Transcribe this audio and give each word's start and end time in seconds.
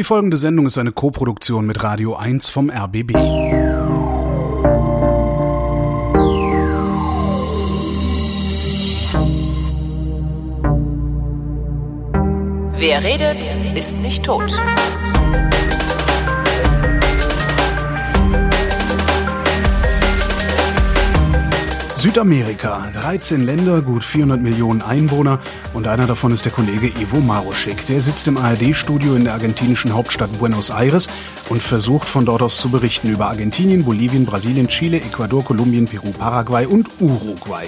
Die 0.00 0.04
folgende 0.04 0.38
Sendung 0.38 0.64
ist 0.64 0.78
eine 0.78 0.92
Koproduktion 0.92 1.66
mit 1.66 1.82
Radio 1.82 2.16
1 2.16 2.48
vom 2.48 2.70
RBB. 2.70 3.12
Wer 12.78 13.04
redet, 13.04 13.44
ist 13.74 14.00
nicht 14.00 14.24
tot. 14.24 14.50
Südamerika, 22.00 22.90
13 22.94 23.44
Länder, 23.44 23.82
gut 23.82 24.02
400 24.02 24.40
Millionen 24.40 24.80
Einwohner 24.80 25.38
und 25.74 25.86
einer 25.86 26.06
davon 26.06 26.32
ist 26.32 26.46
der 26.46 26.52
Kollege 26.52 26.86
Ivo 26.86 27.20
Maroschek. 27.20 27.84
Der 27.88 28.00
sitzt 28.00 28.26
im 28.26 28.38
ARD-Studio 28.38 29.16
in 29.16 29.24
der 29.24 29.34
argentinischen 29.34 29.92
Hauptstadt 29.92 30.32
Buenos 30.38 30.70
Aires 30.70 31.10
und 31.50 31.60
versucht 31.60 32.08
von 32.08 32.24
dort 32.24 32.40
aus 32.40 32.56
zu 32.56 32.70
berichten 32.70 33.12
über 33.12 33.26
Argentinien, 33.26 33.84
Bolivien, 33.84 34.24
Brasilien, 34.24 34.68
Chile, 34.68 34.96
Ecuador, 34.96 35.44
Kolumbien, 35.44 35.86
Peru, 35.86 36.10
Paraguay 36.12 36.64
und 36.64 36.88
Uruguay. 37.00 37.66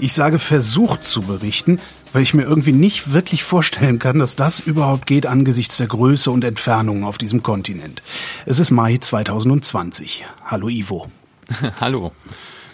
Ich 0.00 0.14
sage 0.14 0.40
versucht 0.40 1.04
zu 1.04 1.22
berichten, 1.22 1.78
weil 2.12 2.22
ich 2.22 2.34
mir 2.34 2.42
irgendwie 2.42 2.72
nicht 2.72 3.12
wirklich 3.12 3.44
vorstellen 3.44 4.00
kann, 4.00 4.18
dass 4.18 4.34
das 4.34 4.58
überhaupt 4.58 5.06
geht 5.06 5.26
angesichts 5.26 5.76
der 5.76 5.86
Größe 5.86 6.32
und 6.32 6.42
Entfernungen 6.42 7.04
auf 7.04 7.18
diesem 7.18 7.44
Kontinent. 7.44 8.02
Es 8.46 8.58
ist 8.58 8.72
Mai 8.72 8.98
2020. 8.98 10.24
Hallo 10.44 10.68
Ivo. 10.68 11.06
Hallo. 11.80 12.10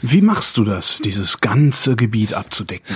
Wie 0.02 0.20
machst 0.20 0.56
du 0.56 0.64
das, 0.64 0.98
dieses 0.98 1.40
ganze 1.40 1.96
Gebiet 1.96 2.34
abzudecken? 2.34 2.94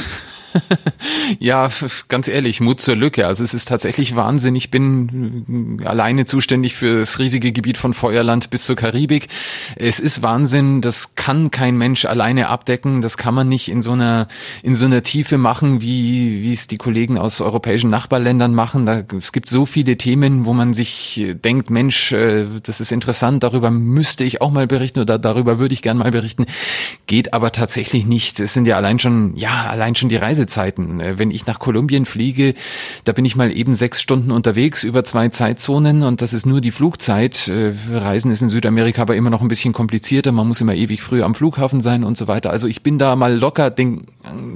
ja, 1.38 1.68
ganz 2.08 2.28
ehrlich, 2.28 2.60
Mut 2.60 2.80
zur 2.80 2.96
Lücke. 2.96 3.26
Also 3.26 3.44
es 3.44 3.54
ist 3.54 3.68
tatsächlich 3.68 4.16
Wahnsinn. 4.16 4.56
Ich 4.56 4.70
bin 4.70 5.78
äh, 5.80 5.86
alleine 5.86 6.24
zuständig 6.24 6.76
für 6.76 7.00
das 7.00 7.18
riesige 7.18 7.52
Gebiet 7.52 7.78
von 7.78 7.94
Feuerland 7.94 8.50
bis 8.50 8.64
zur 8.64 8.76
Karibik. 8.76 9.28
Es 9.76 10.00
ist 10.00 10.22
Wahnsinn. 10.22 10.80
Das 10.80 11.14
kann 11.14 11.50
kein 11.50 11.76
Mensch 11.76 12.04
alleine 12.04 12.48
abdecken. 12.48 13.00
Das 13.00 13.16
kann 13.16 13.34
man 13.34 13.48
nicht 13.48 13.68
in 13.68 13.82
so 13.82 13.92
einer, 13.92 14.28
in 14.62 14.74
so 14.74 14.86
einer 14.86 15.02
Tiefe 15.02 15.38
machen, 15.38 15.80
wie, 15.80 16.42
wie 16.42 16.52
es 16.52 16.66
die 16.66 16.78
Kollegen 16.78 17.18
aus 17.18 17.40
europäischen 17.40 17.90
Nachbarländern 17.90 18.54
machen. 18.54 18.86
Da, 18.86 19.02
es 19.16 19.32
gibt 19.32 19.48
so 19.48 19.66
viele 19.66 19.96
Themen, 19.96 20.46
wo 20.46 20.52
man 20.52 20.74
sich 20.74 21.34
denkt, 21.44 21.70
Mensch, 21.70 22.12
äh, 22.12 22.46
das 22.62 22.80
ist 22.80 22.92
interessant. 22.92 23.42
Darüber 23.42 23.70
müsste 23.70 24.24
ich 24.24 24.40
auch 24.40 24.50
mal 24.50 24.66
berichten 24.66 25.00
oder 25.00 25.18
darüber 25.18 25.58
würde 25.58 25.74
ich 25.74 25.82
gern 25.82 25.98
mal 25.98 26.10
berichten. 26.10 26.46
Geht 27.06 27.32
aber 27.32 27.52
tatsächlich 27.52 28.06
nicht. 28.06 28.40
Es 28.40 28.54
sind 28.54 28.66
ja 28.66 28.76
allein 28.76 28.98
schon, 28.98 29.36
ja, 29.36 29.66
allein 29.68 29.94
schon 29.94 30.08
die 30.08 30.16
Reise 30.16 30.39
Reisezeiten. 30.40 31.00
Äh, 31.00 31.18
wenn 31.18 31.30
ich 31.30 31.46
nach 31.46 31.58
Kolumbien 31.58 32.06
fliege, 32.06 32.54
da 33.04 33.12
bin 33.12 33.24
ich 33.24 33.36
mal 33.36 33.54
eben 33.54 33.74
sechs 33.74 34.00
Stunden 34.00 34.30
unterwegs 34.30 34.84
über 34.84 35.04
zwei 35.04 35.28
Zeitzonen 35.28 36.02
und 36.02 36.22
das 36.22 36.32
ist 36.32 36.46
nur 36.46 36.60
die 36.60 36.70
Flugzeit. 36.70 37.48
Äh, 37.48 37.72
Reisen 37.92 38.30
ist 38.30 38.42
in 38.42 38.48
Südamerika 38.48 39.02
aber 39.02 39.16
immer 39.16 39.30
noch 39.30 39.42
ein 39.42 39.48
bisschen 39.48 39.72
komplizierter. 39.72 40.32
Man 40.32 40.48
muss 40.48 40.60
immer 40.60 40.74
ewig 40.74 41.02
früh 41.02 41.22
am 41.22 41.34
Flughafen 41.34 41.80
sein 41.80 42.04
und 42.04 42.16
so 42.16 42.28
weiter. 42.28 42.50
Also 42.50 42.66
ich 42.66 42.82
bin 42.82 42.98
da 42.98 43.16
mal 43.16 43.36
locker 43.36 43.70
den, 43.70 44.06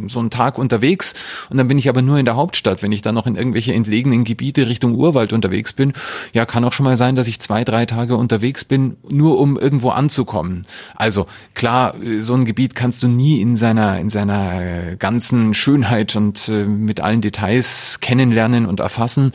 so 0.07 0.21
einen 0.21 0.31
Tag 0.31 0.59
unterwegs 0.59 1.15
und 1.51 1.57
dann 1.57 1.69
bin 1.69 1.79
ich 1.79 1.89
aber 1.89 2.03
nur 2.03 2.19
in 2.19 2.25
der 2.25 2.37
Hauptstadt. 2.37 2.83
Wenn 2.83 2.93
ich 2.93 3.03
dann 3.03 3.15
noch 3.15 3.27
in 3.27 3.37
irgendwelche 3.37 3.75
entlegenen 3.75 4.25
Gebiete 4.25 4.67
Richtung 4.67 4.95
Urwald 4.95 5.33
unterwegs 5.33 5.73
bin, 5.73 5.93
ja, 6.33 6.47
kann 6.47 6.65
auch 6.65 6.73
schon 6.73 6.85
mal 6.85 6.97
sein, 6.97 7.17
dass 7.17 7.29
ich 7.29 7.41
zwei, 7.41 7.65
drei 7.65 7.87
Tage 7.87 8.17
unterwegs 8.17 8.65
bin, 8.65 8.97
nur 9.09 9.39
um 9.39 9.59
irgendwo 9.59 9.91
anzukommen. 9.91 10.67
Also 10.95 11.27
klar, 11.55 11.95
äh, 12.03 12.21
so 12.21 12.35
ein 12.35 12.45
Gebiet 12.45 12.75
kannst 12.75 13.03
du 13.03 13.09
nie 13.09 13.41
in 13.41 13.57
seiner, 13.57 13.99
in 13.99 14.09
seiner 14.09 14.97
ganzen 14.97 15.55
Schönheit 15.55 15.74
Schönheit 15.75 16.15
und 16.15 16.49
äh, 16.49 16.65
mit 16.67 17.01
allen 17.01 17.21
Details 17.21 17.99
kennenlernen 18.01 18.67
und 18.67 18.79
erfassen 18.79 19.33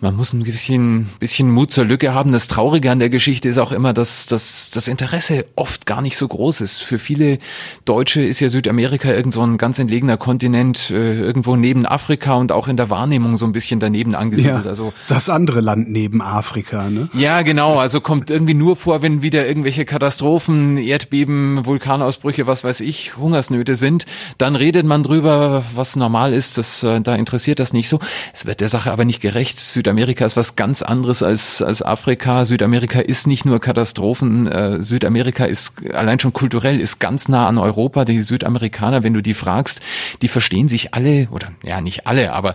man 0.00 0.14
muss 0.14 0.32
ein 0.32 0.44
bisschen, 0.44 1.08
bisschen 1.18 1.50
Mut 1.50 1.72
zur 1.72 1.84
Lücke 1.84 2.14
haben. 2.14 2.30
Das 2.30 2.46
Traurige 2.46 2.92
an 2.92 3.00
der 3.00 3.10
Geschichte 3.10 3.48
ist 3.48 3.58
auch 3.58 3.72
immer, 3.72 3.92
dass, 3.92 4.26
dass 4.26 4.70
das 4.70 4.86
Interesse 4.86 5.44
oft 5.56 5.86
gar 5.86 6.02
nicht 6.02 6.16
so 6.16 6.28
groß 6.28 6.60
ist. 6.60 6.80
Für 6.80 7.00
viele 7.00 7.38
Deutsche 7.84 8.22
ist 8.22 8.38
ja 8.38 8.48
Südamerika 8.48 9.12
irgend 9.12 9.32
so 9.32 9.42
ein 9.42 9.58
ganz 9.58 9.80
entlegener 9.80 10.16
Kontinent, 10.16 10.90
äh, 10.90 11.18
irgendwo 11.18 11.56
neben 11.56 11.84
Afrika 11.84 12.34
und 12.34 12.52
auch 12.52 12.68
in 12.68 12.76
der 12.76 12.90
Wahrnehmung 12.90 13.36
so 13.36 13.44
ein 13.44 13.50
bisschen 13.50 13.80
daneben 13.80 14.14
angesiedelt. 14.14 14.64
Ja, 14.64 14.70
also 14.70 14.92
das 15.08 15.28
andere 15.28 15.62
Land 15.62 15.90
neben 15.90 16.22
Afrika, 16.22 16.88
ne? 16.90 17.08
Ja, 17.14 17.42
genau. 17.42 17.78
Also 17.78 18.00
kommt 18.00 18.30
irgendwie 18.30 18.54
nur 18.54 18.76
vor, 18.76 19.02
wenn 19.02 19.22
wieder 19.22 19.48
irgendwelche 19.48 19.84
Katastrophen, 19.84 20.78
Erdbeben, 20.78 21.66
Vulkanausbrüche, 21.66 22.46
was 22.46 22.62
weiß 22.62 22.80
ich, 22.80 23.16
Hungersnöte 23.16 23.74
sind, 23.74 24.06
dann 24.38 24.54
redet 24.54 24.86
man 24.86 25.02
drüber, 25.02 25.64
was 25.74 25.96
normal 25.96 26.32
ist. 26.32 26.56
Das, 26.56 26.84
äh, 26.84 27.00
da 27.00 27.16
interessiert 27.16 27.58
das 27.58 27.72
nicht 27.72 27.88
so. 27.88 27.98
Es 28.32 28.46
wird 28.46 28.60
der 28.60 28.68
Sache 28.68 28.92
aber 28.92 29.04
nicht 29.04 29.20
gerecht. 29.20 29.58
Süd 29.58 29.87
Südamerika 29.88 30.26
ist 30.26 30.36
was 30.36 30.54
ganz 30.54 30.82
anderes 30.82 31.22
als, 31.22 31.62
als 31.62 31.80
Afrika. 31.80 32.44
Südamerika 32.44 33.00
ist 33.00 33.26
nicht 33.26 33.46
nur 33.46 33.58
Katastrophen. 33.58 34.46
Äh, 34.46 34.84
Südamerika 34.84 35.46
ist 35.46 35.90
allein 35.94 36.20
schon 36.20 36.34
kulturell 36.34 36.78
ist 36.78 36.98
ganz 36.98 37.26
nah 37.26 37.48
an 37.48 37.56
Europa. 37.56 38.04
Die 38.04 38.20
Südamerikaner, 38.20 39.02
wenn 39.02 39.14
du 39.14 39.22
die 39.22 39.32
fragst, 39.32 39.80
die 40.20 40.28
verstehen 40.28 40.68
sich 40.68 40.92
alle 40.92 41.28
oder 41.30 41.48
ja 41.64 41.80
nicht 41.80 42.06
alle, 42.06 42.34
aber 42.34 42.54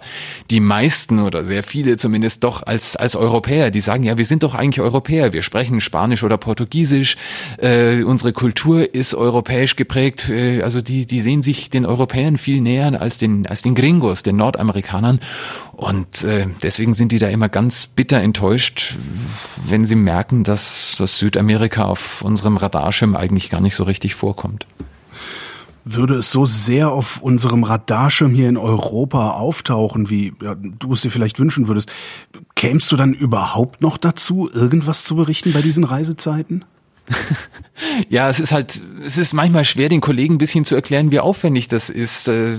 die 0.51 0.59
meisten 0.59 1.21
oder 1.21 1.43
sehr 1.43 1.63
viele 1.63 1.97
zumindest 1.97 2.43
doch 2.43 2.61
als 2.61 2.95
als 2.95 3.15
Europäer. 3.15 3.71
Die 3.71 3.81
sagen 3.81 4.03
ja, 4.03 4.15
wir 4.15 4.25
sind 4.27 4.43
doch 4.43 4.53
eigentlich 4.53 4.81
Europäer. 4.81 5.33
Wir 5.33 5.41
sprechen 5.41 5.81
Spanisch 5.81 6.23
oder 6.23 6.37
Portugiesisch. 6.37 7.17
Äh, 7.57 8.03
unsere 8.03 8.31
Kultur 8.31 8.93
ist 8.93 9.15
europäisch 9.15 9.75
geprägt. 9.75 10.29
Äh, 10.29 10.61
also 10.61 10.81
die 10.81 11.07
die 11.07 11.21
sehen 11.21 11.41
sich 11.41 11.71
den 11.71 11.87
Europäern 11.87 12.37
viel 12.37 12.61
näher 12.61 13.01
als 13.01 13.17
den 13.17 13.47
als 13.47 13.63
den 13.63 13.73
Gringos, 13.73 14.21
den 14.21 14.35
Nordamerikanern. 14.35 15.19
Und 15.71 16.23
äh, 16.23 16.45
deswegen 16.61 16.93
sind 16.93 17.11
die 17.11 17.22
da 17.23 17.29
immer 17.29 17.49
ganz 17.49 17.87
bitter 17.87 18.19
enttäuscht, 18.21 18.95
wenn 19.65 19.85
sie 19.85 19.95
merken, 19.95 20.43
dass, 20.43 20.95
dass 20.97 21.17
Südamerika 21.17 21.85
auf 21.85 22.21
unserem 22.21 22.57
Radarschirm 22.57 23.15
eigentlich 23.15 23.49
gar 23.49 23.61
nicht 23.61 23.75
so 23.75 23.83
richtig 23.83 24.15
vorkommt. 24.15 24.67
Würde 25.85 26.15
es 26.15 26.31
so 26.31 26.45
sehr 26.45 26.91
auf 26.91 27.21
unserem 27.21 27.63
Radarschirm 27.63 28.33
hier 28.33 28.47
in 28.47 28.57
Europa 28.57 29.31
auftauchen, 29.31 30.09
wie 30.09 30.33
ja, 30.41 30.55
du 30.55 30.93
es 30.93 31.01
dir 31.01 31.09
vielleicht 31.09 31.39
wünschen 31.39 31.67
würdest, 31.67 31.91
kämst 32.55 32.91
du 32.91 32.95
dann 32.95 33.13
überhaupt 33.13 33.81
noch 33.81 33.97
dazu, 33.97 34.49
irgendwas 34.53 35.03
zu 35.03 35.15
berichten 35.15 35.51
bei 35.51 35.61
diesen 35.61 35.83
Reisezeiten? 35.83 36.63
ja, 38.09 38.29
es 38.29 38.39
ist 38.39 38.51
halt, 38.51 38.81
es 39.03 39.17
ist 39.17 39.33
manchmal 39.33 39.65
schwer, 39.65 39.89
den 39.89 40.01
Kollegen 40.01 40.35
ein 40.35 40.37
bisschen 40.37 40.63
zu 40.63 40.75
erklären, 40.75 41.11
wie 41.11 41.19
aufwendig 41.19 41.67
das 41.67 41.89
ist. 41.89 42.27
Äh, 42.27 42.57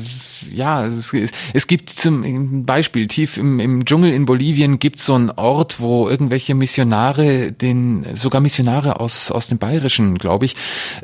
ja, 0.50 0.84
es, 0.86 1.12
es 1.52 1.66
gibt 1.66 1.90
zum 1.90 2.64
Beispiel 2.64 3.06
tief 3.06 3.38
im, 3.38 3.60
im 3.60 3.84
Dschungel 3.84 4.12
in 4.12 4.26
Bolivien 4.26 4.78
gibt 4.78 4.98
es 4.98 5.06
so 5.06 5.14
einen 5.14 5.30
Ort, 5.30 5.80
wo 5.80 6.08
irgendwelche 6.08 6.54
Missionare, 6.54 7.52
den 7.52 8.04
sogar 8.14 8.40
Missionare 8.40 9.00
aus 9.00 9.30
aus 9.30 9.48
dem 9.48 9.58
Bayerischen, 9.58 10.18
glaube 10.18 10.46
ich, 10.46 10.56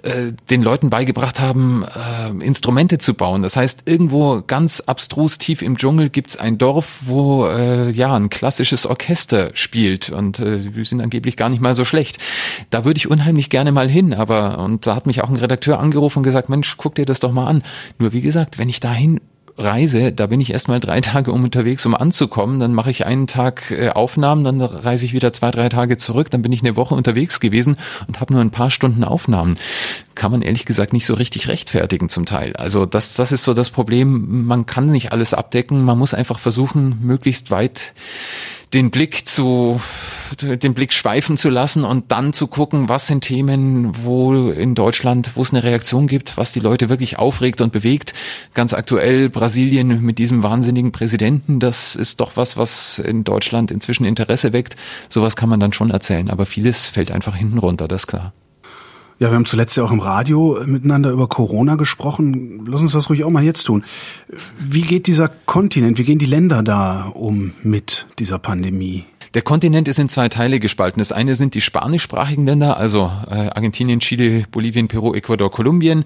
äh, 0.02 0.32
den 0.50 0.62
Leuten 0.62 0.90
beigebracht 0.90 1.40
haben, 1.40 1.84
äh, 1.84 2.44
Instrumente 2.44 2.98
zu 2.98 3.14
bauen. 3.14 3.42
Das 3.42 3.56
heißt, 3.56 3.82
irgendwo 3.86 4.42
ganz 4.46 4.80
abstrus 4.80 5.38
tief 5.38 5.62
im 5.62 5.76
Dschungel 5.76 6.10
gibt 6.10 6.30
es 6.30 6.36
ein 6.36 6.58
Dorf, 6.58 7.00
wo 7.02 7.48
ja 7.50 8.14
ein 8.14 8.30
klassisches 8.30 8.86
Orchester 8.86 9.50
spielt 9.54 10.10
und 10.10 10.38
die 10.38 10.84
sind 10.84 11.00
angeblich 11.00 11.36
gar 11.36 11.48
nicht 11.48 11.60
mal 11.60 11.74
so 11.74 11.84
schlecht. 11.84 12.18
Da 12.70 12.84
würde 12.84 12.98
ich 12.98 13.08
unheimlich 13.08 13.50
gerne 13.50 13.72
mal 13.72 13.88
hin, 13.88 13.99
aber 14.14 14.58
und 14.58 14.86
da 14.86 14.94
hat 14.96 15.06
mich 15.06 15.22
auch 15.22 15.28
ein 15.28 15.36
Redakteur 15.36 15.78
angerufen 15.78 16.18
und 16.18 16.24
gesagt, 16.24 16.48
Mensch, 16.48 16.76
guck 16.76 16.94
dir 16.94 17.06
das 17.06 17.20
doch 17.20 17.32
mal 17.32 17.46
an. 17.46 17.62
Nur 17.98 18.12
wie 18.12 18.20
gesagt, 18.20 18.58
wenn 18.58 18.68
ich 18.68 18.80
dahin 18.80 19.20
reise, 19.60 20.12
da 20.12 20.26
bin 20.26 20.40
ich 20.40 20.52
erstmal 20.52 20.80
drei 20.80 21.00
Tage 21.00 21.32
unterwegs, 21.32 21.86
um 21.86 21.94
anzukommen. 21.94 22.60
Dann 22.60 22.74
mache 22.74 22.90
ich 22.90 23.06
einen 23.06 23.26
Tag 23.26 23.70
äh, 23.70 23.90
Aufnahmen, 23.90 24.44
dann 24.44 24.60
reise 24.60 25.04
ich 25.04 25.12
wieder 25.12 25.32
zwei, 25.32 25.50
drei 25.50 25.68
Tage 25.68 25.96
zurück. 25.96 26.30
Dann 26.30 26.42
bin 26.42 26.52
ich 26.52 26.60
eine 26.60 26.76
Woche 26.76 26.94
unterwegs 26.94 27.40
gewesen 27.40 27.76
und 28.08 28.20
habe 28.20 28.32
nur 28.32 28.42
ein 28.42 28.50
paar 28.50 28.70
Stunden 28.70 29.04
Aufnahmen. 29.04 29.58
Kann 30.14 30.32
man 30.32 30.42
ehrlich 30.42 30.64
gesagt 30.64 30.92
nicht 30.92 31.06
so 31.06 31.14
richtig 31.14 31.48
rechtfertigen 31.48 32.08
zum 32.08 32.26
Teil. 32.26 32.54
Also 32.56 32.86
das, 32.86 33.14
das 33.14 33.32
ist 33.32 33.44
so 33.44 33.54
das 33.54 33.70
Problem. 33.70 34.46
Man 34.46 34.66
kann 34.66 34.90
nicht 34.90 35.12
alles 35.12 35.34
abdecken. 35.34 35.84
Man 35.84 35.98
muss 35.98 36.14
einfach 36.14 36.38
versuchen, 36.38 36.98
möglichst 37.02 37.50
weit 37.50 37.94
den 38.72 38.90
Blick 38.90 39.28
zu, 39.28 39.80
den 40.40 40.74
Blick 40.74 40.92
schweifen 40.92 41.36
zu 41.36 41.48
lassen 41.48 41.84
und 41.84 42.12
dann 42.12 42.32
zu 42.32 42.46
gucken, 42.46 42.88
was 42.88 43.08
sind 43.08 43.22
Themen, 43.22 44.04
wo 44.04 44.50
in 44.50 44.74
Deutschland, 44.74 45.32
wo 45.34 45.42
es 45.42 45.52
eine 45.52 45.64
Reaktion 45.64 46.06
gibt, 46.06 46.36
was 46.36 46.52
die 46.52 46.60
Leute 46.60 46.88
wirklich 46.88 47.18
aufregt 47.18 47.60
und 47.60 47.72
bewegt. 47.72 48.14
Ganz 48.54 48.72
aktuell 48.72 49.28
Brasilien 49.28 50.02
mit 50.02 50.18
diesem 50.18 50.42
wahnsinnigen 50.42 50.92
Präsidenten, 50.92 51.58
das 51.58 51.96
ist 51.96 52.20
doch 52.20 52.36
was, 52.36 52.56
was 52.56 52.98
in 53.00 53.24
Deutschland 53.24 53.70
inzwischen 53.70 54.04
Interesse 54.04 54.52
weckt. 54.52 54.76
Sowas 55.08 55.34
kann 55.34 55.48
man 55.48 55.60
dann 55.60 55.72
schon 55.72 55.90
erzählen, 55.90 56.30
aber 56.30 56.46
vieles 56.46 56.86
fällt 56.86 57.10
einfach 57.10 57.34
hinten 57.34 57.58
runter, 57.58 57.88
das 57.88 58.06
klar. 58.06 58.32
Ja, 59.20 59.28
wir 59.28 59.34
haben 59.34 59.44
zuletzt 59.44 59.76
ja 59.76 59.84
auch 59.84 59.92
im 59.92 60.00
Radio 60.00 60.62
miteinander 60.64 61.10
über 61.10 61.28
Corona 61.28 61.74
gesprochen. 61.74 62.64
Lass 62.66 62.80
uns 62.80 62.92
das 62.92 63.10
ruhig 63.10 63.22
auch 63.22 63.28
mal 63.28 63.44
jetzt 63.44 63.64
tun. 63.64 63.84
Wie 64.58 64.80
geht 64.80 65.06
dieser 65.06 65.28
Kontinent, 65.28 65.98
wie 65.98 66.04
gehen 66.04 66.18
die 66.18 66.24
Länder 66.24 66.62
da 66.62 67.02
um 67.08 67.52
mit 67.62 68.06
dieser 68.18 68.38
Pandemie? 68.38 69.04
Der 69.34 69.42
Kontinent 69.42 69.86
ist 69.86 70.00
in 70.00 70.08
zwei 70.08 70.28
Teile 70.28 70.58
gespalten. 70.58 70.98
Das 70.98 71.12
eine 71.12 71.36
sind 71.36 71.54
die 71.54 71.60
spanischsprachigen 71.60 72.46
Länder, 72.46 72.76
also 72.76 73.12
äh, 73.30 73.50
Argentinien, 73.50 74.00
Chile, 74.00 74.44
Bolivien, 74.50 74.88
Peru, 74.88 75.14
Ecuador, 75.14 75.52
Kolumbien. 75.52 76.04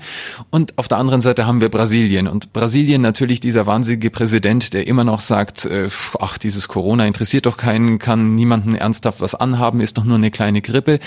Und 0.51 0.77
auf 0.77 0.89
der 0.89 0.99
anderen 0.99 1.23
Seite 1.23 1.47
haben 1.47 1.63
wir 1.63 1.71
Brasilien. 1.71 2.29
Und 2.29 2.53
Brasilien 2.53 3.01
natürlich 3.01 3.41
dieser 3.41 3.67
wahnsinnige 3.67 4.11
Präsident, 4.11 4.75
der 4.75 4.87
immer 4.87 5.05
noch 5.05 5.21
sagt, 5.21 5.65
äh, 5.65 5.89
ach, 6.21 6.37
dieses 6.37 6.69
Corona 6.69 7.07
interessiert 7.07 7.47
doch 7.47 7.57
keinen, 7.57 7.99
kann 7.99 8.35
niemanden 8.35 8.75
ernsthaft 8.75 9.23
was 9.23 9.35
anhaben, 9.35 9.81
ist 9.81 9.97
doch 9.97 10.05
nur 10.05 10.19
eine 10.19 10.31
kleine 10.31 10.61
Grippe. 10.61 11.01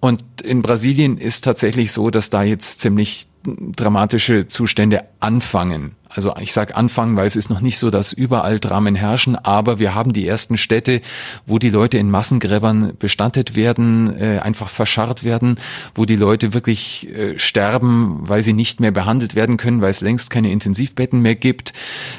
Und 0.00 0.24
in 0.42 0.62
Brasilien 0.62 1.16
ist 1.16 1.44
tatsächlich 1.44 1.92
so, 1.92 2.10
dass 2.10 2.28
da 2.28 2.42
jetzt 2.42 2.80
ziemlich 2.80 3.28
dramatische 3.44 4.48
Zustände 4.48 5.04
anfangen. 5.20 5.94
Also 6.14 6.34
ich 6.40 6.52
sage 6.52 6.76
anfangen, 6.76 7.16
weil 7.16 7.26
es 7.26 7.36
ist 7.36 7.48
noch 7.48 7.60
nicht 7.60 7.78
so, 7.78 7.90
dass 7.90 8.12
überall 8.12 8.60
Dramen 8.60 8.94
herrschen, 8.94 9.36
aber 9.36 9.78
wir 9.78 9.94
haben 9.94 10.12
die 10.12 10.26
ersten 10.26 10.56
Städte, 10.56 11.00
wo 11.46 11.58
die 11.58 11.70
Leute 11.70 11.98
in 11.98 12.10
Massengräbern 12.10 12.92
bestattet 12.98 13.56
werden, 13.56 14.14
äh, 14.18 14.38
einfach 14.40 14.68
verscharrt 14.68 15.24
werden, 15.24 15.58
wo 15.94 16.04
die 16.04 16.16
Leute 16.16 16.54
wirklich 16.54 17.08
äh, 17.08 17.38
sterben, 17.38 18.20
weil 18.22 18.42
sie 18.42 18.52
nicht 18.52 18.80
mehr 18.80 18.90
behandelt 18.90 19.34
werden 19.34 19.56
können, 19.56 19.80
weil 19.80 19.90
es 19.90 20.00
längst 20.00 20.30
keine 20.30 20.52
Intensivbetten 20.52 21.20
mehr 21.20 21.34
gibt. 21.34 21.72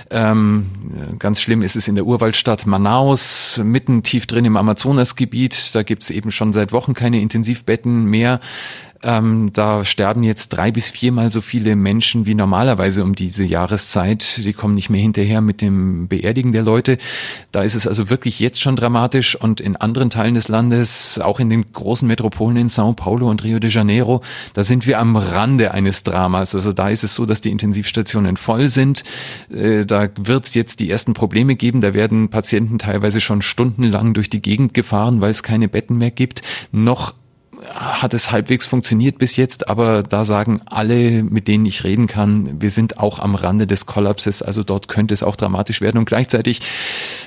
Ähm, 0.10 0.66
ganz 1.20 1.42
schlimm 1.42 1.62
ist 1.62 1.76
es 1.76 1.88
in 1.88 1.96
der 1.96 2.06
Urwaldstadt 2.06 2.66
Manaus, 2.66 3.62
mitten 3.64 4.04
tief 4.04 4.26
drin 4.26 4.46
im 4.46 4.58
Amazonasgebiet. 4.58 5.76
Da 5.76 5.84
gibt 5.84 6.04
es 6.04 6.10
eben 6.10 6.32
schon 6.32 6.54
seit 6.54 6.72
Wochen 6.72 6.94
keine 6.94 7.22
Intensivbetten 7.22 8.06
mehr. 8.06 8.40
Ähm, 9.04 9.52
da 9.52 9.84
sterben 9.84 10.24
jetzt 10.24 10.50
drei 10.50 10.72
bis 10.72 10.90
viermal 10.90 11.30
so 11.30 11.42
viele 11.42 11.76
Menschen 11.76 12.26
wie 12.26 12.36
normalerweise 12.36 13.04
um 13.04 13.16
diese 13.16 13.44
Jahreszeit. 13.44 14.38
Die 14.44 14.54
kommen 14.54 14.76
nicht 14.76 14.90
mehr 14.90 15.02
hinterher 15.02 15.42
mit 15.42 15.62
dem 15.62 16.08
Beerdigen 16.08 16.54
der 16.54 16.64
Leute. 16.64 16.98
Da 17.52 17.64
ist 17.64 17.76
es 17.76 17.86
also 17.86 18.10
wirklich 18.10 18.40
jetzt 18.40 18.62
schon 18.62 18.78
dramatisch 18.78 19.36
und 19.36 19.60
in 19.60 19.76
anderen 19.76 20.10
Teilen 20.10 20.36
des 20.36 20.48
Landes, 20.48 21.20
auch 21.20 21.40
in 21.40 21.50
den 21.50 21.72
großen 21.72 22.08
Metropolen 22.08 22.56
in 22.56 22.70
Sao 22.70 22.94
Paulo 22.94 23.30
und 23.30 23.44
Rio 23.44 23.60
de 23.60 23.70
Janeiro, 23.70 24.22
da 24.54 24.64
sind 24.64 24.88
wir 24.88 25.00
am 25.00 25.18
Rande 25.18 25.74
eines 25.74 26.04
Dramas. 26.04 26.56
Also 26.56 26.72
da 26.72 26.90
ist 26.90 27.04
es 27.04 27.14
so, 27.14 27.26
dass 27.26 27.42
die 27.42 27.52
Intensivstationen 27.52 28.38
voll 28.38 28.70
sind. 28.70 29.04
Äh, 29.52 29.86
da 29.86 30.08
wird 30.16 30.46
es 30.46 30.54
jetzt 30.54 30.80
die 30.80 30.90
ersten 30.90 31.14
Probleme 31.14 31.56
geben. 31.56 31.82
Da 31.82 31.94
werden 31.94 32.30
Patienten 32.30 32.80
teilweise 32.80 33.20
schon 33.20 33.42
stundenlang 33.42 34.14
durch 34.14 34.30
die 34.30 34.42
Gegend 34.42 34.74
gefahren, 34.74 35.20
weil 35.20 35.32
es 35.32 35.44
keine 35.44 35.68
Betten 35.68 35.98
mehr 35.98 36.12
gibt. 36.12 36.42
Noch 36.72 37.14
hat 37.66 38.14
es 38.14 38.32
halbwegs 38.32 38.66
funktioniert 38.66 39.18
bis 39.18 39.36
jetzt, 39.36 39.68
aber 39.68 40.04
da 40.04 40.26
sagen 40.26 40.62
alle, 40.66 41.24
mit 41.24 41.48
denen 41.48 41.66
ich 41.66 41.84
reden 41.84 42.08
kann, 42.08 42.62
wir 42.62 42.72
sind 42.72 43.00
auch 43.00 43.20
am 43.20 43.36
Rande 43.36 43.68
des 43.68 43.86
Kollapses, 43.86 44.42
also 44.42 44.64
dort 44.64 44.88
könnte 44.88 45.14
es 45.14 45.24
auch 45.24 45.36
dramatisch 45.36 45.82
werden. 45.82 45.98
Und 45.98 46.06
gleichzeitig 46.06 46.62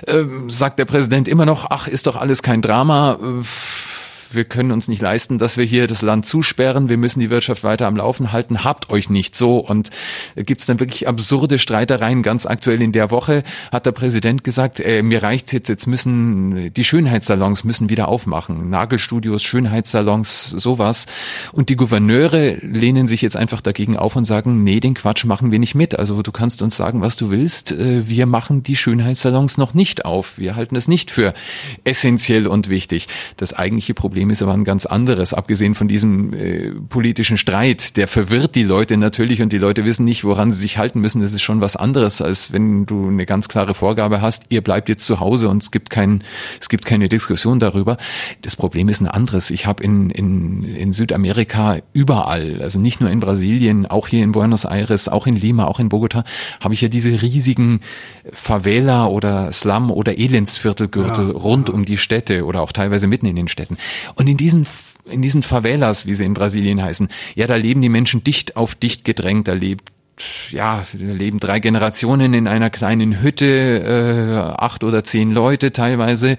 äh, 0.06 0.24
sagt 0.48 0.78
der 0.78 0.84
Präsident 0.84 1.28
immer 1.28 1.46
noch, 1.46 1.66
ach, 1.70 1.88
ist 1.88 2.06
doch 2.06 2.16
alles 2.16 2.42
kein 2.42 2.62
Drama. 2.62 3.18
Äh, 3.20 3.44
wir 4.34 4.44
können 4.44 4.72
uns 4.72 4.88
nicht 4.88 5.02
leisten, 5.02 5.38
dass 5.38 5.56
wir 5.56 5.64
hier 5.64 5.86
das 5.86 6.02
Land 6.02 6.26
zusperren, 6.26 6.88
wir 6.88 6.96
müssen 6.96 7.20
die 7.20 7.30
Wirtschaft 7.30 7.64
weiter 7.64 7.86
am 7.86 7.96
Laufen 7.96 8.32
halten, 8.32 8.64
habt 8.64 8.90
euch 8.90 9.10
nicht 9.10 9.36
so. 9.36 9.58
Und 9.58 9.90
da 10.34 10.42
gibt's 10.42 10.66
dann 10.66 10.80
wirklich 10.80 11.08
absurde 11.08 11.58
Streitereien. 11.58 12.22
Ganz 12.22 12.46
aktuell 12.46 12.82
in 12.82 12.92
der 12.92 13.10
Woche 13.10 13.42
hat 13.72 13.86
der 13.86 13.92
Präsident 13.92 14.44
gesagt, 14.44 14.80
äh, 14.80 15.02
mir 15.02 15.22
reicht's 15.22 15.52
jetzt, 15.52 15.68
jetzt 15.68 15.86
müssen 15.86 16.72
die 16.72 16.84
Schönheitssalons 16.84 17.64
müssen 17.64 17.88
wieder 17.90 18.08
aufmachen. 18.08 18.70
Nagelstudios, 18.70 19.42
Schönheitssalons, 19.42 20.50
sowas. 20.50 21.06
Und 21.52 21.68
die 21.68 21.76
Gouverneure 21.76 22.56
lehnen 22.62 23.06
sich 23.06 23.22
jetzt 23.22 23.36
einfach 23.36 23.60
dagegen 23.60 23.96
auf 23.96 24.16
und 24.16 24.24
sagen, 24.24 24.64
nee, 24.64 24.80
den 24.80 24.94
Quatsch 24.94 25.24
machen 25.24 25.50
wir 25.50 25.58
nicht 25.58 25.74
mit. 25.74 25.98
Also 25.98 26.22
du 26.22 26.32
kannst 26.32 26.62
uns 26.62 26.76
sagen, 26.76 27.00
was 27.00 27.16
du 27.16 27.30
willst. 27.30 27.72
Äh, 27.72 28.08
wir 28.08 28.26
machen 28.26 28.62
die 28.62 28.76
Schönheitssalons 28.76 29.58
noch 29.58 29.74
nicht 29.74 30.04
auf. 30.04 30.38
Wir 30.38 30.56
halten 30.56 30.76
es 30.76 30.88
nicht 30.88 31.10
für 31.10 31.34
essentiell 31.84 32.46
und 32.46 32.68
wichtig. 32.68 33.08
Das 33.36 33.52
eigentliche 33.52 33.94
Problem 33.94 34.15
Problem 34.16 34.30
ist 34.30 34.40
aber 34.40 34.54
ein 34.54 34.64
ganz 34.64 34.86
anderes, 34.86 35.34
abgesehen 35.34 35.74
von 35.74 35.88
diesem 35.88 36.32
äh, 36.32 36.70
politischen 36.70 37.36
Streit. 37.36 37.98
Der 37.98 38.08
verwirrt 38.08 38.54
die 38.54 38.62
Leute 38.62 38.96
natürlich 38.96 39.42
und 39.42 39.52
die 39.52 39.58
Leute 39.58 39.84
wissen 39.84 40.06
nicht, 40.06 40.24
woran 40.24 40.50
sie 40.50 40.62
sich 40.62 40.78
halten 40.78 41.02
müssen. 41.02 41.20
Das 41.20 41.34
ist 41.34 41.42
schon 41.42 41.60
was 41.60 41.76
anderes, 41.76 42.22
als 42.22 42.50
wenn 42.50 42.86
du 42.86 43.08
eine 43.08 43.26
ganz 43.26 43.46
klare 43.46 43.74
Vorgabe 43.74 44.22
hast, 44.22 44.46
ihr 44.48 44.62
bleibt 44.62 44.88
jetzt 44.88 45.04
zu 45.04 45.20
Hause 45.20 45.50
und 45.50 45.62
es 45.62 45.70
gibt 45.70 45.90
kein, 45.90 46.24
es 46.62 46.70
gibt 46.70 46.86
keine 46.86 47.10
Diskussion 47.10 47.60
darüber. 47.60 47.98
Das 48.40 48.56
Problem 48.56 48.88
ist 48.88 49.02
ein 49.02 49.06
anderes. 49.06 49.50
Ich 49.50 49.66
habe 49.66 49.84
in, 49.84 50.08
in, 50.08 50.64
in 50.64 50.94
Südamerika 50.94 51.80
überall, 51.92 52.62
also 52.62 52.80
nicht 52.80 53.02
nur 53.02 53.10
in 53.10 53.20
Brasilien, 53.20 53.84
auch 53.84 54.08
hier 54.08 54.24
in 54.24 54.32
Buenos 54.32 54.64
Aires, 54.64 55.10
auch 55.10 55.26
in 55.26 55.36
Lima, 55.36 55.66
auch 55.66 55.78
in 55.78 55.90
Bogota, 55.90 56.24
habe 56.60 56.72
ich 56.72 56.80
ja 56.80 56.88
diese 56.88 57.20
riesigen 57.20 57.80
Favela 58.32 59.08
oder 59.08 59.52
Slum 59.52 59.90
oder 59.90 60.16
Elendsviertelgürtel 60.16 61.26
ja, 61.26 61.34
rund 61.34 61.68
ja. 61.68 61.74
um 61.74 61.84
die 61.84 61.98
Städte 61.98 62.46
oder 62.46 62.62
auch 62.62 62.72
teilweise 62.72 63.06
mitten 63.08 63.26
in 63.26 63.36
den 63.36 63.48
Städten. 63.48 63.76
Und 64.14 64.28
in 64.28 64.36
diesen 64.36 64.66
in 65.08 65.22
diesen 65.22 65.44
Favelas, 65.44 66.06
wie 66.06 66.16
sie 66.16 66.24
in 66.24 66.34
Brasilien 66.34 66.82
heißen, 66.82 67.08
ja, 67.36 67.46
da 67.46 67.54
leben 67.54 67.80
die 67.80 67.88
Menschen 67.88 68.24
dicht 68.24 68.56
auf 68.56 68.74
dicht 68.74 69.04
gedrängt, 69.04 69.46
da 69.46 69.52
lebt 69.52 69.92
ja, 70.50 70.82
leben 70.92 71.38
drei 71.40 71.60
Generationen 71.60 72.32
in 72.32 72.48
einer 72.48 72.70
kleinen 72.70 73.20
Hütte, 73.20 73.44
äh, 73.46 74.38
acht 74.58 74.82
oder 74.82 75.04
zehn 75.04 75.30
Leute 75.30 75.72
teilweise 75.72 76.38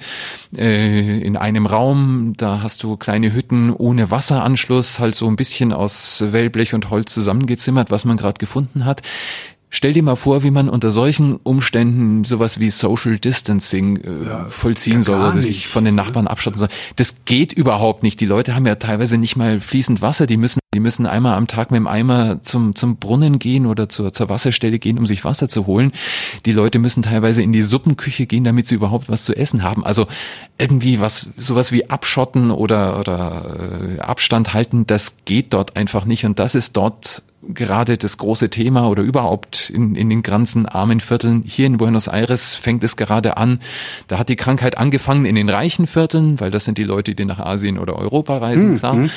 äh, 0.57 1.19
in 1.19 1.37
einem 1.37 1.65
Raum. 1.65 2.33
Da 2.37 2.61
hast 2.63 2.81
du 2.83 2.97
kleine 2.97 3.33
Hütten 3.33 3.71
ohne 3.71 4.09
Wasseranschluss, 4.09 4.99
halt 4.99 5.13
so 5.13 5.27
ein 5.27 5.35
bisschen 5.35 5.73
aus 5.73 6.23
Wellblech 6.27 6.73
und 6.73 6.89
Holz 6.89 7.13
zusammengezimmert, 7.13 7.91
was 7.91 8.05
man 8.05 8.17
gerade 8.17 8.39
gefunden 8.39 8.85
hat. 8.85 9.03
Stell 9.69 9.91
dir 9.91 10.01
mal 10.01 10.15
vor, 10.15 10.43
wie 10.43 10.51
man 10.51 10.69
unter 10.69 10.91
solchen 10.91 11.35
Umständen 11.35 12.23
sowas 12.23 12.57
wie 12.57 12.69
Social 12.69 13.17
Distancing 13.17 13.97
äh, 13.97 14.25
ja, 14.25 14.45
vollziehen 14.45 15.03
soll 15.03 15.19
oder 15.19 15.41
sich 15.41 15.67
von 15.67 15.83
den 15.83 15.93
Nachbarn 15.93 16.27
abschotten 16.27 16.57
soll. 16.57 16.69
Das 16.95 17.25
geht 17.25 17.51
überhaupt 17.51 18.01
nicht. 18.01 18.21
Die 18.21 18.25
Leute 18.25 18.55
haben 18.55 18.65
ja 18.65 18.75
teilweise 18.75 19.17
nicht 19.17 19.35
mal 19.35 19.59
fließend 19.59 20.01
Wasser. 20.01 20.25
Die 20.25 20.37
müssen, 20.37 20.59
die 20.73 20.79
müssen 20.79 21.05
einmal 21.05 21.35
am 21.35 21.47
Tag 21.47 21.69
mit 21.71 21.79
dem 21.79 21.87
Eimer 21.87 22.41
zum, 22.43 22.75
zum 22.75 22.95
Brunnen 22.95 23.39
gehen 23.39 23.65
oder 23.65 23.89
zur, 23.89 24.13
zur 24.13 24.29
Wasserstelle 24.29 24.79
gehen, 24.79 24.97
um 24.97 25.05
sich 25.05 25.25
Wasser 25.25 25.49
zu 25.49 25.67
holen. 25.67 25.91
Die 26.45 26.53
Leute 26.53 26.79
müssen 26.79 27.03
teilweise 27.03 27.41
in 27.41 27.51
die 27.51 27.61
Suppenküche 27.61 28.25
gehen, 28.25 28.45
damit 28.45 28.67
sie 28.67 28.75
überhaupt 28.75 29.09
was 29.09 29.25
zu 29.25 29.35
essen 29.35 29.63
haben. 29.63 29.85
Also 29.85 30.07
irgendwie 30.57 31.01
was, 31.01 31.27
sowas 31.35 31.73
wie 31.73 31.89
abschotten 31.89 32.51
oder, 32.51 32.99
oder 33.01 33.97
äh, 33.97 33.99
Abstand 33.99 34.53
halten, 34.53 34.87
das 34.87 35.17
geht 35.25 35.53
dort 35.53 35.75
einfach 35.75 36.05
nicht. 36.05 36.25
Und 36.25 36.39
das 36.39 36.55
ist 36.55 36.77
dort 36.77 37.23
gerade 37.53 37.97
das 37.97 38.17
große 38.17 38.49
Thema 38.49 38.89
oder 38.89 39.03
überhaupt 39.03 39.69
in, 39.69 39.95
in 39.95 40.09
den 40.09 40.23
ganzen 40.23 40.65
armen 40.65 40.99
Vierteln. 40.99 41.43
Hier 41.45 41.65
in 41.65 41.77
Buenos 41.77 42.07
Aires 42.07 42.55
fängt 42.55 42.83
es 42.83 42.97
gerade 42.97 43.37
an. 43.37 43.59
Da 44.07 44.19
hat 44.19 44.29
die 44.29 44.35
Krankheit 44.35 44.77
angefangen 44.77 45.25
in 45.25 45.35
den 45.35 45.49
reichen 45.49 45.87
Vierteln, 45.87 46.39
weil 46.39 46.51
das 46.51 46.65
sind 46.65 46.77
die 46.77 46.83
Leute, 46.83 47.15
die 47.15 47.25
nach 47.25 47.39
Asien 47.39 47.77
oder 47.77 47.95
Europa 47.95 48.37
reisen, 48.37 48.73
mhm. 48.73 48.77
klar. 48.77 48.93
Mhm. 48.95 49.09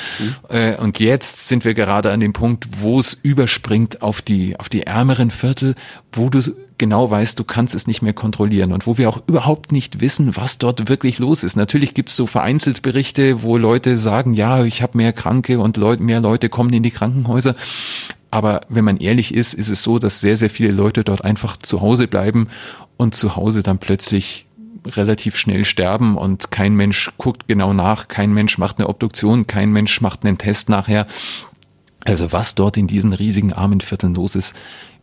Äh, 0.49 0.75
und 0.77 0.99
jetzt 0.99 1.47
sind 1.47 1.65
wir 1.65 1.73
gerade 1.73 2.11
an 2.11 2.19
dem 2.19 2.33
Punkt, 2.33 2.67
wo 2.81 2.99
es 2.99 3.13
überspringt 3.13 4.01
auf 4.01 4.21
die, 4.21 4.59
auf 4.59 4.69
die 4.69 4.83
ärmeren 4.83 5.31
Viertel, 5.31 5.75
wo 6.11 6.29
du 6.29 6.41
genau 6.81 7.11
weißt, 7.11 7.37
du 7.37 7.43
kannst 7.43 7.75
es 7.75 7.85
nicht 7.85 8.01
mehr 8.01 8.11
kontrollieren 8.11 8.73
und 8.73 8.87
wo 8.87 8.97
wir 8.97 9.07
auch 9.07 9.21
überhaupt 9.27 9.71
nicht 9.71 10.01
wissen, 10.01 10.35
was 10.35 10.57
dort 10.57 10.89
wirklich 10.89 11.19
los 11.19 11.43
ist. 11.43 11.55
Natürlich 11.55 11.93
gibt 11.93 12.09
es 12.09 12.15
so 12.15 12.25
vereinzelt 12.25 12.81
Berichte, 12.81 13.43
wo 13.43 13.55
Leute 13.55 13.99
sagen, 13.99 14.33
ja, 14.33 14.63
ich 14.63 14.81
habe 14.81 14.97
mehr 14.97 15.13
Kranke 15.13 15.59
und 15.59 15.77
Leut, 15.77 15.99
mehr 15.99 16.21
Leute 16.21 16.49
kommen 16.49 16.73
in 16.73 16.81
die 16.81 16.89
Krankenhäuser. 16.89 17.55
Aber 18.31 18.61
wenn 18.69 18.85
man 18.85 18.97
ehrlich 18.97 19.33
ist, 19.33 19.53
ist 19.53 19.67
es 19.67 19.83
so, 19.83 19.99
dass 19.99 20.21
sehr, 20.21 20.37
sehr 20.37 20.49
viele 20.49 20.71
Leute 20.71 21.03
dort 21.03 21.23
einfach 21.23 21.57
zu 21.57 21.81
Hause 21.81 22.07
bleiben 22.07 22.47
und 22.97 23.13
zu 23.13 23.35
Hause 23.35 23.61
dann 23.61 23.77
plötzlich 23.77 24.47
relativ 24.85 25.37
schnell 25.37 25.65
sterben 25.65 26.17
und 26.17 26.49
kein 26.49 26.73
Mensch 26.73 27.11
guckt 27.17 27.47
genau 27.47 27.73
nach, 27.73 28.07
kein 28.07 28.33
Mensch 28.33 28.57
macht 28.57 28.79
eine 28.79 28.89
Obduktion, 28.89 29.45
kein 29.45 29.71
Mensch 29.71 30.01
macht 30.01 30.25
einen 30.25 30.37
Test 30.37 30.69
nachher. 30.69 31.05
Also 32.03 32.31
was 32.31 32.55
dort 32.55 32.77
in 32.77 32.87
diesen 32.87 33.13
riesigen 33.13 33.53
armen 33.53 33.81
Vierteln 33.81 34.15
los 34.15 34.35
ist, 34.35 34.55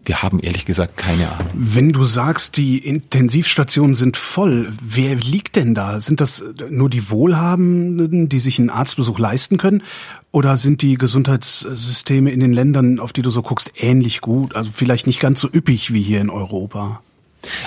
wir 0.09 0.23
haben 0.23 0.41
ehrlich 0.41 0.65
gesagt 0.65 0.97
keine 0.97 1.31
Ahnung. 1.31 1.51
Wenn 1.53 1.93
du 1.93 2.05
sagst, 2.05 2.57
die 2.57 2.79
Intensivstationen 2.79 3.95
sind 3.95 4.17
voll, 4.17 4.73
wer 4.83 5.15
liegt 5.15 5.57
denn 5.57 5.75
da? 5.75 6.01
Sind 6.01 6.21
das 6.21 6.43
nur 6.71 6.89
die 6.89 7.11
Wohlhabenden, 7.11 8.29
die 8.29 8.39
sich 8.39 8.59
einen 8.59 8.71
Arztbesuch 8.71 9.19
leisten 9.19 9.59
können? 9.59 9.83
Oder 10.33 10.57
sind 10.57 10.83
die 10.83 10.95
Gesundheitssysteme 10.97 12.31
in 12.31 12.41
den 12.41 12.53
Ländern, 12.53 13.01
auf 13.01 13.13
die 13.13 13.23
du 13.23 13.31
so 13.31 13.43
guckst, 13.43 13.71
ähnlich 13.77 14.21
gut? 14.21 14.57
Also 14.57 14.71
vielleicht 14.75 15.07
nicht 15.07 15.21
ganz 15.21 15.41
so 15.41 15.49
üppig 15.53 15.93
wie 15.93 16.03
hier 16.03 16.21
in 16.21 16.31
Europa? 16.31 17.03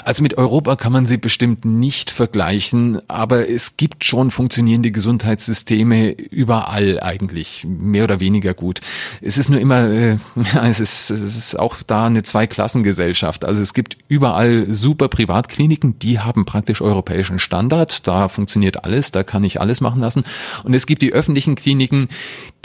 Also 0.03 0.21
mit 0.21 0.37
Europa 0.37 0.75
kann 0.75 0.91
man 0.91 1.05
sie 1.05 1.17
bestimmt 1.17 1.63
nicht 1.65 2.11
vergleichen, 2.11 3.01
aber 3.09 3.49
es 3.49 3.77
gibt 3.77 4.03
schon 4.03 4.29
funktionierende 4.29 4.91
Gesundheitssysteme 4.91 6.11
überall 6.11 6.99
eigentlich, 6.99 7.65
mehr 7.67 8.03
oder 8.03 8.19
weniger 8.19 8.53
gut. 8.53 8.81
Es 9.21 9.37
ist 9.37 9.49
nur 9.49 9.59
immer, 9.59 9.89
äh, 9.89 10.17
es, 10.63 10.79
ist, 10.79 11.09
es 11.09 11.37
ist 11.37 11.57
auch 11.57 11.77
da 11.83 12.07
eine 12.07 12.23
Zweiklassengesellschaft. 12.23 13.45
Also 13.45 13.61
es 13.61 13.73
gibt 13.73 13.97
überall 14.07 14.73
super 14.73 15.07
Privatkliniken, 15.07 15.97
die 15.99 16.19
haben 16.19 16.45
praktisch 16.45 16.81
europäischen 16.81 17.39
Standard, 17.39 18.07
da 18.07 18.27
funktioniert 18.27 18.83
alles, 18.83 19.11
da 19.11 19.23
kann 19.23 19.43
ich 19.43 19.61
alles 19.61 19.81
machen 19.81 20.01
lassen. 20.01 20.25
Und 20.63 20.73
es 20.73 20.85
gibt 20.85 21.01
die 21.01 21.13
öffentlichen 21.13 21.55
Kliniken, 21.55 22.09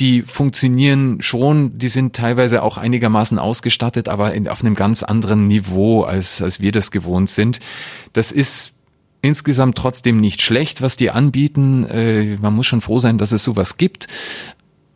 die 0.00 0.22
funktionieren 0.22 1.22
schon, 1.22 1.78
die 1.78 1.88
sind 1.88 2.14
teilweise 2.14 2.62
auch 2.62 2.76
einigermaßen 2.76 3.38
ausgestattet, 3.38 4.08
aber 4.08 4.34
in, 4.34 4.48
auf 4.48 4.62
einem 4.62 4.74
ganz 4.74 5.02
anderen 5.02 5.46
Niveau, 5.46 6.02
als, 6.02 6.42
als 6.42 6.60
wir 6.60 6.72
das 6.72 6.90
gewohnt 6.96 7.30
sind. 7.30 7.60
Das 8.12 8.32
ist 8.32 8.74
insgesamt 9.22 9.76
trotzdem 9.76 10.16
nicht 10.16 10.40
schlecht, 10.40 10.82
was 10.82 10.96
die 10.96 11.10
anbieten. 11.10 11.84
Äh, 11.84 12.36
man 12.40 12.54
muss 12.54 12.66
schon 12.66 12.80
froh 12.80 12.98
sein, 12.98 13.18
dass 13.18 13.32
es 13.32 13.44
sowas 13.44 13.76
gibt. 13.76 14.06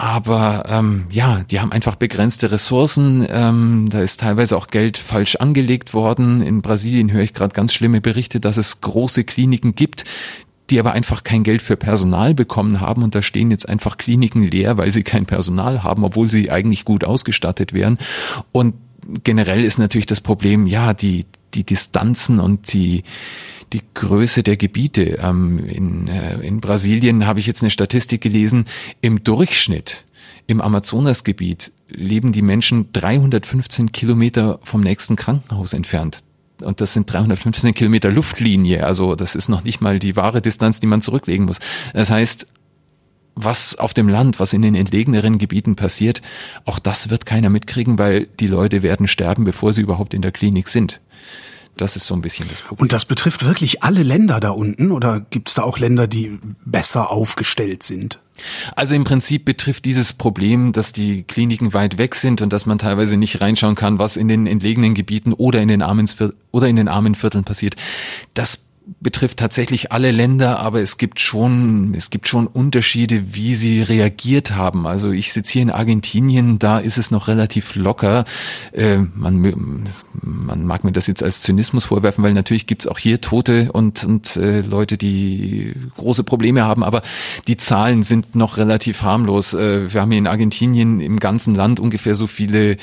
Aber 0.01 0.65
ähm, 0.67 1.05
ja, 1.11 1.45
die 1.51 1.61
haben 1.61 1.73
einfach 1.73 1.97
begrenzte 1.97 2.51
Ressourcen. 2.51 3.27
Ähm, 3.29 3.89
da 3.91 4.01
ist 4.01 4.21
teilweise 4.21 4.57
auch 4.57 4.69
Geld 4.69 4.97
falsch 4.97 5.37
angelegt 5.37 5.93
worden. 5.93 6.41
In 6.41 6.63
Brasilien 6.63 7.13
höre 7.13 7.23
ich 7.23 7.35
gerade 7.35 7.53
ganz 7.53 7.75
schlimme 7.75 8.01
Berichte, 8.01 8.41
dass 8.41 8.57
es 8.57 8.81
große 8.81 9.25
Kliniken 9.25 9.75
gibt, 9.75 10.05
die 10.71 10.81
aber 10.81 10.93
einfach 10.93 11.23
kein 11.23 11.43
Geld 11.43 11.61
für 11.61 11.77
Personal 11.77 12.33
bekommen 12.33 12.81
haben 12.81 13.03
und 13.03 13.15
da 13.15 13.21
stehen 13.21 13.51
jetzt 13.51 13.69
einfach 13.69 13.99
Kliniken 13.99 14.43
leer, 14.43 14.79
weil 14.79 14.91
sie 14.91 15.03
kein 15.03 15.27
Personal 15.27 15.83
haben, 15.83 16.03
obwohl 16.05 16.31
sie 16.31 16.51
eigentlich 16.51 16.87
gut 16.87 17.05
ausgestattet 17.05 17.75
wären. 17.75 17.99
Und 18.53 18.75
generell 19.25 19.65
ist 19.65 19.79
natürlich 19.79 20.07
das 20.07 20.23
Problem, 20.23 20.67
ja, 20.67 20.95
die, 20.95 21.27
die 21.55 21.65
Distanzen 21.65 22.41
und 22.41 22.73
die, 22.73 23.05
die 23.73 23.83
Größe 23.95 24.43
der 24.43 24.57
Gebiete. 24.57 25.19
Ähm, 25.23 25.59
in, 25.67 26.09
äh, 26.09 26.41
in 26.41 26.61
Brasilien 26.61 27.27
habe 27.27 27.41
ich 27.41 27.47
jetzt 27.47 27.63
eine 27.63 27.71
Statistik 27.71 28.21
gelesen, 28.21 28.67
im 29.01 29.25
Durchschnitt 29.25 30.05
im 30.51 30.61
Amazonasgebiet 30.61 31.71
leben 31.89 32.33
die 32.33 32.43
Menschen 32.43 32.93
315 32.93 33.93
Kilometer 33.93 34.59
vom 34.65 34.81
nächsten 34.81 35.15
Krankenhaus 35.15 35.73
entfernt. 35.75 36.25
Und 36.61 36.81
das 36.81 36.93
sind 36.93 37.11
315 37.11 37.73
Kilometer 37.73 38.11
Luftlinie. 38.11 38.85
Also 38.85 39.15
das 39.15 39.37
ist 39.37 39.49
noch 39.49 39.63
nicht 39.63 39.81
mal 39.81 40.01
die 40.01 40.17
wahre 40.17 40.43
Distanz, 40.43 40.81
die 40.81 40.89
man 40.89 41.03
zurücklegen 41.03 41.47
muss. 41.47 41.61
Das 41.95 42.11
heißt, 42.11 42.49
was 43.45 43.79
auf 43.79 43.95
dem 43.95 44.09
Land, 44.09 44.41
was 44.41 44.53
in 44.53 44.63
den 44.63 44.75
entlegeneren 44.75 45.39
Gebieten 45.39 45.77
passiert, 45.77 46.23
auch 46.65 46.79
das 46.79 47.11
wird 47.11 47.27
keiner 47.27 47.51
mitkriegen, 47.51 47.99
weil 47.99 48.27
die 48.39 48.47
Leute 48.47 48.83
werden 48.83 49.09
sterben, 49.09 49.45
bevor 49.45 49.73
sie 49.73 49.83
überhaupt 49.83 50.15
in 50.15 50.23
der 50.23 50.33
Klinik 50.33 50.69
sind. 50.69 51.01
Das 51.77 51.97
ist 51.97 52.07
so 52.07 52.15
ein 52.15 52.21
bisschen 52.21 52.47
das 52.49 52.61
Problem. 52.61 52.83
Und 52.83 52.93
das 52.93 53.07
betrifft 53.07 53.45
wirklich 53.45 53.83
alle 53.83 54.03
Länder 54.03 54.39
da 54.39 54.51
unten 54.51 54.93
oder 54.93 55.21
gibt 55.21 55.49
es 55.49 55.55
da 55.55 55.63
auch 55.63 55.79
Länder, 55.79 56.07
die 56.07 56.39
besser 56.65 57.11
aufgestellt 57.11 57.83
sind? 57.83 58.19
Also 58.75 58.95
im 58.95 59.05
Prinzip 59.05 59.45
betrifft 59.45 59.85
dieses 59.85 60.13
Problem, 60.13 60.73
dass 60.73 60.93
die 60.93 61.23
Kliniken 61.23 61.73
weit 61.73 61.99
weg 61.99 62.15
sind 62.15 62.43
und 62.43 62.53
dass 62.53 62.67
man 62.67 62.79
teilweise 62.79 63.17
nicht 63.17 63.41
reinschauen 63.41 63.77
kann, 63.77 63.99
was 63.99 64.17
in 64.17 64.29
den 64.29 64.47
entlegenen 64.47 64.95
Gebieten 64.95 65.33
oder 65.33 65.63
in 65.63 65.69
den 65.69 65.83
armen, 65.83 66.09
oder 66.51 66.69
in 66.69 66.77
den 66.77 66.89
armen 66.89 67.15
Vierteln 67.15 67.45
passiert. 67.45 67.77
Das 68.35 68.63
betrifft 68.99 69.39
tatsächlich 69.39 69.93
alle 69.93 70.11
Länder, 70.11 70.59
aber 70.59 70.81
es 70.81 70.99
gibt 70.99 71.21
schon, 71.21 71.95
es 71.95 72.11
gibt 72.11 72.27
schon 72.27 72.47
Unterschiede, 72.47 73.35
wie 73.35 73.55
sie 73.55 73.83
reagiert 73.83 74.53
haben. 74.53 74.87
Also 74.87 75.11
ich 75.11 75.33
sitze 75.33 75.53
hier 75.53 75.63
in 75.63 75.71
Argentinien, 75.71 76.59
da 76.59 76.79
ist 76.79 76.99
es 76.99 77.11
noch 77.11 77.29
relativ 77.29 77.77
locker. 77.77 78.25
Äh, 78.73 78.99
man, 79.15 79.89
man 80.21 80.67
mag 80.67 80.85
mir 80.85 80.93
das 80.93 81.07
jetzt 81.07 81.23
als 81.23 81.43
Zynismus 81.43 81.85
vorwerfen, 81.85 82.25
weil 82.25 82.35
natürlich 82.35 82.67
gibt's 82.67 82.87
auch 82.87 82.99
hier 82.99 83.21
Tote 83.21 83.71
und, 83.73 84.05
und 84.05 84.37
äh, 84.37 84.63
Leute, 84.63 84.99
die 84.99 85.75
große 85.97 86.25
Probleme 86.25 86.65
haben, 86.65 86.83
aber 86.83 87.03
die 87.47 87.57
Zahlen 87.57 88.03
sind 88.03 88.35
noch 88.35 88.57
relativ 88.57 89.03
harmlos. 89.03 89.55
Äh, 89.55 89.93
wir 89.93 90.01
haben 90.01 90.11
hier 90.11 90.19
in 90.19 90.27
Argentinien 90.27 91.01
im 91.01 91.21
ganzen 91.21 91.55
Land 91.55 91.81
ungefähr 91.81 92.15
so 92.15 92.27
viele 92.27 92.77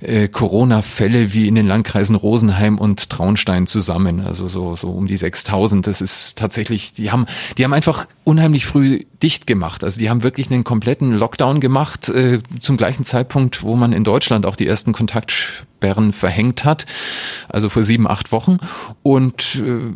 äh, 0.00 0.28
Corona-Fälle 0.28 1.32
wie 1.32 1.48
in 1.48 1.54
den 1.54 1.66
Landkreisen 1.66 2.14
Rosenheim 2.14 2.78
und 2.78 3.10
Traunstein 3.10 3.66
zusammen. 3.66 4.20
Also 4.20 4.48
so, 4.48 4.76
so 4.76 4.90
um 4.90 5.06
die 5.06 5.16
6000. 5.16 5.86
Das 5.86 6.00
ist 6.00 6.38
tatsächlich, 6.38 6.92
die 6.94 7.10
haben, 7.10 7.26
die 7.56 7.64
haben 7.64 7.72
einfach 7.72 8.06
unheimlich 8.24 8.66
früh 8.66 9.04
dicht 9.22 9.46
gemacht. 9.46 9.84
Also 9.84 9.98
die 9.98 10.10
haben 10.10 10.22
wirklich 10.22 10.50
einen 10.50 10.64
kompletten 10.64 11.12
Lockdown 11.12 11.60
gemacht, 11.60 12.08
äh, 12.08 12.40
zum 12.60 12.76
gleichen 12.76 13.04
Zeitpunkt, 13.04 13.62
wo 13.62 13.76
man 13.76 13.92
in 13.92 14.04
Deutschland 14.04 14.46
auch 14.46 14.56
die 14.56 14.66
ersten 14.66 14.92
Kontaktsperren 14.92 16.12
verhängt 16.12 16.64
hat. 16.64 16.86
Also 17.48 17.68
vor 17.68 17.82
sieben, 17.82 18.06
acht 18.06 18.32
Wochen. 18.32 18.58
Und 19.02 19.56
äh, 19.56 19.94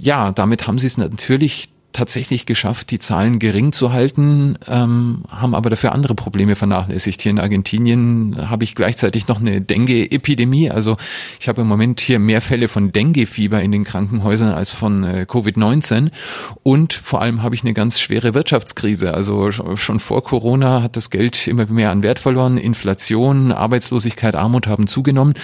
ja, 0.00 0.32
damit 0.32 0.66
haben 0.66 0.78
sie 0.78 0.86
es 0.86 0.98
natürlich 0.98 1.73
tatsächlich 1.94 2.44
geschafft, 2.44 2.90
die 2.90 2.98
Zahlen 2.98 3.38
gering 3.38 3.72
zu 3.72 3.92
halten, 3.92 4.58
ähm, 4.68 5.22
haben 5.30 5.54
aber 5.54 5.70
dafür 5.70 5.92
andere 5.92 6.14
Probleme 6.14 6.56
vernachlässigt. 6.56 7.22
Hier 7.22 7.30
in 7.30 7.38
Argentinien 7.38 8.50
habe 8.50 8.64
ich 8.64 8.74
gleichzeitig 8.74 9.28
noch 9.28 9.40
eine 9.40 9.60
Dengue-Epidemie. 9.60 10.70
Also 10.70 10.96
ich 11.40 11.48
habe 11.48 11.62
im 11.62 11.68
Moment 11.68 12.00
hier 12.00 12.18
mehr 12.18 12.42
Fälle 12.42 12.68
von 12.68 12.92
Dengue-Fieber 12.92 13.62
in 13.62 13.72
den 13.72 13.84
Krankenhäusern 13.84 14.52
als 14.52 14.70
von 14.70 15.04
äh, 15.04 15.26
Covid-19. 15.28 16.10
Und 16.64 16.92
vor 16.92 17.22
allem 17.22 17.42
habe 17.42 17.54
ich 17.54 17.62
eine 17.62 17.72
ganz 17.72 18.00
schwere 18.00 18.34
Wirtschaftskrise. 18.34 19.14
Also 19.14 19.52
schon 19.52 20.00
vor 20.00 20.24
Corona 20.24 20.82
hat 20.82 20.96
das 20.96 21.10
Geld 21.10 21.46
immer 21.46 21.66
mehr 21.66 21.92
an 21.92 22.02
Wert 22.02 22.18
verloren. 22.18 22.58
Inflation, 22.58 23.52
Arbeitslosigkeit, 23.52 24.34
Armut 24.34 24.66
haben 24.66 24.88
zugenommen. 24.88 25.34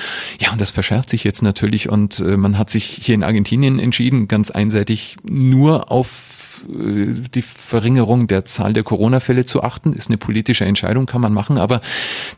Ja, 0.41 0.51
und 0.51 0.61
das 0.61 0.73
verschärft 0.73 1.11
sich 1.11 1.23
jetzt 1.23 1.43
natürlich. 1.43 1.89
Und 1.89 2.19
äh, 2.19 2.37
man 2.37 2.59
hat 2.59 2.71
sich 2.71 2.85
hier 2.85 3.15
in 3.15 3.23
Argentinien 3.23 3.79
entschieden, 3.79 4.27
ganz 4.27 4.51
einseitig 4.51 5.17
nur 5.23 5.93
auf 5.93 6.40
äh, 6.69 7.15
die 7.35 7.43
Verringerung 7.43 8.27
der 8.27 8.45
Zahl 8.45 8.73
der 8.73 8.83
Corona-Fälle 8.83 9.45
zu 9.45 9.63
achten. 9.63 9.93
Ist 9.93 10.09
eine 10.09 10.19
politische 10.19 10.65
Entscheidung, 10.65 11.07
kann 11.07 11.21
man 11.21 11.33
machen, 11.33 11.59
aber 11.59 11.81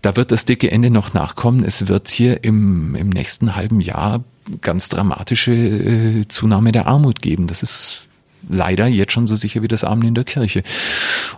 da 0.03 0.17
wird 0.17 0.31
das 0.31 0.45
dicke 0.45 0.71
Ende 0.71 0.91
noch 0.91 1.15
nachkommen. 1.15 1.65
Es 1.65 1.89
wird 1.89 2.09
hier 2.09 2.45
im, 2.45 2.95
im 2.95 3.09
nächsten 3.09 3.57
halben 3.57 3.81
Jahr 3.81 4.25
ganz 4.61 4.89
dramatische 4.89 5.53
äh, 5.53 6.29
Zunahme 6.29 6.73
der 6.73 6.87
Armut 6.87 7.23
geben. 7.23 7.47
Das 7.47 7.63
ist 7.63 8.09
leider 8.49 8.87
jetzt 8.87 9.13
schon 9.13 9.27
so 9.27 9.37
sicher 9.37 9.63
wie 9.63 9.69
das 9.69 9.85
Amen 9.85 10.09
in 10.09 10.15
der 10.15 10.25
Kirche. 10.25 10.63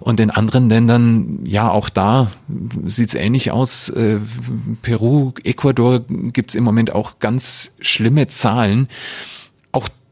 Und 0.01 0.21
in 0.21 0.31
anderen 0.31 0.69
Ländern, 0.69 1.41
ja, 1.45 1.71
auch 1.71 1.89
da 1.89 2.31
sieht's 2.87 3.15
ähnlich 3.15 3.51
aus. 3.51 3.89
Äh, 3.91 4.19
Peru, 4.83 5.33
Ecuador 5.45 6.01
gibt's 6.09 6.55
im 6.55 6.65
Moment 6.65 6.93
auch 6.93 7.19
ganz 7.19 7.75
schlimme 7.81 8.27
Zahlen. 8.29 8.89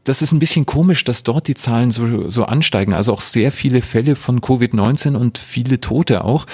Das 0.03 0.21
ist 0.21 0.33
ein 0.33 0.39
bisschen 0.39 0.65
komisch, 0.65 1.03
dass 1.03 1.23
dort 1.23 1.47
die 1.47 1.55
Zahlen 1.55 1.91
so, 1.91 2.29
so 2.29 2.43
ansteigen. 2.43 2.93
Also 2.93 3.13
auch 3.13 3.21
sehr 3.21 3.51
viele 3.51 3.81
Fälle 3.81 4.15
von 4.15 4.41
Covid-19 4.41 5.15
und 5.15 5.37
viele 5.37 5.79
Tote 5.79 6.25
auch. 6.25 6.45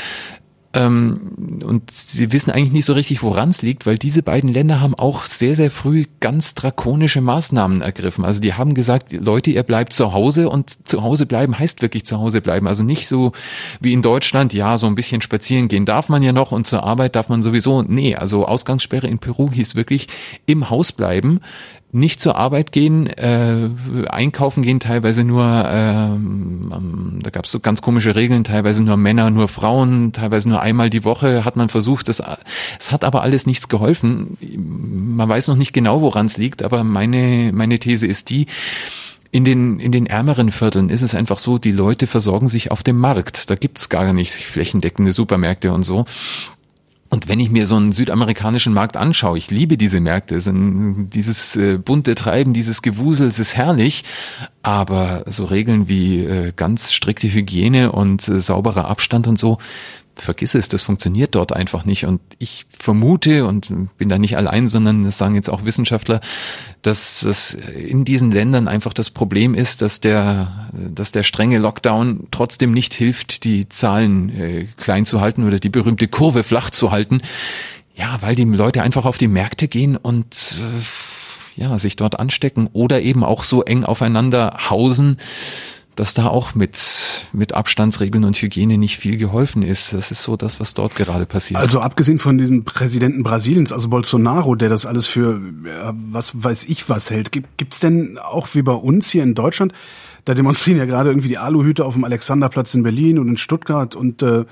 Ähm, 0.71 1.63
und 1.65 1.89
sie 1.89 2.31
wissen 2.31 2.51
eigentlich 2.51 2.73
nicht 2.73 2.85
so 2.85 2.93
richtig, 2.93 3.23
woran 3.23 3.49
es 3.49 3.63
liegt, 3.63 3.87
weil 3.87 3.97
diese 3.97 4.21
beiden 4.21 4.53
Länder 4.53 4.79
haben 4.81 4.93
auch 4.93 5.25
sehr, 5.25 5.55
sehr 5.55 5.71
früh 5.71 6.05
ganz 6.19 6.53
drakonische 6.53 7.21
Maßnahmen 7.21 7.81
ergriffen. 7.81 8.23
Also 8.23 8.39
die 8.39 8.53
haben 8.53 8.75
gesagt, 8.75 9.11
Leute, 9.11 9.49
ihr 9.49 9.63
bleibt 9.63 9.93
zu 9.93 10.13
Hause 10.13 10.47
und 10.47 10.87
zu 10.87 11.01
Hause 11.01 11.25
bleiben 11.25 11.57
heißt 11.57 11.81
wirklich 11.81 12.05
zu 12.05 12.19
Hause 12.19 12.41
bleiben. 12.41 12.67
Also 12.67 12.83
nicht 12.83 13.07
so 13.07 13.31
wie 13.79 13.93
in 13.93 14.03
Deutschland, 14.03 14.53
ja, 14.53 14.77
so 14.77 14.85
ein 14.85 14.93
bisschen 14.93 15.23
spazieren 15.23 15.69
gehen 15.69 15.87
darf 15.87 16.07
man 16.07 16.21
ja 16.21 16.33
noch 16.33 16.51
und 16.51 16.67
zur 16.67 16.83
Arbeit 16.83 17.15
darf 17.15 17.29
man 17.29 17.41
sowieso. 17.41 17.81
Nee, 17.81 18.15
also 18.15 18.45
Ausgangssperre 18.45 19.07
in 19.07 19.17
Peru 19.17 19.51
hieß 19.51 19.73
wirklich 19.73 20.07
im 20.45 20.69
Haus 20.69 20.91
bleiben 20.91 21.39
nicht 21.91 22.19
zur 22.19 22.35
Arbeit 22.35 22.71
gehen, 22.71 23.07
äh, 23.07 23.69
einkaufen 24.07 24.61
gehen 24.61 24.79
teilweise 24.79 25.23
nur, 25.23 25.43
äh, 25.43 26.09
da 27.23 27.29
gab 27.31 27.45
es 27.45 27.51
so 27.51 27.59
ganz 27.59 27.81
komische 27.81 28.15
Regeln, 28.15 28.43
teilweise 28.43 28.83
nur 28.83 28.95
Männer, 28.95 29.31
nur 29.31 29.47
Frauen, 29.47 30.13
teilweise 30.13 30.49
nur 30.49 30.61
einmal 30.61 30.89
die 30.89 31.03
Woche 31.03 31.45
hat 31.45 31.55
man 31.55 31.69
versucht. 31.69 32.07
Das, 32.07 32.21
es 32.79 32.91
hat 32.91 33.03
aber 33.03 33.23
alles 33.23 33.47
nichts 33.47 33.69
geholfen. 33.69 34.37
Man 34.57 35.27
weiß 35.27 35.47
noch 35.47 35.55
nicht 35.55 35.73
genau, 35.73 36.01
woran 36.01 36.27
es 36.27 36.37
liegt, 36.37 36.61
aber 36.61 36.83
meine, 36.83 37.51
meine 37.53 37.79
These 37.79 38.05
ist 38.05 38.29
die, 38.29 38.45
in 39.31 39.45
den, 39.45 39.79
in 39.79 39.91
den 39.91 40.05
ärmeren 40.05 40.51
Vierteln 40.51 40.89
ist 40.89 41.01
es 41.01 41.13
einfach 41.13 41.39
so, 41.39 41.57
die 41.57 41.71
Leute 41.71 42.07
versorgen 42.07 42.47
sich 42.47 42.71
auf 42.71 42.83
dem 42.83 42.97
Markt. 42.97 43.49
Da 43.49 43.55
gibt's 43.55 43.89
gar 43.89 44.11
nicht 44.13 44.31
flächendeckende 44.31 45.11
Supermärkte 45.11 45.71
und 45.71 45.83
so. 45.83 46.05
Und 47.09 47.27
wenn 47.27 47.39
ich 47.39 47.49
mir 47.49 47.65
so 47.65 47.75
einen 47.75 47.91
südamerikanischen 47.91 48.71
Markt 48.71 48.95
anschaue, 48.95 49.37
ich 49.37 49.49
liebe 49.49 49.77
diese 49.77 49.99
Märkte, 49.99 50.39
dieses 50.43 51.55
äh, 51.55 51.79
bunte 51.79 52.13
Treiben, 52.13 52.53
dieses 52.53 52.83
Gewusel, 52.83 53.27
es 53.27 53.39
ist 53.39 53.55
herrlich, 53.55 54.03
aber 54.61 55.23
so 55.25 55.45
Regeln 55.45 55.89
wie 55.89 56.23
äh, 56.23 56.53
ganz 56.55 56.93
strikte 56.93 57.27
Hygiene 57.27 57.91
und 57.91 58.27
äh, 58.27 58.39
sauberer 58.39 58.87
Abstand 58.87 59.27
und 59.27 59.39
so, 59.39 59.57
vergiss 60.21 60.55
es, 60.55 60.69
das 60.69 60.83
funktioniert 60.83 61.35
dort 61.35 61.53
einfach 61.53 61.85
nicht. 61.85 62.05
Und 62.05 62.21
ich 62.37 62.65
vermute 62.69 63.45
und 63.45 63.69
bin 63.97 64.09
da 64.09 64.17
nicht 64.17 64.37
allein, 64.37 64.67
sondern 64.67 65.03
das 65.03 65.17
sagen 65.17 65.35
jetzt 65.35 65.49
auch 65.49 65.65
Wissenschaftler, 65.65 66.21
dass 66.81 67.21
das 67.21 67.53
in 67.53 68.05
diesen 68.05 68.31
Ländern 68.31 68.67
einfach 68.67 68.93
das 68.93 69.09
Problem 69.09 69.53
ist, 69.53 69.81
dass 69.81 69.99
der, 69.99 70.69
dass 70.73 71.11
der 71.11 71.23
strenge 71.23 71.57
Lockdown 71.57 72.27
trotzdem 72.31 72.71
nicht 72.71 72.93
hilft, 72.93 73.43
die 73.43 73.69
Zahlen 73.69 74.29
äh, 74.29 74.67
klein 74.77 75.05
zu 75.05 75.21
halten 75.21 75.45
oder 75.45 75.59
die 75.59 75.69
berühmte 75.69 76.07
Kurve 76.07 76.43
flach 76.43 76.69
zu 76.69 76.91
halten. 76.91 77.21
Ja, 77.95 78.17
weil 78.21 78.35
die 78.35 78.45
Leute 78.45 78.81
einfach 78.81 79.05
auf 79.05 79.17
die 79.17 79.27
Märkte 79.27 79.67
gehen 79.67 79.97
und 79.97 80.55
äh, 80.59 81.61
ja, 81.61 81.77
sich 81.77 81.97
dort 81.97 82.17
anstecken 82.19 82.69
oder 82.71 83.01
eben 83.01 83.23
auch 83.25 83.43
so 83.43 83.63
eng 83.63 83.83
aufeinander 83.83 84.57
hausen, 84.69 85.17
dass 85.99 86.13
da 86.13 86.27
auch 86.27 86.55
mit, 86.55 87.25
mit 87.33 87.53
Abstandsregeln 87.53 88.23
und 88.23 88.41
Hygiene 88.41 88.77
nicht 88.77 88.97
viel 88.97 89.17
geholfen 89.17 89.63
ist. 89.63 89.91
Das 89.91 90.11
ist 90.11 90.23
so 90.23 90.37
das, 90.37 90.61
was 90.61 90.73
dort 90.73 90.95
gerade 90.95 91.25
passiert. 91.25 91.59
Also 91.59 91.81
abgesehen 91.81 92.19
von 92.19 92.37
diesem 92.37 92.63
Präsidenten 92.63 93.21
Brasiliens, 93.21 93.73
also 93.73 93.89
Bolsonaro, 93.89 94.55
der 94.55 94.69
das 94.69 94.85
alles 94.85 95.07
für 95.07 95.41
was 95.91 96.41
weiß 96.41 96.65
ich 96.65 96.87
was 96.87 97.11
hält, 97.11 97.33
gibt 97.33 97.73
es 97.73 97.81
denn 97.81 98.17
auch 98.17 98.47
wie 98.53 98.61
bei 98.61 98.71
uns 98.71 99.11
hier 99.11 99.23
in 99.23 99.35
Deutschland, 99.35 99.73
da 100.23 100.33
demonstrieren 100.33 100.79
ja 100.79 100.85
gerade 100.85 101.09
irgendwie 101.09 101.27
die 101.27 101.37
Aluhüte 101.37 101.83
auf 101.83 101.95
dem 101.95 102.05
Alexanderplatz 102.05 102.73
in 102.75 102.83
Berlin 102.83 103.19
und 103.19 103.27
in 103.27 103.37
Stuttgart 103.37 103.93
und 103.97 104.23
äh, 104.23 104.45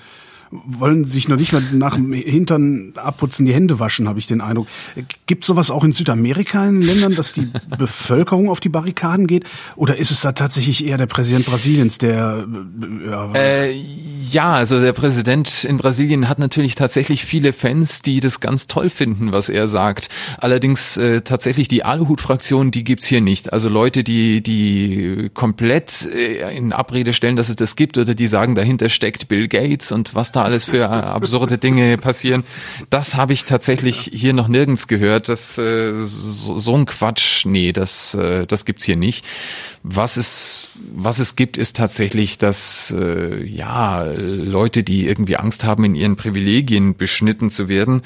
wollen 0.51 1.05
sich 1.05 1.27
noch 1.27 1.37
nicht 1.37 1.53
mal 1.53 1.63
nach 1.73 1.95
dem 1.95 2.13
Hintern 2.13 2.93
abputzen, 2.95 3.45
die 3.45 3.53
Hände 3.53 3.79
waschen, 3.79 4.07
habe 4.07 4.19
ich 4.19 4.27
den 4.27 4.41
Eindruck. 4.41 4.67
Gibt 5.25 5.45
sowas 5.45 5.71
auch 5.71 5.83
in 5.83 5.91
Südamerika 5.91 6.67
in 6.67 6.81
Ländern, 6.81 7.15
dass 7.15 7.33
die 7.33 7.49
Bevölkerung 7.77 8.49
auf 8.49 8.59
die 8.59 8.69
Barrikaden 8.69 9.27
geht? 9.27 9.45
Oder 9.75 9.97
ist 9.97 10.11
es 10.11 10.21
da 10.21 10.31
tatsächlich 10.31 10.85
eher 10.85 10.97
der 10.97 11.07
Präsident 11.07 11.45
Brasiliens, 11.45 11.97
der 11.97 12.45
ja, 13.05 13.33
äh, 13.33 13.73
ja, 14.29 14.49
also 14.49 14.79
der 14.79 14.93
Präsident 14.93 15.63
in 15.63 15.77
Brasilien 15.77 16.27
hat 16.27 16.39
natürlich 16.39 16.75
tatsächlich 16.75 17.23
viele 17.23 17.53
Fans, 17.53 18.01
die 18.01 18.19
das 18.19 18.39
ganz 18.39 18.67
toll 18.67 18.89
finden, 18.89 19.31
was 19.31 19.49
er 19.49 19.67
sagt. 19.67 20.09
Allerdings 20.37 20.97
äh, 20.97 21.21
tatsächlich 21.21 21.67
die 21.67 21.83
Aluhut-Fraktion, 21.83 22.71
die 22.71 22.83
gibt's 22.83 23.05
hier 23.05 23.21
nicht. 23.21 23.53
Also 23.53 23.69
Leute, 23.69 24.03
die 24.03 24.41
die 24.41 25.29
komplett 25.33 26.05
äh, 26.05 26.55
in 26.55 26.73
Abrede 26.73 27.13
stellen, 27.13 27.35
dass 27.35 27.49
es 27.49 27.55
das 27.55 27.75
gibt, 27.75 27.97
oder 27.97 28.15
die 28.15 28.27
sagen, 28.27 28.55
dahinter 28.55 28.89
steckt 28.89 29.27
Bill 29.27 29.47
Gates 29.47 29.91
und 29.91 30.13
was 30.13 30.31
da 30.37 30.43
alles 30.43 30.63
für 30.63 30.79
äh, 30.79 30.85
absurde 30.85 31.57
Dinge 31.57 31.97
passieren, 31.97 32.43
das 32.89 33.15
habe 33.15 33.33
ich 33.33 33.45
tatsächlich 33.45 34.09
hier 34.13 34.33
noch 34.33 34.47
nirgends 34.47 34.87
gehört. 34.87 35.29
Das 35.29 35.57
äh, 35.57 35.93
so, 36.01 36.57
so 36.59 36.75
ein 36.75 36.85
Quatsch, 36.85 37.45
nee, 37.45 37.73
das 37.73 38.13
äh, 38.13 38.45
das 38.47 38.65
gibt's 38.65 38.85
hier 38.85 38.95
nicht. 38.95 39.25
Was 39.83 40.17
es, 40.17 40.69
was 40.95 41.19
es 41.19 41.35
gibt, 41.35 41.57
ist 41.57 41.77
tatsächlich, 41.77 42.37
dass 42.37 42.93
ja 43.45 44.03
Leute, 44.03 44.83
die 44.83 45.07
irgendwie 45.07 45.37
Angst 45.37 45.63
haben, 45.63 45.85
in 45.85 45.95
ihren 45.95 46.17
Privilegien 46.17 46.97
beschnitten 46.97 47.49
zu 47.49 47.69
werden, 47.69 48.01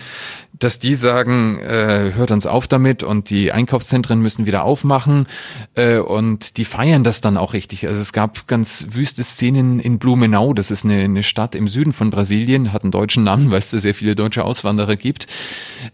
dass 0.63 0.79
die 0.79 0.95
sagen, 0.95 1.59
äh, 1.59 2.11
hört 2.15 2.31
uns 2.31 2.45
auf 2.45 2.67
damit 2.67 3.03
und 3.03 3.29
die 3.29 3.51
Einkaufszentren 3.51 4.21
müssen 4.21 4.45
wieder 4.45 4.63
aufmachen 4.63 5.27
äh, 5.75 5.97
und 5.97 6.57
die 6.57 6.65
feiern 6.65 7.03
das 7.03 7.21
dann 7.21 7.37
auch 7.37 7.53
richtig. 7.53 7.87
Also 7.87 7.99
es 7.99 8.13
gab 8.13 8.47
ganz 8.47 8.87
wüste 8.91 9.23
Szenen 9.23 9.79
in 9.79 9.99
Blumenau, 9.99 10.53
das 10.53 10.71
ist 10.71 10.85
eine, 10.85 11.03
eine 11.03 11.23
Stadt 11.23 11.55
im 11.55 11.67
Süden 11.67 11.93
von 11.93 12.11
Brasilien, 12.11 12.73
hat 12.73 12.83
einen 12.83 12.91
deutschen 12.91 13.23
Namen, 13.23 13.49
weil 13.51 13.59
es 13.59 13.71
da 13.71 13.79
sehr 13.79 13.95
viele 13.95 14.15
deutsche 14.15 14.45
Auswanderer 14.45 14.95
gibt. 14.95 15.27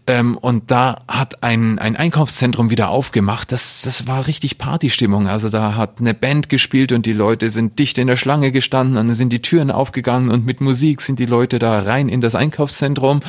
Ähm, 0.06 0.36
und 0.36 0.70
da 0.70 1.00
hat 1.08 1.42
ein, 1.42 1.78
ein 1.78 1.96
Einkaufszentrum 1.96 2.70
wieder 2.70 2.90
aufgemacht. 2.90 3.52
Das, 3.52 3.82
das 3.82 4.06
war 4.06 4.26
richtig 4.26 4.58
Partystimmung. 4.58 5.28
Also 5.28 5.48
da 5.48 5.76
hat 5.76 5.98
eine 5.98 6.14
Band 6.14 6.48
gespielt 6.48 6.92
und 6.92 7.06
die 7.06 7.12
Leute 7.12 7.48
sind 7.48 7.78
dicht 7.78 7.98
in 7.98 8.06
der 8.06 8.16
Schlange 8.16 8.52
gestanden, 8.52 8.96
dann 8.96 9.14
sind 9.14 9.32
die 9.32 9.42
Türen 9.42 9.70
aufgegangen 9.70 10.30
und 10.30 10.44
mit 10.44 10.60
Musik 10.60 11.00
sind 11.00 11.18
die 11.18 11.26
Leute 11.26 11.58
da 11.58 11.80
rein 11.80 12.08
in 12.08 12.20
das 12.20 12.34
Einkaufszentrum 12.34 13.20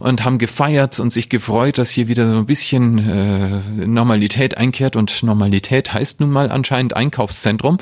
und 0.00 0.24
haben 0.24 0.38
gefeiert 0.38 0.83
gefeiert 0.84 1.00
und 1.00 1.12
sich 1.12 1.28
gefreut, 1.28 1.78
dass 1.78 1.90
hier 1.90 2.08
wieder 2.08 2.28
so 2.28 2.36
ein 2.36 2.46
bisschen 2.46 2.98
äh, 2.98 3.60
Normalität 3.86 4.56
einkehrt 4.56 4.96
und 4.96 5.22
Normalität 5.22 5.92
heißt 5.92 6.20
nun 6.20 6.30
mal 6.30 6.50
anscheinend 6.50 6.94
Einkaufszentrum. 6.94 7.78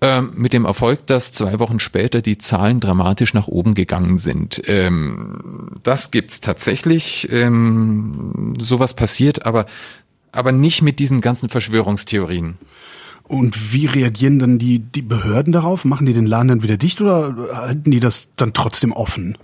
Ähm, 0.00 0.32
mit 0.34 0.52
dem 0.52 0.64
Erfolg, 0.64 1.06
dass 1.06 1.32
zwei 1.32 1.58
Wochen 1.58 1.78
später 1.78 2.22
die 2.22 2.38
Zahlen 2.38 2.80
dramatisch 2.80 3.34
nach 3.34 3.48
oben 3.48 3.74
gegangen 3.74 4.18
sind. 4.18 4.60
Ähm, 4.66 5.78
das 5.82 6.10
gibt's 6.10 6.40
tatsächlich. 6.40 7.28
Ähm, 7.30 8.54
sowas 8.58 8.94
passiert, 8.94 9.46
aber 9.46 9.66
aber 10.34 10.50
nicht 10.50 10.80
mit 10.80 10.98
diesen 10.98 11.20
ganzen 11.20 11.50
Verschwörungstheorien. 11.50 12.56
Und 13.24 13.74
wie 13.74 13.84
reagieren 13.84 14.38
dann 14.38 14.58
die, 14.58 14.78
die 14.78 15.02
Behörden 15.02 15.52
darauf? 15.52 15.84
Machen 15.84 16.06
die 16.06 16.14
den 16.14 16.26
Laden 16.26 16.48
dann 16.48 16.62
wieder 16.62 16.78
dicht 16.78 17.02
oder 17.02 17.36
halten 17.52 17.90
die 17.90 18.00
das 18.00 18.28
dann 18.36 18.54
trotzdem 18.54 18.92
offen? 18.92 19.36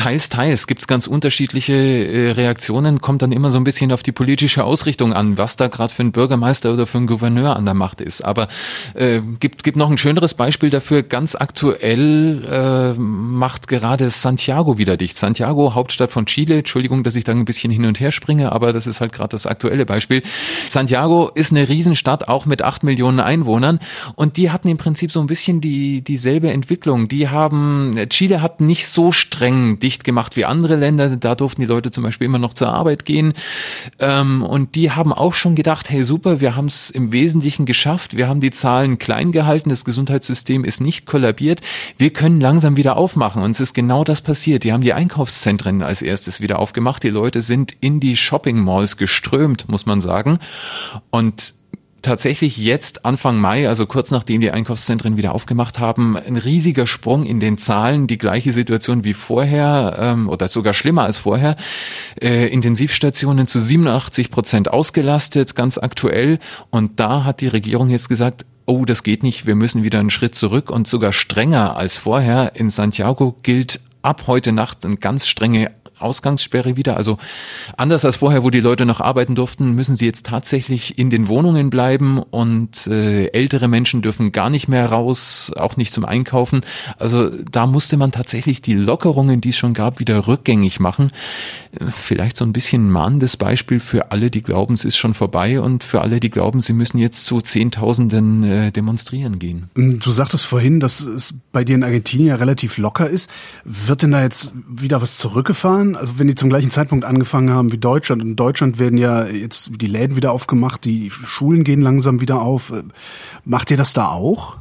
Teils, 0.00 0.30
teils 0.30 0.66
gibt's 0.66 0.86
ganz 0.86 1.06
unterschiedliche 1.06 1.74
äh, 1.74 2.30
Reaktionen, 2.30 3.02
kommt 3.02 3.20
dann 3.20 3.32
immer 3.32 3.50
so 3.50 3.58
ein 3.58 3.64
bisschen 3.64 3.92
auf 3.92 4.02
die 4.02 4.12
politische 4.12 4.64
Ausrichtung 4.64 5.12
an, 5.12 5.36
was 5.36 5.56
da 5.56 5.68
gerade 5.68 5.92
für 5.92 6.02
ein 6.02 6.10
Bürgermeister 6.10 6.72
oder 6.72 6.86
für 6.86 6.96
ein 6.96 7.06
Gouverneur 7.06 7.54
an 7.54 7.66
der 7.66 7.74
Macht 7.74 8.00
ist. 8.00 8.22
Aber 8.22 8.48
äh, 8.94 9.20
gibt, 9.40 9.62
gibt 9.62 9.76
noch 9.76 9.90
ein 9.90 9.98
schöneres 9.98 10.32
Beispiel 10.32 10.70
dafür. 10.70 11.02
Ganz 11.02 11.34
aktuell 11.34 12.46
äh, 12.50 12.98
macht 12.98 13.68
gerade 13.68 14.08
Santiago 14.08 14.78
wieder 14.78 14.96
dicht. 14.96 15.18
Santiago, 15.18 15.74
Hauptstadt 15.74 16.12
von 16.12 16.24
Chile. 16.24 16.60
Entschuldigung, 16.60 17.04
dass 17.04 17.14
ich 17.14 17.24
da 17.24 17.32
ein 17.32 17.44
bisschen 17.44 17.70
hin 17.70 17.84
und 17.84 18.00
her 18.00 18.10
springe, 18.10 18.52
aber 18.52 18.72
das 18.72 18.86
ist 18.86 19.02
halt 19.02 19.12
gerade 19.12 19.32
das 19.32 19.44
aktuelle 19.44 19.84
Beispiel. 19.84 20.22
Santiago 20.70 21.30
ist 21.34 21.50
eine 21.50 21.68
Riesenstadt, 21.68 22.26
auch 22.26 22.46
mit 22.46 22.62
acht 22.62 22.84
Millionen 22.84 23.20
Einwohnern. 23.20 23.80
Und 24.14 24.38
die 24.38 24.50
hatten 24.50 24.68
im 24.68 24.78
Prinzip 24.78 25.12
so 25.12 25.20
ein 25.20 25.26
bisschen 25.26 25.60
die 25.60 26.00
dieselbe 26.00 26.50
Entwicklung. 26.50 27.08
Die 27.08 27.28
haben, 27.28 27.98
Chile 28.08 28.40
hat 28.40 28.62
nicht 28.62 28.88
so 28.88 29.12
streng 29.12 29.78
dicht 29.90 30.04
gemacht 30.04 30.36
wie 30.36 30.44
andere 30.44 30.76
Länder. 30.76 31.16
Da 31.16 31.34
durften 31.34 31.62
die 31.62 31.66
Leute 31.66 31.90
zum 31.90 32.04
Beispiel 32.04 32.26
immer 32.26 32.38
noch 32.38 32.54
zur 32.54 32.68
Arbeit 32.68 33.04
gehen. 33.04 33.34
Ähm, 33.98 34.42
und 34.42 34.76
die 34.76 34.92
haben 34.92 35.12
auch 35.12 35.34
schon 35.34 35.56
gedacht, 35.56 35.90
hey 35.90 36.04
super, 36.04 36.40
wir 36.40 36.54
haben 36.54 36.66
es 36.66 36.90
im 36.90 37.10
Wesentlichen 37.10 37.66
geschafft. 37.66 38.16
Wir 38.16 38.28
haben 38.28 38.40
die 38.40 38.52
Zahlen 38.52 38.98
klein 38.98 39.32
gehalten. 39.32 39.70
Das 39.70 39.84
Gesundheitssystem 39.84 40.64
ist 40.64 40.80
nicht 40.80 41.06
kollabiert. 41.06 41.60
Wir 41.98 42.12
können 42.12 42.40
langsam 42.40 42.76
wieder 42.76 42.96
aufmachen. 42.96 43.42
Und 43.42 43.50
es 43.50 43.60
ist 43.60 43.74
genau 43.74 44.04
das 44.04 44.20
passiert. 44.20 44.62
Die 44.62 44.72
haben 44.72 44.82
die 44.82 44.92
Einkaufszentren 44.92 45.82
als 45.82 46.02
erstes 46.02 46.40
wieder 46.40 46.60
aufgemacht. 46.60 47.02
Die 47.02 47.10
Leute 47.10 47.42
sind 47.42 47.74
in 47.80 47.98
die 47.98 48.16
Shopping 48.16 48.60
Malls 48.60 48.96
geströmt, 48.96 49.68
muss 49.68 49.86
man 49.86 50.00
sagen. 50.00 50.38
Und 51.10 51.54
tatsächlich 52.02 52.56
jetzt 52.56 53.04
Anfang 53.04 53.38
Mai, 53.38 53.68
also 53.68 53.86
kurz 53.86 54.10
nachdem 54.10 54.40
die 54.40 54.50
Einkaufszentren 54.50 55.16
wieder 55.16 55.34
aufgemacht 55.34 55.78
haben, 55.78 56.16
ein 56.16 56.36
riesiger 56.36 56.86
Sprung 56.86 57.24
in 57.24 57.40
den 57.40 57.58
Zahlen, 57.58 58.06
die 58.06 58.18
gleiche 58.18 58.52
Situation 58.52 59.04
wie 59.04 59.14
vorher 59.14 59.96
ähm, 59.98 60.28
oder 60.28 60.48
sogar 60.48 60.72
schlimmer 60.72 61.04
als 61.04 61.18
vorher. 61.18 61.56
Äh, 62.20 62.48
Intensivstationen 62.48 63.46
zu 63.46 63.60
87 63.60 64.30
Prozent 64.30 64.68
ausgelastet, 64.68 65.54
ganz 65.54 65.78
aktuell. 65.78 66.38
Und 66.70 67.00
da 67.00 67.24
hat 67.24 67.40
die 67.40 67.48
Regierung 67.48 67.90
jetzt 67.90 68.08
gesagt, 68.08 68.44
oh, 68.66 68.84
das 68.84 69.02
geht 69.02 69.22
nicht, 69.22 69.46
wir 69.46 69.56
müssen 69.56 69.82
wieder 69.82 69.98
einen 69.98 70.10
Schritt 70.10 70.34
zurück 70.34 70.70
und 70.70 70.86
sogar 70.86 71.12
strenger 71.12 71.76
als 71.76 71.96
vorher. 71.96 72.52
In 72.54 72.70
Santiago 72.70 73.36
gilt 73.42 73.80
ab 74.02 74.24
heute 74.26 74.52
Nacht 74.52 74.84
eine 74.84 74.96
ganz 74.96 75.26
strenge 75.26 75.72
Ausgangssperre 76.02 76.76
wieder. 76.76 76.96
Also 76.96 77.18
anders 77.76 78.04
als 78.04 78.16
vorher, 78.16 78.42
wo 78.42 78.50
die 78.50 78.60
Leute 78.60 78.86
noch 78.86 79.00
arbeiten 79.00 79.34
durften, 79.34 79.72
müssen 79.72 79.96
sie 79.96 80.06
jetzt 80.06 80.26
tatsächlich 80.26 80.98
in 80.98 81.10
den 81.10 81.28
Wohnungen 81.28 81.70
bleiben 81.70 82.18
und 82.18 82.86
äh, 82.86 83.26
ältere 83.26 83.68
Menschen 83.68 84.02
dürfen 84.02 84.32
gar 84.32 84.50
nicht 84.50 84.68
mehr 84.68 84.86
raus, 84.86 85.52
auch 85.56 85.76
nicht 85.76 85.92
zum 85.92 86.04
Einkaufen. 86.04 86.62
Also 86.98 87.30
da 87.50 87.66
musste 87.66 87.96
man 87.96 88.12
tatsächlich 88.12 88.62
die 88.62 88.74
Lockerungen, 88.74 89.40
die 89.40 89.50
es 89.50 89.58
schon 89.58 89.74
gab, 89.74 89.98
wieder 90.00 90.26
rückgängig 90.26 90.80
machen. 90.80 91.10
Vielleicht 91.94 92.36
so 92.36 92.44
ein 92.44 92.52
bisschen 92.52 92.90
mahnendes 92.90 93.36
Beispiel 93.36 93.80
für 93.80 94.10
alle, 94.10 94.30
die 94.30 94.40
glauben, 94.40 94.74
es 94.74 94.84
ist 94.84 94.96
schon 94.96 95.14
vorbei 95.14 95.60
und 95.60 95.84
für 95.84 96.00
alle, 96.02 96.20
die 96.20 96.30
glauben, 96.30 96.60
sie 96.60 96.72
müssen 96.72 96.98
jetzt 96.98 97.24
zu 97.24 97.40
Zehntausenden 97.40 98.42
äh, 98.42 98.72
demonstrieren 98.72 99.38
gehen. 99.38 99.70
Du 99.74 100.10
sagtest 100.10 100.46
vorhin, 100.46 100.80
dass 100.80 101.00
es 101.00 101.34
bei 101.52 101.64
dir 101.64 101.74
in 101.74 101.84
Argentinien 101.84 102.28
ja 102.28 102.34
relativ 102.36 102.78
locker 102.78 103.08
ist. 103.08 103.30
Wird 103.64 104.02
denn 104.02 104.10
da 104.12 104.22
jetzt 104.22 104.52
wieder 104.68 105.00
was 105.00 105.18
zurückgefahren? 105.18 105.89
Also 105.96 106.18
wenn 106.18 106.28
die 106.28 106.34
zum 106.34 106.48
gleichen 106.48 106.70
Zeitpunkt 106.70 107.04
angefangen 107.04 107.50
haben 107.50 107.72
wie 107.72 107.78
Deutschland, 107.78 108.22
und 108.22 108.30
in 108.30 108.36
Deutschland 108.36 108.78
werden 108.78 108.98
ja 108.98 109.26
jetzt 109.26 109.70
die 109.80 109.86
Läden 109.86 110.16
wieder 110.16 110.32
aufgemacht, 110.32 110.84
die 110.84 111.10
Schulen 111.10 111.64
gehen 111.64 111.80
langsam 111.80 112.20
wieder 112.20 112.40
auf, 112.40 112.70
äh, 112.70 112.82
macht 113.44 113.70
ihr 113.70 113.76
das 113.76 113.92
da 113.92 114.08
auch? 114.08 114.56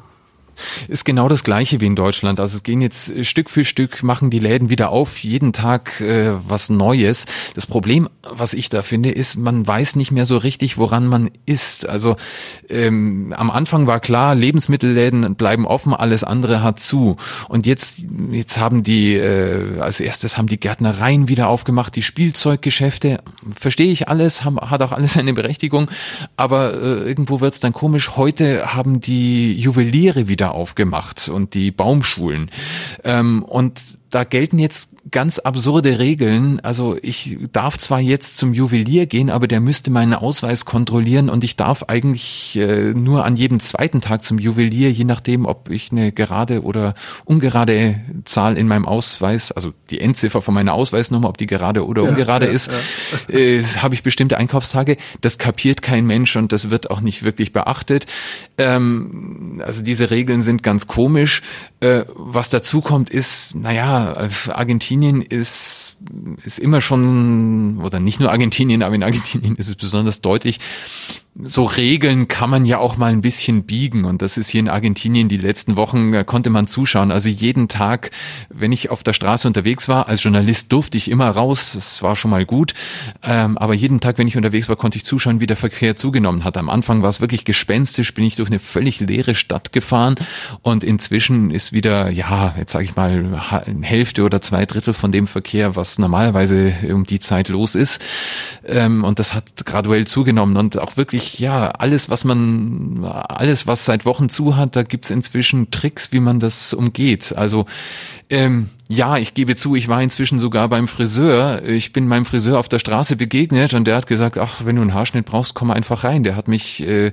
Ist 0.88 1.06
genau 1.06 1.30
das 1.30 1.43
Gleiche 1.43 1.82
wie 1.82 1.86
in 1.86 1.95
Deutschland. 1.95 2.39
Also 2.39 2.58
es 2.58 2.63
gehen 2.63 2.82
jetzt 2.82 3.10
äh, 3.10 3.24
Stück 3.24 3.50
für 3.50 3.65
Stück, 3.65 4.04
machen 4.04 4.30
die 4.30 4.39
Läden 4.39 4.69
wieder 4.69 4.89
auf, 4.89 5.17
jeden 5.19 5.54
Tag 5.54 6.02
äh, 6.02 6.32
was 6.48 6.69
Neues. 6.69 7.26
Das 7.56 7.67
Problem, 7.67 8.10
was 8.22 8.54
ich 8.54 8.69
da 8.69 8.82
finde, 8.82 9.12
ist, 9.12 9.36
man 9.36 9.65
weiß 9.65 9.95
nicht 9.95 10.12
mehr 10.12 10.26
so 10.26 10.38
richtig, 10.38 10.78
woran 10.78 11.08
man 11.08 11.32
ist. 11.45 11.88
Also 11.88 12.15
ähm, 12.69 13.34
am 13.36 13.52
Anfang 13.52 13.88
war 13.88 14.00
klar, 14.00 14.36
Lebensmittelläden 14.36 15.36
bleiben 15.36 15.65
offen, 15.65 15.93
alles 15.93 16.24
andere 16.24 16.62
hat 16.63 16.80
zu. 16.80 17.15
Und 17.48 17.65
jetzt, 17.65 18.04
jetzt 18.32 18.60
haben 18.60 18.84
die, 18.84 19.15
äh, 19.15 19.80
als 19.80 20.00
erstes 20.00 20.38
haben 20.38 20.48
die 20.48 20.60
Gärtnereien 20.60 21.28
wieder 21.30 21.48
aufgemacht, 21.48 21.95
die 21.95 22.02
Spielzeuggeschäfte. 22.02 23.22
Verstehe 23.58 23.91
ich 23.91 24.08
alles, 24.08 24.43
haben, 24.43 24.60
hat 24.60 24.82
auch 24.82 24.91
alles 24.91 25.17
eine 25.17 25.34
Berechtigung, 25.34 25.89
aber 26.38 26.74
äh, 26.74 27.08
irgendwo 27.08 27.41
wird's 27.41 27.60
dann 27.60 27.74
komisch. 27.74 28.12
Heute 28.15 28.74
haben 28.74 29.00
die 29.00 29.54
Juweliere 29.54 30.28
wieder 30.28 30.49
aufgemacht 30.52 31.30
und 31.30 31.54
die 31.54 31.72
Baumschulen. 31.72 32.52
Ähm, 33.04 33.44
und 33.44 33.82
da 34.10 34.24
gelten 34.24 34.58
jetzt 34.58 34.89
ganz 35.12 35.39
absurde 35.39 36.00
Regeln. 36.00 36.60
Also 36.60 36.98
ich 37.02 37.38
darf 37.52 37.78
zwar 37.78 38.00
jetzt 38.00 38.38
zum 38.38 38.54
Juwelier 38.54 39.06
gehen, 39.06 39.30
aber 39.30 39.48
der 39.48 39.60
müsste 39.60 39.91
meinen 39.91 40.13
Ausweis 40.13 40.65
kontrollieren 40.65 41.30
und 41.30 41.43
ich 41.43 41.56
darf 41.56 41.84
eigentlich 41.88 42.56
äh, 42.56 42.93
nur 42.93 43.26
an 43.26 43.36
jedem 43.36 43.60
zweiten 43.60 44.02
Tag 44.02 44.24
zum 44.24 44.39
Juwelier, 44.39 44.91
je 44.91 45.04
nachdem, 45.04 45.45
ob 45.45 45.69
ich 45.69 45.91
eine 45.91 46.12
gerade 46.12 46.63
oder 46.63 46.95
ungerade 47.26 48.00
Zahl 48.26 48.58
in 48.58 48.67
meinem 48.67 48.86
Ausweis, 48.86 49.52
also 49.52 49.74
die 49.89 50.00
Endziffer 50.00 50.41
von 50.41 50.54
meiner 50.54 50.74
Ausweisnummer, 50.74 51.30
ob 51.30 51.38
die 51.38 51.48
gerade 51.48 51.86
oder 51.86 52.04
ja, 52.04 52.10
ungerade 52.10 52.48
ja, 52.48 52.52
ist, 52.52 52.72
ja. 53.30 53.36
äh, 53.36 53.63
habe 53.63 53.93
ich 53.93 54.04
bestimmte 54.04 54.38
Einkaufstage. 54.38 54.98
Das 55.22 55.38
kapiert 55.38 55.82
kein 55.82 56.06
Mensch 56.06 56.36
und 56.36 56.52
das 56.52 56.69
wird 56.69 56.89
auch 56.89 57.02
nicht 57.02 57.24
wirklich 57.24 57.54
beachtet. 57.54 58.06
Ähm, 58.58 59.62
also 59.63 59.84
diese 59.84 60.10
Regeln 60.10 60.41
sind 60.41 60.63
ganz 60.63 60.88
komisch. 60.88 61.41
Äh, 61.80 62.06
was 62.15 62.50
dazu 62.50 62.82
kommt, 62.82 63.10
ist, 63.10 63.56
naja, 63.56 63.99
Argentinien 64.50 65.22
ist, 65.22 65.98
ist 66.44 66.60
immer 66.60 66.82
schon, 66.82 67.80
oder 67.84 68.00
nicht 68.00 68.20
nur 68.20 68.32
Argentinien, 68.32 68.84
aber 68.84 68.96
in 68.96 69.04
Argentinien 69.04 69.56
ist 69.58 69.70
es 69.70 69.76
besonders 69.76 70.22
deutlich, 70.22 70.60
so 71.42 71.63
Regeln 71.63 72.28
kann 72.28 72.50
man 72.50 72.65
ja 72.65 72.80
auch 72.80 72.98
mal 72.98 73.12
ein 73.12 73.22
bisschen 73.22 73.63
biegen 73.63 74.04
und 74.04 74.22
das 74.22 74.36
ist 74.36 74.50
hier 74.50 74.60
in 74.60 74.68
Argentinien 74.68 75.30
die 75.30 75.38
letzten 75.38 75.78
Wochen 75.78 76.13
äh, 76.13 76.26
konnte 76.26 76.50
man 76.50 76.68
zuschauen. 76.68 77.12
Also 77.12 77.30
jeden 77.30 77.68
Tag, 77.68 78.12
wenn 78.50 78.72
ich 78.72 78.89
auf 78.89 79.04
der 79.04 79.13
Straße 79.13 79.48
unterwegs 79.48 79.88
war, 79.88 80.10
als 80.10 80.24
Journalist 80.24 80.72
durfte 80.72 80.98
ich 80.98 81.10
immer 81.10 81.30
raus, 81.30 81.74
das 81.76 82.02
war 82.02 82.15
schon 82.15 82.32
mal 82.32 82.46
gut, 82.46 82.74
ähm, 83.24 83.58
aber 83.58 83.74
jeden 83.74 84.02
Tag, 84.02 84.18
wenn 84.18 84.28
ich 84.28 84.36
unterwegs 84.36 84.68
war, 84.68 84.76
konnte 84.76 84.98
ich 84.98 85.06
zuschauen, 85.06 85.39
wie 85.39 85.48
der 85.48 85.56
Verkehr 85.56 85.96
zugenommen 85.96 86.44
hat. 86.44 86.58
Am 86.58 86.70
Anfang 86.70 87.04
war 87.04 87.10
es 87.10 87.22
wirklich 87.22 87.46
gespenstisch, 87.46 88.13
bin 88.13 88.26
ich 88.26 88.36
durch 88.36 88.50
eine 88.50 88.60
völlig 88.60 89.00
leere 89.00 89.36
Stadt 89.36 89.72
gefahren 89.72 90.15
und 90.62 90.84
inzwischen 90.84 91.52
ist 91.52 91.72
wieder, 91.72 92.10
ja, 92.10 92.56
jetzt 92.58 92.74
sage 92.74 92.86
ich 92.86 92.96
mal, 92.96 93.42
Hälfte 93.82 94.24
oder 94.24 94.42
zwei 94.42 94.65
Drittel 94.65 94.94
von 94.94 95.12
dem 95.12 95.28
Verkehr, 95.28 95.76
was 95.76 96.00
normalerweise 96.00 96.74
um 96.92 97.06
die 97.06 97.20
Zeit 97.20 97.48
los 97.50 97.76
ist 97.76 98.02
ähm, 98.65 99.04
und 99.04 99.20
das 99.20 99.34
hat 99.34 99.65
graduell 99.65 100.06
zugenommen 100.06 100.58
und 100.58 100.78
auch 100.78 100.98
wirklich 100.98 101.19
ja, 101.40 101.72
alles, 101.72 102.10
was 102.10 102.24
man, 102.24 103.04
alles, 103.04 103.68
was 103.68 103.86
seit 103.86 104.06
Wochen 104.06 104.30
zu 104.30 104.56
hat, 104.56 104.76
da 104.76 104.84
gibt's 104.84 105.10
inzwischen 105.10 105.72
Tricks, 105.72 106.12
wie 106.12 106.20
man 106.20 106.40
das 106.40 106.74
umgeht. 106.74 107.34
Also 107.36 107.66
ähm, 108.30 108.70
ja, 108.91 109.17
ich 109.17 109.36
gebe 109.36 109.56
zu, 109.56 109.75
ich 109.75 109.88
war 109.88 110.02
inzwischen 110.02 110.39
sogar 110.39 110.67
beim 110.67 110.88
Friseur. 110.88 111.62
Ich 111.63 111.93
bin 111.93 112.08
meinem 112.08 112.25
Friseur 112.25 112.58
auf 112.58 112.69
der 112.69 112.80
Straße 112.80 113.17
begegnet 113.17 113.75
und 113.75 113.86
der 113.86 113.95
hat 113.95 114.08
gesagt, 114.08 114.39
ach, 114.39 114.65
wenn 114.65 114.78
du 114.78 114.82
einen 114.82 114.95
Haarschnitt 114.95 115.28
brauchst, 115.28 115.54
komm 115.54 115.69
einfach 115.69 116.04
rein. 116.04 116.23
Der 116.23 116.36
hat 116.36 116.47
mich 116.47 116.82
äh, 116.82 117.12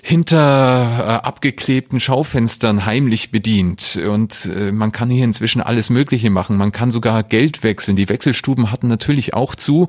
hinter 0.00 1.20
äh, 1.22 1.26
abgeklebten 1.26 2.00
Schaufenstern 2.00 2.86
heimlich 2.86 3.30
bedient. 3.30 4.00
Und 4.02 4.46
äh, 4.46 4.72
man 4.72 4.92
kann 4.92 5.10
hier 5.10 5.24
inzwischen 5.24 5.60
alles 5.60 5.90
Mögliche 5.90 6.30
machen. 6.30 6.56
Man 6.56 6.72
kann 6.72 6.90
sogar 6.90 7.22
Geld 7.22 7.62
wechseln. 7.62 7.96
Die 7.96 8.08
Wechselstuben 8.08 8.72
hatten 8.72 8.88
natürlich 8.88 9.34
auch 9.34 9.54
zu. 9.54 9.88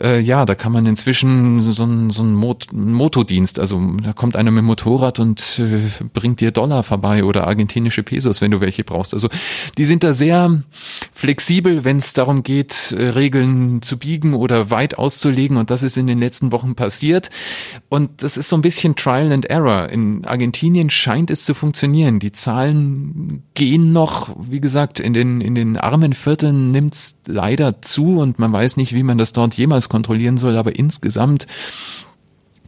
Äh, 0.00 0.20
ja, 0.20 0.46
da 0.46 0.54
kann 0.54 0.72
man 0.72 0.86
inzwischen 0.86 1.60
so 1.60 1.84
ein, 1.84 2.08
so 2.08 2.22
ein 2.22 2.32
Mot 2.32 2.72
Motodienst, 2.72 3.58
also 3.58 3.82
da 4.02 4.14
kommt 4.14 4.34
einer 4.34 4.50
mit 4.50 4.62
dem 4.62 4.66
Motorrad 4.66 5.18
und 5.18 5.58
äh, 5.58 5.90
bringt 6.14 6.40
dir 6.40 6.52
Dollar 6.52 6.82
vorbei 6.84 7.22
oder 7.22 7.46
argentinische 7.46 8.02
Pesos, 8.02 8.40
wenn 8.40 8.50
du 8.50 8.62
welche 8.62 8.82
brauchst. 8.82 9.12
Also 9.12 9.28
die 9.76 9.84
sind 9.84 10.02
da 10.02 10.14
sehr 10.14 10.53
flexibel, 11.12 11.84
wenn 11.84 11.96
es 11.96 12.12
darum 12.12 12.42
geht, 12.42 12.92
äh, 12.92 13.08
Regeln 13.08 13.82
zu 13.82 13.98
biegen 13.98 14.34
oder 14.34 14.70
weit 14.70 14.96
auszulegen. 14.96 15.56
Und 15.56 15.70
das 15.70 15.82
ist 15.82 15.96
in 15.96 16.06
den 16.06 16.18
letzten 16.18 16.52
Wochen 16.52 16.74
passiert. 16.74 17.30
Und 17.88 18.22
das 18.22 18.36
ist 18.36 18.48
so 18.48 18.56
ein 18.56 18.62
bisschen 18.62 18.94
Trial 18.94 19.32
and 19.32 19.46
Error. 19.46 19.88
In 19.88 20.24
Argentinien 20.24 20.90
scheint 20.90 21.30
es 21.30 21.44
zu 21.44 21.54
funktionieren. 21.54 22.18
Die 22.18 22.32
Zahlen 22.32 23.42
gehen 23.54 23.92
noch, 23.92 24.36
wie 24.38 24.60
gesagt, 24.60 25.00
in 25.00 25.12
den, 25.12 25.40
in 25.40 25.54
den 25.54 25.76
armen 25.76 26.12
Vierteln 26.12 26.70
nimmt 26.70 26.94
es 26.94 27.20
leider 27.26 27.82
zu 27.82 28.20
und 28.20 28.38
man 28.38 28.52
weiß 28.52 28.76
nicht, 28.76 28.94
wie 28.94 29.02
man 29.02 29.18
das 29.18 29.32
dort 29.32 29.54
jemals 29.54 29.88
kontrollieren 29.88 30.36
soll. 30.36 30.56
Aber 30.56 30.76
insgesamt 30.76 31.46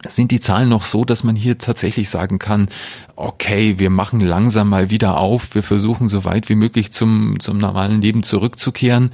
sind 0.07 0.31
die 0.31 0.39
Zahlen 0.39 0.69
noch 0.69 0.85
so, 0.85 1.05
dass 1.05 1.23
man 1.23 1.35
hier 1.35 1.57
tatsächlich 1.57 2.09
sagen 2.09 2.39
kann, 2.39 2.69
okay, 3.15 3.79
wir 3.79 3.89
machen 3.89 4.19
langsam 4.19 4.69
mal 4.69 4.89
wieder 4.89 5.19
auf, 5.19 5.55
wir 5.55 5.63
versuchen 5.63 6.07
so 6.07 6.23
weit 6.23 6.49
wie 6.49 6.55
möglich 6.55 6.91
zum, 6.91 7.39
zum 7.39 7.57
normalen 7.57 8.01
Leben 8.01 8.23
zurückzukehren. 8.23 9.11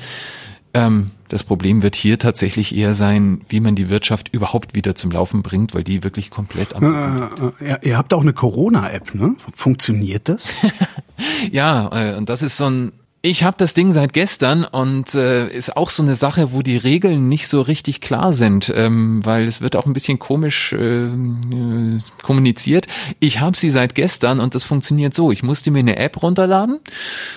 Ähm, 0.74 1.12
das 1.30 1.44
Problem 1.44 1.82
wird 1.82 1.96
hier 1.96 2.20
tatsächlich 2.20 2.76
eher 2.76 2.94
sein, 2.94 3.42
wie 3.48 3.60
man 3.60 3.76
die 3.76 3.90
Wirtschaft 3.90 4.30
überhaupt 4.34 4.74
wieder 4.76 4.96
zum 4.96 5.12
Laufen 5.12 5.42
bringt, 5.42 5.74
weil 5.74 5.84
die 5.84 6.04
wirklich 6.04 6.30
komplett 6.30 6.76
am. 6.76 7.54
Äh, 7.60 7.74
äh, 7.74 7.78
ihr 7.82 7.98
habt 7.98 8.14
auch 8.14 8.22
eine 8.22 8.34
Corona-App, 8.34 9.16
ne? 9.16 9.36
Funktioniert 9.54 10.30
das? 10.30 10.54
ja, 11.52 11.90
äh, 11.92 12.18
und 12.18 12.30
das 12.30 12.42
ist 12.42 12.58
so 12.58 12.66
ein 12.66 12.92
ich 13.26 13.46
habe 13.46 13.56
das 13.58 13.74
Ding 13.74 13.94
seit 13.94 14.12
gestern 14.12 14.66
und 14.66 15.16
äh, 15.16 15.48
ist 15.48 15.78
auch 15.78 15.92
so 15.92 16.04
eine 16.04 16.16
Sache, 16.16 16.52
wo 16.52 16.62
die 16.62 16.76
Regeln 16.76 17.30
nicht 17.30 17.48
so 17.48 17.62
richtig 17.62 18.02
klar 18.02 18.34
sind, 18.34 18.72
ähm, 18.76 19.22
weil 19.24 19.48
es 19.48 19.62
wird 19.62 19.78
auch 19.78 19.86
ein 19.86 19.94
bisschen 19.94 20.20
komisch 20.20 20.74
äh, 20.74 21.06
äh, 21.06 22.00
kommuniziert. 22.22 22.88
Ich 23.22 23.40
habe 23.40 23.56
sie 23.56 23.70
seit 23.70 23.96
gestern 23.96 24.42
und 24.42 24.56
das 24.56 24.66
funktioniert 24.66 25.14
so. 25.14 25.32
Ich 25.32 25.42
musste 25.42 25.72
mir 25.72 25.80
eine 25.80 25.96
App 25.96 26.22
runterladen, 26.22 26.82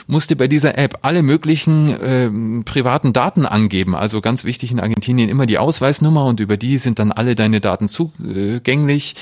musste 0.08 0.34
bei 0.34 0.48
dieser 0.48 0.76
App 0.76 0.98
alle 1.02 1.22
möglichen 1.22 1.90
äh, 1.90 2.62
privaten 2.64 3.12
Daten 3.12 3.46
angeben. 3.46 3.94
Also 3.94 4.20
ganz 4.20 4.42
wichtig 4.44 4.72
in 4.72 4.80
Argentinien 4.80 5.28
immer 5.28 5.46
die 5.46 5.58
Ausweisnummer 5.58 6.24
und 6.24 6.40
über 6.40 6.56
die 6.56 6.78
sind 6.78 6.98
dann 6.98 7.12
alle 7.12 7.36
deine 7.36 7.60
Daten 7.60 7.88
zugänglich. 7.88 9.14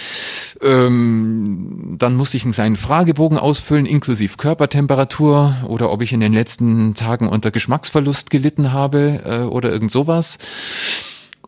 Ähm, 0.63 1.97
dann 1.99 2.17
musste 2.17 2.39
ich 2.39 2.45
einen 2.45 2.55
kleinen 2.55 2.77
Fragebogen 2.77 3.37
ausfüllen, 3.37 3.85
inklusive 3.85 4.39
Körpertemperatur 4.39 5.57
oder 5.69 5.93
ob 5.93 6.01
ich 6.01 6.15
in 6.15 6.21
den 6.21 6.33
letzten 6.33 6.54
letzten 6.55 6.95
Tagen 6.95 7.29
unter 7.29 7.51
Geschmacksverlust 7.51 8.31
gelitten 8.31 8.73
habe 8.73 9.21
äh, 9.25 9.39
oder 9.43 9.73
irgend 9.73 9.91
sowas. 9.91 10.39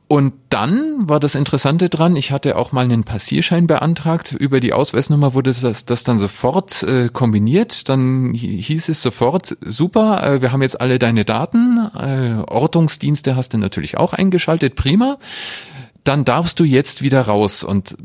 Und 0.08 0.34
dann 0.50 1.08
war 1.08 1.18
das 1.18 1.34
Interessante 1.34 1.88
dran, 1.88 2.14
ich 2.14 2.30
hatte 2.30 2.56
auch 2.56 2.70
mal 2.70 2.84
einen 2.84 3.02
Passierschein 3.02 3.66
beantragt. 3.66 4.32
Über 4.32 4.60
die 4.60 4.72
Ausweisnummer 4.72 5.34
wurde 5.34 5.52
das, 5.52 5.84
das 5.84 6.04
dann 6.04 6.18
sofort 6.18 6.82
äh, 6.84 7.08
kombiniert. 7.12 7.88
Dann 7.88 8.32
hieß 8.34 8.88
es 8.88 9.02
sofort, 9.02 9.56
super, 9.64 10.24
äh, 10.24 10.42
wir 10.42 10.52
haben 10.52 10.62
jetzt 10.62 10.80
alle 10.80 10.98
deine 11.00 11.24
Daten. 11.24 11.90
Äh, 11.96 12.42
Ortungsdienste 12.46 13.34
hast 13.34 13.54
du 13.54 13.58
natürlich 13.58 13.96
auch 13.96 14.12
eingeschaltet, 14.12 14.76
prima. 14.76 15.18
Dann 16.04 16.24
darfst 16.24 16.60
du 16.60 16.64
jetzt 16.64 17.02
wieder 17.02 17.22
raus. 17.22 17.64
Und 17.64 17.96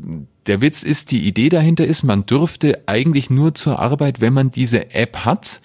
der 0.48 0.60
Witz 0.60 0.82
ist, 0.82 1.12
die 1.12 1.24
Idee 1.24 1.50
dahinter 1.50 1.84
ist, 1.84 2.02
man 2.02 2.26
dürfte 2.26 2.82
eigentlich 2.86 3.30
nur 3.30 3.54
zur 3.54 3.78
Arbeit, 3.78 4.20
wenn 4.20 4.32
man 4.32 4.50
diese 4.50 4.92
App 4.92 5.18
hat. 5.24 5.60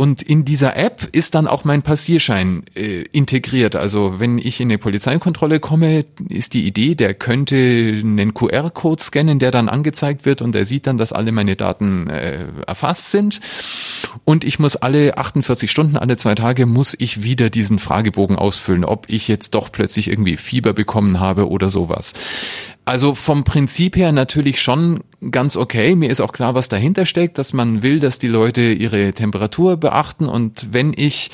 Und 0.00 0.22
in 0.22 0.46
dieser 0.46 0.78
App 0.78 1.10
ist 1.12 1.34
dann 1.34 1.46
auch 1.46 1.64
mein 1.64 1.82
Passierschein 1.82 2.62
äh, 2.74 3.02
integriert. 3.12 3.76
Also 3.76 4.14
wenn 4.16 4.38
ich 4.38 4.58
in 4.58 4.68
eine 4.68 4.78
Polizeikontrolle 4.78 5.60
komme, 5.60 6.06
ist 6.26 6.54
die 6.54 6.66
Idee, 6.66 6.94
der 6.94 7.12
könnte 7.12 7.54
einen 7.54 8.32
QR-Code 8.32 9.02
scannen, 9.02 9.38
der 9.38 9.50
dann 9.50 9.68
angezeigt 9.68 10.24
wird 10.24 10.40
und 10.40 10.54
er 10.54 10.64
sieht 10.64 10.86
dann, 10.86 10.96
dass 10.96 11.12
alle 11.12 11.32
meine 11.32 11.54
Daten 11.54 12.08
äh, 12.08 12.46
erfasst 12.66 13.10
sind. 13.10 13.42
Und 14.24 14.42
ich 14.42 14.58
muss 14.58 14.74
alle 14.74 15.18
48 15.18 15.70
Stunden, 15.70 15.98
alle 15.98 16.16
zwei 16.16 16.34
Tage, 16.34 16.64
muss 16.64 16.96
ich 16.98 17.22
wieder 17.22 17.50
diesen 17.50 17.78
Fragebogen 17.78 18.36
ausfüllen, 18.36 18.86
ob 18.86 19.04
ich 19.10 19.28
jetzt 19.28 19.54
doch 19.54 19.70
plötzlich 19.70 20.08
irgendwie 20.08 20.38
Fieber 20.38 20.72
bekommen 20.72 21.20
habe 21.20 21.46
oder 21.46 21.68
sowas. 21.68 22.14
Also 22.84 23.14
vom 23.14 23.44
Prinzip 23.44 23.96
her 23.96 24.10
natürlich 24.10 24.60
schon 24.60 25.04
ganz 25.30 25.56
okay. 25.56 25.94
Mir 25.94 26.10
ist 26.10 26.20
auch 26.20 26.32
klar, 26.32 26.54
was 26.54 26.68
dahinter 26.68 27.06
steckt, 27.06 27.38
dass 27.38 27.52
man 27.52 27.82
will, 27.82 28.00
dass 28.00 28.18
die 28.18 28.28
Leute 28.28 28.72
ihre 28.72 29.12
Temperatur 29.12 29.76
beachten 29.76 30.26
und 30.26 30.68
wenn 30.72 30.94
ich 30.96 31.30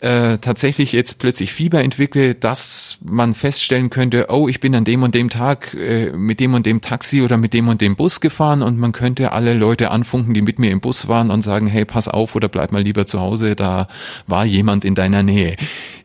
äh, 0.00 0.38
tatsächlich 0.38 0.92
jetzt 0.92 1.18
plötzlich 1.18 1.52
Fieber 1.52 1.82
entwickle, 1.82 2.34
dass 2.34 2.98
man 3.04 3.34
feststellen 3.34 3.90
könnte, 3.90 4.26
oh, 4.28 4.48
ich 4.48 4.60
bin 4.60 4.74
an 4.74 4.84
dem 4.84 5.02
und 5.02 5.14
dem 5.14 5.28
Tag 5.28 5.74
äh, 5.74 6.12
mit 6.12 6.40
dem 6.40 6.54
und 6.54 6.66
dem 6.66 6.80
Taxi 6.80 7.22
oder 7.22 7.36
mit 7.36 7.52
dem 7.52 7.68
und 7.68 7.80
dem 7.80 7.96
Bus 7.96 8.20
gefahren 8.20 8.62
und 8.62 8.78
man 8.78 8.92
könnte 8.92 9.32
alle 9.32 9.54
Leute 9.54 9.90
anfunken, 9.90 10.34
die 10.34 10.42
mit 10.42 10.58
mir 10.58 10.70
im 10.70 10.80
Bus 10.80 11.08
waren 11.08 11.30
und 11.30 11.42
sagen, 11.42 11.66
hey, 11.66 11.84
pass 11.84 12.06
auf 12.08 12.36
oder 12.36 12.48
bleib 12.48 12.72
mal 12.72 12.82
lieber 12.82 13.06
zu 13.06 13.20
Hause, 13.20 13.56
da 13.56 13.88
war 14.26 14.44
jemand 14.44 14.84
in 14.84 14.94
deiner 14.94 15.22
Nähe. 15.22 15.56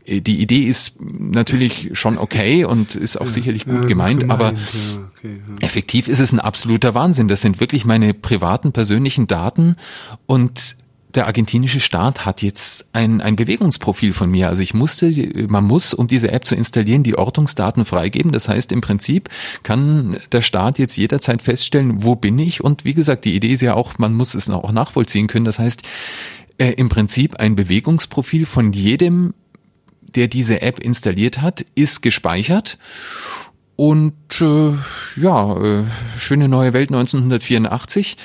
Äh, 0.05 0.21
die 0.21 0.41
Idee 0.41 0.63
ist 0.63 0.99
natürlich 1.01 1.91
schon 1.93 2.17
okay 2.17 2.65
und 2.65 2.95
ist 2.95 3.17
auch 3.17 3.25
ja, 3.25 3.31
sicherlich 3.31 3.65
gut 3.65 3.81
ja, 3.81 3.85
gemeint, 3.85 4.21
gemeint, 4.21 4.41
aber 4.41 4.53
okay, 5.17 5.41
effektiv 5.61 6.07
ist 6.07 6.19
es 6.19 6.31
ein 6.31 6.39
absoluter 6.39 6.93
Wahnsinn. 6.93 7.27
Das 7.27 7.41
sind 7.41 7.59
wirklich 7.59 7.85
meine 7.85 8.13
privaten, 8.13 8.71
persönlichen 8.71 9.27
Daten 9.27 9.75
und 10.25 10.75
der 11.15 11.27
argentinische 11.27 11.79
Staat 11.79 12.25
hat 12.25 12.41
jetzt 12.41 12.89
ein, 12.93 13.21
ein 13.21 13.35
Bewegungsprofil 13.35 14.13
von 14.13 14.31
mir. 14.31 14.49
Also 14.49 14.63
ich 14.63 14.73
musste, 14.73 15.11
man 15.47 15.63
muss, 15.63 15.93
um 15.93 16.07
diese 16.07 16.31
App 16.31 16.45
zu 16.45 16.55
installieren, 16.55 17.03
die 17.03 17.15
Ortungsdaten 17.15 17.85
freigeben. 17.85 18.31
Das 18.31 18.49
heißt, 18.49 18.71
im 18.71 18.81
Prinzip 18.81 19.29
kann 19.61 20.17
der 20.31 20.41
Staat 20.41 20.79
jetzt 20.79 20.97
jederzeit 20.97 21.43
feststellen, 21.43 22.03
wo 22.03 22.15
bin 22.15 22.39
ich? 22.39 22.63
Und 22.63 22.83
wie 22.83 22.95
gesagt, 22.95 23.25
die 23.25 23.35
Idee 23.35 23.53
ist 23.53 23.61
ja 23.61 23.75
auch, 23.75 23.99
man 23.99 24.15
muss 24.15 24.33
es 24.33 24.49
auch 24.49 24.71
nachvollziehen 24.71 25.27
können. 25.27 25.45
Das 25.45 25.59
heißt, 25.59 25.83
äh, 26.57 26.71
im 26.71 26.89
Prinzip 26.89 27.35
ein 27.39 27.55
Bewegungsprofil 27.55 28.45
von 28.45 28.73
jedem, 28.73 29.33
der 30.15 30.27
diese 30.27 30.61
App 30.61 30.79
installiert 30.79 31.41
hat, 31.41 31.65
ist 31.75 32.01
gespeichert. 32.01 32.77
Und 33.75 34.13
äh, 34.39 34.73
ja, 35.19 35.57
äh, 35.57 35.83
schöne 36.17 36.47
neue 36.47 36.73
Welt 36.73 36.89
1984. 36.89 38.17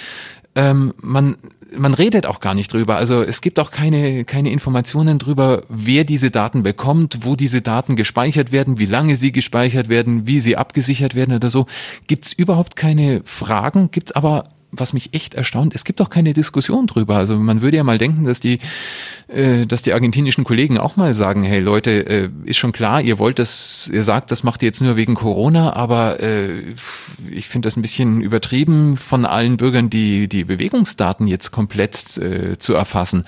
Ähm, 0.55 0.95
man 1.01 1.37
man 1.77 1.95
redet 1.95 2.27
auch 2.27 2.41
gar 2.41 2.55
nicht 2.55 2.73
drüber. 2.73 2.97
Also 2.97 3.23
es 3.23 3.41
gibt 3.41 3.59
auch 3.59 3.71
keine, 3.71 4.25
keine 4.25 4.51
Informationen 4.51 5.19
drüber, 5.19 5.65
wer 5.69 6.05
diese 6.05 6.31
Daten 6.31 6.63
bekommt, 6.63 7.19
wo 7.23 7.37
diese 7.37 7.63
Daten 7.63 7.97
gespeichert 7.97 8.53
werden, 8.53 8.79
wie 8.79 8.87
lange 8.87 9.17
sie 9.17 9.33
gespeichert 9.33 9.89
werden, 9.89 10.27
wie 10.27 10.41
sie 10.41 10.57
abgesichert 10.57 11.15
werden 11.15 11.35
oder 11.35 11.51
so. 11.51 11.67
Gibt's 12.07 12.33
überhaupt 12.33 12.77
keine 12.77 13.23
Fragen, 13.25 13.91
gibt's 13.91 14.13
aber 14.13 14.45
was 14.71 14.93
mich 14.93 15.15
echt 15.15 15.35
erstaunt, 15.35 15.75
es 15.75 15.85
gibt 15.85 16.01
auch 16.01 16.11
keine 16.11 16.35
Diskussion 16.35 16.87
drüber. 16.87 17.17
Also 17.17 17.37
man 17.37 17.63
würde 17.63 17.79
ja 17.79 17.85
mal 17.85 17.99
denken, 17.99 18.25
dass 18.25 18.41
die, 18.41 18.59
äh, 19.29 19.67
dass 19.67 19.83
die 19.83 19.95
argentinischen 19.95 20.45
Kollegen 20.45 20.77
auch 20.79 20.97
mal 20.97 21.15
sagen, 21.15 21.43
hey 21.43 21.61
Leute, 21.61 22.07
äh, 22.07 22.29
ist 22.45 22.59
schon 22.59 22.73
klar, 22.73 23.01
ihr 23.01 23.19
wollt 23.19 23.39
das, 23.39 23.91
ihr 23.93 24.05
sagt, 24.05 24.31
das 24.31 24.43
macht 24.43 24.63
ihr 24.63 24.67
jetzt 24.67 24.83
nur 24.83 24.97
wegen 24.97 25.15
Corona, 25.15 25.73
aber 25.73 26.21
äh, 26.21 26.75
ich 27.31 27.49
finde 27.49 27.67
das 27.67 27.77
ein 27.77 27.83
bisschen 27.83 28.21
übertrieben 28.21 28.97
von 28.97 29.25
allen 29.25 29.57
Bürgern, 29.57 29.89
die 29.89 30.29
die 30.29 30.45
Bewegungsdaten 30.45 31.27
jetzt 31.27 31.51
komplett 31.51 32.19
äh, 32.19 32.59
zu 32.59 32.75
erfassen. 32.75 33.25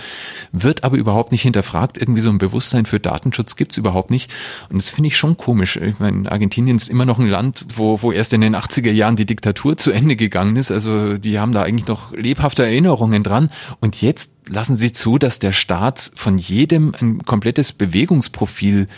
Wird 0.53 0.85
aber 0.85 0.99
überhaupt 0.99 1.33
nicht 1.33 1.43
hinterfragt. 1.43 1.97
Irgendwie 1.99 2.21
so 2.21 2.31
ein 2.31 2.39
Bewusstsein 2.39 2.85
für 2.85 3.01
Datenschutz 3.01 3.57
gibt's 3.57 3.79
überhaupt 3.79 4.11
nicht. 4.11 4.31
Und 4.69 4.77
das 4.77 4.91
finde 4.91 5.09
ich 5.09 5.17
schon 5.17 5.37
komisch. 5.37 5.77
Ich 5.77 5.99
meine, 5.99 6.31
Argentinien 6.31 6.77
ist 6.77 6.89
immer 6.89 7.07
noch 7.07 7.19
ein 7.19 7.27
Land, 7.27 7.65
wo, 7.75 8.03
wo 8.03 8.13
erst 8.13 8.33
in 8.33 8.43
den 8.43 8.55
80er 8.55 8.91
Jahren 8.91 9.17
die 9.17 9.27
Diktatur 9.27 9.77
zu 9.77 9.91
Ende 9.91 10.17
gegangen 10.17 10.57
ist. 10.57 10.71
Also 10.71 11.17
die 11.17 11.30
haben 11.39 11.53
da 11.53 11.63
eigentlich 11.63 11.87
noch 11.87 12.13
lebhafte 12.13 12.65
Erinnerungen 12.65 13.23
dran. 13.23 13.51
Und 13.81 14.01
jetzt 14.01 14.33
lassen 14.49 14.77
sie 14.77 14.93
zu, 14.93 15.19
dass 15.19 15.39
der 15.39 15.53
Staat 15.53 16.11
von 16.17 16.39
jedem 16.39 16.95
ein 16.99 17.25
komplettes 17.25 17.73
Bewegungsprofil 17.73 18.89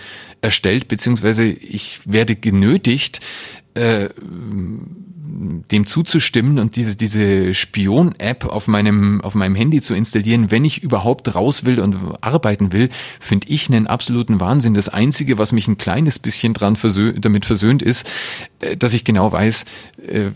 erstellt, 0.41 0.89
beziehungsweise 0.89 1.45
ich 1.45 2.01
werde 2.05 2.37
genötigt, 2.37 3.21
äh, 3.75 4.09
dem 5.25 5.87
zuzustimmen 5.87 6.59
und 6.59 6.75
diese, 6.77 6.97
diese 6.97 7.55
Spion-App 7.55 8.45
auf 8.45 8.67
meinem, 8.67 9.21
auf 9.21 9.35
meinem 9.35 9.55
Handy 9.55 9.81
zu 9.81 9.95
installieren, 9.95 10.51
wenn 10.51 10.65
ich 10.65 10.83
überhaupt 10.83 11.35
raus 11.35 11.65
will 11.65 11.81
und 11.81 11.97
arbeiten 12.21 12.73
will, 12.73 12.89
finde 13.21 13.47
ich 13.49 13.69
einen 13.69 13.87
absoluten 13.87 14.41
Wahnsinn. 14.41 14.75
Das 14.75 14.89
Einzige, 14.89 15.39
was 15.39 15.53
mich 15.53 15.69
ein 15.69 15.79
kleines 15.79 16.19
bisschen 16.19 16.55
dran 16.55 16.77
versö 16.77 17.13
damit 17.13 17.47
versöhnt 17.47 17.83
ist, 17.83 18.09
äh, 18.61 18.77
dass 18.77 18.95
ich 18.95 19.05
genau 19.05 19.31
weiß, 19.31 19.65
äh, 20.07 20.31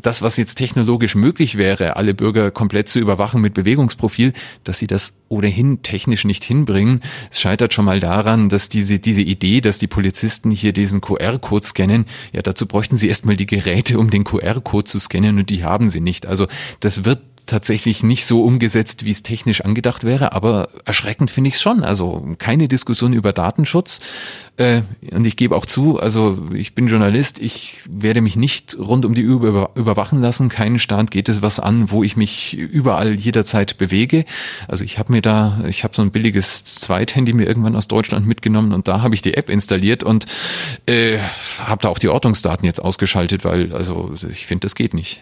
das, 0.00 0.22
was 0.22 0.36
jetzt 0.36 0.54
technologisch 0.54 1.14
möglich 1.14 1.58
wäre, 1.58 1.96
alle 1.96 2.14
Bürger 2.14 2.50
komplett 2.50 2.88
zu 2.88 2.98
überwachen 3.00 3.40
mit 3.40 3.54
Bewegungsprofil, 3.54 4.32
dass 4.64 4.78
sie 4.78 4.86
das 4.86 5.14
ohnehin 5.28 5.82
technisch 5.82 6.24
nicht 6.24 6.44
hinbringen. 6.44 7.00
Es 7.30 7.40
scheitert 7.40 7.72
schon 7.72 7.86
mal 7.86 8.00
daran, 8.00 8.48
dass 8.48 8.68
diese, 8.68 8.98
diese 8.98 9.22
Idee, 9.22 9.60
dass 9.60 9.78
die 9.78 9.86
Polizisten 9.86 10.50
hier 10.50 10.72
diesen 10.72 11.00
QR-Code 11.00 11.66
scannen, 11.66 12.06
ja, 12.32 12.42
dazu 12.42 12.66
bräuchten 12.66 12.96
sie 12.96 13.08
erstmal 13.08 13.36
die 13.36 13.46
Geräte, 13.46 13.98
um 13.98 14.10
den 14.10 14.21
QR-Code 14.24 14.84
zu 14.84 14.98
scannen 14.98 15.38
und 15.38 15.50
die 15.50 15.64
haben 15.64 15.90
sie 15.90 16.00
nicht. 16.00 16.26
Also 16.26 16.46
das 16.80 17.04
wird 17.04 17.20
tatsächlich 17.46 18.02
nicht 18.02 18.26
so 18.26 18.42
umgesetzt, 18.42 19.04
wie 19.04 19.10
es 19.10 19.22
technisch 19.22 19.62
angedacht 19.62 20.04
wäre, 20.04 20.32
aber 20.32 20.68
erschreckend 20.84 21.30
finde 21.30 21.48
ich 21.48 21.54
es 21.54 21.62
schon. 21.62 21.84
Also 21.84 22.34
keine 22.38 22.68
Diskussion 22.68 23.12
über 23.12 23.32
Datenschutz. 23.32 24.00
Äh, 24.56 24.82
und 25.10 25.26
ich 25.26 25.36
gebe 25.36 25.56
auch 25.56 25.64
zu, 25.64 25.98
also 25.98 26.38
ich 26.52 26.74
bin 26.74 26.86
Journalist, 26.86 27.38
ich 27.38 27.80
werde 27.88 28.20
mich 28.20 28.36
nicht 28.36 28.76
rund 28.78 29.04
um 29.04 29.14
die 29.14 29.26
Uhr 29.26 29.42
über, 29.42 29.70
überwachen 29.74 30.20
lassen. 30.20 30.48
Keinen 30.48 30.78
Staat 30.78 31.10
geht 31.10 31.28
es 31.28 31.40
was 31.40 31.58
an, 31.58 31.90
wo 31.90 32.02
ich 32.02 32.16
mich 32.16 32.54
überall 32.54 33.14
jederzeit 33.14 33.78
bewege. 33.78 34.24
Also 34.68 34.84
ich 34.84 34.98
habe 34.98 35.12
mir 35.12 35.22
da, 35.22 35.64
ich 35.68 35.84
habe 35.84 35.94
so 35.94 36.02
ein 36.02 36.10
billiges 36.10 36.64
Zweithandy 36.64 37.32
mir 37.32 37.46
irgendwann 37.46 37.76
aus 37.76 37.88
Deutschland 37.88 38.26
mitgenommen 38.26 38.72
und 38.72 38.88
da 38.88 39.00
habe 39.00 39.14
ich 39.14 39.22
die 39.22 39.34
App 39.34 39.48
installiert 39.48 40.04
und 40.04 40.26
äh, 40.86 41.18
habe 41.58 41.82
da 41.82 41.88
auch 41.88 41.98
die 41.98 42.08
Ortungsdaten 42.08 42.66
jetzt 42.66 42.80
ausgeschaltet, 42.80 43.44
weil 43.44 43.72
also 43.72 44.12
ich 44.30 44.46
finde, 44.46 44.66
das 44.66 44.74
geht 44.74 44.94
nicht. 44.94 45.20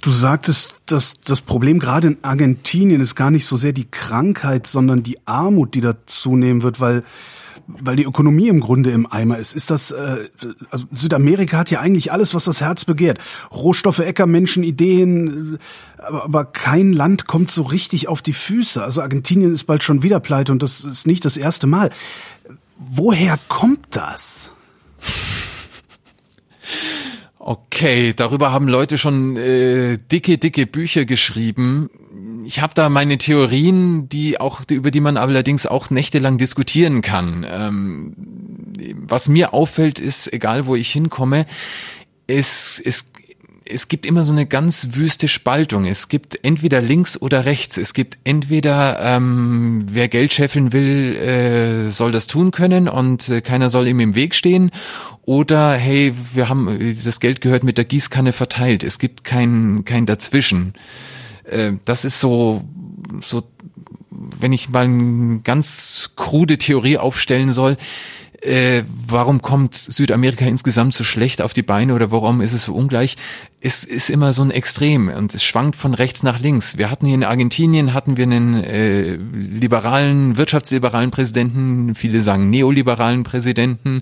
Du 0.00 0.10
sagtest, 0.10 0.74
dass 0.86 1.14
das 1.24 1.42
Problem 1.42 1.78
gerade 1.78 2.08
in 2.08 2.18
Argentinien 2.22 3.00
ist 3.00 3.14
gar 3.14 3.30
nicht 3.30 3.44
so 3.44 3.56
sehr 3.56 3.72
die 3.72 3.90
Krankheit, 3.90 4.66
sondern 4.66 5.02
die 5.02 5.18
Armut, 5.26 5.74
die 5.74 5.80
da 5.80 5.94
zunehmen 6.06 6.62
wird, 6.62 6.80
weil 6.80 7.04
weil 7.66 7.94
die 7.94 8.04
Ökonomie 8.04 8.48
im 8.48 8.58
Grunde 8.58 8.90
im 8.90 9.06
Eimer 9.06 9.38
ist. 9.38 9.54
Ist 9.54 9.70
das 9.70 9.92
äh, 9.92 10.28
also 10.70 10.86
Südamerika 10.90 11.58
hat 11.58 11.70
ja 11.70 11.80
eigentlich 11.80 12.10
alles, 12.10 12.34
was 12.34 12.44
das 12.44 12.60
Herz 12.60 12.84
begehrt. 12.84 13.18
Rohstoffe, 13.52 14.00
Äcker, 14.00 14.26
Menschen, 14.26 14.64
Ideen, 14.64 15.58
aber, 15.98 16.24
aber 16.24 16.44
kein 16.46 16.92
Land 16.92 17.26
kommt 17.26 17.50
so 17.50 17.62
richtig 17.62 18.08
auf 18.08 18.22
die 18.22 18.32
Füße. 18.32 18.82
Also 18.82 19.02
Argentinien 19.02 19.52
ist 19.52 19.64
bald 19.64 19.82
schon 19.82 20.02
wieder 20.02 20.18
pleite 20.18 20.50
und 20.50 20.62
das 20.62 20.84
ist 20.84 21.06
nicht 21.06 21.24
das 21.24 21.36
erste 21.36 21.66
Mal. 21.66 21.90
Woher 22.76 23.38
kommt 23.48 23.86
das? 23.90 24.50
Okay, 27.50 28.14
darüber 28.14 28.52
haben 28.52 28.68
Leute 28.68 28.96
schon 28.96 29.36
äh, 29.36 29.98
dicke, 29.98 30.38
dicke 30.38 30.68
Bücher 30.68 31.04
geschrieben. 31.04 31.90
Ich 32.46 32.60
habe 32.60 32.74
da 32.74 32.88
meine 32.88 33.18
Theorien, 33.18 34.08
die 34.08 34.38
auch 34.40 34.60
über 34.70 34.92
die 34.92 35.00
man 35.00 35.16
allerdings 35.16 35.66
auch 35.66 35.90
nächtelang 35.90 36.38
diskutieren 36.38 37.00
kann. 37.00 37.44
Ähm, 37.50 38.14
was 38.94 39.26
mir 39.26 39.52
auffällt, 39.52 39.98
ist, 39.98 40.32
egal 40.32 40.66
wo 40.66 40.76
ich 40.76 40.92
hinkomme, 40.92 41.44
es, 42.28 42.80
es 42.84 43.10
es 43.72 43.88
gibt 43.88 44.06
immer 44.06 44.24
so 44.24 44.32
eine 44.32 44.46
ganz 44.46 44.88
wüste 44.92 45.28
Spaltung. 45.28 45.84
Es 45.84 46.08
gibt 46.08 46.44
entweder 46.44 46.80
links 46.80 47.20
oder 47.20 47.44
rechts. 47.44 47.76
Es 47.76 47.94
gibt 47.94 48.18
entweder, 48.24 49.00
ähm, 49.00 49.86
wer 49.90 50.08
Geld 50.08 50.32
scheffeln 50.32 50.72
will, 50.72 51.16
äh, 51.16 51.90
soll 51.90 52.12
das 52.12 52.26
tun 52.26 52.50
können 52.50 52.88
und 52.88 53.28
äh, 53.28 53.40
keiner 53.40 53.70
soll 53.70 53.88
ihm 53.88 54.00
im 54.00 54.14
Weg 54.14 54.34
stehen. 54.34 54.70
Oder 55.22 55.72
hey, 55.74 56.14
wir 56.34 56.48
haben 56.48 56.96
das 57.04 57.20
Geld 57.20 57.40
gehört 57.40 57.64
mit 57.64 57.78
der 57.78 57.84
Gießkanne 57.84 58.32
verteilt. 58.32 58.84
Es 58.84 58.98
gibt 58.98 59.24
kein 59.24 59.84
kein 59.84 60.06
dazwischen. 60.06 60.74
Äh, 61.44 61.72
das 61.84 62.04
ist 62.04 62.20
so 62.20 62.64
so, 63.20 63.44
wenn 64.10 64.52
ich 64.52 64.68
mal 64.68 64.84
eine 64.84 65.40
ganz 65.40 66.12
krude 66.16 66.58
Theorie 66.58 66.98
aufstellen 66.98 67.52
soll 67.52 67.76
äh, 68.42 68.84
warum 69.06 69.42
kommt 69.42 69.74
Südamerika 69.74 70.44
insgesamt 70.46 70.94
so 70.94 71.04
schlecht 71.04 71.42
auf 71.42 71.52
die 71.52 71.62
Beine 71.62 71.94
oder 71.94 72.10
warum 72.10 72.40
ist 72.40 72.52
es 72.52 72.64
so 72.64 72.74
ungleich? 72.74 73.16
Es 73.62 73.84
ist 73.84 74.08
immer 74.08 74.32
so 74.32 74.40
ein 74.40 74.50
Extrem 74.50 75.08
und 75.08 75.34
es 75.34 75.44
schwankt 75.44 75.76
von 75.76 75.92
rechts 75.92 76.22
nach 76.22 76.40
links. 76.40 76.78
Wir 76.78 76.90
hatten 76.90 77.04
hier 77.04 77.14
in 77.14 77.24
Argentinien 77.24 77.92
hatten 77.92 78.16
wir 78.16 78.24
einen 78.24 78.64
äh, 78.64 79.16
liberalen, 79.16 80.38
wirtschaftsliberalen 80.38 81.10
Präsidenten, 81.10 81.94
viele 81.94 82.22
sagen 82.22 82.48
neoliberalen 82.48 83.22
Präsidenten 83.22 84.00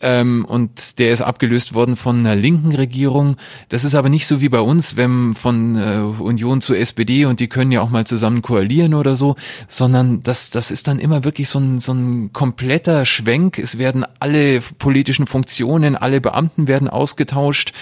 ähm, 0.00 0.44
und 0.44 0.98
der 0.98 1.12
ist 1.12 1.20
abgelöst 1.20 1.72
worden 1.72 1.94
von 1.94 2.18
einer 2.18 2.34
linken 2.34 2.74
Regierung. 2.74 3.36
Das 3.68 3.84
ist 3.84 3.94
aber 3.94 4.08
nicht 4.08 4.26
so 4.26 4.40
wie 4.40 4.48
bei 4.48 4.60
uns, 4.60 4.96
wenn 4.96 5.34
von 5.34 5.76
äh, 5.76 6.22
Union 6.22 6.60
zu 6.60 6.74
SPD 6.74 7.26
und 7.26 7.38
die 7.38 7.48
können 7.48 7.70
ja 7.70 7.82
auch 7.82 7.90
mal 7.90 8.06
zusammen 8.06 8.42
koalieren 8.42 8.94
oder 8.94 9.14
so, 9.14 9.36
sondern 9.68 10.24
das, 10.24 10.50
das 10.50 10.72
ist 10.72 10.88
dann 10.88 10.98
immer 10.98 11.22
wirklich 11.22 11.48
so 11.48 11.60
ein, 11.60 11.80
so 11.80 11.92
ein 11.92 12.32
kompletter 12.32 13.04
Schwenk. 13.04 13.60
Es 13.60 13.78
werden 13.78 14.04
alle 14.18 14.60
politischen 14.78 15.28
Funktionen, 15.28 15.94
alle 15.94 16.20
Beamten 16.20 16.66
werden 16.66 16.88
ausgetauscht. 16.88 17.72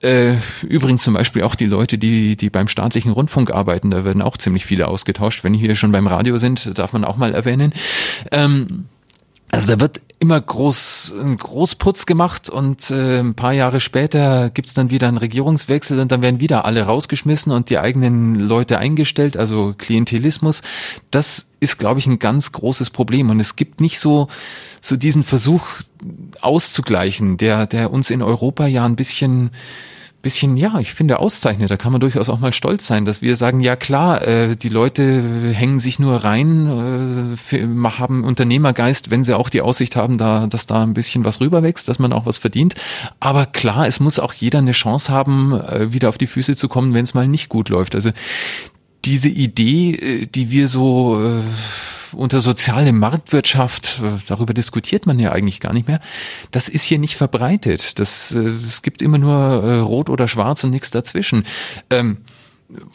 Äh, 0.00 0.31
übrigens 0.62 1.02
zum 1.02 1.14
Beispiel 1.14 1.42
auch 1.42 1.54
die 1.54 1.66
Leute, 1.66 1.98
die, 1.98 2.36
die 2.36 2.50
beim 2.50 2.68
staatlichen 2.68 3.12
Rundfunk 3.12 3.50
arbeiten, 3.50 3.90
da 3.90 4.04
werden 4.04 4.22
auch 4.22 4.36
ziemlich 4.36 4.64
viele 4.64 4.88
ausgetauscht. 4.88 5.44
Wenn 5.44 5.54
hier 5.54 5.74
schon 5.74 5.92
beim 5.92 6.06
Radio 6.06 6.38
sind, 6.38 6.78
darf 6.78 6.92
man 6.92 7.04
auch 7.04 7.16
mal 7.16 7.34
erwähnen. 7.34 7.72
Ähm, 8.30 8.86
also 9.52 9.70
da 9.70 9.80
wird 9.80 10.00
immer 10.18 10.40
groß 10.40 11.12
ein 11.20 11.36
Großputz 11.36 12.06
gemacht 12.06 12.48
und 12.48 12.90
äh, 12.90 13.18
ein 13.18 13.34
paar 13.34 13.52
Jahre 13.52 13.80
später 13.80 14.48
gibt's 14.48 14.72
dann 14.72 14.90
wieder 14.90 15.08
einen 15.08 15.18
Regierungswechsel 15.18 16.00
und 16.00 16.10
dann 16.10 16.22
werden 16.22 16.40
wieder 16.40 16.64
alle 16.64 16.84
rausgeschmissen 16.84 17.52
und 17.52 17.68
die 17.68 17.78
eigenen 17.78 18.40
Leute 18.40 18.78
eingestellt, 18.78 19.36
also 19.36 19.74
Klientelismus. 19.76 20.62
Das 21.10 21.50
ist, 21.60 21.76
glaube 21.78 22.00
ich, 22.00 22.06
ein 22.06 22.18
ganz 22.18 22.52
großes 22.52 22.88
Problem 22.88 23.28
und 23.28 23.40
es 23.40 23.54
gibt 23.54 23.82
nicht 23.82 24.00
so 24.00 24.28
so 24.80 24.96
diesen 24.96 25.22
Versuch 25.22 25.66
auszugleichen, 26.40 27.36
der 27.36 27.66
der 27.66 27.92
uns 27.92 28.08
in 28.08 28.22
Europa 28.22 28.66
ja 28.66 28.86
ein 28.86 28.96
bisschen 28.96 29.50
bisschen, 30.22 30.56
ja, 30.56 30.78
ich 30.78 30.94
finde 30.94 31.18
auszeichnet. 31.18 31.70
Da 31.70 31.76
kann 31.76 31.92
man 31.92 32.00
durchaus 32.00 32.28
auch 32.28 32.38
mal 32.38 32.52
stolz 32.52 32.86
sein, 32.86 33.04
dass 33.04 33.20
wir 33.20 33.36
sagen, 33.36 33.60
ja 33.60 33.76
klar, 33.76 34.26
äh, 34.26 34.56
die 34.56 34.68
Leute 34.68 35.52
hängen 35.52 35.80
sich 35.80 35.98
nur 35.98 36.16
rein, 36.16 37.36
äh, 37.52 37.90
haben 37.98 38.24
Unternehmergeist, 38.24 39.10
wenn 39.10 39.24
sie 39.24 39.36
auch 39.36 39.50
die 39.50 39.60
Aussicht 39.60 39.96
haben, 39.96 40.18
da, 40.18 40.46
dass 40.46 40.66
da 40.66 40.82
ein 40.82 40.94
bisschen 40.94 41.24
was 41.24 41.40
rüberwächst, 41.40 41.88
dass 41.88 41.98
man 41.98 42.12
auch 42.12 42.24
was 42.24 42.38
verdient. 42.38 42.76
Aber 43.20 43.46
klar, 43.46 43.86
es 43.86 44.00
muss 44.00 44.18
auch 44.18 44.32
jeder 44.32 44.60
eine 44.60 44.72
Chance 44.72 45.12
haben, 45.12 45.52
äh, 45.52 45.92
wieder 45.92 46.08
auf 46.08 46.18
die 46.18 46.28
Füße 46.28 46.54
zu 46.54 46.68
kommen, 46.68 46.94
wenn 46.94 47.04
es 47.04 47.14
mal 47.14 47.26
nicht 47.26 47.48
gut 47.48 47.68
läuft. 47.68 47.94
Also 47.94 48.10
diese 49.04 49.28
Idee, 49.28 49.90
äh, 49.94 50.26
die 50.26 50.50
wir 50.50 50.68
so 50.68 51.20
äh, 51.20 51.40
unter 52.14 52.40
soziale 52.40 52.92
Marktwirtschaft, 52.92 54.00
äh, 54.02 54.18
darüber 54.26 54.54
diskutiert 54.54 55.06
man 55.06 55.18
ja 55.18 55.32
eigentlich 55.32 55.60
gar 55.60 55.72
nicht 55.72 55.88
mehr, 55.88 56.00
das 56.50 56.68
ist 56.68 56.82
hier 56.82 56.98
nicht 56.98 57.16
verbreitet. 57.16 57.98
Das, 57.98 58.32
äh, 58.32 58.40
es 58.40 58.82
gibt 58.82 59.02
immer 59.02 59.18
nur 59.18 59.34
äh, 59.36 59.78
Rot 59.78 60.10
oder 60.10 60.28
Schwarz 60.28 60.64
und 60.64 60.70
nichts 60.70 60.90
dazwischen. 60.90 61.44
Ähm, 61.90 62.18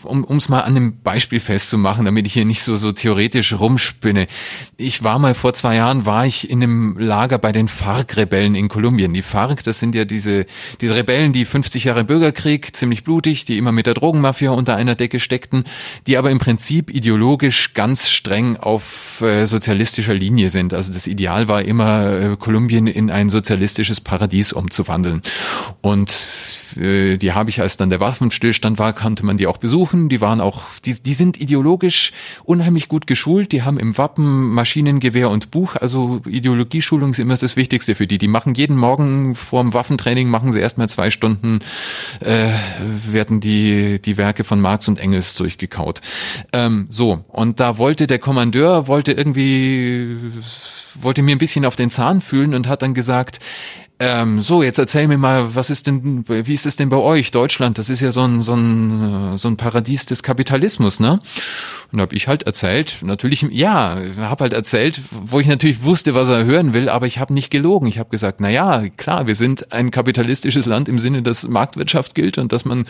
um 0.03 0.37
es 0.37 0.49
mal 0.49 0.61
an 0.61 0.75
einem 0.75 1.01
Beispiel 1.01 1.39
festzumachen, 1.39 2.05
damit 2.05 2.25
ich 2.25 2.33
hier 2.33 2.45
nicht 2.45 2.61
so 2.63 2.77
so 2.77 2.91
theoretisch 2.91 3.53
rumspinne. 3.53 4.27
Ich 4.77 5.03
war 5.03 5.19
mal 5.19 5.33
vor 5.33 5.53
zwei 5.53 5.75
Jahren 5.75 6.05
war 6.05 6.25
ich 6.25 6.49
in 6.49 6.63
einem 6.63 6.97
Lager 6.97 7.37
bei 7.37 7.51
den 7.51 7.67
FARC-Rebellen 7.67 8.55
in 8.55 8.67
Kolumbien. 8.67 9.13
Die 9.13 9.21
FARC, 9.21 9.63
das 9.63 9.79
sind 9.79 9.95
ja 9.95 10.05
diese 10.05 10.45
diese 10.81 10.95
Rebellen, 10.95 11.33
die 11.33 11.45
50 11.45 11.85
Jahre 11.85 12.03
Bürgerkrieg, 12.03 12.75
ziemlich 12.75 13.03
blutig, 13.03 13.45
die 13.45 13.57
immer 13.57 13.71
mit 13.71 13.85
der 13.85 13.93
Drogenmafia 13.93 14.51
unter 14.51 14.75
einer 14.75 14.95
Decke 14.95 15.19
steckten, 15.19 15.65
die 16.07 16.17
aber 16.17 16.31
im 16.31 16.39
Prinzip 16.39 16.89
ideologisch 16.89 17.73
ganz 17.73 18.09
streng 18.09 18.57
auf 18.57 19.21
äh, 19.21 19.45
sozialistischer 19.45 20.13
Linie 20.13 20.49
sind. 20.49 20.73
Also 20.73 20.93
das 20.93 21.07
Ideal 21.07 21.47
war 21.47 21.61
immer 21.61 22.11
äh, 22.11 22.35
Kolumbien 22.37 22.87
in 22.87 23.09
ein 23.09 23.29
sozialistisches 23.29 24.01
Paradies 24.01 24.53
umzuwandeln. 24.53 25.21
Und 25.81 26.15
äh, 26.77 27.17
die 27.17 27.33
habe 27.33 27.49
ich, 27.49 27.61
als 27.61 27.77
dann 27.77 27.89
der 27.89 27.99
Waffenstillstand 27.99 28.79
war, 28.79 28.93
konnte 28.93 29.25
man 29.25 29.37
die 29.37 29.47
auch 29.47 29.57
besuchen. 29.57 30.09
Die 30.09 30.21
waren 30.21 30.41
auch, 30.41 30.63
die, 30.85 30.93
die 30.93 31.13
sind 31.13 31.39
ideologisch 31.39 32.11
unheimlich 32.43 32.87
gut 32.87 33.07
geschult. 33.07 33.51
Die 33.51 33.63
haben 33.63 33.79
im 33.79 33.97
Wappen 33.97 34.53
Maschinengewehr 34.53 35.29
und 35.29 35.51
Buch. 35.51 35.75
Also 35.75 36.21
Ideologieschulung 36.27 37.11
ist 37.11 37.19
immer 37.19 37.35
das 37.35 37.55
Wichtigste 37.55 37.95
für 37.95 38.07
die. 38.07 38.17
Die 38.17 38.27
machen 38.27 38.53
jeden 38.53 38.77
Morgen 38.77 39.35
vor 39.35 39.61
dem 39.61 39.73
Waffentraining 39.73 40.29
machen 40.29 40.51
sie 40.51 40.59
erstmal 40.59 40.89
zwei 40.89 41.09
Stunden, 41.09 41.59
äh, 42.19 42.49
werden 43.05 43.39
die 43.39 44.01
die 44.01 44.17
Werke 44.17 44.43
von 44.43 44.61
Marx 44.61 44.87
und 44.87 44.99
Engels 44.99 45.35
durchgekaut. 45.35 46.01
Ähm, 46.53 46.87
so 46.89 47.23
und 47.27 47.59
da 47.59 47.77
wollte 47.77 48.07
der 48.07 48.19
Kommandeur 48.19 48.87
wollte 48.87 49.11
irgendwie 49.11 50.17
wollte 50.95 51.21
mir 51.21 51.35
ein 51.35 51.39
bisschen 51.39 51.65
auf 51.65 51.75
den 51.75 51.89
Zahn 51.89 52.21
fühlen 52.21 52.53
und 52.53 52.67
hat 52.67 52.81
dann 52.81 52.93
gesagt, 52.93 53.39
ähm, 53.99 54.41
so, 54.41 54.61
jetzt 54.61 54.77
erzähl 54.77 55.07
mir 55.07 55.17
mal, 55.17 55.55
was 55.55 55.71
ist 55.71 55.87
denn, 55.87 56.23
wie 56.27 56.53
ist 56.53 56.67
es 56.67 56.75
denn 56.75 56.89
bei 56.89 56.97
euch, 56.97 57.31
Deutschland? 57.31 57.79
Das 57.79 57.89
ist 57.89 57.99
ja 57.99 58.11
so 58.11 58.21
ein, 58.21 58.41
so 58.41 58.53
ein, 58.53 59.37
so 59.37 59.47
ein 59.47 59.57
Paradies 59.57 60.05
des 60.05 60.21
Kapitalismus, 60.21 60.99
ne? 60.99 61.19
Und 61.91 62.01
habe 62.01 62.15
ich 62.15 62.27
halt 62.27 62.43
erzählt, 62.43 62.99
natürlich, 63.01 63.41
ja, 63.49 63.99
habe 64.19 64.43
halt 64.43 64.53
erzählt, 64.53 65.01
wo 65.09 65.39
ich 65.39 65.47
natürlich 65.47 65.83
wusste, 65.83 66.13
was 66.13 66.29
er 66.29 66.45
hören 66.45 66.73
will, 66.73 66.89
aber 66.89 67.07
ich 67.07 67.17
habe 67.17 67.33
nicht 67.33 67.49
gelogen. 67.49 67.87
Ich 67.87 67.97
habe 67.97 68.09
gesagt, 68.09 68.39
na 68.39 68.49
ja, 68.49 68.87
klar, 68.89 69.25
wir 69.25 69.35
sind 69.35 69.71
ein 69.71 69.89
kapitalistisches 69.89 70.67
Land 70.67 70.89
im 70.89 70.99
Sinne, 70.99 71.23
dass 71.23 71.47
Marktwirtschaft 71.47 72.13
gilt 72.13 72.37
und 72.37 72.51
dass 72.51 72.65
man 72.65 72.85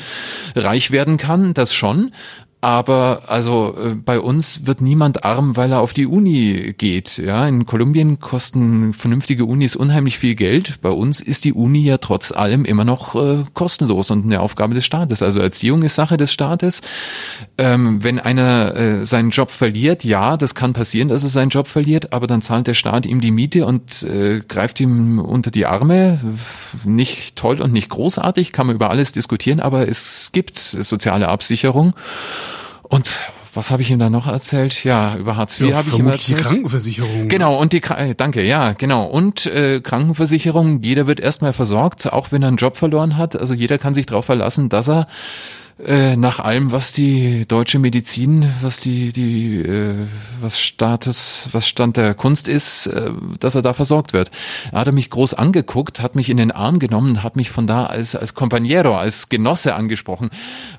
reich 0.55 0.91
werden 0.91 1.17
kann, 1.17 1.53
das 1.53 1.73
schon. 1.73 2.11
Aber 2.59 3.23
also 3.27 3.75
äh, 3.77 3.93
bei 3.93 4.19
uns 4.19 4.65
wird 4.65 4.81
niemand 4.81 5.23
arm, 5.23 5.55
weil 5.55 5.71
er 5.71 5.79
auf 5.79 5.93
die 5.93 6.07
Uni 6.07 6.73
geht. 6.75 7.19
Ja, 7.19 7.47
in 7.47 7.67
Kolumbien 7.67 8.19
kosten 8.19 8.93
vernünftige 8.93 9.45
Unis 9.45 9.75
unheimlich 9.75 10.17
viel 10.17 10.33
Geld. 10.33 10.81
Bei 10.81 10.89
uns 10.89 11.21
ist 11.21 11.45
die 11.45 11.53
Uni 11.53 11.81
ja 11.81 11.99
trotz 11.99 12.31
allem 12.31 12.65
immer 12.65 12.83
noch 12.83 13.13
äh, 13.13 13.43
kostenlos 13.53 14.09
und 14.09 14.25
eine 14.25 14.41
Aufgabe 14.41 14.73
des 14.73 14.87
Staates. 14.87 15.21
Also 15.21 15.39
Erziehung 15.39 15.83
ist 15.83 15.93
Sache 15.93 16.17
des 16.17 16.33
Staates. 16.33 16.81
Ähm, 17.59 18.03
wenn 18.03 18.17
einer 18.17 18.75
äh, 18.75 19.05
seinen 19.05 19.29
Job 19.29 19.51
verliert, 19.51 20.03
ja, 20.03 20.35
das 20.35 20.55
kann 20.55 20.73
passieren, 20.73 21.09
dass 21.09 21.23
er 21.23 21.29
seinen 21.29 21.49
Job 21.49 21.67
verliert, 21.67 22.11
aber 22.11 22.25
dann 22.25 22.41
zahlt 22.41 22.65
der 22.65 22.73
Staat 22.73 23.05
ihm 23.05 23.21
die 23.21 23.31
Miete 23.31 23.67
und 23.67 24.01
äh, 24.01 24.39
greift 24.39 24.79
ihm 24.79 25.19
unter 25.19 25.51
die 25.51 25.67
Arme. 25.67 26.19
Nicht 26.83 27.35
toll 27.35 27.61
und 27.61 27.71
nicht 27.71 27.89
großartig, 27.89 28.51
kann 28.51 28.65
man 28.65 28.75
über 28.75 28.89
alles 28.89 29.11
diskutieren, 29.11 29.59
aber 29.59 29.87
es 29.87 30.31
gibt 30.31 30.57
soziale 30.57 31.27
Absicherung. 31.27 31.93
Und 32.89 33.11
was 33.53 33.71
habe 33.71 33.81
ich 33.81 33.91
ihm 33.91 33.99
da 33.99 34.09
noch 34.09 34.27
erzählt? 34.27 34.83
Ja, 34.83 35.15
über 35.15 35.35
Hartz 35.35 35.59
IV 35.59 35.69
ja, 35.69 35.77
habe 35.77 35.87
ich 35.89 35.97
ihm 35.97 36.07
erzählt. 36.07 36.39
Die 36.39 36.43
Krankenversicherung. 36.43 37.27
Genau, 37.27 37.59
und 37.59 37.73
die 37.73 37.81
äh, 37.81 38.13
danke, 38.15 38.43
ja, 38.43 38.73
genau. 38.73 39.05
Und 39.05 39.45
äh, 39.47 39.81
Krankenversicherung, 39.81 40.81
jeder 40.81 41.07
wird 41.07 41.19
erstmal 41.19 41.53
versorgt, 41.53 42.11
auch 42.13 42.31
wenn 42.31 42.43
er 42.43 42.49
einen 42.49 42.57
Job 42.57 42.77
verloren 42.77 43.17
hat. 43.17 43.35
Also 43.35 43.53
jeder 43.53 43.77
kann 43.77 43.93
sich 43.93 44.05
darauf 44.05 44.25
verlassen, 44.25 44.69
dass 44.69 44.87
er 44.87 45.07
äh, 45.85 46.15
nach 46.15 46.39
allem, 46.39 46.71
was 46.71 46.91
die 46.91 47.45
deutsche 47.47 47.77
Medizin, 47.77 48.51
was 48.61 48.79
die, 48.79 49.11
die, 49.11 49.61
äh, 49.61 50.07
was 50.41 50.59
Status, 50.59 51.49
was 51.51 51.67
Stand 51.67 51.97
der 51.97 52.15
Kunst 52.15 52.47
ist, 52.47 52.87
äh, 52.87 53.11
dass 53.39 53.53
er 53.53 53.61
da 53.61 53.73
versorgt 53.73 54.13
wird. 54.13 54.31
Er 54.71 54.79
hat 54.79 54.91
mich 54.91 55.11
groß 55.11 55.35
angeguckt, 55.35 56.01
hat 56.01 56.15
mich 56.15 56.29
in 56.29 56.37
den 56.37 56.51
Arm 56.51 56.79
genommen, 56.79 57.21
hat 57.21 57.35
mich 57.35 57.51
von 57.51 57.67
da 57.67 57.85
als, 57.85 58.15
als 58.15 58.35
Compañero, 58.35 58.97
als 58.97 59.29
Genosse 59.29 59.75
angesprochen, 59.75 60.31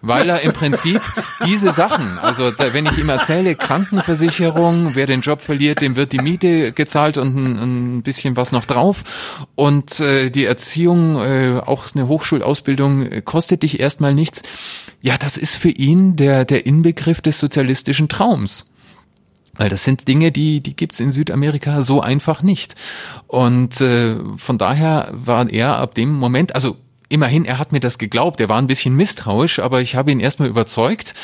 weil 0.02 0.28
er 0.28 0.40
im 0.40 0.52
Prinzip 0.52 1.00
diese 1.46 1.70
Sachen, 1.70 2.18
also 2.18 2.50
da, 2.50 2.72
wenn 2.72 2.86
ich 2.86 2.98
ihm 2.98 3.08
erzähle, 3.08 3.54
Krankenversicherung, 3.54 4.96
wer 4.96 5.06
den 5.06 5.20
Job 5.20 5.42
verliert, 5.42 5.80
dem 5.80 5.94
wird 5.94 6.10
die 6.10 6.18
Miete 6.18 6.72
gezahlt 6.72 7.18
und 7.18 7.36
ein, 7.36 7.98
ein 7.98 8.02
bisschen 8.02 8.36
was 8.36 8.50
noch 8.50 8.64
drauf 8.64 9.46
und 9.54 10.00
äh, 10.00 10.30
die 10.30 10.44
Erziehung, 10.44 11.20
äh, 11.20 11.60
auch 11.64 11.86
eine 11.94 12.08
Hochschulausbildung 12.08 13.06
äh, 13.06 13.22
kostet 13.22 13.62
dich 13.62 13.78
erstmal 13.78 14.12
nichts 14.12 14.42
ja, 15.00 15.16
das 15.16 15.36
ist 15.36 15.54
für 15.54 15.70
ihn 15.70 16.16
der, 16.16 16.44
der 16.44 16.66
Inbegriff 16.66 17.20
des 17.20 17.38
sozialistischen 17.38 18.08
Traums. 18.08 18.72
Weil 19.54 19.68
das 19.68 19.82
sind 19.82 20.06
Dinge, 20.06 20.30
die, 20.30 20.60
die 20.60 20.76
gibt's 20.76 21.00
in 21.00 21.10
Südamerika 21.10 21.82
so 21.82 22.00
einfach 22.00 22.42
nicht. 22.42 22.76
Und 23.26 23.80
äh, 23.80 24.16
von 24.36 24.56
daher 24.56 25.10
war 25.12 25.50
er 25.50 25.76
ab 25.78 25.94
dem 25.94 26.12
Moment, 26.14 26.54
also 26.54 26.76
immerhin, 27.08 27.44
er 27.44 27.58
hat 27.58 27.72
mir 27.72 27.80
das 27.80 27.98
geglaubt. 27.98 28.40
Er 28.40 28.48
war 28.48 28.58
ein 28.58 28.66
bisschen 28.66 28.94
misstrauisch, 28.94 29.58
aber 29.58 29.80
ich 29.80 29.96
habe 29.96 30.10
ihn 30.10 30.20
erstmal 30.20 30.48
überzeugt. 30.48 31.14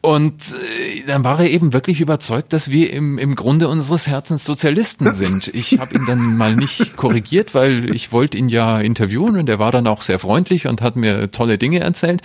Und 0.00 0.42
äh, 0.52 1.02
dann 1.06 1.24
war 1.24 1.40
er 1.40 1.50
eben 1.50 1.72
wirklich 1.72 2.00
überzeugt, 2.00 2.52
dass 2.52 2.70
wir 2.70 2.92
im, 2.92 3.18
im 3.18 3.34
Grunde 3.34 3.68
unseres 3.68 4.06
Herzens 4.06 4.44
Sozialisten 4.44 5.14
sind. 5.14 5.48
Ich 5.48 5.78
habe 5.78 5.94
ihn 5.94 6.06
dann 6.06 6.36
mal 6.36 6.56
nicht 6.56 6.96
korrigiert, 6.96 7.54
weil 7.54 7.94
ich 7.94 8.12
wollte 8.12 8.36
ihn 8.36 8.48
ja 8.48 8.80
interviewen 8.80 9.38
und 9.38 9.48
er 9.48 9.58
war 9.58 9.70
dann 9.70 9.86
auch 9.86 10.02
sehr 10.02 10.18
freundlich 10.18 10.66
und 10.66 10.82
hat 10.82 10.96
mir 10.96 11.30
tolle 11.30 11.58
Dinge 11.58 11.80
erzählt. 11.80 12.22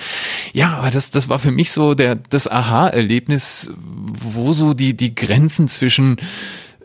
Ja, 0.54 0.78
aber 0.78 0.89
das, 0.89 1.12
das 1.12 1.30
war 1.30 1.39
für 1.39 1.52
mich 1.52 1.71
so 1.71 1.93
der, 1.93 2.15
das 2.15 2.47
Aha-Erlebnis, 2.47 3.71
wo 3.78 4.54
so 4.54 4.73
die, 4.73 4.95
die 4.95 5.13
Grenzen 5.13 5.67
zwischen 5.67 6.17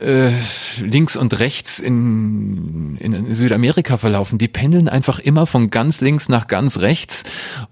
äh, 0.01 0.33
links 0.81 1.17
und 1.17 1.39
rechts 1.39 1.79
in, 1.79 2.97
in 2.99 3.35
Südamerika 3.35 3.97
verlaufen. 3.97 4.39
Die 4.39 4.49
pendeln 4.49 4.89
einfach 4.89 5.19
immer 5.19 5.47
von 5.47 5.71
ganz 5.71 6.01
links 6.01 6.29
nach 6.29 6.47
ganz 6.47 6.79
rechts 6.79 7.25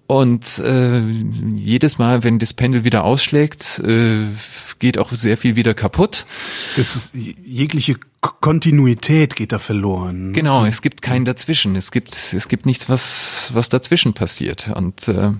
und 0.06 0.58
äh, 0.58 1.00
jedes 1.00 1.98
Mal, 1.98 2.24
wenn 2.24 2.38
das 2.38 2.54
Pendel 2.54 2.84
wieder 2.84 3.04
ausschlägt, 3.04 3.78
äh, 3.80 4.26
geht 4.78 4.98
auch 4.98 5.12
sehr 5.12 5.36
viel 5.36 5.56
wieder 5.56 5.74
kaputt. 5.74 6.26
Das 6.76 6.96
ist, 6.96 7.14
jegliche 7.14 7.96
Kontinuität 8.20 9.36
geht 9.36 9.52
da 9.52 9.58
verloren. 9.58 10.32
Genau, 10.32 10.64
es 10.64 10.82
gibt 10.82 11.02
keinen 11.02 11.24
dazwischen. 11.24 11.76
Es 11.76 11.90
gibt 11.90 12.34
es 12.34 12.48
gibt 12.48 12.66
nichts, 12.66 12.88
was 12.88 13.50
was 13.54 13.68
dazwischen 13.68 14.14
passiert 14.14 14.70
und 14.74 15.08
äh, 15.08 15.30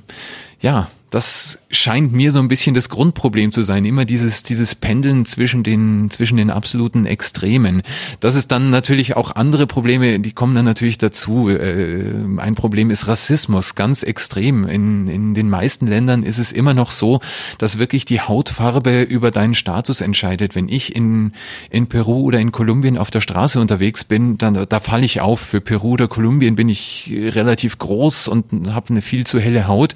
ja, 0.61 0.88
das 1.11 1.59
scheint 1.76 2.12
mir 2.12 2.32
so 2.32 2.38
ein 2.38 2.48
bisschen 2.48 2.74
das 2.74 2.88
Grundproblem 2.88 3.52
zu 3.52 3.62
sein. 3.62 3.84
Immer 3.84 4.04
dieses, 4.04 4.42
dieses 4.42 4.74
Pendeln 4.74 5.24
zwischen 5.24 5.62
den, 5.62 6.10
zwischen 6.10 6.36
den 6.36 6.50
absoluten 6.50 7.06
Extremen. 7.06 7.82
Das 8.20 8.34
ist 8.34 8.50
dann 8.52 8.70
natürlich 8.70 9.16
auch 9.16 9.34
andere 9.36 9.66
Probleme, 9.66 10.20
die 10.20 10.32
kommen 10.32 10.54
dann 10.54 10.64
natürlich 10.64 10.98
dazu. 10.98 11.48
Äh, 11.48 12.14
ein 12.38 12.54
Problem 12.54 12.90
ist 12.90 13.06
Rassismus, 13.08 13.74
ganz 13.74 14.02
extrem. 14.02 14.66
In, 14.66 15.08
in 15.08 15.34
den 15.34 15.48
meisten 15.48 15.86
Ländern 15.86 16.22
ist 16.22 16.38
es 16.38 16.52
immer 16.52 16.74
noch 16.74 16.90
so, 16.90 17.20
dass 17.58 17.78
wirklich 17.78 18.04
die 18.04 18.20
Hautfarbe 18.20 19.02
über 19.02 19.30
deinen 19.30 19.54
Status 19.54 20.00
entscheidet. 20.00 20.54
Wenn 20.54 20.68
ich 20.68 20.94
in, 20.94 21.32
in 21.70 21.86
Peru 21.86 22.22
oder 22.22 22.38
in 22.38 22.52
Kolumbien 22.52 22.98
auf 22.98 23.10
der 23.10 23.20
Straße 23.20 23.60
unterwegs 23.60 24.04
bin, 24.04 24.38
dann, 24.38 24.66
da 24.68 24.80
falle 24.80 25.04
ich 25.04 25.20
auf. 25.20 25.40
Für 25.40 25.60
Peru 25.60 25.92
oder 25.92 26.08
Kolumbien 26.08 26.56
bin 26.56 26.68
ich 26.68 27.12
relativ 27.14 27.78
groß 27.78 28.28
und 28.28 28.72
habe 28.72 28.90
eine 28.90 29.02
viel 29.02 29.26
zu 29.26 29.38
helle 29.38 29.68
Haut. 29.68 29.94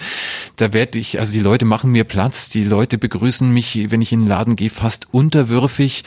Da 0.57 0.73
werde 0.73 0.99
ich, 0.99 1.19
also 1.19 1.33
die 1.33 1.41
Leute 1.41 1.65
machen 1.71 1.91
mir 1.93 2.05
Platz, 2.05 2.51
die 2.51 2.65
Leute 2.65 2.99
begrüßen 2.99 3.51
mich, 3.51 3.91
wenn 3.91 4.03
ich 4.03 4.13
in 4.13 4.21
den 4.21 4.29
Laden 4.29 4.57
gehe, 4.57 4.69
fast 4.69 5.07
unterwürfig. 5.13 6.05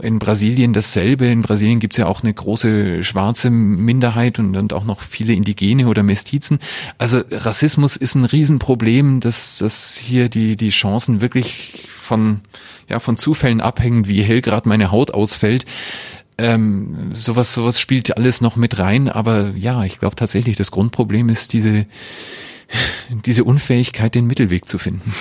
In 0.00 0.18
Brasilien 0.18 0.72
dasselbe. 0.72 1.26
In 1.26 1.42
Brasilien 1.42 1.80
gibt's 1.80 1.98
ja 1.98 2.06
auch 2.06 2.22
eine 2.22 2.32
große 2.32 3.04
schwarze 3.04 3.50
Minderheit 3.50 4.38
und, 4.38 4.56
und 4.56 4.72
auch 4.72 4.84
noch 4.84 5.02
viele 5.02 5.34
Indigene 5.34 5.88
oder 5.88 6.02
Mestizen. 6.02 6.60
Also 6.96 7.20
Rassismus 7.30 7.96
ist 7.96 8.14
ein 8.14 8.24
Riesenproblem, 8.24 9.20
dass, 9.20 9.58
dass 9.58 9.98
hier 9.98 10.30
die, 10.30 10.56
die 10.56 10.70
Chancen 10.70 11.20
wirklich 11.20 11.88
von, 11.88 12.40
ja, 12.88 13.00
von 13.00 13.18
Zufällen 13.18 13.60
abhängen, 13.60 14.06
wie 14.06 14.22
hell 14.22 14.40
gerade 14.40 14.68
meine 14.68 14.90
Haut 14.90 15.10
ausfällt. 15.10 15.66
Ähm, 16.38 17.10
sowas, 17.12 17.52
sowas 17.52 17.78
spielt 17.78 18.16
alles 18.16 18.40
noch 18.40 18.56
mit 18.56 18.78
rein, 18.78 19.08
aber 19.08 19.50
ja, 19.56 19.84
ich 19.84 19.98
glaube 19.98 20.16
tatsächlich, 20.16 20.56
das 20.56 20.70
Grundproblem 20.70 21.28
ist 21.28 21.52
diese, 21.52 21.84
diese 23.24 23.44
Unfähigkeit, 23.44 24.14
den 24.14 24.26
Mittelweg 24.26 24.68
zu 24.68 24.78
finden. 24.78 25.12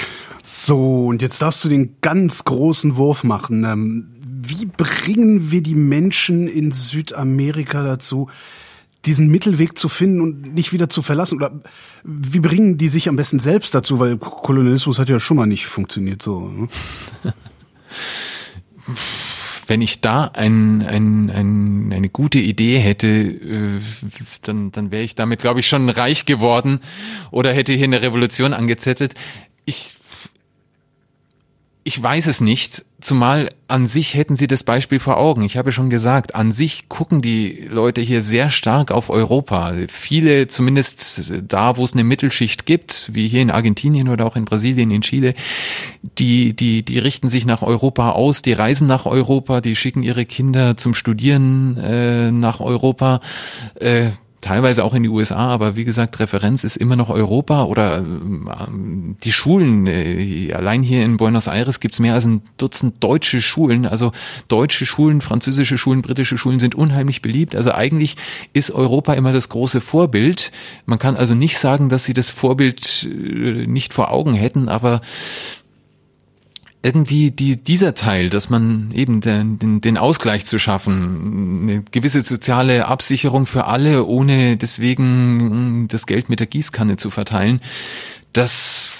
So, 0.44 1.08
und 1.08 1.22
jetzt 1.22 1.42
darfst 1.42 1.64
du 1.64 1.70
den 1.70 1.98
ganz 2.02 2.44
großen 2.44 2.96
Wurf 2.96 3.24
machen. 3.24 3.64
Ähm, 3.64 4.10
wie 4.22 4.66
bringen 4.66 5.52
wir 5.52 5.62
die 5.62 5.76
Menschen 5.76 6.48
in 6.48 6.72
Südamerika 6.72 7.84
dazu, 7.84 8.30
diesen 9.06 9.28
Mittelweg 9.28 9.78
zu 9.78 9.90
finden 9.90 10.22
und 10.22 10.54
nicht 10.54 10.74
wieder 10.74 10.90
zu 10.90 11.02
verlassen? 11.02 11.38
Oder 11.38 11.62
wie 12.04 12.40
bringen 12.40 12.78
die 12.78 12.88
sich 12.88 13.10
am 13.10 13.16
besten 13.16 13.40
selbst 13.40 13.76
dazu? 13.76 14.00
Weil 14.00 14.18
Kolonialismus 14.18 15.00
hat 15.00 15.10
ja 15.10 15.20
schon 15.20 15.38
mal 15.38 15.46
nicht 15.46 15.68
funktioniert 15.68 16.22
so. 16.22 16.48
Ne? 16.50 16.68
wenn 19.70 19.82
ich 19.82 20.02
da 20.02 20.26
ein, 20.26 20.82
ein, 20.82 21.30
ein, 21.30 21.94
eine 21.94 22.10
gute 22.10 22.40
Idee 22.40 22.80
hätte, 22.80 23.08
äh, 23.08 23.80
dann, 24.42 24.72
dann 24.72 24.92
wäre 24.92 25.04
ich 25.04 25.16
damit, 25.16 25.40
glaube 25.40 25.60
ich, 25.60 25.68
schon 25.68 25.90
reich 25.90 26.26
geworden 26.26 26.82
oder 27.32 27.54
hätte 27.54 27.74
hier 27.74 27.86
eine 27.86 28.02
Revolution 28.02 28.54
angezettelt. 28.54 29.14
Ich 29.66 29.96
ich 31.84 32.02
weiß 32.02 32.28
es 32.28 32.40
nicht, 32.40 32.86
zumal 33.02 33.50
an 33.68 33.88
sich 33.88 34.14
hätten 34.14 34.36
sie 34.36 34.48
das 34.48 34.64
Beispiel 34.64 35.00
vor 35.00 35.18
Augen. 35.18 35.44
Ich 35.44 35.58
habe 35.58 35.72
schon 35.72 35.90
gesagt, 35.90 36.36
an 36.36 36.52
sich 36.52 36.90
gucken 36.90 37.22
die 37.22 37.68
Leute 37.70 38.02
hier 38.02 38.22
sehr 38.22 38.50
stark 38.50 38.92
auf 38.92 39.10
Europa. 39.10 39.74
Viele, 39.88 40.48
zumindest 40.48 41.34
da, 41.48 41.78
wo 41.78 41.84
es 41.84 41.94
eine 41.94 42.04
Mittelschicht 42.04 42.66
gibt, 42.66 43.10
wie 43.14 43.28
hier 43.28 43.42
in 43.42 43.52
Argentinien 43.52 44.10
oder 44.10 44.26
auch 44.26 44.36
in 44.36 44.46
Brasilien, 44.46 44.92
in 44.92 45.02
Chile, 45.02 45.34
die, 46.18 46.54
die, 46.54 46.84
die 46.84 47.00
richten 47.00 47.30
sich 47.30 47.46
nach 47.46 47.62
Europa 47.62 48.12
aus, 48.12 48.42
die 48.42 48.54
reisen 48.54 48.88
nach 48.88 49.06
Europa, 49.06 49.62
die 49.62 49.76
schicken 49.76 50.04
ihre 50.04 50.26
Kinder 50.26 50.78
zum 50.78 50.94
Studieren 50.94 51.78
äh, 51.78 52.32
nach 52.32 52.60
Europa. 52.60 53.22
Äh, 53.76 54.10
teilweise 54.42 54.84
auch 54.84 54.94
in 54.94 55.04
die 55.04 55.10
USA, 55.10 55.48
aber 55.50 55.76
wie 55.76 55.84
gesagt, 55.84 56.20
Referenz 56.20 56.64
ist 56.64 56.78
immer 56.78 56.96
noch 56.96 57.10
Europa 57.10 57.64
oder 57.64 57.98
ähm, 57.98 59.18
die 59.24 59.32
Schulen. 59.32 59.88
Äh, 59.88 60.54
allein 60.54 60.82
hier 60.82 61.04
in 61.04 61.18
Buenos 61.18 61.48
Aires 61.48 61.80
gibt's 61.80 62.00
mehr 62.00 62.14
als 62.14 62.26
ein 62.26 62.42
Dutzend 62.58 63.04
deutsche 63.04 63.42
Schulen. 63.42 63.86
Also 63.86 64.12
deutsche 64.48 64.86
Schulen, 64.86 65.22
französische 65.22 65.78
Schulen, 65.78 66.02
britische 66.02 66.38
Schulen 66.38 66.60
sind 66.60 66.76
unheimlich 66.76 67.22
beliebt. 67.22 67.56
Also 67.56 67.74
eigentlich 67.74 68.16
ist 68.54 68.72
Europa 68.72 69.14
immer 69.14 69.34
das 69.34 69.50
große 69.50 69.82
Vorbild. 69.82 70.52
Man 70.86 71.00
kann 71.00 71.16
also 71.16 71.36
nicht 71.36 71.58
sagen, 71.58 71.90
dass 71.90 72.06
sie 72.06 72.14
das 72.14 72.30
Vorbild 72.30 73.08
äh, 73.10 73.68
nicht 73.68 73.94
vor 73.94 74.12
Augen 74.12 74.34
hätten, 74.34 74.70
aber 74.70 75.02
irgendwie 76.82 77.32
die, 77.32 77.58
dieser 77.62 77.94
Teil, 77.94 78.30
dass 78.30 78.50
man 78.50 78.92
eben 78.94 79.20
den, 79.20 79.60
den, 79.60 79.82
den 79.82 79.98
Ausgleich 79.98 80.46
zu 80.46 80.60
schaffen, 80.60 81.64
eine 81.64 81.84
gewisse 81.92 82.22
soziale 82.22 82.86
Absicherung 82.86 83.46
für 83.46 83.66
alle, 83.66 84.06
ohne 84.06 84.56
deswegen 84.56 85.88
das 85.90 86.06
Geld 86.06 86.30
mit 86.30 86.40
der 86.40 86.48
Gießkanne 86.48 86.96
zu 86.96 87.10
verteilen, 87.10 87.60
das, 88.32 88.92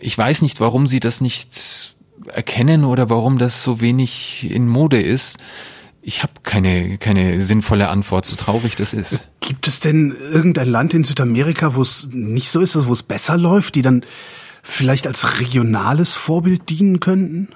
ich 0.00 0.16
weiß 0.16 0.40
nicht, 0.42 0.60
warum 0.60 0.86
sie 0.86 1.00
das 1.00 1.20
nicht 1.20 1.94
erkennen 2.26 2.84
oder 2.84 3.10
warum 3.10 3.38
das 3.38 3.62
so 3.62 3.80
wenig 3.80 4.50
in 4.50 4.66
Mode 4.66 5.00
ist. 5.00 5.38
Ich 6.00 6.22
habe 6.22 6.32
keine, 6.42 6.96
keine 6.96 7.40
sinnvolle 7.42 7.88
Antwort, 7.88 8.24
so 8.24 8.36
traurig 8.36 8.76
das 8.76 8.94
ist. 8.94 9.28
Gibt 9.40 9.66
es 9.66 9.80
denn 9.80 10.16
irgendein 10.32 10.68
Land 10.68 10.94
in 10.94 11.04
Südamerika, 11.04 11.74
wo 11.74 11.82
es 11.82 12.08
nicht 12.12 12.48
so 12.48 12.60
ist, 12.60 12.86
wo 12.86 12.92
es 12.92 13.02
besser 13.02 13.36
läuft, 13.36 13.74
die 13.74 13.82
dann 13.82 14.04
vielleicht 14.68 15.06
als 15.06 15.40
regionales 15.40 16.14
Vorbild 16.14 16.68
dienen 16.68 17.00
könnten? 17.00 17.48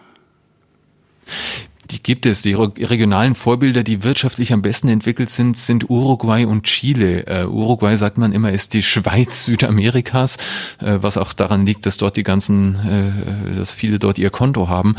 Die 1.90 2.02
gibt 2.02 2.24
es. 2.24 2.40
Die 2.40 2.54
regionalen 2.54 3.34
Vorbilder, 3.34 3.82
die 3.82 4.02
wirtschaftlich 4.02 4.52
am 4.52 4.62
besten 4.62 4.88
entwickelt 4.88 5.28
sind, 5.28 5.58
sind 5.58 5.90
Uruguay 5.90 6.46
und 6.46 6.64
Chile. 6.64 7.24
Uh, 7.28 7.50
Uruguay, 7.50 7.96
sagt 7.96 8.16
man 8.16 8.32
immer, 8.32 8.50
ist 8.50 8.72
die 8.72 8.82
Schweiz 8.82 9.44
Südamerikas, 9.44 10.38
uh, 10.80 11.02
was 11.02 11.18
auch 11.18 11.34
daran 11.34 11.66
liegt, 11.66 11.84
dass 11.84 11.98
dort 11.98 12.16
die 12.16 12.22
ganzen, 12.22 12.76
uh, 12.76 13.58
dass 13.58 13.72
viele 13.72 13.98
dort 13.98 14.18
ihr 14.18 14.30
Konto 14.30 14.68
haben. 14.68 14.96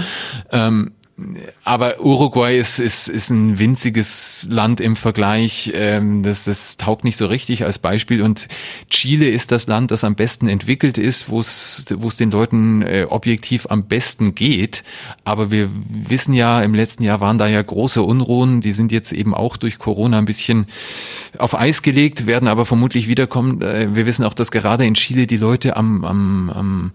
Ähm, 0.52 0.92
aber 1.64 2.04
Uruguay 2.04 2.58
ist, 2.58 2.80
ist, 2.80 3.08
ist 3.08 3.30
ein 3.30 3.60
winziges 3.60 4.48
Land 4.50 4.82
im 4.82 4.96
Vergleich. 4.96 5.72
Ähm, 5.76 6.24
das, 6.24 6.46
das 6.46 6.78
taugt 6.78 7.04
nicht 7.04 7.18
so 7.18 7.28
richtig 7.28 7.64
als 7.64 7.78
Beispiel. 7.78 8.24
Und 8.24 8.48
Chile 8.90 9.30
ist 9.30 9.52
das 9.52 9.68
Land, 9.68 9.92
das 9.92 10.04
am 10.04 10.16
besten 10.16 10.48
entwickelt 10.48 10.98
ist, 10.98 11.30
wo 11.30 11.40
es, 11.40 11.86
wo 11.98 12.08
es 12.08 12.18
den 12.18 12.32
Leuten 12.32 12.82
äh, 12.82 13.06
objektiv 13.08 13.68
am 13.70 13.86
besten 13.86 14.34
geht. 14.34 14.84
Aber 15.24 15.52
wir 15.52 15.70
wissen 15.88 16.34
ja, 16.34 16.62
im 16.64 16.74
letzten 16.74 17.04
Jahr 17.04 17.22
waren 17.22 17.38
da 17.38 17.48
ja 17.48 17.62
große 17.62 18.02
Unruhen. 18.02 18.62
Die 18.62 18.72
sind 18.72 18.92
jetzt 18.92 19.14
eben 19.14 19.36
auch 19.36 19.58
durch 19.58 19.78
Corona 19.78 20.18
ein 20.18 20.26
bisschen 20.26 20.66
auf 21.38 21.54
Eis 21.54 21.84
gelegt, 21.84 22.26
werden 22.26 22.48
aber 22.48 22.66
vermutlich 22.66 23.08
wiederkommen. 23.08 23.62
Äh, 23.62 23.96
wir 23.96 24.08
wissen 24.08 24.26
auch, 24.26 24.34
dass 24.34 24.50
gerade 24.50 24.84
in 24.84 24.96
Chile 24.96 25.28
die 25.28 25.38
Leute 25.38 25.78
am, 25.78 26.04
am, 26.06 26.50
am 26.50 26.92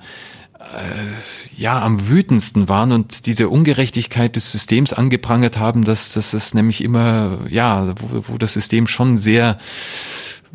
ja 1.57 1.81
am 1.81 2.09
wütendsten 2.09 2.69
waren 2.69 2.93
und 2.93 3.27
diese 3.27 3.49
Ungerechtigkeit 3.49 4.37
des 4.37 4.51
Systems 4.51 4.93
angeprangert 4.93 5.57
haben, 5.57 5.85
dass, 5.85 6.13
dass 6.13 6.33
es 6.33 6.55
nämlich 6.55 6.83
immer, 6.83 7.41
ja, 7.49 7.95
wo, 8.01 8.25
wo 8.29 8.39
das 8.39 8.55
System 8.55 8.87
schon 8.87 9.17
sehr 9.17 9.59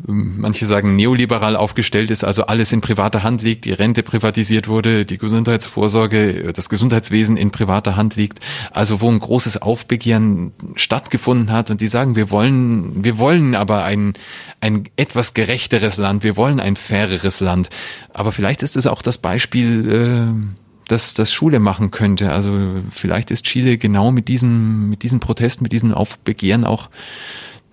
manche 0.06 0.66
sagen 0.66 0.96
neoliberal 0.96 1.56
aufgestellt 1.56 2.10
ist, 2.10 2.24
also 2.24 2.46
alles 2.46 2.72
in 2.72 2.80
privater 2.80 3.22
Hand 3.22 3.42
liegt, 3.42 3.64
die 3.64 3.72
Rente 3.72 4.02
privatisiert 4.02 4.68
wurde, 4.68 5.06
die 5.06 5.18
Gesundheitsvorsorge, 5.18 6.52
das 6.52 6.68
Gesundheitswesen 6.68 7.36
in 7.36 7.50
privater 7.50 7.96
Hand 7.96 8.16
liegt, 8.16 8.40
also 8.72 9.00
wo 9.00 9.10
ein 9.10 9.20
großes 9.20 9.62
Aufbegehren 9.62 10.52
stattgefunden 10.74 11.52
hat 11.52 11.70
und 11.70 11.80
die 11.80 11.88
sagen, 11.88 12.16
wir 12.16 12.30
wollen, 12.30 13.04
wir 13.04 13.18
wollen 13.18 13.54
aber 13.54 13.84
ein, 13.84 14.14
ein 14.60 14.84
etwas 14.96 15.34
gerechteres 15.34 15.96
Land, 15.96 16.24
wir 16.24 16.36
wollen 16.36 16.60
ein 16.60 16.76
faireres 16.76 17.40
Land. 17.40 17.70
Aber 18.12 18.32
vielleicht 18.32 18.62
ist 18.62 18.76
es 18.76 18.86
auch 18.86 19.02
das 19.02 19.18
Beispiel, 19.18 19.90
äh, 19.90 20.64
dass 20.88 21.14
das 21.14 21.32
Schule 21.32 21.60
machen 21.60 21.90
könnte. 21.90 22.32
Also 22.32 22.52
vielleicht 22.90 23.30
ist 23.30 23.44
Chile 23.44 23.78
genau 23.78 24.10
mit 24.10 24.28
diesen, 24.28 24.90
mit 24.90 25.02
diesen 25.02 25.20
Protesten, 25.20 25.62
mit 25.62 25.72
diesen 25.72 25.94
Aufbegehren 25.94 26.64
auch 26.64 26.90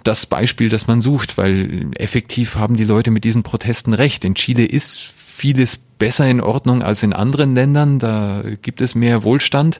das 0.04 0.26
Beispiel, 0.26 0.70
das 0.70 0.88
man 0.88 1.02
sucht, 1.02 1.38
weil 1.38 1.92
effektiv 1.96 2.56
haben 2.56 2.76
die 2.76 2.86
Leute 2.86 3.12
mit 3.12 3.24
diesen 3.24 3.44
Protesten 3.44 3.94
recht. 3.94 4.26
In 4.26 4.36
Chile 4.36 4.66
ist 4.66 5.00
vieles 5.00 5.78
besser 5.78 6.28
in 6.28 6.42
Ordnung 6.42 6.82
als 6.82 7.04
in 7.04 7.14
anderen 7.14 7.56
Ländern, 7.56 8.00
da 8.00 8.44
gibt 8.62 8.82
es 8.82 8.96
mehr 8.96 9.24
Wohlstand. 9.24 9.80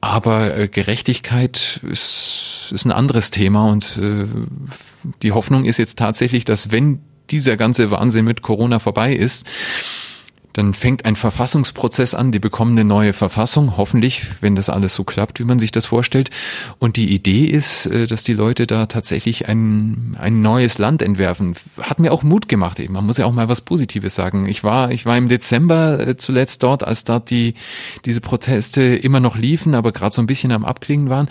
Aber 0.00 0.56
äh, 0.56 0.68
Gerechtigkeit 0.68 1.80
ist, 1.90 2.70
ist 2.72 2.84
ein 2.84 2.92
anderes 2.92 3.30
Thema 3.30 3.68
und 3.68 3.98
äh, 3.98 4.26
die 5.22 5.32
Hoffnung 5.32 5.64
ist 5.64 5.78
jetzt 5.78 5.98
tatsächlich, 5.98 6.44
dass 6.44 6.70
wenn 6.70 7.00
dieser 7.30 7.56
ganze 7.56 7.90
Wahnsinn 7.90 8.24
mit 8.24 8.42
Corona 8.42 8.78
vorbei 8.78 9.14
ist, 9.14 9.46
dann 10.56 10.72
fängt 10.72 11.04
ein 11.04 11.16
Verfassungsprozess 11.16 12.14
an, 12.14 12.32
die 12.32 12.38
bekommen 12.38 12.72
eine 12.72 12.84
neue 12.84 13.12
Verfassung, 13.12 13.76
hoffentlich, 13.76 14.24
wenn 14.40 14.56
das 14.56 14.70
alles 14.70 14.94
so 14.94 15.04
klappt, 15.04 15.38
wie 15.38 15.44
man 15.44 15.58
sich 15.58 15.70
das 15.70 15.84
vorstellt. 15.84 16.30
Und 16.78 16.96
die 16.96 17.12
Idee 17.12 17.44
ist, 17.44 17.84
äh, 17.84 18.06
dass 18.06 18.24
die 18.24 18.32
Leute 18.32 18.66
da 18.66 18.86
tatsächlich 18.86 19.48
ein, 19.48 20.16
ein 20.18 20.40
neues 20.40 20.78
Land 20.78 21.02
entwerfen. 21.02 21.56
Hat 21.78 21.98
mir 21.98 22.10
auch 22.10 22.22
Mut 22.22 22.48
gemacht 22.48 22.80
eben. 22.80 22.94
Man 22.94 23.04
muss 23.04 23.18
ja 23.18 23.26
auch 23.26 23.34
mal 23.34 23.50
was 23.50 23.60
Positives 23.60 24.14
sagen. 24.14 24.46
Ich 24.46 24.64
war, 24.64 24.90
ich 24.92 25.04
war 25.04 25.18
im 25.18 25.28
Dezember 25.28 26.00
äh, 26.00 26.16
zuletzt 26.16 26.62
dort, 26.62 26.82
als 26.82 27.04
dort 27.04 27.28
die, 27.28 27.52
diese 28.06 28.22
Proteste 28.22 28.80
immer 28.80 29.20
noch 29.20 29.36
liefen, 29.36 29.74
aber 29.74 29.92
gerade 29.92 30.14
so 30.14 30.22
ein 30.22 30.26
bisschen 30.26 30.52
am 30.52 30.64
Abklingen 30.64 31.10
waren. 31.10 31.28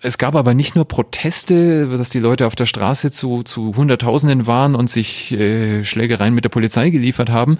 Es 0.00 0.18
gab 0.18 0.34
aber 0.34 0.54
nicht 0.54 0.74
nur 0.74 0.84
Proteste, 0.84 1.86
dass 1.96 2.10
die 2.10 2.20
Leute 2.20 2.48
auf 2.48 2.56
der 2.56 2.66
Straße 2.66 3.12
zu, 3.12 3.44
zu 3.44 3.76
Hunderttausenden 3.76 4.48
waren 4.48 4.74
und 4.74 4.90
sich 4.90 5.30
äh, 5.30 5.84
Schlägereien 5.84 6.34
mit 6.34 6.44
der 6.44 6.50
Polizei 6.50 6.90
geliefert 6.90 7.30
haben, 7.30 7.58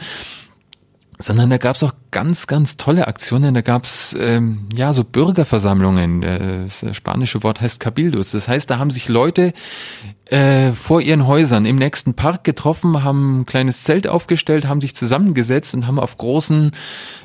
sondern 1.18 1.50
da 1.50 1.58
gab's 1.58 1.82
auch 1.82 1.94
ganz, 2.10 2.46
ganz 2.46 2.76
tolle 2.76 3.08
Aktionen. 3.08 3.54
Da 3.54 3.60
gab's 3.60 4.16
ähm, 4.18 4.68
ja 4.74 4.92
so 4.92 5.02
Bürgerversammlungen. 5.02 6.20
Das 6.22 6.84
spanische 6.92 7.42
Wort 7.42 7.60
heißt 7.60 7.80
Cabildos. 7.80 8.30
Das 8.30 8.46
heißt, 8.46 8.70
da 8.70 8.78
haben 8.78 8.90
sich 8.90 9.08
Leute 9.08 9.52
äh, 10.30 10.72
vor 10.72 11.00
ihren 11.00 11.26
Häusern 11.26 11.66
im 11.66 11.76
nächsten 11.76 12.14
Park 12.14 12.44
getroffen, 12.44 13.02
haben 13.02 13.40
ein 13.40 13.46
kleines 13.46 13.84
Zelt 13.84 14.06
aufgestellt, 14.06 14.66
haben 14.66 14.80
sich 14.80 14.94
zusammengesetzt 14.94 15.74
und 15.74 15.86
haben 15.86 15.98
auf 15.98 16.18
großen 16.18 16.72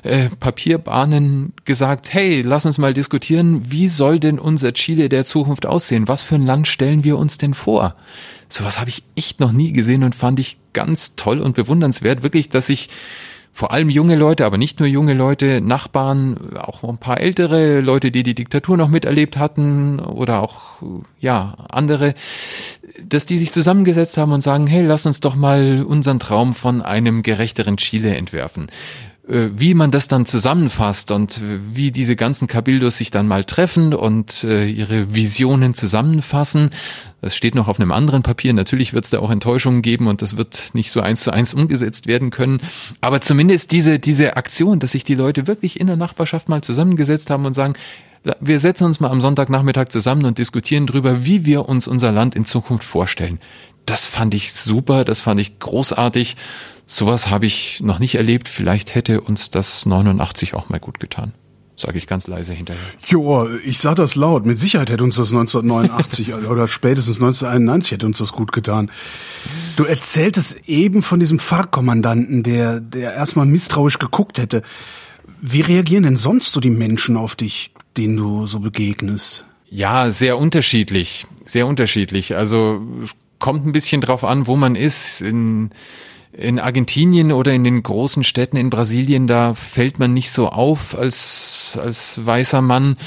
äh, 0.04 0.30
Papierbahnen 0.40 1.54
gesagt, 1.66 2.14
hey, 2.14 2.42
lass 2.42 2.66
uns 2.66 2.78
mal 2.78 2.94
diskutieren, 2.94 3.72
wie 3.72 3.90
soll 3.90 4.20
denn 4.20 4.40
unser 4.40 4.74
Chile 4.74 5.10
der 5.10 5.26
Zukunft 5.26 5.66
aussehen? 5.66 6.08
Was 6.08 6.24
für 6.24 6.36
ein 6.36 6.46
Land 6.46 6.68
stellen 6.68 7.04
wir 7.04 7.18
uns 7.18 7.38
denn 7.38 7.54
vor? 7.54 7.96
Sowas 8.48 8.80
habe 8.80 8.90
ich 8.90 9.04
echt 9.16 9.40
noch 9.40 9.52
nie 9.52 9.74
gesehen 9.74 10.04
und 10.04 10.16
fand 10.16 10.40
ich 10.40 10.58
ganz 10.74 11.16
toll 11.16 11.42
und 11.42 11.56
bewundernswert, 11.56 12.24
wirklich, 12.24 12.50
dass 12.50 12.70
ich 12.70 12.90
vor 13.56 13.72
allem 13.72 13.90
junge 13.90 14.16
Leute, 14.16 14.46
aber 14.46 14.58
nicht 14.58 14.80
nur 14.80 14.90
junge 14.90 15.14
Leute, 15.14 15.62
Nachbarn, 15.62 16.58
auch 16.58 16.84
ein 16.84 16.98
paar 16.98 17.22
ältere 17.22 17.82
Leute, 17.82 18.10
die 18.10 18.24
die 18.24 18.34
Diktatur 18.34 18.78
noch 18.78 18.90
miterlebt 18.90 19.38
hatten 19.38 20.00
oder 20.00 20.42
auch 20.42 20.82
ja 21.20 21.56
andere, 21.70 22.16
dass 23.06 23.28
die 23.28 23.38
sich 23.38 23.52
zusammengesetzt 23.52 24.18
haben 24.18 24.32
und 24.32 24.42
sagen, 24.42 24.66
hey, 24.66 24.84
lass 24.84 25.06
uns 25.06 25.20
doch 25.20 25.36
mal 25.36 25.84
unseren 25.84 26.20
Traum 26.20 26.56
von 26.56 26.82
einem 26.82 27.22
gerechteren 27.22 27.78
Chile 27.78 28.16
entwerfen. 28.16 28.68
Äh, 29.28 29.50
wie 29.56 29.74
man 29.74 29.90
das 29.90 30.10
dann 30.10 30.26
zusammenfasst 30.26 31.10
und 31.12 31.42
wie 31.42 31.92
diese 31.92 32.18
ganzen 32.18 32.48
Cabildos 32.48 32.98
sich 32.98 33.10
dann 33.10 33.26
mal 33.26 33.46
treffen 33.46 33.94
und 33.94 34.44
äh, 34.44 34.68
ihre 34.68 35.16
Visionen 35.16 35.74
zusammenfassen. 35.74 36.72
Das 37.22 37.34
steht 37.34 37.56
noch 37.56 37.70
auf 37.70 37.80
einem 37.80 37.94
anderen 37.94 38.22
Papier. 38.22 38.52
Natürlich 38.52 38.94
wird 38.94 39.06
es 39.06 39.12
da 39.12 39.20
auch 39.20 39.32
Enttäuschungen 39.32 39.82
geben 39.82 40.08
und 40.08 40.22
das 40.22 40.36
wird 40.36 40.72
nicht 40.74 40.92
so 40.92 41.00
eins 41.00 41.22
zu 41.22 41.32
eins 41.32 41.54
umgesetzt 41.54 42.06
werden 42.06 42.32
können. 42.32 42.60
Aber 43.00 43.22
zumindest 43.22 43.72
diese, 43.72 43.98
diese 43.98 44.36
Aktion, 44.36 44.80
dass 44.80 44.92
sich 44.92 45.06
die 45.06 45.16
Leute 45.16 45.48
wirklich 45.48 45.80
in 45.80 45.88
der 45.88 45.96
Nachbarschaft 45.96 46.50
mal 46.50 46.62
zusammengesetzt 46.62 47.30
haben 47.30 47.46
und 47.46 47.54
sagen, 47.54 47.76
wir 48.42 48.60
setzen 48.60 48.86
uns 48.86 49.00
mal 49.00 49.10
am 49.10 49.22
Sonntagnachmittag 49.22 49.90
zusammen 49.90 50.26
und 50.26 50.38
diskutieren 50.38 50.86
darüber, 50.86 51.26
wie 51.26 51.46
wir 51.46 51.68
uns 51.68 51.88
unser 51.88 52.12
Land 52.12 52.36
in 52.36 52.46
Zukunft 52.46 52.86
vorstellen. 52.86 53.40
Das 53.86 54.06
fand 54.06 54.34
ich 54.34 54.54
super, 54.54 55.04
das 55.04 55.22
fand 55.22 55.40
ich 55.40 55.60
großartig. 55.60 56.38
Sowas 56.86 57.30
habe 57.30 57.46
ich 57.46 57.82
noch 57.82 58.00
nicht 58.00 58.16
erlebt. 58.16 58.48
Vielleicht 58.48 58.96
hätte 58.96 59.22
uns 59.22 59.52
das 59.52 59.86
89 59.86 60.54
auch 60.54 60.70
mal 60.70 60.80
gut 60.80 61.00
getan. 61.00 61.34
Sage 61.76 61.98
ich 61.98 62.06
ganz 62.06 62.28
leise 62.28 62.54
hinterher. 62.54 62.82
Jo, 63.08 63.48
ich 63.66 63.80
sag 63.80 63.96
das 63.96 64.16
laut. 64.16 64.46
Mit 64.46 64.60
Sicherheit 64.60 64.92
hätte 64.92 65.04
uns 65.04 65.16
das 65.16 65.32
1989 65.32 66.34
oder 66.50 66.68
spätestens 66.68 67.18
1991 67.18 67.94
hätte 67.94 68.06
uns 68.06 68.20
das 68.20 68.32
gut 68.32 68.52
getan. 68.52 68.92
Du 69.76 69.84
erzähltest 69.86 70.68
eben 70.68 71.02
von 71.02 71.20
diesem 71.20 71.40
Fahrkommandanten, 71.40 72.44
der, 72.44 72.80
der 72.80 73.14
erstmal 73.14 73.48
misstrauisch 73.48 73.98
geguckt 73.98 74.38
hätte. 74.38 74.62
Wie 75.42 75.62
reagieren 75.62 76.04
denn 76.04 76.18
sonst 76.18 76.54
so 76.54 76.60
die 76.60 76.70
Menschen 76.70 77.18
auf 77.18 77.36
dich, 77.36 77.74
denen 77.98 78.18
du 78.18 78.46
so 78.46 78.60
begegnest? 78.60 79.46
Ja, 79.70 80.12
sehr 80.12 80.38
unterschiedlich. 80.38 81.26
Sehr 81.46 81.66
unterschiedlich. 81.66 82.36
Also 82.36 82.84
es 83.02 83.16
kommt 83.44 83.66
ein 83.66 83.74
bisschen 83.74 84.00
drauf 84.00 84.24
an, 84.24 84.48
wo 84.48 84.56
man 84.56 84.78
ist. 84.78 85.20
In 85.20 85.72
in 86.36 86.60
Argentinien 86.60 87.32
oder 87.32 87.54
in 87.54 87.64
den 87.64 87.84
großen 87.84 88.24
Städten 88.24 88.58
in 88.58 88.72
Brasilien, 88.72 89.28
da 89.28 89.54
fällt 89.54 90.00
man 90.00 90.16
nicht 90.16 90.32
so 90.32 90.50
auf 90.50 90.98
als, 90.98 91.78
als 91.80 92.26
weißer 92.26 92.62
Mann. 92.62 92.98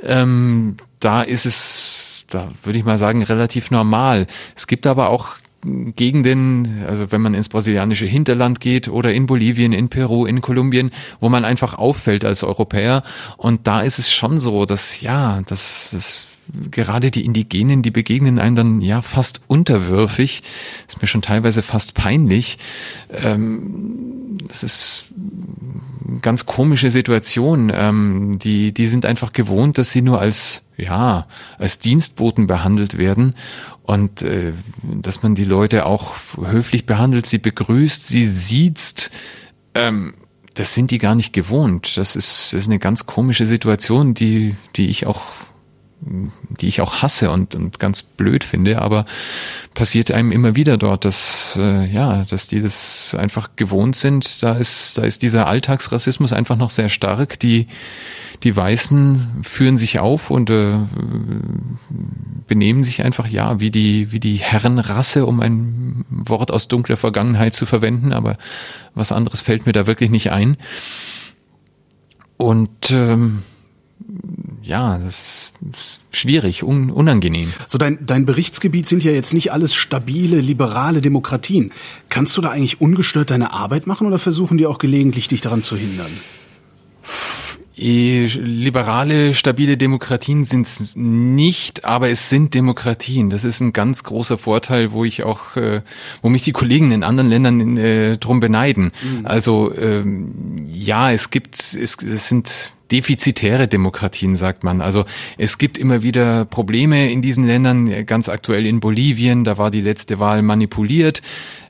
Ähm, 0.00 0.76
da 1.00 1.22
ist 1.22 1.46
es, 1.46 2.24
da 2.30 2.48
würde 2.62 2.78
ich 2.78 2.84
mal 2.84 2.96
sagen, 2.98 3.24
relativ 3.24 3.72
normal. 3.72 4.28
Es 4.54 4.68
gibt 4.68 4.86
aber 4.86 5.08
auch 5.08 5.30
Gegenden, 5.62 6.84
also 6.86 7.10
wenn 7.10 7.22
man 7.22 7.34
ins 7.34 7.48
brasilianische 7.48 8.06
Hinterland 8.06 8.60
geht 8.60 8.86
oder 8.86 9.12
in 9.12 9.26
Bolivien, 9.26 9.72
in 9.72 9.88
Peru, 9.88 10.24
in 10.24 10.40
Kolumbien, 10.40 10.92
wo 11.18 11.28
man 11.28 11.44
einfach 11.44 11.74
auffällt 11.74 12.24
als 12.24 12.44
Europäer. 12.44 13.02
Und 13.36 13.66
da 13.66 13.80
ist 13.80 13.98
es 13.98 14.12
schon 14.12 14.38
so, 14.38 14.64
dass 14.64 15.00
ja, 15.00 15.42
dass 15.46 15.90
das 15.90 16.24
gerade 16.70 17.10
die 17.10 17.24
Indigenen, 17.24 17.82
die 17.82 17.90
begegnen 17.90 18.38
einem 18.38 18.56
dann 18.56 18.80
ja 18.80 19.02
fast 19.02 19.40
unterwürfig. 19.46 20.42
Ist 20.86 21.00
mir 21.00 21.08
schon 21.08 21.22
teilweise 21.22 21.62
fast 21.62 21.94
peinlich. 21.94 22.58
Ähm, 23.10 24.38
das 24.48 24.62
ist 24.62 25.04
eine 26.08 26.20
ganz 26.20 26.46
komische 26.46 26.90
Situation. 26.90 27.72
Ähm, 27.74 28.38
die, 28.42 28.72
die 28.72 28.88
sind 28.88 29.06
einfach 29.06 29.32
gewohnt, 29.32 29.78
dass 29.78 29.90
sie 29.90 30.02
nur 30.02 30.20
als, 30.20 30.62
ja, 30.76 31.26
als 31.58 31.78
Dienstboten 31.78 32.46
behandelt 32.46 32.98
werden 32.98 33.34
und 33.82 34.22
äh, 34.22 34.52
dass 34.82 35.22
man 35.22 35.34
die 35.34 35.44
Leute 35.44 35.86
auch 35.86 36.14
höflich 36.36 36.86
behandelt, 36.86 37.26
sie 37.26 37.38
begrüßt, 37.38 38.06
sie 38.06 38.26
sieht. 38.26 39.10
Ähm, 39.74 40.14
das 40.54 40.74
sind 40.74 40.90
die 40.90 40.98
gar 40.98 41.14
nicht 41.14 41.32
gewohnt. 41.32 41.96
Das 41.96 42.16
ist, 42.16 42.52
das 42.52 42.62
ist 42.62 42.66
eine 42.66 42.78
ganz 42.78 43.06
komische 43.06 43.46
Situation, 43.46 44.14
die, 44.14 44.56
die 44.74 44.88
ich 44.88 45.06
auch 45.06 45.22
die 46.00 46.68
ich 46.68 46.80
auch 46.80 47.02
hasse 47.02 47.30
und, 47.30 47.54
und 47.54 47.78
ganz 47.78 48.02
blöd 48.02 48.44
finde, 48.44 48.80
aber 48.82 49.06
passiert 49.74 50.10
einem 50.10 50.30
immer 50.30 50.54
wieder 50.54 50.76
dort, 50.76 51.04
dass 51.04 51.56
äh, 51.58 51.86
ja, 51.86 52.24
dass 52.24 52.48
die 52.48 52.60
das 52.60 53.16
einfach 53.18 53.50
gewohnt 53.56 53.96
sind. 53.96 54.42
Da 54.42 54.54
ist 54.54 54.98
da 54.98 55.02
ist 55.02 55.22
dieser 55.22 55.46
Alltagsrassismus 55.46 56.32
einfach 56.32 56.56
noch 56.56 56.70
sehr 56.70 56.88
stark. 56.88 57.40
Die 57.40 57.66
die 58.42 58.54
Weißen 58.54 59.40
führen 59.42 59.78
sich 59.78 59.98
auf 59.98 60.30
und 60.30 60.50
äh, 60.50 60.76
benehmen 62.46 62.84
sich 62.84 63.02
einfach 63.02 63.26
ja 63.26 63.58
wie 63.58 63.70
die 63.70 64.12
wie 64.12 64.20
die 64.20 64.36
Herrenrasse, 64.36 65.26
um 65.26 65.40
ein 65.40 66.04
Wort 66.10 66.50
aus 66.50 66.68
dunkler 66.68 66.96
Vergangenheit 66.96 67.54
zu 67.54 67.66
verwenden, 67.66 68.12
aber 68.12 68.36
was 68.94 69.12
anderes 69.12 69.40
fällt 69.40 69.66
mir 69.66 69.72
da 69.72 69.86
wirklich 69.86 70.10
nicht 70.10 70.30
ein. 70.30 70.56
Und 72.36 72.90
ähm, 72.90 73.42
ja, 74.66 74.98
das 74.98 75.52
ist 75.72 76.00
schwierig, 76.10 76.64
un, 76.64 76.90
unangenehm. 76.90 77.52
So 77.68 77.78
dein, 77.78 78.04
dein 78.04 78.26
Berichtsgebiet 78.26 78.86
sind 78.88 79.04
ja 79.04 79.12
jetzt 79.12 79.32
nicht 79.32 79.52
alles 79.52 79.74
stabile, 79.74 80.40
liberale 80.40 81.00
Demokratien. 81.00 81.72
Kannst 82.08 82.36
du 82.36 82.40
da 82.40 82.50
eigentlich 82.50 82.80
ungestört 82.80 83.30
deine 83.30 83.52
Arbeit 83.52 83.86
machen 83.86 84.08
oder 84.08 84.18
versuchen 84.18 84.58
die 84.58 84.66
auch 84.66 84.78
gelegentlich 84.78 85.28
dich 85.28 85.40
daran 85.40 85.62
zu 85.62 85.76
hindern? 85.76 86.10
Liberale, 87.78 89.34
stabile 89.34 89.76
Demokratien 89.76 90.44
sind 90.44 90.66
es 90.66 90.96
nicht, 90.96 91.84
aber 91.84 92.08
es 92.08 92.30
sind 92.30 92.54
Demokratien. 92.54 93.28
Das 93.28 93.44
ist 93.44 93.60
ein 93.60 93.74
ganz 93.74 94.02
großer 94.02 94.38
Vorteil, 94.38 94.92
wo 94.92 95.04
ich 95.04 95.24
auch, 95.24 95.56
äh, 95.56 95.82
wo 96.22 96.30
mich 96.30 96.42
die 96.42 96.52
Kollegen 96.52 96.90
in 96.90 97.04
anderen 97.04 97.28
Ländern 97.28 97.76
äh, 97.76 98.16
drum 98.16 98.40
beneiden. 98.40 98.92
Mhm. 99.02 99.26
Also 99.26 99.74
ähm, 99.76 100.56
ja, 100.66 101.12
es 101.12 101.30
gibt, 101.30 101.56
es, 101.56 101.74
es 102.02 102.28
sind 102.28 102.72
defizitäre 102.90 103.68
Demokratien, 103.68 104.36
sagt 104.36 104.64
man. 104.64 104.80
Also 104.80 105.04
es 105.38 105.58
gibt 105.58 105.78
immer 105.78 106.02
wieder 106.02 106.44
Probleme 106.44 107.10
in 107.10 107.22
diesen 107.22 107.46
Ländern, 107.46 108.06
ganz 108.06 108.28
aktuell 108.28 108.66
in 108.66 108.80
Bolivien, 108.80 109.44
da 109.44 109.58
war 109.58 109.70
die 109.70 109.80
letzte 109.80 110.18
Wahl 110.18 110.42
manipuliert. 110.42 111.22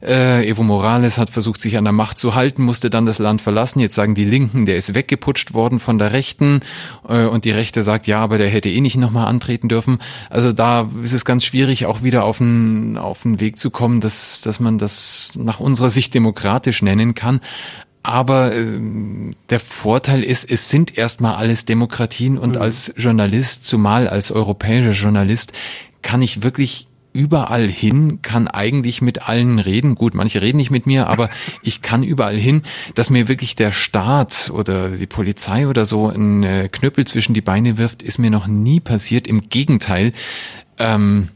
Äh, 0.02 0.48
Evo 0.48 0.62
Morales 0.62 1.18
hat 1.18 1.30
versucht, 1.30 1.60
sich 1.60 1.76
an 1.78 1.84
der 1.84 1.92
Macht 1.92 2.18
zu 2.18 2.34
halten, 2.34 2.62
musste 2.62 2.90
dann 2.90 3.06
das 3.06 3.18
Land 3.18 3.40
verlassen. 3.40 3.80
Jetzt 3.80 3.94
sagen 3.94 4.14
die 4.14 4.24
Linken, 4.24 4.66
der 4.66 4.76
ist 4.76 4.94
weggeputscht 4.94 5.54
worden 5.54 5.80
von 5.80 5.98
der 5.98 6.12
Rechten 6.12 6.60
äh, 7.08 7.24
und 7.24 7.44
die 7.44 7.50
Rechte 7.50 7.82
sagt, 7.82 8.06
ja, 8.06 8.20
aber 8.20 8.38
der 8.38 8.48
hätte 8.48 8.68
eh 8.68 8.80
nicht 8.80 8.96
nochmal 8.96 9.26
antreten 9.26 9.68
dürfen. 9.68 9.98
Also 10.30 10.52
da 10.52 10.90
ist 11.02 11.12
es 11.12 11.24
ganz 11.24 11.44
schwierig, 11.44 11.86
auch 11.86 12.02
wieder 12.02 12.24
auf 12.24 12.40
einen, 12.40 12.98
auf 12.98 13.24
einen 13.24 13.40
Weg 13.40 13.58
zu 13.58 13.70
kommen, 13.70 14.00
dass, 14.00 14.42
dass 14.42 14.60
man 14.60 14.78
das 14.78 15.32
nach 15.36 15.60
unserer 15.60 15.90
Sicht 15.90 16.14
demokratisch 16.14 16.82
nennen 16.82 17.14
kann. 17.14 17.40
Aber 18.06 18.54
äh, 18.54 18.78
der 19.50 19.58
Vorteil 19.58 20.22
ist, 20.22 20.48
es 20.48 20.70
sind 20.70 20.96
erstmal 20.96 21.34
alles 21.34 21.64
Demokratien 21.64 22.38
und 22.38 22.54
mhm. 22.54 22.62
als 22.62 22.94
Journalist, 22.96 23.66
zumal 23.66 24.06
als 24.06 24.30
europäischer 24.30 24.92
Journalist, 24.92 25.52
kann 26.02 26.22
ich 26.22 26.44
wirklich 26.44 26.86
überall 27.12 27.68
hin, 27.68 28.22
kann 28.22 28.46
eigentlich 28.46 29.02
mit 29.02 29.28
allen 29.28 29.58
reden. 29.58 29.96
Gut, 29.96 30.14
manche 30.14 30.40
reden 30.40 30.58
nicht 30.58 30.70
mit 30.70 30.86
mir, 30.86 31.08
aber 31.08 31.30
ich 31.64 31.82
kann 31.82 32.04
überall 32.04 32.36
hin, 32.36 32.62
dass 32.94 33.10
mir 33.10 33.26
wirklich 33.26 33.56
der 33.56 33.72
Staat 33.72 34.52
oder 34.54 34.90
die 34.90 35.08
Polizei 35.08 35.66
oder 35.66 35.84
so 35.84 36.06
einen 36.08 36.44
äh, 36.44 36.68
Knüppel 36.70 37.08
zwischen 37.08 37.34
die 37.34 37.40
Beine 37.40 37.76
wirft, 37.76 38.04
ist 38.04 38.18
mir 38.18 38.30
noch 38.30 38.46
nie 38.46 38.78
passiert. 38.78 39.26
Im 39.26 39.48
Gegenteil, 39.48 40.12
ähm, 40.78 41.30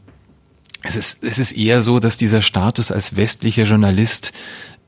es 0.83 0.95
ist, 0.95 1.21
es 1.21 1.37
ist 1.37 1.51
eher 1.51 1.81
so, 1.81 1.99
dass 1.99 2.15
dieser 2.15 2.41
Status 2.41 2.93
als 2.93 3.17
westlicher 3.17 3.63
Journalist 3.63 4.31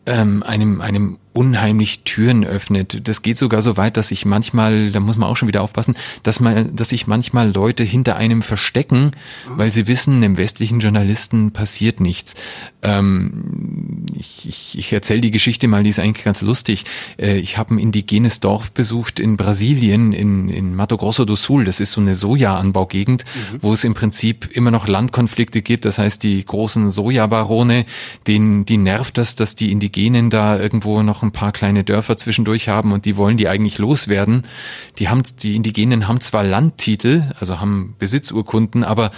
ähm, 0.05 0.43
einem, 0.43 0.79
einem 0.79 1.17
unheimlich 1.33 2.03
Türen 2.03 2.45
öffnet. 2.45 3.07
Das 3.07 3.21
geht 3.21 3.37
sogar 3.37 3.61
so 3.61 3.75
weit, 3.77 3.97
dass 3.97 4.11
ich 4.11 4.25
manchmal, 4.25 4.91
da 4.91 4.99
muss 4.99 5.17
man 5.17 5.29
auch 5.29 5.37
schon 5.37 5.47
wieder 5.47 5.61
aufpassen, 5.61 5.95
dass 6.21 6.39
man, 6.39 6.75
dass 6.75 6.89
sich 6.89 7.07
manchmal 7.07 7.51
Leute 7.51 7.83
hinter 7.83 8.15
einem 8.15 8.41
verstecken, 8.41 9.11
weil 9.47 9.71
sie 9.71 9.87
wissen, 9.87 10.21
dem 10.21 10.37
westlichen 10.37 10.79
Journalisten 10.79 11.51
passiert 11.51 11.99
nichts. 11.99 12.35
Ähm, 12.81 14.05
ich 14.15 14.47
ich, 14.47 14.77
ich 14.77 14.93
erzähle 14.93 15.21
die 15.21 15.31
Geschichte 15.31 15.67
mal, 15.67 15.83
die 15.83 15.89
ist 15.89 15.99
eigentlich 15.99 16.25
ganz 16.25 16.41
lustig. 16.41 16.85
Äh, 17.17 17.37
ich 17.37 17.57
habe 17.57 17.75
ein 17.75 17.79
indigenes 17.79 18.39
Dorf 18.39 18.71
besucht 18.71 19.19
in 19.19 19.37
Brasilien, 19.37 20.13
in, 20.13 20.49
in 20.49 20.75
Mato 20.75 20.97
Grosso 20.97 21.25
do 21.25 21.35
Sul. 21.35 21.65
Das 21.65 21.79
ist 21.79 21.93
so 21.93 22.01
eine 22.01 22.15
Sojaanbaugegend, 22.15 23.25
mhm. 23.25 23.57
wo 23.61 23.73
es 23.73 23.83
im 23.83 23.93
Prinzip 23.93 24.49
immer 24.55 24.71
noch 24.71 24.87
Landkonflikte 24.87 25.61
gibt. 25.61 25.85
Das 25.85 25.97
heißt, 25.97 26.21
die 26.23 26.43
großen 26.43 26.91
Sojabarone, 26.91 27.85
denen, 28.27 28.65
die 28.65 28.77
nervt 28.77 29.17
das, 29.17 29.35
dass 29.35 29.55
die 29.55 29.71
Indigenen 29.71 30.29
da 30.29 30.59
irgendwo 30.59 31.01
noch 31.03 31.22
ein 31.23 31.31
paar 31.31 31.51
kleine 31.51 31.83
Dörfer 31.83 32.17
zwischendurch 32.17 32.69
haben 32.69 32.91
und 32.91 33.05
die 33.05 33.17
wollen 33.17 33.37
die 33.37 33.47
eigentlich 33.47 33.77
loswerden. 33.77 34.43
Die 34.99 35.09
haben, 35.09 35.23
die 35.41 35.55
Indigenen 35.55 36.07
haben 36.07 36.21
zwar 36.21 36.43
Landtitel, 36.43 37.31
also 37.39 37.59
haben 37.59 37.95
Besitzurkunden, 37.97 38.83
aber 38.83 39.11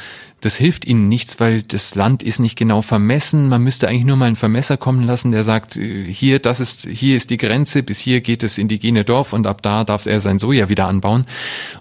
das 0.46 0.58
hilft 0.58 0.86
ihnen 0.86 1.10
nichts, 1.10 1.40
weil 1.40 1.64
das 1.64 1.96
Land 1.96 2.22
ist 2.22 2.40
nicht 2.40 2.56
genau 2.56 2.84
vermessen. 2.84 3.50
Man 3.50 3.64
müsste 3.64 3.88
eigentlich 3.88 4.06
nur 4.06 4.16
mal 4.16 4.28
einen 4.28 4.36
Vermesser 4.36 4.78
kommen 4.78 5.02
lassen, 5.02 5.32
der 5.32 5.44
sagt, 5.44 5.76
äh, 5.76 6.06
hier, 6.06 6.38
das 6.38 6.60
ist, 6.60 6.88
hier 6.88 7.16
ist 7.16 7.32
die 7.32 7.38
Grenze, 7.38 7.82
bis 7.82 8.00
hier 8.00 8.22
geht 8.22 8.44
das 8.44 8.60
indigene 8.60 9.04
Dorf 9.04 9.34
und 9.34 9.48
ab 9.48 9.64
da 9.64 9.84
darf 9.84 10.06
er 10.06 10.22
sein 10.22 10.38
Soja 10.38 10.70
wieder 10.70 10.88
anbauen. 10.88 11.26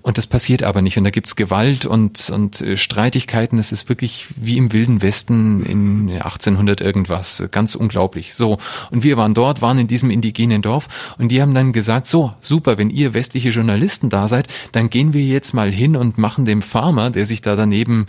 Und 0.01 0.17
das 0.17 0.27
passiert 0.27 0.63
aber 0.63 0.81
nicht. 0.81 0.97
Und 0.97 1.05
da 1.05 1.11
gibt's 1.11 1.37
Gewalt 1.37 1.85
und, 1.85 2.31
und 2.31 2.63
äh, 2.63 2.79
Streitigkeiten. 2.79 3.59
Das 3.59 3.71
ist 3.71 3.91
wirklich 3.91 4.29
wie 4.37 4.57
im 4.57 4.73
Wilden 4.73 5.03
Westen 5.03 5.67
in 5.67 6.11
1800 6.11 6.81
irgendwas. 6.81 7.43
Ganz 7.51 7.75
unglaublich. 7.75 8.33
So. 8.33 8.57
Und 8.91 9.03
wir 9.03 9.19
waren 9.19 9.35
dort, 9.35 9.61
waren 9.61 9.79
in 9.79 9.89
diesem 9.89 10.11
indigenen 10.11 10.63
Dorf 10.63 11.15
und 11.19 11.29
die 11.29 11.43
haben 11.43 11.55
dann 11.55 11.75
gesagt, 11.75 12.07
so, 12.07 12.33
super, 12.41 12.79
wenn 12.79 12.89
ihr 12.89 13.13
westliche 13.13 13.51
Journalisten 13.51 14.09
da 14.09 14.27
seid, 14.27 14.49
dann 14.73 14.89
gehen 14.89 15.13
wir 15.13 15.23
jetzt 15.23 15.53
mal 15.53 15.71
hin 15.71 15.97
und 15.97 16.17
machen 16.17 16.47
dem 16.47 16.63
Farmer, 16.63 17.11
der 17.11 17.27
sich 17.27 17.43
da 17.43 17.57
daneben 17.57 18.07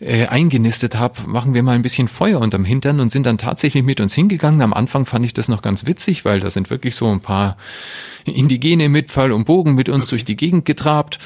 äh, 0.00 0.26
eingenistet 0.26 0.96
habe, 0.96 1.22
machen 1.26 1.54
wir 1.54 1.62
mal 1.62 1.74
ein 1.74 1.82
bisschen 1.82 2.08
Feuer 2.08 2.40
unterm 2.40 2.64
Hintern 2.64 3.00
und 3.00 3.10
sind 3.10 3.26
dann 3.26 3.38
tatsächlich 3.38 3.82
mit 3.82 4.00
uns 4.00 4.14
hingegangen. 4.14 4.62
Am 4.62 4.72
Anfang 4.72 5.06
fand 5.06 5.24
ich 5.24 5.34
das 5.34 5.48
noch 5.48 5.62
ganz 5.62 5.86
witzig, 5.86 6.24
weil 6.24 6.40
da 6.40 6.50
sind 6.50 6.70
wirklich 6.70 6.94
so 6.94 7.10
ein 7.10 7.20
paar 7.20 7.56
Indigene 8.28 8.88
mit 8.88 9.10
Pfeil 9.10 9.32
und 9.32 9.44
Bogen 9.44 9.74
mit 9.74 9.88
uns 9.88 10.06
okay. 10.06 10.10
durch 10.10 10.24
die 10.24 10.36
Gegend 10.36 10.64
getrabt 10.64 11.18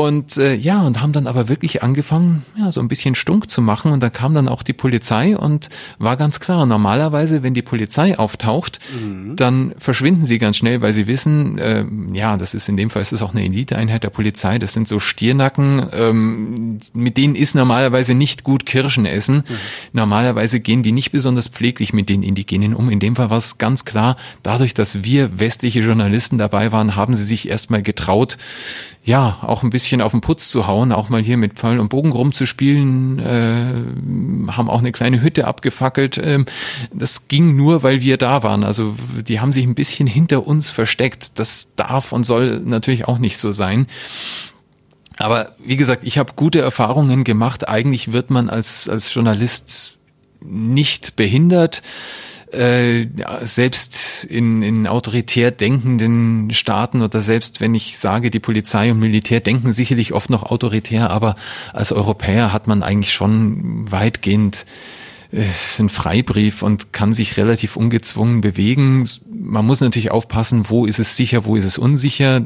und 0.00 0.38
äh, 0.38 0.54
ja, 0.54 0.80
und 0.80 1.02
haben 1.02 1.12
dann 1.12 1.26
aber 1.26 1.48
wirklich 1.48 1.82
angefangen, 1.82 2.42
ja, 2.56 2.72
so 2.72 2.80
ein 2.80 2.88
bisschen 2.88 3.14
stunk 3.14 3.50
zu 3.50 3.60
machen 3.60 3.92
und 3.92 4.02
da 4.02 4.08
kam 4.08 4.34
dann 4.34 4.48
auch 4.48 4.62
die 4.62 4.72
Polizei 4.72 5.36
und 5.36 5.68
war 5.98 6.16
ganz 6.16 6.40
klar, 6.40 6.64
normalerweise, 6.64 7.42
wenn 7.42 7.52
die 7.52 7.60
Polizei 7.60 8.18
auftaucht, 8.18 8.78
mhm. 8.94 9.36
dann 9.36 9.74
verschwinden 9.78 10.24
sie 10.24 10.38
ganz 10.38 10.56
schnell, 10.56 10.80
weil 10.80 10.94
sie 10.94 11.06
wissen, 11.06 11.58
äh, 11.58 11.84
ja, 12.14 12.38
das 12.38 12.54
ist 12.54 12.68
in 12.68 12.78
dem 12.78 12.88
Fall 12.88 13.02
ist 13.02 13.12
es 13.12 13.20
auch 13.20 13.32
eine 13.32 13.44
Eliteeinheit 13.44 14.02
der 14.02 14.08
Polizei, 14.08 14.58
das 14.58 14.72
sind 14.72 14.88
so 14.88 15.00
Stiernacken, 15.00 15.86
ähm, 15.92 16.78
mit 16.94 17.18
denen 17.18 17.34
ist 17.34 17.54
normalerweise 17.54 18.14
nicht 18.14 18.42
gut 18.42 18.64
Kirschen 18.64 19.04
essen. 19.04 19.36
Mhm. 19.36 19.54
Normalerweise 19.92 20.60
gehen 20.60 20.82
die 20.82 20.92
nicht 20.92 21.12
besonders 21.12 21.48
pfleglich 21.48 21.92
mit 21.92 22.08
den 22.08 22.22
Indigenen 22.22 22.74
um. 22.74 22.88
In 22.88 23.00
dem 23.00 23.16
Fall 23.16 23.28
war 23.28 23.36
es 23.36 23.58
ganz 23.58 23.84
klar, 23.84 24.16
dadurch, 24.42 24.72
dass 24.72 25.04
wir 25.04 25.38
westliche 25.38 25.80
Journalisten 25.80 26.38
dabei 26.40 26.72
waren, 26.72 26.96
haben 26.96 27.14
sie 27.14 27.24
sich 27.24 27.48
erstmal 27.48 27.82
getraut, 27.82 28.36
ja, 29.02 29.38
auch 29.42 29.62
ein 29.62 29.70
bisschen 29.70 30.02
auf 30.02 30.12
den 30.12 30.20
Putz 30.20 30.50
zu 30.50 30.66
hauen, 30.66 30.92
auch 30.92 31.08
mal 31.08 31.22
hier 31.22 31.36
mit 31.36 31.54
Pfeil 31.54 31.78
und 31.78 31.88
Bogen 31.88 32.12
rumzuspielen, 32.12 33.18
äh, 33.18 34.52
haben 34.52 34.68
auch 34.68 34.80
eine 34.80 34.92
kleine 34.92 35.22
Hütte 35.22 35.46
abgefackelt. 35.46 36.18
Ähm, 36.22 36.44
das 36.92 37.28
ging 37.28 37.56
nur, 37.56 37.82
weil 37.82 38.02
wir 38.02 38.18
da 38.18 38.42
waren. 38.42 38.62
Also 38.62 38.96
die 39.26 39.40
haben 39.40 39.52
sich 39.52 39.64
ein 39.64 39.74
bisschen 39.74 40.06
hinter 40.06 40.46
uns 40.46 40.70
versteckt. 40.70 41.38
Das 41.38 41.74
darf 41.76 42.12
und 42.12 42.24
soll 42.24 42.60
natürlich 42.60 43.08
auch 43.08 43.18
nicht 43.18 43.38
so 43.38 43.52
sein. 43.52 43.86
Aber 45.16 45.52
wie 45.58 45.76
gesagt, 45.76 46.04
ich 46.04 46.18
habe 46.18 46.32
gute 46.34 46.60
Erfahrungen 46.60 47.24
gemacht. 47.24 47.68
Eigentlich 47.68 48.12
wird 48.12 48.30
man 48.30 48.50
als, 48.50 48.88
als 48.88 49.12
Journalist 49.12 49.98
nicht 50.40 51.16
behindert 51.16 51.82
äh, 52.52 53.06
selbst 53.42 54.24
in, 54.24 54.62
in 54.62 54.86
autoritär 54.86 55.50
denkenden 55.50 56.52
Staaten 56.52 57.02
oder 57.02 57.22
selbst 57.22 57.60
wenn 57.60 57.74
ich 57.74 57.98
sage, 57.98 58.30
die 58.30 58.40
Polizei 58.40 58.90
und 58.90 58.98
Militär 58.98 59.40
denken 59.40 59.72
sicherlich 59.72 60.12
oft 60.12 60.30
noch 60.30 60.42
autoritär, 60.42 61.10
aber 61.10 61.36
als 61.72 61.92
Europäer 61.92 62.52
hat 62.52 62.66
man 62.66 62.82
eigentlich 62.82 63.12
schon 63.12 63.90
weitgehend 63.90 64.66
äh, 65.32 65.44
ein 65.78 65.88
Freibrief 65.88 66.62
und 66.62 66.92
kann 66.92 67.12
sich 67.12 67.36
relativ 67.36 67.76
ungezwungen 67.76 68.40
bewegen. 68.40 69.08
Man 69.32 69.64
muss 69.64 69.80
natürlich 69.80 70.10
aufpassen, 70.10 70.68
wo 70.68 70.86
ist 70.86 70.98
es 70.98 71.16
sicher, 71.16 71.44
wo 71.44 71.56
ist 71.56 71.64
es 71.64 71.78
unsicher. 71.78 72.42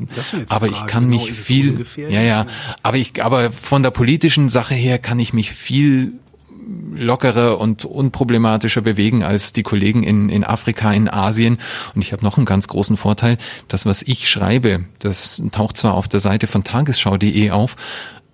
aber 0.51 0.67
ich 0.67 0.87
kann 0.87 1.11
genau, 1.11 1.23
mich 1.23 1.33
viel, 1.33 1.85
ja, 1.97 2.23
ja, 2.23 2.47
aber 2.83 2.99
ich, 2.99 3.23
aber 3.23 3.53
von 3.53 3.83
der 3.83 3.91
politischen 3.91 4.49
Sache 4.49 4.75
her 4.75 4.99
kann 4.99 5.19
ich 5.19 5.33
mich 5.33 5.53
viel 5.53 6.13
lockerer 6.95 7.59
und 7.59 7.85
unproblematischer 7.85 8.81
bewegen 8.81 9.23
als 9.23 9.53
die 9.53 9.63
Kollegen 9.63 10.03
in, 10.03 10.29
in 10.29 10.45
Afrika, 10.45 10.93
in 10.93 11.09
Asien. 11.09 11.59
Und 11.95 12.03
ich 12.03 12.13
habe 12.13 12.25
noch 12.25 12.37
einen 12.37 12.47
ganz 12.47 12.69
großen 12.69 12.97
Vorteil. 12.97 13.39
Das, 13.69 13.87
was 13.87 14.03
ich 14.03 14.29
schreibe, 14.29 14.85
das 14.99 15.43
taucht 15.53 15.77
zwar 15.77 15.95
auf 15.95 16.09
der 16.09 16.21
Seite 16.21 16.47
von 16.47 16.65
tagesschau.de 16.65 17.51
auf, 17.51 17.77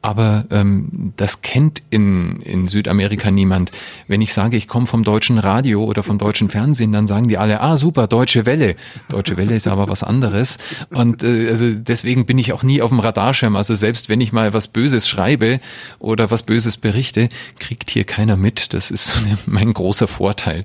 aber 0.03 0.47
ähm, 0.51 1.13
das 1.17 1.43
kennt 1.43 1.83
in, 1.91 2.41
in 2.41 2.69
Südamerika 2.69 3.31
niemand. 3.31 3.71
Wenn 4.09 4.23
ich 4.23 4.33
sage, 4.33 4.57
ich 4.57 4.67
komme 4.67 4.87
vom 4.87 5.05
deutschen 5.05 5.39
Radio 5.39 5.85
oder 5.85 6.03
vom 6.03 6.17
deutschen 6.17 6.49
Fernsehen, 6.49 6.93
dann 6.93 7.07
sagen 7.07 7.29
die 7.29 7.37
alle, 7.37 7.61
ah 7.61 7.77
super, 7.77 8.07
Deutsche 8.07 8.47
Welle. 8.47 8.77
Deutsche 9.11 9.37
Welle 9.37 9.55
ist 9.55 9.67
aber 9.67 9.89
was 9.89 10.03
anderes. 10.03 10.59
Und 10.91 11.23
äh, 11.23 11.49
also 11.51 11.71
deswegen 11.71 12.25
bin 12.25 12.39
ich 12.39 12.53
auch 12.53 12.63
nie 12.63 12.81
auf 12.81 12.91
dem 12.91 13.01
Radarschirm. 13.01 13.57
Also 13.57 13.75
selbst 13.75 14.09
wenn 14.09 14.21
ich 14.21 14.33
mal 14.33 14.55
was 14.55 14.69
Böses 14.69 15.07
schreibe 15.07 15.61
oder 15.99 16.31
was 16.31 16.45
Böses 16.45 16.79
berichte, 16.79 17.29
kriegt 17.59 17.91
hier 17.91 18.05
keiner 18.05 18.37
mit. 18.37 18.73
Das 18.73 18.91
ist 18.91 19.23
mein 19.47 19.73
großer 19.75 20.09
Vorteil. 20.09 20.65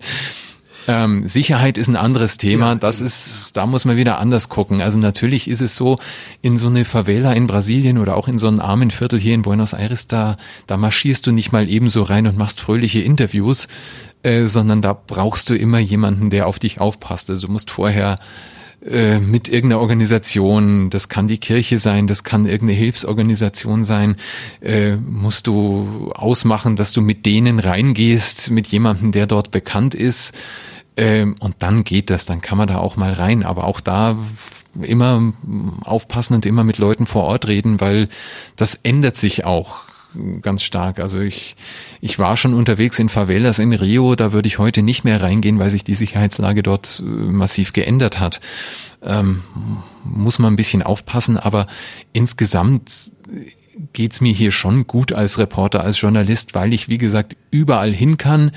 Ähm, 0.88 1.28
Sicherheit 1.28 1.78
ist 1.78 1.88
ein 1.88 1.96
anderes 1.96 2.38
Thema. 2.38 2.70
Ja, 2.70 2.76
das 2.76 3.02
ist, 3.02 3.58
da 3.58 3.66
muss 3.66 3.86
man 3.86 3.98
wieder 3.98 4.20
anders 4.20 4.50
gucken. 4.50 4.82
Also 4.82 5.00
natürlich 5.00 5.50
ist 5.50 5.62
es 5.62 5.76
so, 5.76 6.00
in 6.42 6.58
so 6.58 6.68
eine 6.68 6.86
Favela 6.86 7.34
in 7.34 7.48
Brasilien 7.48 7.98
oder 7.98 8.16
auch 8.16 8.28
in 8.28 8.38
so 8.38 8.48
einen 8.48 8.60
armen 8.60 8.92
Viertel 8.92 9.20
hier 9.20 9.34
in 9.34 9.42
Buenos 9.42 9.74
Aires, 9.74 10.08
da, 10.08 10.38
da 10.68 10.78
marschierst 10.78 11.26
du 11.28 11.32
nicht 11.32 11.52
mal 11.52 11.68
ebenso 11.70 12.04
rein 12.04 12.28
und 12.28 12.38
machst 12.38 12.62
fröhliche 12.62 13.00
Interviews, 13.00 13.68
äh, 14.24 14.46
sondern 14.46 14.82
da 14.82 14.94
brauchst 14.94 15.50
du 15.50 15.56
immer 15.56 15.80
jemanden, 15.80 16.30
der 16.30 16.48
auf 16.48 16.60
dich 16.60 16.80
aufpasst. 16.80 17.30
Also 17.30 17.48
du 17.48 17.54
musst 17.54 17.72
vorher 17.72 18.20
äh, 18.86 19.20
mit 19.20 19.50
irgendeiner 19.50 19.82
Organisation, 19.82 20.92
das 20.92 21.10
kann 21.10 21.28
die 21.28 21.40
Kirche 21.40 21.80
sein, 21.80 22.06
das 22.06 22.24
kann 22.24 22.46
irgendeine 22.46 22.78
Hilfsorganisation 22.78 23.84
sein, 23.84 24.18
äh, 24.62 24.96
musst 24.98 25.48
du 25.48 26.12
ausmachen, 26.14 26.76
dass 26.76 26.94
du 26.94 27.02
mit 27.02 27.26
denen 27.26 27.58
reingehst, 27.58 28.52
mit 28.52 28.68
jemandem, 28.68 29.12
der 29.12 29.26
dort 29.26 29.50
bekannt 29.50 29.96
ist 29.96 30.36
ähm, 30.98 31.36
und 31.40 31.56
dann 31.60 31.84
geht 31.84 32.10
das, 32.10 32.26
dann 32.26 32.42
kann 32.42 32.58
man 32.58 32.68
da 32.68 32.78
auch 32.78 32.96
mal 32.96 33.14
rein. 33.14 33.44
Aber 33.44 33.66
auch 33.66 33.80
da 33.80 34.18
immer 34.82 35.34
aufpassen 35.84 36.36
und 36.36 36.46
immer 36.46 36.64
mit 36.64 36.78
Leuten 36.78 37.06
vor 37.06 37.24
Ort 37.24 37.48
reden, 37.48 37.80
weil 37.80 38.10
das 38.56 38.76
ändert 38.76 39.16
sich 39.16 39.46
auch 39.46 39.86
ganz 40.42 40.64
stark. 40.64 41.00
Also 41.00 41.20
ich, 41.20 41.56
ich 42.02 42.20
war 42.20 42.38
schon 42.38 42.54
unterwegs 42.54 43.00
in 43.00 43.10
Favelas 43.10 43.60
in 43.60 43.74
Rio, 43.74 44.16
da 44.16 44.32
würde 44.32 44.48
ich 44.48 44.60
heute 44.60 44.82
nicht 44.82 45.04
mehr 45.04 45.22
reingehen, 45.22 45.60
weil 45.60 45.70
sich 45.70 45.84
die 45.84 45.96
Sicherheitslage 45.96 46.64
dort 46.64 47.02
äh, 47.02 47.04
massiv 47.04 47.74
geändert 47.74 48.20
hat. 48.20 48.40
Ähm, 49.02 49.44
muss 50.04 50.40
man 50.40 50.54
ein 50.54 50.56
bisschen 50.56 50.84
aufpassen, 50.84 51.38
aber 51.38 51.68
insgesamt 52.14 53.12
geht's 53.94 54.22
mir 54.22 54.34
hier 54.34 54.52
schon 54.52 54.88
gut 54.88 55.14
als 55.14 55.38
Reporter, 55.38 55.84
als 55.84 56.00
Journalist, 56.00 56.56
weil 56.56 56.74
ich, 56.74 56.90
wie 56.90 56.98
gesagt, 56.98 57.36
überall 57.52 57.94
hin 57.94 58.18
kann. 58.18 58.52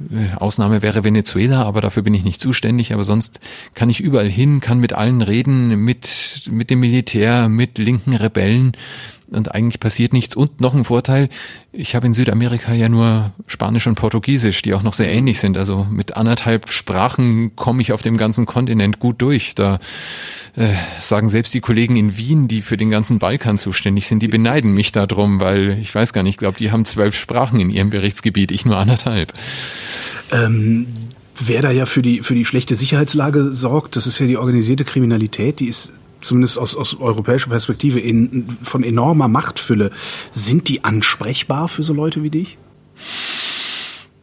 Äh, 0.00 0.36
Ausnahme 0.36 0.82
wäre 0.82 1.04
Venezuela, 1.04 1.62
aber 1.62 1.80
dafür 1.80 2.02
bin 2.02 2.14
ich 2.14 2.24
nicht 2.24 2.40
zuständig. 2.40 2.92
Aber 2.92 3.04
sonst 3.04 3.40
kann 3.74 3.90
ich 3.90 4.00
überall 4.00 4.28
hin, 4.28 4.60
kann 4.60 4.78
mit 4.78 4.92
allen 4.92 5.20
reden, 5.20 5.84
mit, 5.84 6.42
mit 6.50 6.70
dem 6.70 6.80
Militär, 6.80 7.48
mit 7.48 7.78
linken 7.78 8.14
Rebellen. 8.14 8.72
Und 9.32 9.54
eigentlich 9.54 9.80
passiert 9.80 10.12
nichts. 10.12 10.36
Und 10.36 10.60
noch 10.60 10.74
ein 10.74 10.84
Vorteil, 10.84 11.28
ich 11.72 11.94
habe 11.94 12.06
in 12.06 12.12
Südamerika 12.12 12.72
ja 12.74 12.88
nur 12.88 13.32
Spanisch 13.46 13.86
und 13.86 13.94
Portugiesisch, 13.94 14.62
die 14.62 14.74
auch 14.74 14.82
noch 14.82 14.92
sehr 14.92 15.10
ähnlich 15.10 15.40
sind. 15.40 15.56
Also 15.56 15.86
mit 15.90 16.16
anderthalb 16.16 16.70
Sprachen 16.70 17.56
komme 17.56 17.82
ich 17.82 17.92
auf 17.92 18.02
dem 18.02 18.16
ganzen 18.16 18.46
Kontinent 18.46 18.98
gut 18.98 19.22
durch. 19.22 19.54
Da 19.54 19.80
äh, 20.54 20.74
sagen 21.00 21.30
selbst 21.30 21.54
die 21.54 21.60
Kollegen 21.60 21.96
in 21.96 22.16
Wien, 22.16 22.46
die 22.46 22.62
für 22.62 22.76
den 22.76 22.90
ganzen 22.90 23.18
Balkan 23.18 23.56
zuständig 23.56 24.06
sind, 24.06 24.20
die 24.20 24.28
beneiden 24.28 24.72
mich 24.74 24.92
darum, 24.92 25.40
weil 25.40 25.78
ich 25.80 25.94
weiß 25.94 26.12
gar 26.12 26.22
nicht, 26.22 26.34
ich 26.34 26.38
glaube, 26.38 26.58
die 26.58 26.70
haben 26.70 26.84
zwölf 26.84 27.16
Sprachen 27.16 27.58
in 27.58 27.70
ihrem 27.70 27.90
Berichtsgebiet, 27.90 28.52
ich 28.52 28.66
nur 28.66 28.76
anderthalb. 28.76 29.32
Ähm, 30.30 30.86
wer 31.46 31.62
da 31.62 31.70
ja 31.70 31.86
für 31.86 32.02
die, 32.02 32.20
für 32.20 32.34
die 32.34 32.44
schlechte 32.44 32.76
Sicherheitslage 32.76 33.54
sorgt, 33.54 33.96
das 33.96 34.06
ist 34.06 34.18
ja 34.18 34.26
die 34.26 34.36
organisierte 34.36 34.84
Kriminalität, 34.84 35.60
die 35.60 35.68
ist 35.68 35.94
zumindest 36.22 36.58
aus, 36.58 36.74
aus 36.74 36.98
europäischer 36.98 37.50
Perspektive 37.50 38.00
in, 38.00 38.48
von 38.62 38.82
enormer 38.82 39.28
Machtfülle. 39.28 39.90
Sind 40.30 40.68
die 40.68 40.84
ansprechbar 40.84 41.68
für 41.68 41.82
so 41.82 41.92
Leute 41.92 42.22
wie 42.22 42.30
dich? 42.30 42.58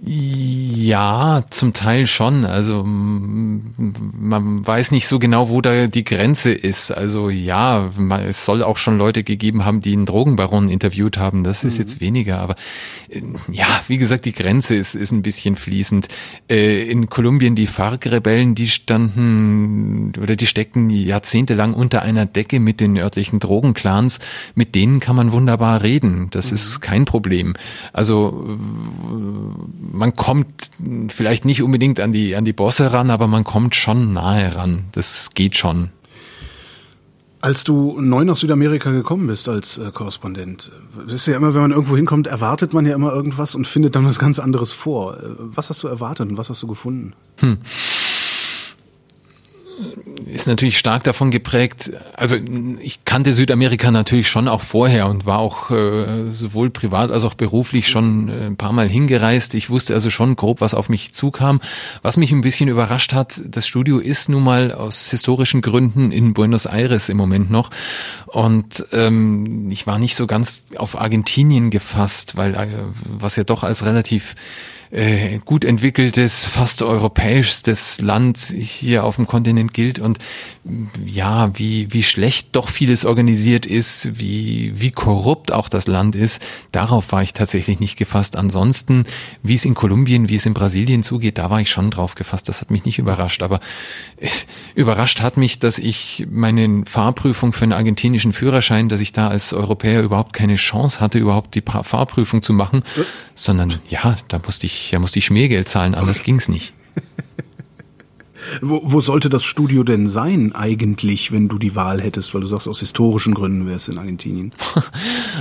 Ja, 0.02 1.44
zum 1.50 1.74
Teil 1.74 2.08
schon. 2.08 2.46
Also 2.46 2.86
man 2.86 4.66
weiß 4.66 4.92
nicht 4.92 5.08
so 5.08 5.20
genau, 5.20 5.50
wo 5.50 5.60
da 5.60 5.88
die 5.88 6.06
Grenze 6.06 6.54
ist. 6.54 6.92
Also 6.92 7.30
ja, 7.30 7.92
es 8.26 8.46
soll 8.46 8.64
auch 8.64 8.78
schon 8.78 8.98
Leute 8.98 9.26
gegeben 9.26 9.66
haben, 9.66 9.82
die 9.82 9.92
einen 9.92 10.06
Drogenbaron 10.06 10.70
interviewt 10.70 11.18
haben. 11.18 11.44
Das 11.44 11.66
ist 11.66 11.74
mhm. 11.74 11.80
jetzt 11.82 12.00
weniger. 12.00 12.40
Aber 12.40 12.56
äh, 13.10 13.22
ja, 13.52 13.68
wie 13.88 13.98
gesagt, 13.98 14.24
die 14.24 14.32
Grenze 14.32 14.76
ist, 14.76 14.96
ist 14.96 15.12
ein 15.12 15.22
bisschen 15.22 15.58
fließend. 15.58 16.08
Äh, 16.50 16.90
in 16.90 17.10
Kolumbien 17.10 17.56
die 17.56 17.68
FARC-Rebellen, 17.68 18.56
die 18.56 18.70
standen 18.70 20.14
oder 20.18 20.38
die 20.38 20.48
steckten 20.48 20.90
jahrzehntelang 20.90 21.74
unter 21.74 22.04
einer 22.04 22.26
Decke 22.26 22.62
mit 22.62 22.80
den 22.80 22.98
örtlichen 22.98 23.42
Drogenclans. 23.42 24.20
Mit 24.56 24.76
denen 24.76 25.02
kann 25.02 25.18
man 25.18 25.34
wunderbar 25.34 25.84
reden. 25.84 26.30
Das 26.32 26.52
mhm. 26.52 26.56
ist 26.56 26.80
kein 26.80 27.04
Problem. 27.04 27.56
Also 27.92 28.58
man 29.92 30.16
kommt 30.16 30.72
vielleicht 31.10 31.46
nicht 31.46 31.62
unbedingt 31.62 32.00
an 32.00 32.12
die, 32.12 32.36
an 32.36 32.46
die 32.46 32.54
Bosse 32.54 32.94
ran, 32.94 33.10
aber 33.10 33.28
man 33.28 33.44
kommt 33.44 33.76
schon 33.76 34.14
nahe 34.14 34.56
ran. 34.56 34.86
Das 34.92 35.32
geht 35.34 35.58
schon. 35.58 35.90
Als 37.42 37.64
du 37.64 38.02
neu 38.02 38.26
nach 38.26 38.36
Südamerika 38.36 38.92
gekommen 38.92 39.28
bist 39.28 39.48
als 39.48 39.78
äh, 39.78 39.92
Korrespondent, 39.94 40.72
ist 41.08 41.26
ja 41.26 41.38
immer, 41.38 41.54
wenn 41.54 41.62
man 41.62 41.72
irgendwo 41.72 41.96
hinkommt, 41.96 42.28
erwartet 42.28 42.74
man 42.74 42.86
ja 42.86 42.94
immer 42.94 43.14
irgendwas 43.14 43.56
und 43.56 43.66
findet 43.66 43.96
dann 43.96 44.06
was 44.06 44.20
ganz 44.20 44.40
anderes 44.40 44.74
vor. 44.74 45.18
Äh, 45.18 45.36
was 45.38 45.70
hast 45.70 45.82
du 45.84 45.88
erwartet 45.88 46.30
und 46.30 46.38
was 46.38 46.50
hast 46.50 46.62
du 46.62 46.68
gefunden? 46.68 47.14
Hm 47.38 47.60
ist 50.26 50.48
natürlich 50.48 50.78
stark 50.78 51.04
davon 51.04 51.32
geprägt. 51.32 51.92
Also 52.14 52.36
ich 52.80 53.06
kannte 53.06 53.34
Südamerika 53.34 53.92
natürlich 53.92 54.28
schon 54.28 54.48
auch 54.48 54.62
vorher 54.62 55.08
und 55.08 55.26
war 55.26 55.40
auch 55.40 55.72
äh, 55.72 56.32
sowohl 56.32 56.70
privat 56.70 57.12
als 57.12 57.24
auch 57.24 57.34
beruflich 57.34 57.88
schon 57.88 58.30
äh, 58.30 58.46
ein 58.48 58.58
paar 58.58 58.74
Mal 58.74 58.88
hingereist. 58.88 59.54
Ich 59.56 59.70
wusste 59.70 59.94
also 59.94 60.10
schon 60.10 60.36
grob, 60.36 60.62
was 60.62 60.74
auf 60.74 60.90
mich 60.90 61.14
zukam. 61.14 61.60
Was 62.02 62.18
mich 62.18 62.32
ein 62.32 62.42
bisschen 62.42 62.70
überrascht 62.70 63.14
hat, 63.14 63.42
das 63.46 63.68
Studio 63.68 64.00
ist 64.00 64.30
nun 64.30 64.44
mal 64.44 64.72
aus 64.72 65.10
historischen 65.10 65.62
Gründen 65.62 66.12
in 66.12 66.34
Buenos 66.34 66.66
Aires 66.66 67.10
im 67.10 67.18
Moment 67.18 67.50
noch. 67.50 67.70
Und 68.28 68.86
ähm, 68.92 69.70
ich 69.72 69.88
war 69.88 70.00
nicht 70.00 70.16
so 70.16 70.28
ganz 70.28 70.64
auf 70.76 71.00
Argentinien 71.00 71.70
gefasst, 71.70 72.38
weil 72.38 72.54
äh, 72.56 72.68
was 73.04 73.36
ja 73.36 73.44
doch 73.44 73.64
als 73.64 73.86
relativ 73.86 74.36
äh, 74.92 75.40
gut 75.46 75.66
entwickeltes, 75.66 76.46
fast 76.46 76.82
europäischstes 76.82 78.02
Land 78.02 78.38
hier 78.40 79.04
auf 79.04 79.18
dem 79.18 79.28
Kontinent 79.28 79.74
gilt 79.74 80.00
und 80.00 80.20
ja, 81.06 81.52
wie, 81.58 81.94
wie 81.94 82.04
schlecht 82.04 82.56
doch 82.56 82.70
vieles 82.70 83.06
organisiert 83.06 83.66
ist, 83.66 84.20
wie, 84.20 84.74
wie 84.76 84.92
korrupt 84.92 85.52
auch 85.52 85.70
das 85.70 85.88
Land 85.88 86.16
ist, 86.16 86.42
darauf 86.72 87.12
war 87.12 87.24
ich 87.24 87.34
tatsächlich 87.34 87.80
nicht 87.80 87.98
gefasst. 87.98 88.36
Ansonsten, 88.36 89.06
wie 89.44 89.56
es 89.56 89.66
in 89.66 89.74
Kolumbien, 89.74 90.30
wie 90.30 90.36
es 90.36 90.46
in 90.46 90.54
Brasilien 90.54 91.04
zugeht, 91.04 91.38
da 91.38 91.50
war 91.50 91.62
ich 91.62 91.70
schon 91.70 91.92
drauf 91.92 92.16
gefasst. 92.16 92.50
Das 92.50 92.62
hat 92.62 92.72
mich 92.72 92.86
nicht 92.86 93.00
überrascht. 93.00 93.42
Aber 93.42 93.60
es, 94.18 94.46
überrascht 94.76 95.22
hat 95.22 95.38
mich, 95.38 95.60
dass 95.60 95.78
ich 95.78 96.28
meine 96.30 96.84
Fahrprüfung 96.86 97.54
für 97.54 97.64
einen 97.64 97.74
argentinischen 97.74 98.34
Führerschein, 98.34 98.90
dass 98.90 99.00
ich 99.00 99.12
da 99.12 99.30
als 99.30 99.54
Europäer 99.54 100.02
überhaupt 100.02 100.34
keine 100.34 100.56
Chance 100.56 101.00
hatte, 101.00 101.20
überhaupt 101.20 101.56
die 101.56 101.62
Fahrprüfung 101.62 102.42
zu 102.42 102.54
machen, 102.54 102.84
sondern 103.36 103.80
ja, 103.90 104.18
da 104.28 104.40
musste 104.46 104.66
ich, 104.66 104.79
ja, 104.92 105.00
musste 105.00 105.20
ich 105.20 105.26
Schmiergeld 105.26 105.68
zahlen, 105.68 105.96
anders 105.96 106.24
ging's 106.24 106.48
nicht. 106.48 106.74
Wo, 108.62 108.82
wo 108.84 109.02
sollte 109.02 109.30
das 109.30 109.44
Studio 109.44 109.84
denn 109.84 110.08
sein 110.08 110.56
eigentlich, 110.56 111.32
wenn 111.32 111.48
du 111.48 111.58
die 111.58 111.76
Wahl 111.76 112.02
hättest? 112.02 112.34
Weil 112.34 112.42
du 112.42 112.48
sagst, 112.48 112.68
aus 112.68 112.80
historischen 112.80 113.34
Gründen 113.34 113.66
wäre 113.66 113.76
es 113.76 113.88
in 113.88 113.98
Argentinien. 113.98 114.54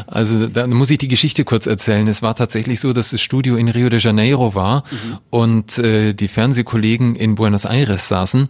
Also 0.06 0.46
da 0.46 0.66
muss 0.66 0.90
ich 0.90 0.98
die 0.98 1.08
Geschichte 1.08 1.44
kurz 1.44 1.66
erzählen. 1.66 2.06
Es 2.08 2.22
war 2.22 2.34
tatsächlich 2.34 2.80
so, 2.80 2.92
dass 2.92 3.10
das 3.10 3.20
Studio 3.20 3.56
in 3.56 3.68
Rio 3.68 3.88
de 3.88 4.00
Janeiro 4.00 4.54
war 4.54 4.84
mhm. 4.90 5.18
und 5.30 5.78
äh, 5.78 6.14
die 6.14 6.28
Fernsehkollegen 6.28 7.14
in 7.14 7.34
Buenos 7.34 7.64
Aires 7.64 8.08
saßen. 8.08 8.48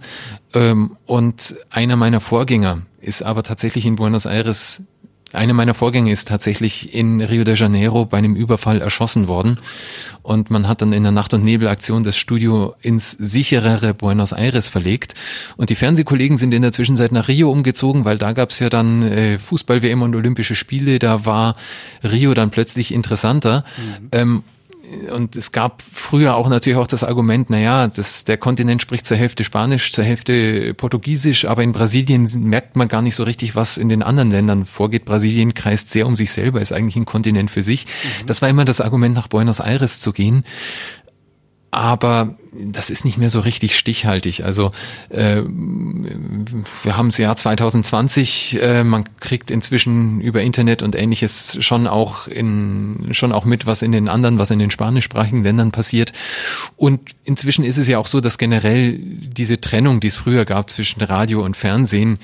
Ähm, 0.55 0.97
und 1.07 1.57
einer 1.70 1.97
meiner 1.97 2.20
Vorgänger 2.20 2.82
ist 3.01 3.22
aber 3.22 3.43
tatsächlich 3.43 3.86
in 3.86 3.97
Buenos 3.97 4.26
Aires 4.26 4.82
eine 5.32 5.54
meiner 5.54 5.74
Vorgänge 5.74 6.10
ist 6.10 6.28
tatsächlich 6.28 6.94
in 6.94 7.20
Rio 7.20 7.44
de 7.44 7.54
Janeiro 7.54 8.06
bei 8.06 8.18
einem 8.18 8.34
Überfall 8.34 8.80
erschossen 8.80 9.28
worden. 9.28 9.58
Und 10.22 10.50
man 10.50 10.66
hat 10.66 10.82
dann 10.82 10.92
in 10.92 11.02
der 11.02 11.12
Nacht- 11.12 11.34
und 11.34 11.44
Nebelaktion 11.44 12.04
das 12.04 12.16
Studio 12.16 12.74
ins 12.82 13.12
sicherere 13.12 13.94
Buenos 13.94 14.32
Aires 14.32 14.68
verlegt. 14.68 15.14
Und 15.56 15.70
die 15.70 15.74
Fernsehkollegen 15.74 16.38
sind 16.38 16.54
in 16.54 16.62
der 16.62 16.72
Zwischenzeit 16.72 17.12
nach 17.12 17.28
Rio 17.28 17.50
umgezogen, 17.50 18.04
weil 18.04 18.18
da 18.18 18.32
gab's 18.32 18.58
ja 18.58 18.70
dann 18.70 19.02
äh, 19.02 19.38
Fußball-WM 19.38 20.02
und 20.02 20.14
Olympische 20.14 20.54
Spiele. 20.54 20.98
Da 20.98 21.24
war 21.24 21.56
Rio 22.02 22.34
dann 22.34 22.50
plötzlich 22.50 22.92
interessanter. 22.92 23.64
Mhm. 23.76 24.08
Ähm, 24.12 24.42
und 25.12 25.36
es 25.36 25.53
gab 25.53 25.82
früher 25.82 26.34
auch 26.36 26.49
natürlich 26.49 26.78
auch 26.78 26.86
das 26.86 27.05
Argument, 27.05 27.51
naja, 27.51 27.89
das, 27.89 28.24
der 28.24 28.36
Kontinent 28.36 28.82
spricht 28.82 29.07
zur 29.07 29.16
Hälfte 29.16 29.45
Spanisch, 29.45 29.93
zur 29.93 30.05
Hälfte 30.05 30.74
Portugiesisch, 30.74 31.45
aber 31.45 31.62
in 31.62 31.72
Brasilien 31.72 32.28
merkt 32.49 32.76
man 32.76 32.89
gar 32.89 33.03
nicht 33.03 33.14
so 33.14 33.24
richtig, 33.24 33.55
was 33.55 33.76
in 33.76 33.89
den 33.89 34.03
anderen 34.03 34.30
Ländern 34.30 34.66
vorgeht. 34.66 35.05
Brasilien 35.05 35.55
kreist 35.55 35.91
sehr 35.91 36.07
um 36.07 36.16
sich 36.16 36.30
selber, 36.30 36.61
ist 36.61 36.72
eigentlich 36.72 36.97
ein 36.97 37.05
Kontinent 37.05 37.51
für 37.51 37.62
sich. 37.62 37.86
Mhm. 37.86 38.26
Das 38.26 38.43
war 38.43 38.49
immer 38.49 38.64
das 38.64 38.80
Argument, 38.80 39.14
nach 39.14 39.28
Buenos 39.28 39.61
Aires 39.61 40.01
zu 40.01 40.12
gehen 40.12 40.45
aber 41.70 42.36
das 42.52 42.88
ist 42.88 43.04
nicht 43.04 43.18
mehr 43.18 43.28
so 43.30 43.40
richtig 43.40 43.76
stichhaltig. 43.76 44.44
Also 44.44 44.72
äh, 45.10 45.42
wir 46.82 46.96
haben 46.96 47.08
das 47.08 47.18
Jahr 47.18 47.36
2020, 47.36 48.58
äh, 48.60 48.84
man 48.84 49.04
kriegt 49.20 49.50
inzwischen 49.50 50.20
über 50.20 50.40
Internet 50.40 50.82
und 50.82 50.96
ähnliches 50.96 51.58
schon 51.60 51.86
auch 51.86 52.26
in 52.26 53.10
schon 53.12 53.32
auch 53.32 53.44
mit, 53.44 53.66
was 53.66 53.82
in 53.82 53.92
den 53.92 54.08
anderen, 54.08 54.38
was 54.38 54.50
in 54.50 54.58
den 54.58 54.70
spanischsprachigen 54.70 55.44
Ländern 55.44 55.70
passiert. 55.70 56.12
Und 56.76 57.00
inzwischen 57.24 57.64
ist 57.64 57.76
es 57.76 57.86
ja 57.86 57.98
auch 57.98 58.06
so, 58.06 58.20
dass 58.20 58.38
generell 58.38 58.98
diese 58.98 59.60
Trennung, 59.60 60.00
die 60.00 60.08
es 60.08 60.16
früher 60.16 60.46
gab 60.46 60.70
zwischen 60.70 61.02
Radio 61.02 61.44
und 61.44 61.56
Fernsehen, 61.56 62.18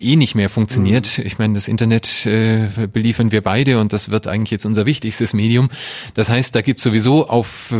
eh 0.00 0.16
nicht 0.16 0.34
mehr 0.34 0.48
funktioniert. 0.48 1.18
Mhm. 1.18 1.26
Ich 1.26 1.38
meine, 1.38 1.54
das 1.54 1.68
Internet 1.68 2.26
äh, 2.26 2.68
beliefern 2.92 3.32
wir 3.32 3.42
beide 3.42 3.78
und 3.78 3.92
das 3.92 4.10
wird 4.10 4.26
eigentlich 4.26 4.50
jetzt 4.50 4.66
unser 4.66 4.86
wichtigstes 4.86 5.34
Medium. 5.34 5.68
Das 6.14 6.28
heißt, 6.28 6.54
da 6.54 6.62
gibt 6.62 6.80
sowieso 6.80 7.28
auf 7.28 7.72
äh, 7.72 7.76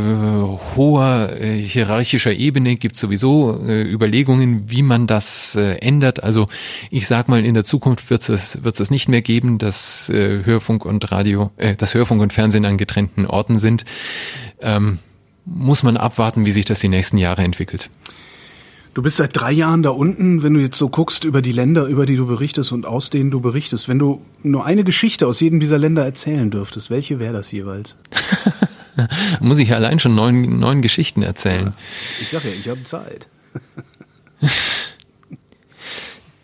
hoher 0.76 1.36
äh, 1.40 1.58
hierarchischer 1.58 2.32
Ebene 2.32 2.76
gibt 2.76 2.96
sowieso 2.96 3.60
äh, 3.66 3.82
Überlegungen, 3.82 4.70
wie 4.70 4.82
man 4.82 5.06
das 5.06 5.56
äh, 5.56 5.76
ändert. 5.76 6.22
Also 6.22 6.48
ich 6.90 7.06
sag 7.06 7.28
mal, 7.28 7.44
in 7.44 7.54
der 7.54 7.64
Zukunft 7.64 8.10
wird 8.10 8.28
es 8.28 8.62
wird 8.62 8.78
es 8.80 8.90
nicht 8.90 9.08
mehr 9.08 9.22
geben, 9.22 9.58
dass 9.58 10.08
äh, 10.08 10.44
Hörfunk 10.44 10.84
und 10.84 11.10
Radio, 11.12 11.50
äh, 11.56 11.74
dass 11.76 11.94
Hörfunk 11.94 12.22
und 12.22 12.32
Fernsehen 12.32 12.64
an 12.64 12.78
getrennten 12.78 13.26
Orten 13.26 13.58
sind. 13.58 13.84
Ähm, 14.60 14.98
muss 15.44 15.82
man 15.82 15.96
abwarten, 15.96 16.44
wie 16.44 16.52
sich 16.52 16.64
das 16.64 16.80
die 16.80 16.88
nächsten 16.88 17.18
Jahre 17.18 17.42
entwickelt. 17.42 17.88
Du 18.96 19.02
bist 19.02 19.18
seit 19.18 19.38
drei 19.38 19.52
Jahren 19.52 19.82
da 19.82 19.90
unten, 19.90 20.42
wenn 20.42 20.54
du 20.54 20.60
jetzt 20.60 20.78
so 20.78 20.88
guckst 20.88 21.24
über 21.24 21.42
die 21.42 21.52
Länder, 21.52 21.84
über 21.84 22.06
die 22.06 22.16
du 22.16 22.26
berichtest 22.26 22.72
und 22.72 22.86
aus 22.86 23.10
denen 23.10 23.30
du 23.30 23.42
berichtest. 23.42 23.90
Wenn 23.90 23.98
du 23.98 24.24
nur 24.42 24.64
eine 24.64 24.84
Geschichte 24.84 25.26
aus 25.26 25.38
jedem 25.38 25.60
dieser 25.60 25.76
Länder 25.76 26.02
erzählen 26.02 26.50
dürftest, 26.50 26.88
welche 26.88 27.18
wäre 27.18 27.34
das 27.34 27.52
jeweils? 27.52 27.98
Muss 29.40 29.58
ich 29.58 29.74
allein 29.74 29.98
schon 29.98 30.14
neun, 30.14 30.56
neun 30.58 30.80
Geschichten 30.80 31.20
erzählen. 31.20 31.66
Ja, 31.66 31.72
ich 32.22 32.28
sag 32.30 32.44
ja, 32.44 32.50
ich 32.58 32.66
habe 32.70 32.84
Zeit. 32.84 33.28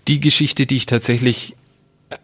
die 0.08 0.20
Geschichte, 0.20 0.66
die 0.66 0.76
ich 0.76 0.84
tatsächlich 0.84 1.56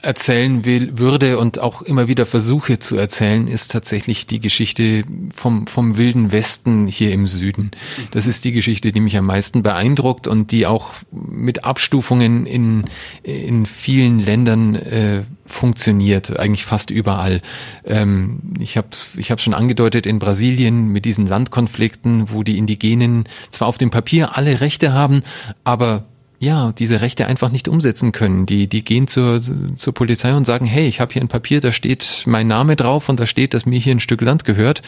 erzählen 0.03 0.65
will, 0.65 0.99
würde 0.99 1.39
und 1.39 1.59
auch 1.59 1.83
immer 1.83 2.09
wieder 2.09 2.27
versuche 2.27 2.79
zu 2.79 2.97
erzählen, 2.97 3.49
ist 3.49 3.71
tatsächlich 3.71 4.27
die 4.27 4.41
Geschichte 4.41 5.05
vom, 5.35 5.67
vom 5.67 5.97
wilden 5.97 6.33
Westen 6.33 6.87
hier 6.87 7.13
im 7.13 7.27
Süden. 7.27 7.71
Das 8.11 8.27
ist 8.27 8.45
die 8.45 8.53
Geschichte, 8.53 8.93
die 8.93 9.01
mich 9.01 9.17
am 9.17 9.27
meisten 9.27 9.63
beeindruckt 9.63 10.27
und 10.27 10.53
die 10.53 10.67
auch 10.67 10.93
mit 11.11 11.65
Abstufungen 11.65 12.47
in, 12.47 12.85
in 13.23 13.67
vielen 13.67 14.21
Ländern 14.21 14.75
äh, 14.75 15.23
funktioniert, 15.47 16.39
eigentlich 16.39 16.65
fast 16.65 16.91
überall. 16.91 17.41
Ähm, 17.85 18.41
ich 18.61 18.77
habe 18.77 18.89
ich 19.17 19.31
hab 19.31 19.41
schon 19.41 19.55
angedeutet, 19.55 20.07
in 20.07 20.19
Brasilien 20.19 20.89
mit 20.89 21.05
diesen 21.05 21.27
Landkonflikten, 21.27 22.31
wo 22.31 22.43
die 22.43 22.59
Indigenen 22.59 23.25
zwar 23.51 23.69
auf 23.69 23.79
dem 23.79 23.91
Papier 23.91 24.37
alle 24.37 24.61
Rechte 24.61 24.93
haben, 24.93 25.23
aber 25.65 26.05
ja, 26.41 26.73
diese 26.73 27.01
Rechte 27.01 27.27
einfach 27.27 27.51
nicht 27.51 27.67
umsetzen 27.67 28.13
können. 28.13 28.47
Die, 28.47 28.69
die 28.69 28.85
gehen 28.85 29.09
zur, 29.09 29.41
zur 29.77 29.93
Polizei 29.93 30.35
und 30.35 30.45
sagen, 30.45 30.67
hey, 30.67 30.87
ich 30.87 31.01
habe 31.01 31.13
hier 31.13 31.23
ein 31.23 31.29
Papier, 31.29 31.61
da 31.61 31.73
steht 31.73 32.25
mein 32.27 32.47
Name 32.47 32.77
drauf 32.77 33.09
und 33.09 33.19
da 33.19 33.27
steht, 33.27 33.55
dass 33.55 33.67
mir 33.67 33.79
hier 33.79 33.95
ein 33.95 34.01
Stück 34.01 34.21
Land 34.21 34.45
gehört. 34.45 34.83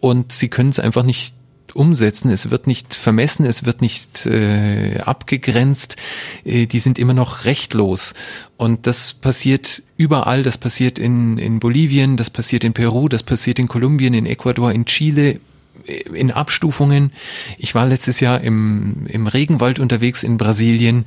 Und 0.00 0.32
sie 0.32 0.48
können 0.48 0.70
es 0.70 0.80
einfach 0.80 1.04
nicht 1.04 1.34
umsetzen. 1.74 2.30
Es 2.30 2.50
wird 2.50 2.66
nicht 2.66 2.94
vermessen, 2.94 3.46
es 3.46 3.64
wird 3.64 3.82
nicht 3.82 4.26
äh, 4.26 4.98
abgegrenzt. 4.98 5.96
Äh, 6.44 6.66
die 6.66 6.80
sind 6.80 6.98
immer 6.98 7.14
noch 7.14 7.44
rechtlos. 7.44 8.14
Und 8.56 8.86
das 8.88 9.14
passiert 9.14 9.82
überall. 9.96 10.42
Das 10.42 10.58
passiert 10.58 10.98
in, 10.98 11.38
in 11.38 11.60
Bolivien, 11.60 12.16
das 12.16 12.30
passiert 12.30 12.64
in 12.64 12.72
Peru, 12.72 13.08
das 13.08 13.22
passiert 13.22 13.58
in 13.60 13.68
Kolumbien, 13.68 14.14
in 14.14 14.26
Ecuador, 14.26 14.72
in 14.72 14.86
Chile, 14.86 15.40
in 15.86 16.30
Abstufungen. 16.30 17.12
Ich 17.58 17.74
war 17.74 17.86
letztes 17.86 18.20
Jahr 18.20 18.40
im, 18.40 19.06
im 19.08 19.26
Regenwald 19.26 19.78
unterwegs 19.78 20.22
in 20.22 20.38
Brasilien 20.38 21.06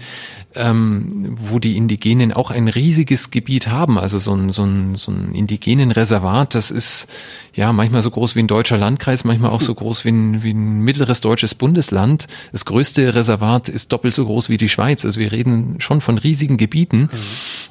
ähm, 0.57 1.35
wo 1.39 1.59
die 1.59 1.77
Indigenen 1.77 2.33
auch 2.33 2.51
ein 2.51 2.67
riesiges 2.67 3.31
Gebiet 3.31 3.67
haben, 3.67 3.97
also 3.97 4.19
so 4.19 4.33
ein, 4.33 4.51
so 4.51 4.63
ein, 4.63 4.95
so 4.95 5.11
ein 5.11 5.33
indigenen 5.33 5.91
Reservat, 5.91 6.55
das 6.55 6.71
ist 6.71 7.07
ja 7.53 7.71
manchmal 7.73 8.01
so 8.01 8.11
groß 8.11 8.35
wie 8.35 8.39
ein 8.39 8.47
deutscher 8.47 8.77
Landkreis, 8.77 9.23
manchmal 9.23 9.51
auch 9.51 9.61
so 9.61 9.73
groß 9.73 10.05
wie 10.05 10.09
ein, 10.09 10.43
wie 10.43 10.51
ein 10.51 10.81
mittleres 10.81 11.21
deutsches 11.21 11.55
Bundesland. 11.55 12.27
Das 12.51 12.65
größte 12.65 13.15
Reservat 13.15 13.69
ist 13.69 13.91
doppelt 13.91 14.13
so 14.13 14.25
groß 14.25 14.49
wie 14.49 14.57
die 14.57 14.69
Schweiz. 14.69 15.05
Also 15.05 15.19
wir 15.19 15.31
reden 15.31 15.75
schon 15.79 16.01
von 16.01 16.17
riesigen 16.17 16.57
Gebieten 16.57 17.01
mhm. 17.01 17.09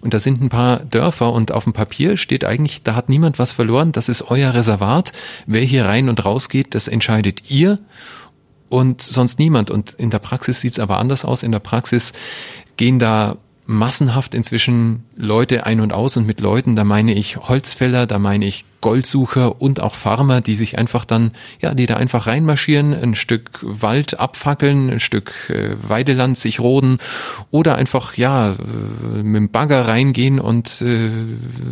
und 0.00 0.14
da 0.14 0.18
sind 0.18 0.42
ein 0.42 0.48
paar 0.48 0.78
Dörfer 0.78 1.32
und 1.32 1.52
auf 1.52 1.64
dem 1.64 1.72
Papier 1.72 2.16
steht 2.16 2.44
eigentlich, 2.44 2.82
da 2.82 2.94
hat 2.94 3.08
niemand 3.08 3.38
was 3.38 3.52
verloren, 3.52 3.92
das 3.92 4.08
ist 4.08 4.30
euer 4.30 4.54
Reservat. 4.54 5.12
Wer 5.46 5.62
hier 5.62 5.86
rein 5.86 6.08
und 6.08 6.24
raus 6.24 6.48
geht, 6.48 6.74
das 6.74 6.88
entscheidet 6.88 7.50
ihr 7.50 7.78
und 8.68 9.02
sonst 9.02 9.38
niemand. 9.38 9.70
Und 9.70 9.92
in 9.92 10.10
der 10.10 10.18
Praxis 10.18 10.60
sieht's 10.60 10.78
aber 10.78 10.98
anders 10.98 11.24
aus. 11.24 11.42
In 11.42 11.52
der 11.52 11.60
Praxis 11.60 12.12
gehen 12.76 12.98
da 12.98 13.36
massenhaft 13.66 14.34
inzwischen 14.34 15.04
Leute 15.16 15.66
ein 15.66 15.80
und 15.80 15.92
aus 15.92 16.16
und 16.16 16.26
mit 16.26 16.40
Leuten, 16.40 16.76
da 16.76 16.84
meine 16.84 17.12
ich 17.14 17.36
Holzfäller, 17.36 18.06
da 18.06 18.18
meine 18.20 18.46
ich 18.46 18.64
Goldsucher 18.80 19.60
und 19.60 19.80
auch 19.80 19.96
Farmer, 19.96 20.40
die 20.40 20.54
sich 20.54 20.78
einfach 20.78 21.04
dann, 21.04 21.32
ja, 21.60 21.74
die 21.74 21.86
da 21.86 21.96
einfach 21.96 22.28
reinmarschieren, 22.28 22.94
ein 22.94 23.16
Stück 23.16 23.58
Wald 23.62 24.20
abfackeln, 24.20 24.90
ein 24.90 25.00
Stück 25.00 25.50
äh, 25.50 25.74
Weideland 25.82 26.38
sich 26.38 26.60
roden 26.60 26.98
oder 27.50 27.74
einfach, 27.74 28.16
ja, 28.16 28.52
äh, 28.52 29.22
mit 29.22 29.36
dem 29.36 29.50
Bagger 29.50 29.88
reingehen 29.88 30.38
und 30.38 30.80
äh, 30.82 31.10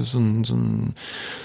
so, 0.02 0.18
ein, 0.18 0.42
so, 0.42 0.56
ein, 0.56 0.94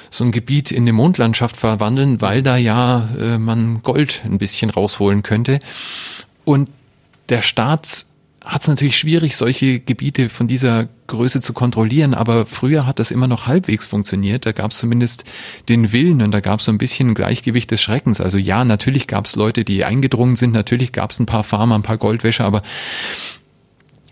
so 0.09 0.23
ein 0.23 0.31
Gebiet 0.31 0.71
in 0.71 0.83
eine 0.83 0.93
Mondlandschaft 0.93 1.57
verwandeln, 1.57 2.21
weil 2.21 2.41
da 2.41 2.57
ja 2.57 3.07
man 3.37 3.81
Gold 3.83 4.21
ein 4.25 4.39
bisschen 4.39 4.71
rausholen 4.71 5.21
könnte. 5.21 5.59
Und 6.45 6.69
der 7.29 7.43
Staat 7.43 8.05
hat 8.49 8.63
es 8.63 8.67
natürlich 8.67 8.97
schwierig, 8.97 9.37
solche 9.37 9.79
Gebiete 9.79 10.27
von 10.27 10.47
dieser 10.47 10.87
Größe 11.05 11.39
zu 11.39 11.53
kontrollieren, 11.53 12.15
aber 12.15 12.47
früher 12.47 12.87
hat 12.87 12.97
das 12.97 13.11
immer 13.11 13.27
noch 13.27 13.45
halbwegs 13.45 13.85
funktioniert. 13.85 14.47
Da 14.47 14.53
gab 14.53 14.71
es 14.71 14.79
zumindest 14.79 15.23
den 15.69 15.91
Willen 15.91 16.23
und 16.23 16.31
da 16.31 16.39
gab 16.39 16.59
es 16.59 16.65
so 16.65 16.71
ein 16.71 16.79
bisschen 16.79 17.13
Gleichgewicht 17.13 17.69
des 17.69 17.79
Schreckens. 17.79 18.19
Also 18.19 18.39
ja, 18.39 18.65
natürlich 18.65 19.05
gab 19.05 19.27
es 19.27 19.35
Leute, 19.35 19.63
die 19.63 19.85
eingedrungen 19.85 20.35
sind, 20.35 20.51
natürlich 20.51 20.93
gab 20.93 21.11
es 21.11 21.19
ein 21.19 21.27
paar 21.27 21.43
Farmer, 21.43 21.75
ein 21.75 21.83
paar 21.83 21.97
Goldwäsche, 21.97 22.43
aber 22.43 22.63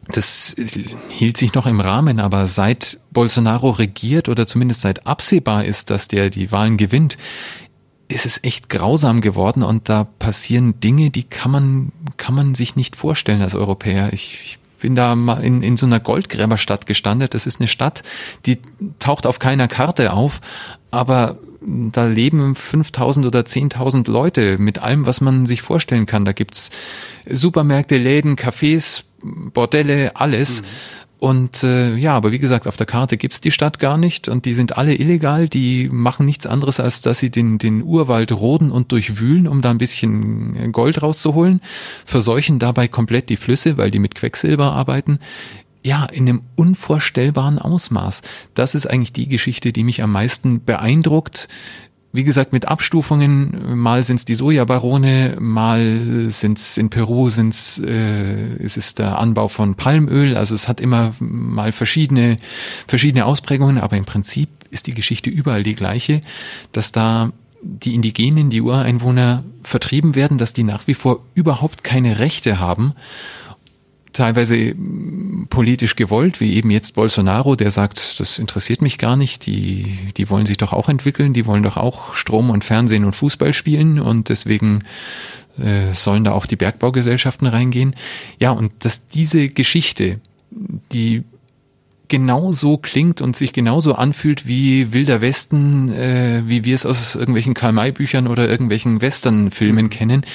das 0.10 0.56
hielt 1.10 1.36
sich 1.36 1.54
noch 1.54 1.66
im 1.66 1.80
Rahmen, 1.80 2.20
aber 2.20 2.48
seit 2.48 3.00
Bolsonaro 3.12 3.72
regiert 3.72 4.30
oder 4.30 4.46
zumindest 4.46 4.82
seit 4.82 5.08
absehbar 5.08 5.66
ist, 5.66 5.90
dass 5.90 6.08
der 6.08 6.30
die 6.30 6.52
Wahlen 6.52 6.78
gewinnt, 6.78 7.18
ist 8.08 8.26
es 8.26 8.44
echt 8.44 8.70
grausam 8.70 9.22
geworden 9.22 9.64
und 9.64 9.90
da 9.90 10.06
passieren 10.06 10.80
Dinge, 10.80 11.10
die 11.10 11.24
kann 11.24 11.52
man, 11.52 11.92
kann 12.16 12.36
man 12.36 12.56
sich 12.56 12.76
nicht 12.76 12.96
vorstellen 12.96 13.42
als 13.42 13.56
Europäer. 13.56 14.14
Ich, 14.14 14.40
ich 14.46 14.60
bin 14.80 14.96
da 14.96 15.16
mal 15.16 15.44
in, 15.44 15.62
in 15.64 15.76
so 15.78 15.86
einer 15.86 16.00
Goldgräberstadt 16.00 16.86
gestandet. 16.86 17.34
Das 17.34 17.48
ist 17.48 17.60
eine 17.60 17.68
Stadt, 17.68 18.04
die 18.46 18.60
taucht 19.00 19.26
auf 19.26 19.40
keiner 19.40 19.68
Karte 19.68 20.14
auf, 20.14 20.42
aber 20.92 21.38
da 21.62 22.06
leben 22.06 22.56
5000 22.56 23.26
oder 23.26 23.42
10.000 23.42 24.10
Leute 24.10 24.58
mit 24.58 24.80
allem, 24.80 25.06
was 25.06 25.22
man 25.22 25.46
sich 25.46 25.62
vorstellen 25.62 26.06
kann. 26.06 26.24
Da 26.24 26.32
gibt's 26.32 26.70
Supermärkte, 27.30 27.98
Läden, 27.98 28.36
Cafés, 28.36 29.04
Bordelle, 29.22 30.16
alles. 30.16 30.62
Mhm. 30.62 30.66
Und 31.20 31.64
äh, 31.64 31.96
ja, 31.96 32.16
aber 32.16 32.32
wie 32.32 32.38
gesagt, 32.38 32.68
auf 32.68 32.78
der 32.78 32.86
Karte 32.86 33.18
gibt's 33.18 33.42
die 33.42 33.52
Stadt 33.52 33.80
gar 33.80 33.98
nicht 33.98 34.30
und 34.30 34.46
die 34.46 34.54
sind 34.54 34.78
alle 34.78 34.96
illegal, 34.96 35.50
die 35.50 35.90
machen 35.92 36.28
nichts 36.28 36.46
anderes, 36.46 36.80
als 36.80 37.02
dass 37.02 37.18
sie 37.18 37.32
den, 37.32 37.58
den 37.58 37.82
Urwald 37.82 38.32
roden 38.32 38.72
und 38.72 38.92
durchwühlen, 38.92 39.48
um 39.48 39.64
da 39.64 39.72
ein 39.72 39.80
bisschen 39.80 40.56
äh, 40.56 40.70
Gold 40.70 41.02
rauszuholen, 41.02 41.62
verseuchen 42.06 42.60
dabei 42.60 42.88
komplett 42.88 43.30
die 43.30 43.38
Flüsse, 43.38 43.78
weil 43.78 43.90
die 43.90 44.00
mit 44.00 44.14
Quecksilber 44.14 44.74
arbeiten. 44.74 45.20
Ja, 45.84 46.06
in 46.06 46.28
einem 46.28 46.42
unvorstellbaren 46.56 47.60
Ausmaß. 47.60 48.22
Das 48.54 48.76
ist 48.76 48.88
eigentlich 48.88 49.14
die 49.14 49.28
Geschichte, 49.28 49.72
die 49.72 49.84
mich 49.84 50.04
am 50.04 50.12
meisten 50.12 50.64
beeindruckt, 50.64 51.48
wie 52.18 52.24
gesagt, 52.24 52.52
mit 52.52 52.68
Abstufungen, 52.68 53.78
mal 53.78 54.04
sind 54.04 54.16
es 54.16 54.26
die 54.26 54.34
Sojabarone, 54.34 55.38
mal 55.40 56.26
sind 56.30 56.58
es 56.58 56.76
in 56.76 56.90
Peru 56.90 57.30
sind's, 57.30 57.80
äh, 57.86 58.56
ist 58.56 58.76
es 58.76 58.96
der 58.96 59.20
Anbau 59.20 59.48
von 59.48 59.76
Palmöl, 59.76 60.36
also 60.36 60.56
es 60.56 60.68
hat 60.68 60.82
immer 60.82 61.14
mal 61.20 61.72
verschiedene, 61.72 62.38
verschiedene 62.88 63.26
Ausprägungen, 63.26 63.78
aber 63.78 63.98
im 63.98 64.06
Prinzip 64.06 64.50
ist 64.72 64.88
die 64.88 64.96
Geschichte 64.96 65.30
überall 65.30 65.62
die 65.62 65.76
gleiche, 65.76 66.22
dass 66.72 66.92
da 66.92 67.34
die 67.62 67.94
Indigenen, 67.94 68.50
die 68.50 68.62
Ureinwohner 68.62 69.44
vertrieben 69.62 70.16
werden, 70.16 70.40
dass 70.40 70.54
die 70.54 70.64
nach 70.64 70.88
wie 70.88 70.96
vor 70.96 71.24
überhaupt 71.36 71.84
keine 71.84 72.18
Rechte 72.18 72.60
haben 72.60 72.96
teilweise 74.14 74.76
politisch 75.50 75.96
gewollt, 75.96 76.40
wie 76.40 76.56
eben 76.56 76.72
jetzt 76.72 76.96
Bolsonaro, 76.96 77.56
der 77.56 77.72
sagt, 77.72 78.20
das 78.20 78.40
interessiert 78.40 78.82
mich 78.82 78.98
gar 78.98 79.16
nicht, 79.16 79.46
die, 79.46 79.98
die 80.18 80.30
wollen 80.30 80.46
sich 80.46 80.58
doch 80.58 80.74
auch 80.74 80.90
entwickeln, 80.90 81.34
die 81.34 81.46
wollen 81.46 81.64
doch 81.64 81.78
auch 81.78 82.16
Strom 82.16 82.50
und 82.50 82.64
Fernsehen 82.64 83.06
und 83.06 83.16
Fußball 83.16 83.54
spielen 83.54 84.00
und 84.00 84.30
deswegen 84.30 84.84
äh, 85.58 85.94
sollen 85.94 86.24
da 86.24 86.34
auch 86.34 86.46
die 86.46 86.56
Bergbaugesellschaften 86.56 87.48
reingehen. 87.48 87.96
Ja, 88.40 88.52
und 88.52 88.72
dass 88.86 89.08
diese 89.08 89.50
Geschichte, 89.50 90.20
die 90.92 91.24
genauso 92.08 92.78
klingt 92.78 93.22
und 93.22 93.36
sich 93.36 93.54
genauso 93.54 93.94
anfühlt 93.94 94.48
wie 94.48 94.94
Wilder 94.94 95.22
Westen, 95.22 95.92
äh, 95.92 96.44
wie 96.46 96.64
wir 96.64 96.76
es 96.76 96.86
aus 96.86 97.16
irgendwelchen 97.16 97.54
Karl-May-Büchern 97.54 98.28
oder 98.28 98.48
irgendwelchen 98.48 99.02
Western-Filmen 99.02 99.90
kennen. 99.90 100.26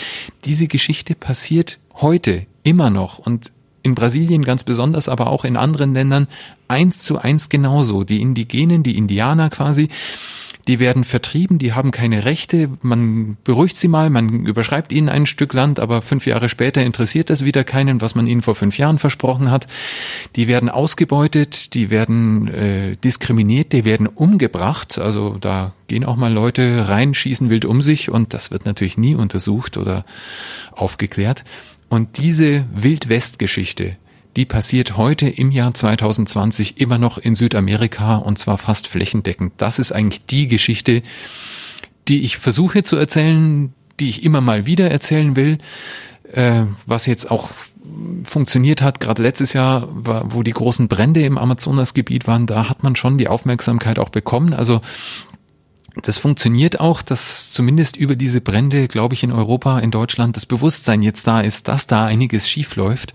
Diese 0.44 0.66
Geschichte 0.66 1.14
passiert 1.14 1.78
heute 1.94 2.46
immer 2.62 2.90
noch 2.90 3.18
und 3.18 3.52
in 3.82 3.94
Brasilien 3.94 4.44
ganz 4.44 4.64
besonders, 4.64 5.08
aber 5.08 5.28
auch 5.28 5.44
in 5.44 5.56
anderen 5.56 5.94
Ländern 5.94 6.28
eins 6.68 7.02
zu 7.02 7.18
eins 7.18 7.48
genauso. 7.48 8.04
Die 8.04 8.20
Indigenen, 8.20 8.82
die 8.82 8.96
Indianer 8.96 9.50
quasi, 9.50 9.88
die 10.68 10.78
werden 10.78 11.04
vertrieben, 11.04 11.58
die 11.58 11.72
haben 11.72 11.90
keine 11.90 12.24
Rechte, 12.24 12.68
man 12.82 13.36
beruhigt 13.44 13.76
sie 13.76 13.88
mal, 13.88 14.10
man 14.10 14.46
überschreibt 14.46 14.92
ihnen 14.92 15.08
ein 15.08 15.26
Stück 15.26 15.52
Land, 15.52 15.80
aber 15.80 16.02
fünf 16.02 16.26
Jahre 16.26 16.48
später 16.48 16.82
interessiert 16.82 17.30
das 17.30 17.44
wieder 17.44 17.64
keinen, 17.64 18.00
was 18.00 18.14
man 18.14 18.26
ihnen 18.26 18.42
vor 18.42 18.54
fünf 18.54 18.78
Jahren 18.78 18.98
versprochen 18.98 19.50
hat. 19.50 19.66
Die 20.36 20.46
werden 20.48 20.68
ausgebeutet, 20.68 21.74
die 21.74 21.90
werden 21.90 22.48
äh, 22.48 22.96
diskriminiert, 22.96 23.72
die 23.72 23.84
werden 23.84 24.06
umgebracht, 24.06 24.98
also 24.98 25.36
da 25.40 25.72
gehen 25.88 26.04
auch 26.04 26.16
mal 26.16 26.32
Leute 26.32 26.88
rein, 26.88 27.14
schießen 27.14 27.50
wild 27.50 27.64
um 27.64 27.82
sich 27.82 28.10
und 28.10 28.32
das 28.32 28.50
wird 28.50 28.64
natürlich 28.64 28.96
nie 28.96 29.14
untersucht 29.14 29.76
oder 29.76 30.04
aufgeklärt. 30.70 31.44
Und 31.88 32.16
diese 32.16 32.64
Wildwest-Geschichte, 32.74 33.96
die 34.36 34.46
passiert 34.46 34.96
heute 34.96 35.28
im 35.28 35.50
Jahr 35.50 35.74
2020 35.74 36.80
immer 36.80 36.98
noch 36.98 37.18
in 37.18 37.34
Südamerika 37.34 38.16
und 38.16 38.38
zwar 38.38 38.58
fast 38.58 38.88
flächendeckend. 38.88 39.52
Das 39.58 39.78
ist 39.78 39.92
eigentlich 39.92 40.24
die 40.26 40.48
Geschichte, 40.48 41.02
die 42.08 42.22
ich 42.22 42.38
versuche 42.38 42.82
zu 42.82 42.96
erzählen, 42.96 43.74
die 44.00 44.08
ich 44.08 44.24
immer 44.24 44.40
mal 44.40 44.66
wieder 44.66 44.90
erzählen 44.90 45.36
will, 45.36 45.58
äh, 46.32 46.62
was 46.86 47.06
jetzt 47.06 47.30
auch 47.30 47.50
funktioniert 48.24 48.80
hat, 48.80 49.00
gerade 49.00 49.22
letztes 49.22 49.52
Jahr, 49.52 49.88
wo 49.90 50.42
die 50.42 50.52
großen 50.52 50.88
Brände 50.88 51.22
im 51.24 51.36
Amazonasgebiet 51.36 52.26
waren, 52.26 52.46
da 52.46 52.68
hat 52.68 52.82
man 52.82 52.96
schon 52.96 53.18
die 53.18 53.28
Aufmerksamkeit 53.28 53.98
auch 53.98 54.08
bekommen. 54.08 54.54
Also 54.54 54.80
das 56.00 56.18
funktioniert 56.18 56.80
auch, 56.80 57.02
dass 57.02 57.52
zumindest 57.52 57.96
über 57.96 58.16
diese 58.16 58.40
Brände, 58.40 58.88
glaube 58.88 59.14
ich, 59.14 59.24
in 59.24 59.32
Europa, 59.32 59.80
in 59.80 59.90
Deutschland 59.90 60.36
das 60.36 60.46
Bewusstsein 60.46 61.02
jetzt 61.02 61.26
da 61.26 61.40
ist, 61.40 61.68
dass 61.68 61.86
da 61.86 62.06
einiges 62.06 62.48
schief 62.48 62.76
läuft 62.76 63.12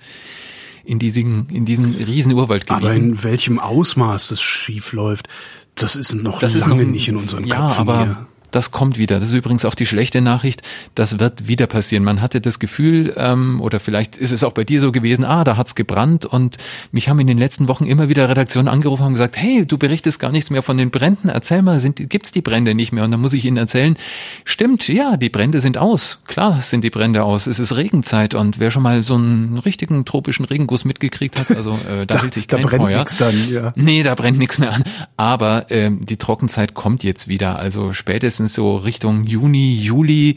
in 0.88 1.00
diesen, 1.00 1.50
in 1.50 1.66
diesen 1.66 1.96
riesen 1.96 2.32
Urwaldgebieten. 2.32 2.88
Aber 2.88 2.96
in 2.96 3.24
welchem 3.24 3.60
Ausmaß 3.60 4.30
das 4.30 4.42
schief 4.42 4.94
läuft, 4.94 5.28
das 5.76 5.96
ist 5.96 6.16
noch 6.16 6.40
das 6.40 6.54
lange 6.54 6.82
ist 6.82 6.86
noch, 6.86 6.92
nicht 6.92 7.08
in 7.10 7.18
unseren 7.18 7.46
ja, 7.46 7.68
Köpfen. 7.68 7.82
Aber 7.82 8.04
hier 8.04 8.28
das 8.52 8.72
kommt 8.72 8.98
wieder. 8.98 9.20
Das 9.20 9.30
ist 9.30 9.36
übrigens 9.36 9.66
auch 9.66 9.76
die 9.76 9.86
schlechte 9.86 10.22
Nachricht. 10.22 10.62
Das 10.96 11.20
wird 11.20 11.48
wieder 11.48 11.68
passieren. 11.68 12.04
Man 12.04 12.22
hatte 12.22 12.42
das 12.42 12.60
Gefühl, 12.60 13.14
ähm, 13.18 13.62
oder 13.62 13.80
vielleicht 13.80 14.18
ist 14.18 14.32
es 14.32 14.44
auch 14.44 14.54
bei 14.54 14.64
dir 14.64 14.82
so 14.82 14.92
gewesen, 14.92 15.26
ah, 15.26 15.44
da 15.44 15.58
hat's 15.58 15.76
gebrannt 15.76 16.26
und 16.26 16.58
mich 16.92 17.10
haben 17.10 17.20
in 17.20 17.28
den 17.28 17.38
letzten 17.38 17.68
Wochen 17.68 17.86
immer 17.86 18.10
wieder 18.10 18.30
Redaktionen 18.30 18.68
angerufen 18.68 19.04
und 19.04 19.14
gesagt, 19.14 19.38
hey, 19.38 19.66
du 19.66 19.78
berichtest 19.78 20.20
gar 20.20 20.32
nichts 20.32 20.50
mehr 20.50 20.64
von 20.64 20.78
den 20.78 20.92
Bränden. 20.92 21.30
Erzähl 21.30 21.62
mal, 21.62 21.80
sind, 21.80 22.10
gibt's 22.10 22.32
die 22.32 22.42
Brände 22.42 22.74
nicht 22.74 22.92
mehr? 22.92 23.04
Und 23.04 23.12
dann 23.12 23.22
muss 23.22 23.34
ich 23.34 23.46
ihnen 23.46 23.58
erzählen, 23.58 23.98
stimmt, 24.46 24.88
ja, 24.88 25.18
die 25.18 25.30
Brände 25.30 25.62
sind 25.62 25.78
aus. 25.78 26.22
Klar 26.28 26.62
sind 26.62 26.84
die 26.84 26.90
Brände 26.90 27.24
aus. 27.24 27.48
Es 27.48 27.60
ist 27.60 27.76
Regenzeit 27.76 28.34
und 28.34 28.60
wer 28.60 28.72
schon 28.72 28.84
mal 28.84 29.04
so 29.04 29.16
einen 29.16 29.58
richtigen 29.60 30.06
tropischen 30.06 30.46
Regenguss 30.46 30.86
mitgekriegt 30.86 31.40
hat, 31.40 31.52
also 31.52 31.78
äh, 31.88 32.06
da, 32.06 32.06
da 32.18 32.22
hält 32.22 32.34
sich 32.34 32.48
kein 32.48 32.62
da 32.62 32.68
brennt 32.68 32.84
Feuer. 32.84 33.06
Dann, 33.20 33.50
ja. 33.52 33.74
Nee, 33.76 34.04
da 34.04 34.16
brennt 34.16 34.38
nichts 34.38 34.58
mehr 34.58 34.74
an. 34.74 34.84
Aber 35.18 35.68
ähm, 35.70 36.06
die 36.06 36.18
Trockenzeit 36.18 36.74
kommt 36.74 37.04
jetzt 37.04 37.28
wieder. 37.28 37.60
Also 37.60 37.94
spätestens 37.94 38.37
spätestens 38.38 38.54
so 38.54 38.78
Richtung 38.78 39.24
Juni, 39.24 39.74
Juli 39.74 40.36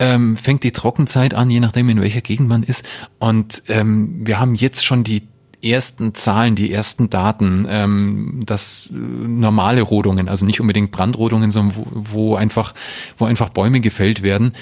ähm, 0.00 0.36
fängt 0.36 0.64
die 0.64 0.72
Trockenzeit 0.72 1.34
an, 1.34 1.50
je 1.50 1.60
nachdem 1.60 1.88
in 1.88 2.00
welcher 2.00 2.20
Gegend 2.20 2.48
man 2.48 2.64
ist. 2.64 2.84
Und 3.20 3.62
ähm, 3.68 4.26
wir 4.26 4.40
haben 4.40 4.56
jetzt 4.56 4.84
schon 4.84 5.04
die 5.04 5.22
ersten 5.62 6.14
Zahlen, 6.14 6.56
die 6.56 6.72
ersten 6.72 7.10
Daten, 7.10 7.66
ähm, 7.70 8.40
dass 8.44 8.90
äh, 8.92 8.96
normale 8.96 9.82
Rodungen, 9.82 10.28
also 10.28 10.46
nicht 10.46 10.60
unbedingt 10.60 10.90
Brandrodungen, 10.90 11.52
sondern 11.52 11.76
wo, 11.76 11.86
wo 11.92 12.34
einfach, 12.36 12.74
wo 13.16 13.24
einfach 13.24 13.50
Bäume 13.50 13.80
gefällt 13.80 14.22
werden, 14.22 14.52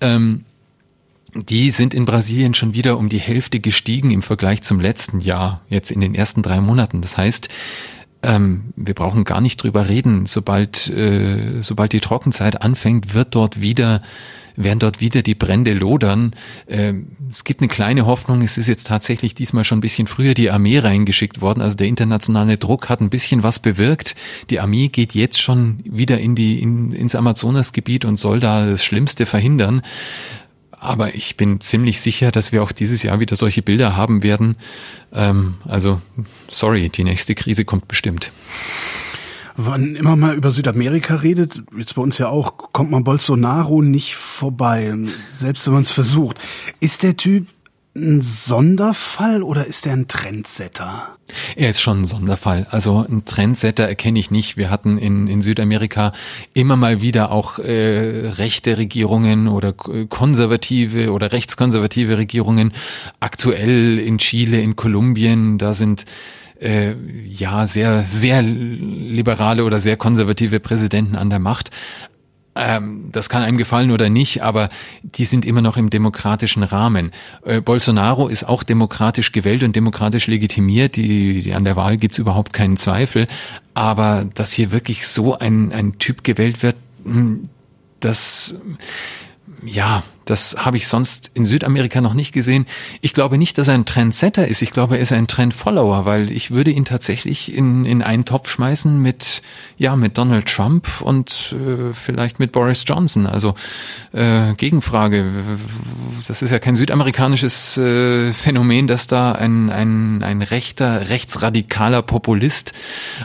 ähm, 0.00 0.44
die 1.34 1.70
sind 1.70 1.94
in 1.94 2.04
Brasilien 2.04 2.54
schon 2.54 2.74
wieder 2.74 2.98
um 2.98 3.08
die 3.08 3.18
Hälfte 3.18 3.60
gestiegen 3.60 4.10
im 4.10 4.22
Vergleich 4.22 4.62
zum 4.62 4.80
letzten 4.80 5.20
Jahr, 5.20 5.60
jetzt 5.68 5.90
in 5.90 6.00
den 6.00 6.14
ersten 6.14 6.42
drei 6.42 6.60
Monaten. 6.60 7.00
Das 7.00 7.16
heißt, 7.16 7.48
ähm, 8.24 8.72
wir 8.76 8.94
brauchen 8.94 9.24
gar 9.24 9.40
nicht 9.40 9.62
drüber 9.62 9.88
reden. 9.88 10.26
Sobald, 10.26 10.88
äh, 10.88 11.60
sobald 11.60 11.92
die 11.92 12.00
Trockenzeit 12.00 12.62
anfängt, 12.62 13.14
wird 13.14 13.34
dort 13.34 13.60
wieder 13.60 14.00
werden 14.56 14.78
dort 14.78 15.00
wieder 15.00 15.22
die 15.22 15.34
Brände 15.34 15.72
lodern. 15.72 16.34
Ähm, 16.68 17.08
es 17.30 17.44
gibt 17.44 17.60
eine 17.60 17.68
kleine 17.68 18.06
Hoffnung, 18.06 18.42
es 18.42 18.58
ist 18.58 18.68
jetzt 18.68 18.86
tatsächlich 18.86 19.34
diesmal 19.34 19.64
schon 19.64 19.78
ein 19.78 19.80
bisschen 19.80 20.06
früher 20.06 20.34
die 20.34 20.50
Armee 20.50 20.78
reingeschickt 20.78 21.40
worden. 21.40 21.60
Also 21.60 21.76
der 21.76 21.88
internationale 21.88 22.56
Druck 22.56 22.88
hat 22.88 23.00
ein 23.00 23.10
bisschen 23.10 23.42
was 23.42 23.58
bewirkt. 23.58 24.14
Die 24.50 24.60
Armee 24.60 24.88
geht 24.88 25.14
jetzt 25.14 25.40
schon 25.40 25.80
wieder 25.84 26.18
in 26.20 26.34
die, 26.34 26.60
in, 26.60 26.92
ins 26.92 27.14
Amazonasgebiet 27.14 28.04
und 28.04 28.16
soll 28.16 28.40
da 28.40 28.66
das 28.66 28.84
Schlimmste 28.84 29.26
verhindern. 29.26 29.82
Aber 30.84 31.14
ich 31.14 31.36
bin 31.36 31.60
ziemlich 31.60 32.00
sicher, 32.00 32.30
dass 32.30 32.52
wir 32.52 32.62
auch 32.62 32.70
dieses 32.70 33.02
Jahr 33.02 33.18
wieder 33.18 33.36
solche 33.36 33.62
Bilder 33.62 33.96
haben 33.96 34.22
werden. 34.22 34.56
Ähm, 35.12 35.54
also, 35.64 36.00
sorry, 36.50 36.90
die 36.90 37.04
nächste 37.04 37.34
Krise 37.34 37.64
kommt 37.64 37.88
bestimmt. 37.88 38.30
Wann 39.56 39.94
immer 39.94 40.14
mal 40.16 40.34
über 40.34 40.50
Südamerika 40.50 41.14
redet, 41.14 41.62
jetzt 41.76 41.94
bei 41.94 42.02
uns 42.02 42.18
ja 42.18 42.28
auch, 42.28 42.72
kommt 42.72 42.90
man 42.90 43.02
Bolsonaro 43.02 43.80
nicht 43.80 44.14
vorbei, 44.14 44.94
selbst 45.32 45.66
wenn 45.66 45.74
man 45.74 45.82
es 45.82 45.90
versucht. 45.92 46.38
Ist 46.80 47.02
der 47.02 47.16
Typ 47.16 47.46
ein 47.96 48.22
Sonderfall 48.22 49.42
oder 49.42 49.66
ist 49.66 49.86
er 49.86 49.92
ein 49.92 50.08
Trendsetter? 50.08 51.10
Er 51.54 51.70
ist 51.70 51.80
schon 51.80 52.02
ein 52.02 52.04
Sonderfall. 52.04 52.66
Also 52.70 53.06
ein 53.08 53.24
Trendsetter 53.24 53.86
erkenne 53.86 54.18
ich 54.18 54.32
nicht. 54.32 54.56
Wir 54.56 54.68
hatten 54.70 54.98
in, 54.98 55.28
in 55.28 55.42
Südamerika 55.42 56.12
immer 56.54 56.74
mal 56.76 57.02
wieder 57.02 57.30
auch 57.30 57.60
äh, 57.60 58.28
rechte 58.30 58.78
Regierungen 58.78 59.46
oder 59.46 59.72
konservative 59.72 61.12
oder 61.12 61.30
rechtskonservative 61.30 62.18
Regierungen. 62.18 62.72
Aktuell 63.20 64.00
in 64.00 64.18
Chile, 64.18 64.60
in 64.60 64.74
Kolumbien, 64.74 65.58
da 65.58 65.72
sind 65.72 66.04
äh, 66.60 66.94
ja 67.26 67.68
sehr, 67.68 68.04
sehr 68.06 68.42
liberale 68.42 69.64
oder 69.64 69.78
sehr 69.78 69.96
konservative 69.96 70.58
Präsidenten 70.58 71.14
an 71.14 71.30
der 71.30 71.38
Macht. 71.38 71.70
Ähm, 72.56 73.10
das 73.10 73.28
kann 73.28 73.42
einem 73.42 73.58
gefallen 73.58 73.90
oder 73.90 74.08
nicht, 74.08 74.42
aber 74.42 74.68
die 75.02 75.24
sind 75.24 75.44
immer 75.44 75.60
noch 75.60 75.76
im 75.76 75.90
demokratischen 75.90 76.62
Rahmen. 76.62 77.10
Äh, 77.44 77.60
Bolsonaro 77.60 78.28
ist 78.28 78.44
auch 78.44 78.62
demokratisch 78.62 79.32
gewählt 79.32 79.62
und 79.62 79.74
demokratisch 79.74 80.26
legitimiert. 80.26 80.96
Die, 80.96 81.42
die 81.42 81.52
an 81.52 81.64
der 81.64 81.76
Wahl 81.76 81.96
gibt's 81.96 82.18
überhaupt 82.18 82.52
keinen 82.52 82.76
Zweifel. 82.76 83.26
Aber 83.74 84.26
dass 84.34 84.52
hier 84.52 84.70
wirklich 84.70 85.06
so 85.06 85.36
ein, 85.36 85.72
ein 85.72 85.98
Typ 85.98 86.22
gewählt 86.22 86.62
wird, 86.62 86.76
hm, 87.04 87.48
das 88.00 88.56
ja, 89.64 90.02
das 90.24 90.56
habe 90.58 90.76
ich 90.76 90.88
sonst 90.88 91.30
in 91.34 91.44
Südamerika 91.44 92.00
noch 92.00 92.14
nicht 92.14 92.32
gesehen. 92.32 92.66
Ich 93.00 93.12
glaube 93.14 93.38
nicht, 93.38 93.58
dass 93.58 93.68
er 93.68 93.74
ein 93.74 93.84
Trendsetter 93.84 94.48
ist. 94.48 94.62
Ich 94.62 94.70
glaube, 94.70 94.96
er 94.96 95.02
ist 95.02 95.12
ein 95.12 95.26
Trendfollower, 95.26 96.04
weil 96.06 96.30
ich 96.30 96.50
würde 96.50 96.70
ihn 96.70 96.84
tatsächlich 96.84 97.54
in, 97.54 97.84
in 97.84 98.02
einen 98.02 98.24
Topf 98.24 98.50
schmeißen 98.50 99.00
mit, 99.00 99.42
ja, 99.76 99.96
mit 99.96 100.16
Donald 100.18 100.46
Trump 100.46 101.00
und 101.00 101.54
äh, 101.54 101.92
vielleicht 101.92 102.38
mit 102.38 102.52
Boris 102.52 102.84
Johnson. 102.86 103.26
Also 103.26 103.54
äh, 104.12 104.54
Gegenfrage. 104.54 105.26
Das 106.26 106.42
ist 106.42 106.50
ja 106.50 106.58
kein 106.58 106.76
südamerikanisches 106.76 107.76
äh, 107.76 108.32
Phänomen, 108.32 108.86
dass 108.86 109.06
da 109.06 109.32
ein, 109.32 109.70
ein, 109.70 110.22
ein 110.22 110.42
rechter, 110.42 111.08
rechtsradikaler 111.08 112.02
Populist 112.02 112.72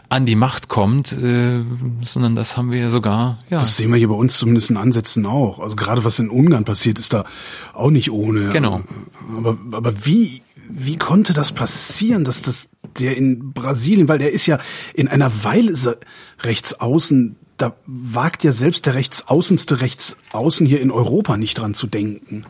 an 0.10 0.26
die 0.26 0.36
Macht 0.36 0.68
kommt, 0.68 1.14
äh, 1.14 1.62
sondern 2.02 2.36
das 2.36 2.58
haben 2.58 2.72
wir 2.72 2.80
ja 2.80 2.90
sogar. 2.90 3.40
Ja. 3.50 3.60
Das 3.60 3.78
sehen 3.78 3.92
wir 3.92 3.98
hier 3.98 4.10
bei 4.10 4.16
uns 4.16 4.38
zumindest 4.38 4.70
in 4.70 4.78
Ansätzen 4.78 5.26
auch. 5.26 5.60
Also 5.60 5.76
gerade 5.76 6.04
was 6.04 6.20
in 6.20 6.30
Ungarn 6.30 6.66
passiert 6.66 6.89
passiert 6.90 7.00
ist 7.00 7.14
da 7.14 7.26
auch 7.74 7.92
nicht 7.92 8.12
ohne. 8.12 8.50
Genau. 8.50 8.82
Aber, 9.38 9.58
aber 9.72 10.06
wie, 10.06 10.42
wie 10.70 10.98
konnte 10.98 11.34
das 11.34 11.52
passieren, 11.52 12.24
dass 12.24 12.42
das 12.42 12.70
der 12.98 13.16
in 13.16 13.54
Brasilien, 13.54 14.08
weil 14.08 14.20
der 14.20 14.32
ist 14.32 14.48
ja 14.48 14.60
in 14.94 15.08
einer 15.08 15.44
Weile 15.44 16.00
rechts 16.42 16.80
außen, 16.80 17.36
da 17.58 17.76
wagt 17.86 18.44
ja 18.44 18.52
selbst 18.52 18.86
der 18.86 18.96
rechtsaußenste 18.96 19.82
Rechtsaußen 19.82 20.66
hier 20.66 20.82
in 20.82 20.92
Europa 20.92 21.38
nicht 21.38 21.58
dran 21.58 21.74
zu 21.74 21.88
denken. 21.88 22.46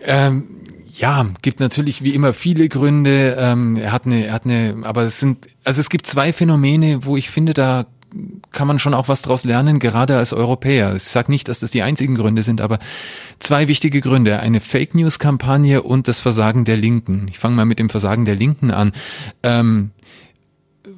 Ähm, 0.00 0.44
ja, 0.96 1.26
gibt 1.42 1.60
natürlich 1.60 2.02
wie 2.02 2.14
immer 2.14 2.34
viele 2.34 2.68
Gründe. 2.68 3.36
Ähm, 3.38 3.76
er 3.76 3.92
hat 3.92 4.06
eine, 4.06 4.26
er 4.26 4.32
hat 4.32 4.44
eine, 4.44 4.76
aber 4.82 5.04
es 5.04 5.20
sind, 5.20 5.46
also 5.64 5.80
es 5.80 5.88
gibt 5.88 6.06
zwei 6.06 6.32
Phänomene, 6.32 7.04
wo 7.04 7.16
ich 7.16 7.30
finde, 7.30 7.54
da 7.54 7.86
kann 8.50 8.66
man 8.66 8.78
schon 8.78 8.94
auch 8.94 9.08
was 9.08 9.22
daraus 9.22 9.44
lernen, 9.44 9.78
gerade 9.78 10.16
als 10.16 10.32
Europäer. 10.32 10.94
Ich 10.94 11.04
sage 11.04 11.30
nicht, 11.30 11.48
dass 11.48 11.60
das 11.60 11.70
die 11.70 11.82
einzigen 11.82 12.14
Gründe 12.14 12.42
sind, 12.42 12.60
aber 12.60 12.78
zwei 13.38 13.68
wichtige 13.68 14.00
Gründe. 14.00 14.40
Eine 14.40 14.60
Fake 14.60 14.94
News-Kampagne 14.94 15.82
und 15.82 16.08
das 16.08 16.20
Versagen 16.20 16.64
der 16.64 16.76
Linken. 16.76 17.26
Ich 17.28 17.38
fange 17.38 17.54
mal 17.54 17.64
mit 17.64 17.78
dem 17.78 17.90
Versagen 17.90 18.24
der 18.24 18.36
Linken 18.36 18.70
an. 18.70 18.92
Ähm, 19.42 19.90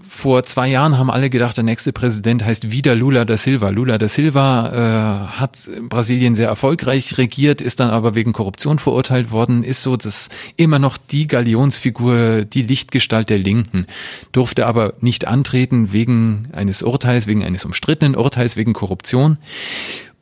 vor 0.07 0.45
zwei 0.45 0.69
Jahren 0.69 0.99
haben 0.99 1.11
alle 1.11 1.31
gedacht, 1.31 1.57
der 1.57 1.65
nächste 1.65 1.93
Präsident 1.93 2.45
heißt 2.45 2.71
wieder 2.71 2.95
Lula 2.95 3.25
da 3.25 3.37
Silva. 3.37 3.71
Lula 3.71 3.99
da 3.99 4.09
Silva 4.09 5.29
äh, 5.29 5.39
hat 5.39 5.71
Brasilien 5.89 6.35
sehr 6.35 6.49
erfolgreich 6.49 7.19
regiert, 7.19 7.61
ist 7.61 7.81
dann 7.81 7.91
aber 7.91 8.15
wegen 8.15 8.33
Korruption 8.33 8.79
verurteilt 8.79 9.31
worden, 9.31 9.65
ist 9.65 9.83
so 9.83 9.97
das 9.97 10.29
immer 10.57 10.79
noch 10.79 10.97
die 10.97 11.27
Galionsfigur, 11.27 12.45
die 12.45 12.63
Lichtgestalt 12.63 13.31
der 13.31 13.39
Linken, 13.39 13.87
durfte 14.33 14.67
aber 14.67 14.95
nicht 15.01 15.27
antreten 15.27 15.93
wegen 15.93 16.45
eines 16.55 16.83
Urteils, 16.83 17.27
wegen 17.27 17.45
eines 17.45 17.65
umstrittenen 17.65 18.17
Urteils, 18.17 18.57
wegen 18.57 18.73
Korruption. 18.73 19.39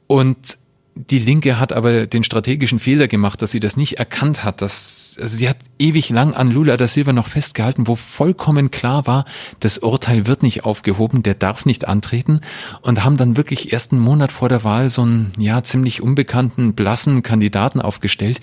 Und 0.07 0.59
die 0.95 1.19
Linke 1.19 1.61
hat 1.61 1.73
aber 1.73 2.07
den 2.07 2.25
strategischen 2.25 2.79
Fehler 2.79 3.07
gemacht, 3.07 3.41
dass 3.41 3.53
sie 3.53 3.61
das 3.61 3.77
nicht 3.77 3.99
erkannt 3.99 4.43
hat. 4.43 4.63
Dass, 4.63 5.08
also 5.21 5.37
sie 5.37 5.49
hat 5.49 5.59
ewig 5.79 6.11
lang 6.11 6.35
an 6.35 6.51
Lula 6.51 6.77
da 6.77 6.87
Silva 6.87 7.13
noch 7.13 7.27
festgehalten, 7.27 7.87
wo 7.87 7.95
vollkommen 7.97 8.71
klar 8.71 9.07
war, 9.07 9.25
das 9.61 9.79
Urteil 9.79 10.27
wird 10.27 10.43
nicht 10.43 10.65
aufgehoben, 10.65 11.23
der 11.23 11.35
darf 11.35 11.67
nicht 11.67 11.87
antreten 11.87 12.41
und 12.83 13.05
haben 13.05 13.17
dann 13.17 13.37
wirklich 13.37 13.73
erst 13.73 13.93
einen 13.93 14.01
Monat 14.01 14.33
vor 14.33 14.49
der 14.49 14.65
Wahl 14.65 14.91
so 14.91 15.03
einen, 15.03 15.33
ja, 15.39 15.63
ziemlich 15.63 16.03
unbekannten, 16.03 16.75
blassen 16.75 17.23
Kandidaten 17.23 17.81
aufgestellt. 17.81 18.41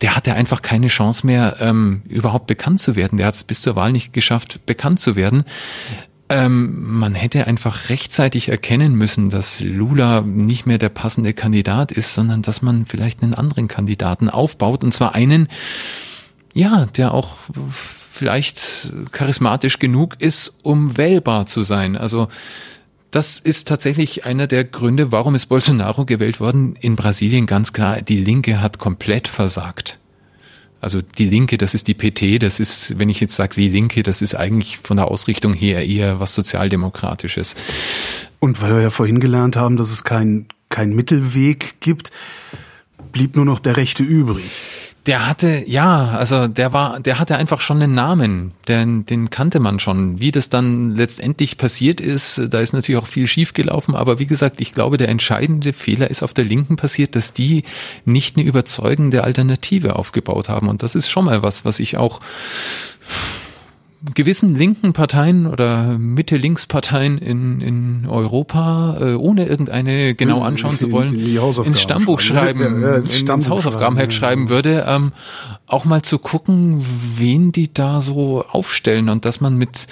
Der 0.00 0.16
hatte 0.16 0.34
einfach 0.34 0.62
keine 0.62 0.88
Chance 0.88 1.26
mehr, 1.26 1.56
ähm, 1.60 2.02
überhaupt 2.08 2.46
bekannt 2.46 2.80
zu 2.80 2.96
werden. 2.96 3.18
Der 3.18 3.26
hat 3.26 3.34
es 3.34 3.44
bis 3.44 3.60
zur 3.60 3.76
Wahl 3.76 3.92
nicht 3.92 4.14
geschafft, 4.14 4.64
bekannt 4.64 4.98
zu 4.98 5.14
werden. 5.14 5.44
Ähm, 6.30 6.98
man 6.98 7.16
hätte 7.16 7.48
einfach 7.48 7.88
rechtzeitig 7.88 8.48
erkennen 8.48 8.94
müssen, 8.94 9.30
dass 9.30 9.60
Lula 9.60 10.20
nicht 10.20 10.64
mehr 10.64 10.78
der 10.78 10.88
passende 10.88 11.34
Kandidat 11.34 11.90
ist, 11.90 12.14
sondern 12.14 12.42
dass 12.42 12.62
man 12.62 12.86
vielleicht 12.86 13.24
einen 13.24 13.34
anderen 13.34 13.66
Kandidaten 13.66 14.30
aufbaut 14.30 14.84
und 14.84 14.94
zwar 14.94 15.16
einen, 15.16 15.48
ja, 16.54 16.86
der 16.96 17.14
auch 17.14 17.36
vielleicht 18.12 18.92
charismatisch 19.10 19.80
genug 19.80 20.20
ist, 20.20 20.54
um 20.62 20.96
wählbar 20.96 21.46
zu 21.46 21.62
sein. 21.62 21.96
Also 21.96 22.28
das 23.10 23.40
ist 23.40 23.66
tatsächlich 23.66 24.24
einer 24.24 24.46
der 24.46 24.64
Gründe, 24.64 25.10
warum 25.10 25.34
ist 25.34 25.46
Bolsonaro 25.46 26.04
gewählt 26.04 26.38
worden. 26.38 26.76
In 26.80 26.94
Brasilien 26.94 27.46
ganz 27.46 27.72
klar, 27.72 28.02
die 28.02 28.18
Linke 28.18 28.60
hat 28.60 28.78
komplett 28.78 29.26
versagt. 29.26 29.99
Also 30.80 31.02
die 31.02 31.26
Linke, 31.26 31.58
das 31.58 31.74
ist 31.74 31.88
die 31.88 31.94
PT, 31.94 32.42
das 32.42 32.58
ist, 32.58 32.98
wenn 32.98 33.10
ich 33.10 33.20
jetzt 33.20 33.36
sage 33.36 33.54
die 33.54 33.68
Linke, 33.68 34.02
das 34.02 34.22
ist 34.22 34.34
eigentlich 34.34 34.78
von 34.78 34.96
der 34.96 35.08
Ausrichtung 35.08 35.52
her 35.52 35.86
eher 35.86 36.20
was 36.20 36.34
Sozialdemokratisches. 36.34 37.54
Und 38.38 38.62
weil 38.62 38.74
wir 38.76 38.82
ja 38.82 38.90
vorhin 38.90 39.20
gelernt 39.20 39.56
haben, 39.56 39.76
dass 39.76 39.92
es 39.92 40.04
keinen 40.04 40.48
kein 40.70 40.90
Mittelweg 40.94 41.80
gibt, 41.80 42.10
blieb 43.12 43.36
nur 43.36 43.44
noch 43.44 43.58
der 43.60 43.76
Rechte 43.76 44.02
übrig. 44.02 44.50
Der 45.06 45.26
hatte, 45.26 45.64
ja, 45.66 46.10
also 46.10 46.46
der 46.46 46.74
war, 46.74 47.00
der 47.00 47.18
hatte 47.18 47.36
einfach 47.36 47.62
schon 47.62 47.82
einen 47.82 47.94
Namen, 47.94 48.52
den, 48.68 49.06
den 49.06 49.30
kannte 49.30 49.58
man 49.58 49.78
schon. 49.78 50.20
Wie 50.20 50.30
das 50.30 50.50
dann 50.50 50.94
letztendlich 50.94 51.56
passiert 51.56 52.02
ist, 52.02 52.40
da 52.50 52.60
ist 52.60 52.74
natürlich 52.74 53.00
auch 53.00 53.06
viel 53.06 53.26
schiefgelaufen, 53.26 53.94
aber 53.94 54.18
wie 54.18 54.26
gesagt, 54.26 54.60
ich 54.60 54.74
glaube, 54.74 54.98
der 54.98 55.08
entscheidende 55.08 55.72
Fehler 55.72 56.10
ist 56.10 56.22
auf 56.22 56.34
der 56.34 56.44
Linken 56.44 56.76
passiert, 56.76 57.16
dass 57.16 57.32
die 57.32 57.64
nicht 58.04 58.36
eine 58.36 58.44
überzeugende 58.44 59.24
Alternative 59.24 59.96
aufgebaut 59.96 60.50
haben. 60.50 60.68
Und 60.68 60.82
das 60.82 60.94
ist 60.94 61.08
schon 61.08 61.24
mal 61.24 61.42
was, 61.42 61.64
was 61.64 61.80
ich 61.80 61.96
auch 61.96 62.20
gewissen 64.14 64.56
linken 64.56 64.92
Parteien 64.92 65.46
oder 65.46 65.98
Mitte-Links-Parteien 65.98 67.18
in, 67.18 67.60
in 67.60 68.06
Europa, 68.08 68.96
äh, 69.00 69.14
ohne 69.14 69.46
irgendeine 69.46 70.14
genau 70.14 70.42
anschauen 70.42 70.78
zu 70.78 70.90
wollen, 70.90 71.14
ins 71.64 71.80
Stammbuch 71.80 72.20
schreiben, 72.20 72.60
schreiben 72.60 72.82
ja, 72.82 72.96
ins, 72.96 73.20
ins 73.20 73.48
Hausaufgabenheft 73.48 74.12
schreiben, 74.12 74.44
ja. 74.44 74.48
würde, 74.50 74.84
ähm, 74.88 75.12
auch 75.66 75.84
mal 75.84 76.02
zu 76.02 76.18
gucken, 76.18 76.84
wen 77.16 77.52
die 77.52 77.72
da 77.72 78.00
so 78.00 78.44
aufstellen 78.50 79.08
und 79.08 79.24
dass 79.24 79.40
man 79.40 79.56
mit 79.56 79.86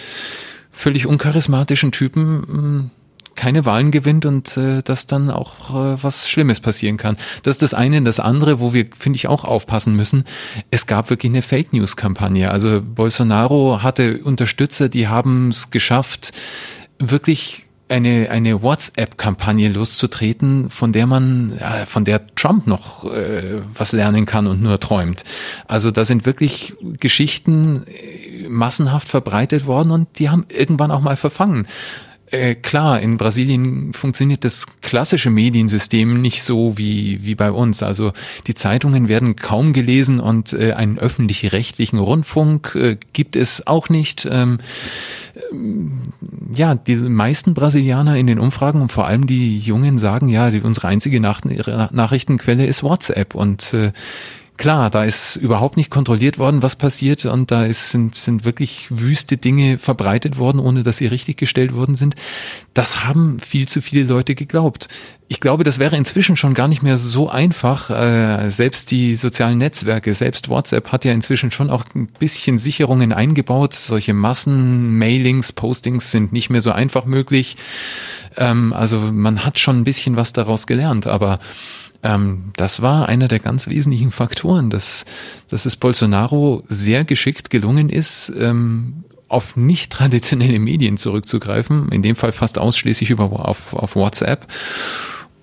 völlig 0.71 1.07
uncharismatischen 1.07 1.93
Typen 1.93 2.91
keine 3.39 3.65
Wahlen 3.65 3.93
gewinnt 3.93 4.27
und 4.27 4.57
äh, 4.57 4.83
dass 4.83 5.07
dann 5.07 5.31
auch 5.31 5.71
äh, 5.71 6.03
was 6.03 6.29
Schlimmes 6.29 6.59
passieren 6.59 6.97
kann. 6.97 7.17
Das 7.45 7.55
ist 7.55 7.63
das 7.63 7.73
eine. 7.73 8.03
Das 8.03 8.19
andere, 8.19 8.59
wo 8.59 8.75
wir, 8.75 8.87
finde 8.99 9.17
ich, 9.17 9.29
auch 9.29 9.45
aufpassen 9.45 9.95
müssen, 9.95 10.25
es 10.73 10.87
gab 10.87 11.09
wirklich 11.09 11.31
eine 11.31 11.43
Fake 11.43 11.73
News-Kampagne. 11.73 12.51
Also 12.51 12.83
Bolsonaro 12.83 13.83
hatte 13.83 14.19
Unterstützer, 14.19 14.89
die 14.89 15.07
haben 15.07 15.51
es 15.51 15.71
geschafft, 15.71 16.33
wirklich 16.99 17.65
eine, 17.89 18.29
eine 18.31 18.61
WhatsApp-Kampagne 18.63 19.69
loszutreten, 19.69 20.69
von 20.69 20.93
der 20.93 21.07
man, 21.07 21.57
ja, 21.61 21.87
von 21.87 22.05
der 22.05 22.27
Trump 22.35 22.67
noch 22.67 23.05
äh, 23.05 23.63
was 23.73 23.93
lernen 23.93 24.27
kann 24.27 24.49
und 24.49 24.61
nur 24.61 24.81
träumt. 24.81 25.25
Also 25.69 25.91
da 25.93 26.05
sind 26.05 26.27
wirklich 26.27 26.75
Geschichten 26.99 27.85
äh, 27.87 28.49
massenhaft 28.49 29.09
verbreitet 29.09 29.67
worden 29.67 29.93
und 29.93 30.19
die 30.19 30.29
haben 30.29 30.45
irgendwann 30.49 30.91
auch 30.91 31.01
mal 31.01 31.17
verfangen. 31.17 31.67
Äh, 32.31 32.55
klar, 32.57 33.01
in 33.01 33.17
Brasilien 33.17 33.93
funktioniert 33.95 34.45
das 34.45 34.67
klassische 34.81 35.31
Mediensystem 35.31 36.21
nicht 36.21 36.43
so 36.43 36.77
wie, 36.77 37.25
wie 37.25 37.35
bei 37.35 37.51
uns. 37.51 37.83
Also 37.83 38.13
die 38.47 38.55
Zeitungen 38.55 39.09
werden 39.09 39.37
kaum 39.37 39.73
gelesen 39.73 40.21
und 40.21 40.53
äh, 40.53 40.73
einen 40.73 40.99
öffentlich-rechtlichen 40.99 41.99
Rundfunk 41.99 42.75
äh, 42.75 42.97
gibt 43.13 43.37
es 43.37 43.67
auch 43.67 43.89
nicht. 43.89 44.29
Ähm, 44.31 44.59
ja, 46.53 46.75
die 46.75 46.97
meisten 46.97 47.55
Brasilianer 47.55 48.17
in 48.17 48.27
den 48.27 48.39
Umfragen 48.39 48.83
und 48.83 48.93
vor 48.93 49.07
allem 49.07 49.27
die 49.27 49.59
Jungen 49.59 49.99
sagen, 49.99 50.29
ja, 50.29 50.51
die, 50.51 50.61
unsere 50.61 50.89
einzige 50.89 51.21
Nach 51.21 51.41
Nachrichtenquelle 51.45 52.67
ist 52.67 52.83
WhatsApp 52.83 53.35
und 53.35 53.73
äh, 53.73 53.93
Klar, 54.59 54.91
da 54.91 55.05
ist 55.05 55.37
überhaupt 55.37 55.77
nicht 55.77 55.89
kontrolliert 55.89 56.41
worden, 56.41 56.65
was 56.65 56.75
passiert 56.75 57.25
und 57.25 57.53
da 57.53 57.65
ist, 57.65 57.91
sind, 57.91 58.17
sind 58.17 58.45
wirklich 58.45 58.89
wüste 58.91 59.37
Dinge 59.37 59.79
verbreitet 59.79 60.37
worden, 60.37 60.59
ohne 60.59 60.83
dass 60.83 60.97
sie 60.97 61.07
richtig 61.07 61.37
gestellt 61.37 61.73
worden 61.75 61.95
sind. 61.95 62.17
Das 62.75 63.05
haben 63.05 63.39
viel 63.39 63.69
zu 63.69 63.81
viele 63.81 64.03
Leute 64.03 64.35
geglaubt. 64.35 64.89
Ich 65.29 65.39
glaube, 65.39 65.63
das 65.63 65.79
wäre 65.79 65.97
inzwischen 65.97 66.37
schon 66.37 66.55
gar 66.55 66.67
nicht 66.67 66.83
mehr 66.83 66.99
so 66.99 67.29
einfach. 67.29 67.91
Äh, 67.91 68.51
selbst 68.51 68.91
die 68.91 69.15
sozialen 69.15 69.59
Netzwerke, 69.59 70.13
selbst 70.13 70.49
WhatsApp 70.49 70.91
hat 70.91 71.05
ja 71.05 71.13
inzwischen 71.13 71.53
schon 71.53 71.71
auch 71.71 71.85
ein 71.95 72.09
bisschen 72.19 72.59
Sicherungen 72.59 73.13
eingebaut. 73.13 73.75
Solche 73.75 74.13
Massen-Mailings, 74.13 75.53
Postings 75.53 76.11
sind 76.11 76.33
nicht 76.33 76.51
mehr 76.51 76.63
so 76.63 76.73
einfach 76.73 77.05
möglich. 77.05 77.57
Ähm, 78.37 78.73
also 78.73 78.99
man 78.99 79.45
hat 79.45 79.61
schon 79.61 79.79
ein 79.79 79.85
bisschen 79.85 80.17
was 80.17 80.33
daraus 80.33 80.67
gelernt, 80.67 81.07
aber 81.07 81.39
ähm, 82.03 82.53
das 82.57 82.83
war 82.83 83.09
einer 83.09 83.29
der 83.29 83.41
ganz 83.41 83.69
wesentlichen 83.69 84.11
Faktoren, 84.11 84.71
dass, 84.71 85.05
dass 85.49 85.67
es 85.67 85.77
Bolsonaro 85.77 86.63
sehr 86.69 87.05
geschickt 87.05 87.51
gelungen 87.51 87.89
ist, 87.89 88.33
ähm, 88.39 89.05
auf 89.29 89.57
nicht 89.57 89.93
traditionelle 89.93 90.59
Medien 90.59 90.97
zurückzugreifen, 90.97 91.91
in 91.93 92.03
dem 92.03 92.17
Fall 92.17 92.33
fast 92.33 92.59
ausschließlich 92.59 93.11
über 93.11 93.47
auf, 93.47 93.75
auf 93.75 93.95
WhatsApp 93.95 94.47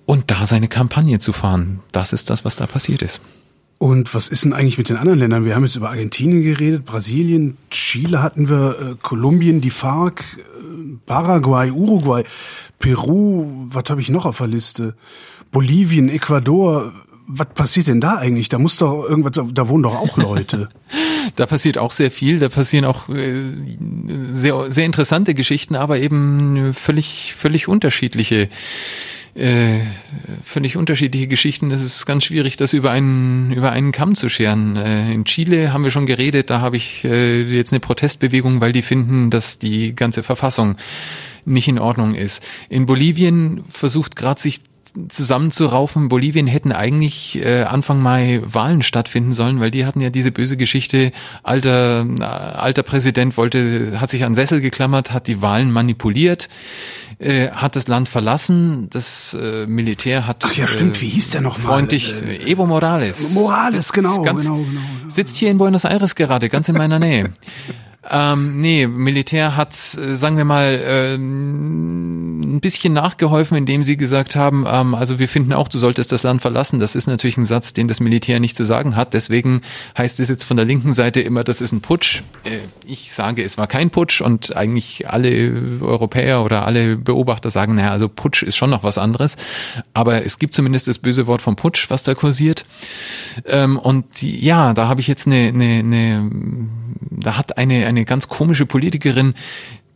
und 0.06 0.30
da 0.30 0.46
seine 0.46 0.68
Kampagne 0.68 1.18
zu 1.18 1.32
fahren. 1.32 1.80
Das 1.92 2.12
ist 2.12 2.30
das, 2.30 2.44
was 2.44 2.56
da 2.56 2.66
passiert 2.66 3.02
ist. 3.02 3.20
Und 3.78 4.14
was 4.14 4.28
ist 4.28 4.44
denn 4.44 4.54
eigentlich 4.54 4.78
mit 4.78 4.88
den 4.88 4.96
anderen 4.96 5.18
Ländern? 5.18 5.44
Wir 5.44 5.54
haben 5.54 5.64
jetzt 5.64 5.76
über 5.76 5.90
Argentinien 5.90 6.42
geredet, 6.42 6.86
Brasilien, 6.86 7.58
Chile 7.70 8.22
hatten 8.22 8.48
wir, 8.48 8.70
äh, 8.80 8.94
Kolumbien, 9.02 9.60
die 9.60 9.70
FARC, 9.70 10.20
äh, 10.20 10.96
Paraguay, 11.04 11.70
Uruguay, 11.70 12.24
Peru, 12.78 13.46
was 13.68 13.84
habe 13.90 14.00
ich 14.00 14.08
noch 14.08 14.24
auf 14.24 14.38
der 14.38 14.46
Liste? 14.46 14.94
Bolivien, 15.56 16.10
Ecuador, 16.10 16.92
was 17.26 17.46
passiert 17.54 17.86
denn 17.86 17.98
da 17.98 18.18
eigentlich? 18.18 18.50
Da 18.50 18.58
muss 18.58 18.76
doch 18.76 19.08
irgendwas, 19.08 19.42
da 19.54 19.68
wohnen 19.70 19.84
doch 19.84 19.94
auch 19.96 20.18
Leute. 20.18 20.68
da 21.36 21.46
passiert 21.46 21.78
auch 21.78 21.92
sehr 21.92 22.10
viel, 22.10 22.38
da 22.38 22.50
passieren 22.50 22.84
auch 22.84 23.08
äh, 23.08 23.54
sehr, 24.28 24.70
sehr 24.70 24.84
interessante 24.84 25.32
Geschichten, 25.32 25.74
aber 25.74 25.98
eben 25.98 26.74
völlig, 26.74 27.32
völlig 27.34 27.68
unterschiedliche 27.68 28.50
äh, 29.34 29.80
völlig 30.42 30.76
unterschiedliche 30.76 31.26
Geschichten. 31.26 31.70
Es 31.70 31.82
ist 31.82 32.04
ganz 32.04 32.24
schwierig, 32.24 32.58
das 32.58 32.74
über 32.74 32.90
einen 32.90 33.50
über 33.52 33.72
einen 33.72 33.92
Kamm 33.92 34.14
zu 34.14 34.28
scheren. 34.28 34.76
Äh, 34.76 35.10
in 35.10 35.24
Chile 35.24 35.72
haben 35.72 35.84
wir 35.84 35.90
schon 35.90 36.04
geredet, 36.04 36.50
da 36.50 36.60
habe 36.60 36.76
ich 36.76 37.02
äh, 37.04 37.40
jetzt 37.44 37.72
eine 37.72 37.80
Protestbewegung, 37.80 38.60
weil 38.60 38.72
die 38.72 38.82
finden, 38.82 39.30
dass 39.30 39.58
die 39.58 39.94
ganze 39.94 40.22
Verfassung 40.22 40.76
nicht 41.46 41.68
in 41.68 41.78
Ordnung 41.78 42.14
ist. 42.14 42.42
In 42.68 42.84
Bolivien 42.84 43.64
versucht 43.70 44.16
gerade 44.16 44.38
sich 44.38 44.60
zusammenzuraufen. 45.08 46.08
Bolivien 46.08 46.46
hätten 46.46 46.72
eigentlich 46.72 47.38
äh, 47.38 47.62
Anfang 47.62 48.02
Mai 48.02 48.40
Wahlen 48.44 48.82
stattfinden 48.82 49.32
sollen, 49.32 49.60
weil 49.60 49.70
die 49.70 49.86
hatten 49.86 50.00
ja 50.00 50.10
diese 50.10 50.30
böse 50.30 50.56
Geschichte, 50.56 51.12
alter, 51.42 52.06
äh, 52.06 52.22
alter 52.22 52.82
Präsident 52.82 53.36
wollte, 53.36 54.00
hat 54.00 54.10
sich 54.10 54.24
an 54.24 54.34
Sessel 54.34 54.60
geklammert, 54.60 55.12
hat 55.12 55.26
die 55.26 55.42
Wahlen 55.42 55.70
manipuliert, 55.70 56.48
äh, 57.18 57.50
hat 57.50 57.76
das 57.76 57.88
Land 57.88 58.08
verlassen, 58.08 58.88
das 58.90 59.34
äh, 59.40 59.66
Militär 59.66 60.26
hat 60.26 60.44
Ach 60.44 60.54
ja, 60.54 60.66
stimmt, 60.66 61.00
wie 61.00 61.08
hieß 61.08 61.30
der 61.30 61.40
noch? 61.40 61.58
Freundlich, 61.58 62.22
äh, 62.22 62.50
Evo 62.50 62.66
Morales. 62.66 63.32
Morales, 63.32 63.92
genau, 63.92 64.22
ganz, 64.22 64.42
genau, 64.42 64.56
genau. 64.56 64.80
Sitzt 65.08 65.36
hier 65.36 65.50
in 65.50 65.58
Buenos 65.58 65.84
Aires 65.84 66.14
gerade, 66.14 66.48
ganz 66.48 66.68
in 66.68 66.76
meiner 66.76 66.98
Nähe. 66.98 67.30
Ähm, 68.08 68.60
nee, 68.60 68.86
Militär 68.86 69.56
hat, 69.56 69.72
äh, 69.72 70.14
sagen 70.14 70.36
wir 70.36 70.44
mal, 70.44 70.74
äh, 70.74 71.14
ein 71.16 72.60
bisschen 72.60 72.92
nachgeholfen, 72.92 73.56
indem 73.56 73.82
sie 73.84 73.96
gesagt 73.96 74.36
haben, 74.36 74.64
ähm, 74.68 74.94
also 74.94 75.18
wir 75.18 75.28
finden 75.28 75.52
auch, 75.52 75.68
du 75.68 75.78
solltest 75.78 76.12
das 76.12 76.22
Land 76.22 76.42
verlassen. 76.42 76.78
Das 76.78 76.94
ist 76.94 77.06
natürlich 77.06 77.36
ein 77.36 77.44
Satz, 77.44 77.72
den 77.74 77.88
das 77.88 78.00
Militär 78.00 78.38
nicht 78.38 78.56
zu 78.56 78.64
sagen 78.64 78.94
hat. 78.96 79.14
Deswegen 79.14 79.62
heißt 79.98 80.20
es 80.20 80.28
jetzt 80.28 80.44
von 80.44 80.56
der 80.56 80.66
linken 80.66 80.92
Seite 80.92 81.20
immer, 81.20 81.42
das 81.42 81.60
ist 81.60 81.72
ein 81.72 81.80
Putsch. 81.80 82.22
Äh, 82.44 82.58
ich 82.86 83.12
sage, 83.12 83.42
es 83.42 83.58
war 83.58 83.66
kein 83.66 83.90
Putsch 83.90 84.20
und 84.20 84.56
eigentlich 84.56 85.08
alle 85.08 85.80
Europäer 85.80 86.44
oder 86.44 86.64
alle 86.64 86.96
Beobachter 86.96 87.50
sagen, 87.50 87.74
naja, 87.74 87.90
also 87.90 88.08
Putsch 88.08 88.42
ist 88.42 88.56
schon 88.56 88.70
noch 88.70 88.84
was 88.84 88.98
anderes. 88.98 89.36
Aber 89.94 90.24
es 90.24 90.38
gibt 90.38 90.54
zumindest 90.54 90.86
das 90.86 90.98
böse 90.98 91.26
Wort 91.26 91.42
vom 91.42 91.56
Putsch, 91.56 91.90
was 91.90 92.04
da 92.04 92.14
kursiert. 92.14 92.66
Ähm, 93.46 93.78
und 93.78 94.22
ja, 94.22 94.74
da 94.74 94.86
habe 94.88 95.00
ich 95.00 95.08
jetzt 95.08 95.26
eine, 95.26 95.48
eine, 95.48 95.78
eine 95.80 96.30
da 97.10 97.36
hat 97.36 97.58
eine, 97.58 97.86
eine 97.86 97.95
ganz 98.04 98.28
komische 98.28 98.66
Politikerin 98.66 99.34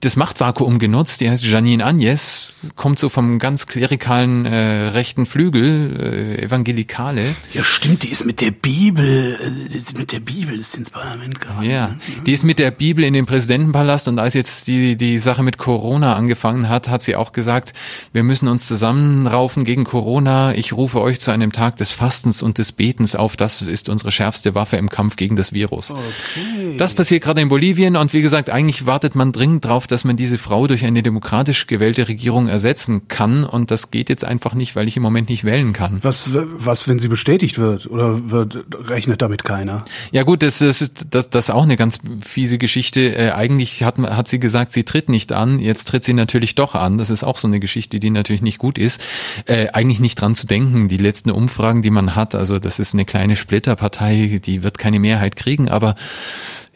das 0.01 0.17
Machtvakuum 0.17 0.79
genutzt, 0.79 1.21
die 1.21 1.29
heißt 1.29 1.45
Janine 1.45 1.85
Agnes, 1.85 2.55
kommt 2.75 2.99
so 2.99 3.11
vom 3.11 3.39
ganz 3.39 3.67
klerikalen 3.67 4.47
äh, 4.47 4.89
rechten 4.89 5.27
Flügel, 5.27 6.37
äh, 6.39 6.43
Evangelikale. 6.43 7.25
Ja, 7.53 7.63
stimmt, 7.63 8.03
die 8.05 8.09
ist 8.09 8.25
mit 8.25 8.41
der 8.41 8.51
Bibel, 8.51 9.39
äh, 9.39 9.99
mit 9.99 10.13
der 10.13 10.21
Bibel 10.21 10.59
ist 10.59 10.77
ins 10.77 10.89
Parlament 10.89 11.39
gegangen. 11.39 11.71
Ja, 11.71 11.89
ne? 11.89 12.01
die 12.27 12.33
ist 12.33 12.45
mit 12.45 12.59
der 12.59 12.71
Bibel 12.71 13.05
in 13.05 13.13
den 13.13 13.27
Präsidentenpalast 13.27 14.09
und 14.09 14.19
als 14.19 14.33
jetzt 14.33 14.67
die, 14.69 14.97
die 14.97 15.19
Sache 15.19 15.43
mit 15.43 15.59
Corona 15.59 16.17
angefangen 16.17 16.71
hat, 16.71 16.89
hat 16.89 17.03
sie 17.03 17.15
auch 17.15 17.33
gesagt, 17.33 17.75
wir 18.15 18.23
müssen 18.23 18.49
uns 18.49 18.67
zusammenraufen 18.67 19.65
gegen 19.65 19.85
Corona. 19.85 20.55
Ich 20.55 20.73
rufe 20.73 21.03
euch 21.03 21.21
zu 21.21 21.31
einem 21.31 21.53
Tag 21.53 21.77
des 21.77 21.93
Fastens 21.93 22.43
und 22.43 22.57
des 22.57 22.73
Betens 22.73 23.15
auf. 23.15 23.37
Das 23.37 23.61
ist 23.61 23.91
unsere 23.91 24.13
schärfste 24.13 24.55
Waffe 24.55 24.79
im 24.79 24.89
Kampf 24.89 25.17
gegen 25.17 25.37
das 25.37 25.53
Virus. 25.53 25.91
Okay. 25.91 26.77
Das 26.79 26.95
passiert 26.95 27.23
gerade 27.23 27.43
in 27.43 27.51
Bolivien 27.51 27.97
und 27.97 28.15
wie 28.15 28.23
gesagt, 28.23 28.49
eigentlich 28.49 28.87
wartet 28.87 29.15
man 29.15 29.33
dringend 29.33 29.67
drauf, 29.67 29.90
dass 29.91 30.05
man 30.05 30.17
diese 30.17 30.39
Frau 30.39 30.67
durch 30.67 30.85
eine 30.85 31.03
demokratisch 31.03 31.67
gewählte 31.67 32.09
Regierung 32.09 32.49
ersetzen 32.49 33.09
kann. 33.09 33.45
Und 33.45 33.71
das 33.71 33.91
geht 33.91 34.09
jetzt 34.09 34.25
einfach 34.25 34.55
nicht, 34.55 34.77
weil 34.77 34.89
ich 34.89 34.97
im 34.97 35.03
Moment 35.03 35.29
nicht 35.29 35.45
wählen 35.45 35.73
kann. 35.73 35.99
Was, 36.03 36.31
was 36.35 36.89
wenn 36.89 36.99
sie 36.99 37.09
bestätigt 37.09 37.59
wird? 37.59 37.87
Oder 37.87 38.31
wird, 38.31 38.65
rechnet 38.89 39.23
damit 39.23 39.45
keiner? 39.45 39.85
Ja 40.13 40.23
gut, 40.23 40.43
das 40.43 40.61
ist 40.61 41.07
das, 41.11 41.31
das 41.31 41.47
ist 41.47 41.51
auch 41.51 41.63
eine 41.63 41.77
ganz 41.77 41.99
fiese 42.25 42.59
Geschichte. 42.59 43.01
Äh, 43.15 43.31
eigentlich 43.33 43.83
hat, 43.83 43.99
hat 43.99 44.29
sie 44.29 44.39
gesagt, 44.39 44.73
sie 44.73 44.85
tritt 44.85 45.09
nicht 45.09 45.33
an. 45.33 45.59
Jetzt 45.59 45.89
tritt 45.89 46.05
sie 46.05 46.15
natürlich 46.15 46.55
doch 46.55 46.75
an. 46.75 46.99
Das 46.99 47.11
ist 47.11 47.25
auch 47.25 47.39
so 47.39 47.49
eine 47.49 47.61
Geschichte, 47.61 48.01
die 48.01 48.11
natürlich 48.11 48.43
nicht 48.43 48.59
gut 48.59 48.79
ist. 48.79 49.01
Äh, 49.47 49.69
eigentlich 49.69 50.01
nicht 50.01 50.21
dran 50.21 50.35
zu 50.35 50.47
denken. 50.47 50.89
Die 50.89 50.97
letzten 50.97 51.31
Umfragen, 51.31 51.83
die 51.83 51.91
man 51.91 52.15
hat, 52.15 52.35
also 52.35 52.59
das 52.59 52.79
ist 52.79 52.95
eine 52.95 53.05
kleine 53.05 53.37
Splitterpartei, 53.37 54.41
die 54.45 54.63
wird 54.63 54.79
keine 54.79 55.01
Mehrheit 55.01 55.37
kriegen. 55.37 55.69
Aber 55.69 55.95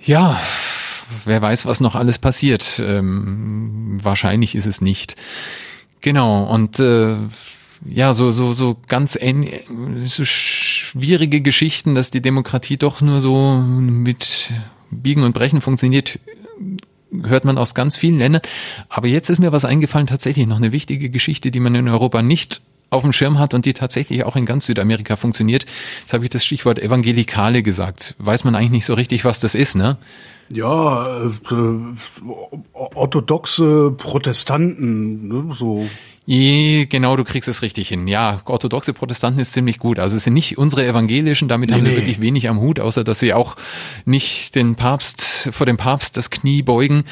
ja, 0.00 0.38
wer 1.24 1.40
weiß, 1.40 1.66
was 1.66 1.80
noch 1.80 1.94
alles 1.94 2.18
passiert. 2.18 2.80
Ähm, 2.84 3.98
wahrscheinlich 4.02 4.54
ist 4.54 4.66
es 4.66 4.80
nicht. 4.80 5.16
Genau, 6.00 6.44
und 6.44 6.78
äh, 6.80 7.16
ja, 7.86 8.14
so, 8.14 8.32
so, 8.32 8.52
so 8.52 8.76
ganz 8.88 9.18
so 10.06 10.24
schwierige 10.24 11.40
Geschichten, 11.40 11.94
dass 11.94 12.10
die 12.10 12.22
Demokratie 12.22 12.76
doch 12.76 13.00
nur 13.00 13.20
so 13.20 13.56
mit 13.56 14.52
Biegen 14.90 15.22
und 15.22 15.32
Brechen 15.32 15.60
funktioniert, 15.60 16.18
hört 17.22 17.44
man 17.44 17.58
aus 17.58 17.74
ganz 17.74 17.96
vielen 17.96 18.18
Ländern. 18.18 18.42
Aber 18.88 19.06
jetzt 19.08 19.28
ist 19.28 19.38
mir 19.38 19.52
was 19.52 19.64
eingefallen, 19.64 20.06
tatsächlich 20.06 20.46
noch 20.46 20.56
eine 20.56 20.72
wichtige 20.72 21.10
Geschichte, 21.10 21.50
die 21.50 21.60
man 21.60 21.74
in 21.74 21.88
Europa 21.88 22.22
nicht 22.22 22.60
auf 22.90 23.02
dem 23.02 23.12
Schirm 23.12 23.38
hat 23.38 23.54
und 23.54 23.64
die 23.64 23.74
tatsächlich 23.74 24.24
auch 24.24 24.36
in 24.36 24.46
ganz 24.46 24.66
Südamerika 24.66 25.16
funktioniert. 25.16 25.66
Jetzt 26.00 26.12
habe 26.12 26.24
ich 26.24 26.30
das 26.30 26.44
Stichwort 26.44 26.78
Evangelikale 26.78 27.62
gesagt. 27.62 28.14
Weiß 28.18 28.44
man 28.44 28.54
eigentlich 28.54 28.70
nicht 28.70 28.86
so 28.86 28.94
richtig, 28.94 29.24
was 29.24 29.40
das 29.40 29.54
ist, 29.54 29.74
ne? 29.74 29.96
Ja, 30.50 31.24
äh, 31.24 31.30
orthodoxe 32.72 33.92
Protestanten, 33.96 35.28
ne, 35.28 35.54
so. 35.54 35.86
Je, 36.26 36.86
genau, 36.86 37.16
du 37.16 37.24
kriegst 37.24 37.48
es 37.50 37.60
richtig 37.60 37.88
hin. 37.88 38.08
Ja, 38.08 38.40
orthodoxe 38.46 38.94
Protestanten 38.94 39.40
ist 39.40 39.52
ziemlich 39.52 39.78
gut. 39.78 39.98
Also 39.98 40.16
es 40.16 40.24
sind 40.24 40.32
nicht 40.32 40.56
unsere 40.56 40.86
evangelischen, 40.86 41.48
damit 41.48 41.68
nee, 41.68 41.76
haben 41.76 41.84
wir 41.84 41.96
wirklich 41.96 42.20
wenig 42.22 42.48
am 42.48 42.60
Hut, 42.60 42.80
außer 42.80 43.04
dass 43.04 43.18
sie 43.18 43.34
auch 43.34 43.56
nicht 44.06 44.54
den 44.54 44.74
Papst, 44.74 45.50
vor 45.52 45.66
dem 45.66 45.76
Papst 45.76 46.16
das 46.16 46.30
Knie 46.30 46.62
beugen, 46.62 47.04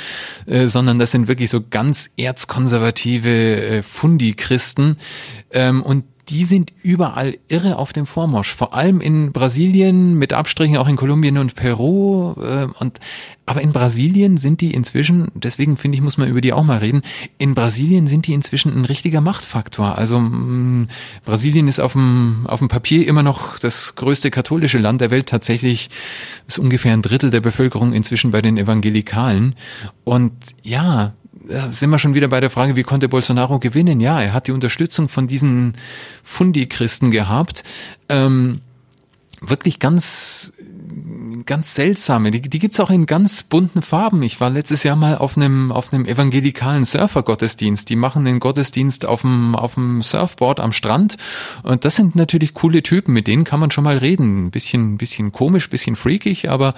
äh, 0.46 0.66
sondern 0.66 0.98
das 0.98 1.10
sind 1.10 1.28
wirklich 1.28 1.50
so 1.50 1.60
ganz 1.68 2.10
erzkonservative 2.16 3.28
äh, 3.28 3.82
Fundi-Christen. 3.82 4.96
Ähm, 5.50 5.82
und 5.82 6.04
die 6.28 6.44
sind 6.44 6.72
überall 6.82 7.36
irre 7.48 7.76
auf 7.76 7.92
dem 7.92 8.06
Vormarsch. 8.06 8.54
Vor 8.54 8.74
allem 8.74 9.00
in 9.00 9.32
Brasilien, 9.32 10.14
mit 10.14 10.32
Abstrichen 10.32 10.76
auch 10.76 10.86
in 10.86 10.96
Kolumbien 10.96 11.36
und 11.36 11.54
Peru. 11.56 12.34
Äh, 12.40 12.68
und 12.78 13.00
aber 13.44 13.60
in 13.60 13.72
Brasilien 13.72 14.36
sind 14.36 14.60
die 14.60 14.72
inzwischen, 14.72 15.32
deswegen 15.34 15.76
finde 15.76 15.96
ich, 15.96 16.02
muss 16.02 16.18
man 16.18 16.28
über 16.28 16.40
die 16.40 16.52
auch 16.52 16.62
mal 16.62 16.78
reden. 16.78 17.02
In 17.38 17.54
Brasilien 17.54 18.06
sind 18.06 18.28
die 18.28 18.34
inzwischen 18.34 18.72
ein 18.72 18.84
richtiger 18.84 19.20
Machtfaktor. 19.20 19.98
Also 19.98 20.20
mh, 20.20 20.28
mm, 20.28 20.88
Brasilien 21.24 21.66
ist 21.66 21.80
auf 21.80 21.94
dem 21.94 22.46
auf 22.46 22.60
dem 22.60 22.68
Papier 22.68 23.06
immer 23.06 23.24
noch 23.24 23.58
das 23.58 23.96
größte 23.96 24.30
katholische 24.30 24.78
Land 24.78 25.00
der 25.00 25.10
Welt. 25.10 25.26
Tatsächlich 25.26 25.90
ist 26.46 26.58
ungefähr 26.58 26.92
ein 26.92 27.02
Drittel 27.02 27.30
der 27.30 27.40
Bevölkerung 27.40 27.92
inzwischen 27.92 28.30
bei 28.30 28.42
den 28.42 28.58
Evangelikalen. 28.58 29.56
Und 30.04 30.32
ja, 30.62 31.14
sind 31.70 31.90
wir 31.90 31.98
schon 31.98 32.14
wieder 32.14 32.28
bei 32.28 32.40
der 32.40 32.50
Frage, 32.50 32.76
wie 32.76 32.82
konnte 32.82 33.08
Bolsonaro 33.08 33.58
gewinnen? 33.58 34.00
Ja, 34.00 34.20
er 34.20 34.32
hat 34.32 34.46
die 34.46 34.52
Unterstützung 34.52 35.08
von 35.08 35.26
diesen 35.26 35.74
Fundi-Christen 36.22 37.10
gehabt. 37.10 37.64
Ähm, 38.08 38.60
wirklich 39.40 39.78
ganz 39.78 40.52
ganz 41.46 41.74
seltsame. 41.74 42.30
Die, 42.30 42.42
die 42.42 42.58
gibt's 42.58 42.80
auch 42.80 42.90
in 42.90 43.06
ganz 43.06 43.42
bunten 43.42 43.82
Farben. 43.82 44.22
Ich 44.22 44.40
war 44.40 44.50
letztes 44.50 44.82
Jahr 44.82 44.96
mal 44.96 45.16
auf 45.18 45.36
einem 45.36 45.72
auf 45.72 45.92
einem 45.92 46.06
evangelikalen 46.06 46.84
Surfer-Gottesdienst. 46.84 47.88
Die 47.88 47.96
machen 47.96 48.24
den 48.24 48.40
Gottesdienst 48.40 49.06
auf 49.06 49.22
dem 49.22 50.02
Surfboard 50.02 50.60
am 50.60 50.72
Strand. 50.72 51.16
Und 51.62 51.84
das 51.84 51.96
sind 51.96 52.16
natürlich 52.16 52.54
coole 52.54 52.82
Typen. 52.82 53.12
Mit 53.12 53.26
denen 53.26 53.44
kann 53.44 53.60
man 53.60 53.70
schon 53.70 53.84
mal 53.84 53.98
reden. 53.98 54.46
Ein 54.46 54.50
bisschen 54.50 54.98
bisschen 54.98 55.32
komisch, 55.32 55.68
bisschen 55.68 55.96
freakig, 55.96 56.48
aber 56.48 56.74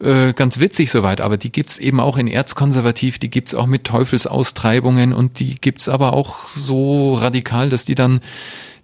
äh, 0.00 0.32
ganz 0.32 0.60
witzig 0.60 0.90
soweit. 0.90 1.20
Aber 1.20 1.36
die 1.36 1.52
gibt's 1.52 1.78
eben 1.78 2.00
auch 2.00 2.16
in 2.16 2.28
Erzkonservativ. 2.28 3.18
Die 3.18 3.30
gibt's 3.30 3.54
auch 3.54 3.66
mit 3.66 3.84
Teufelsaustreibungen 3.84 5.12
und 5.12 5.38
die 5.38 5.56
gibt's 5.56 5.88
aber 5.88 6.12
auch 6.12 6.48
so 6.48 7.14
radikal, 7.14 7.70
dass 7.70 7.84
die 7.84 7.94
dann 7.94 8.20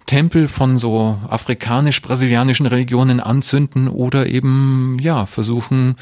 Tempel 0.07 0.47
von 0.47 0.77
so 0.77 1.17
afrikanisch-brasilianischen 1.29 2.65
Religionen 2.65 3.19
anzünden 3.19 3.87
oder 3.87 4.25
eben 4.25 4.97
ja 4.99 5.27
versuchen 5.27 5.97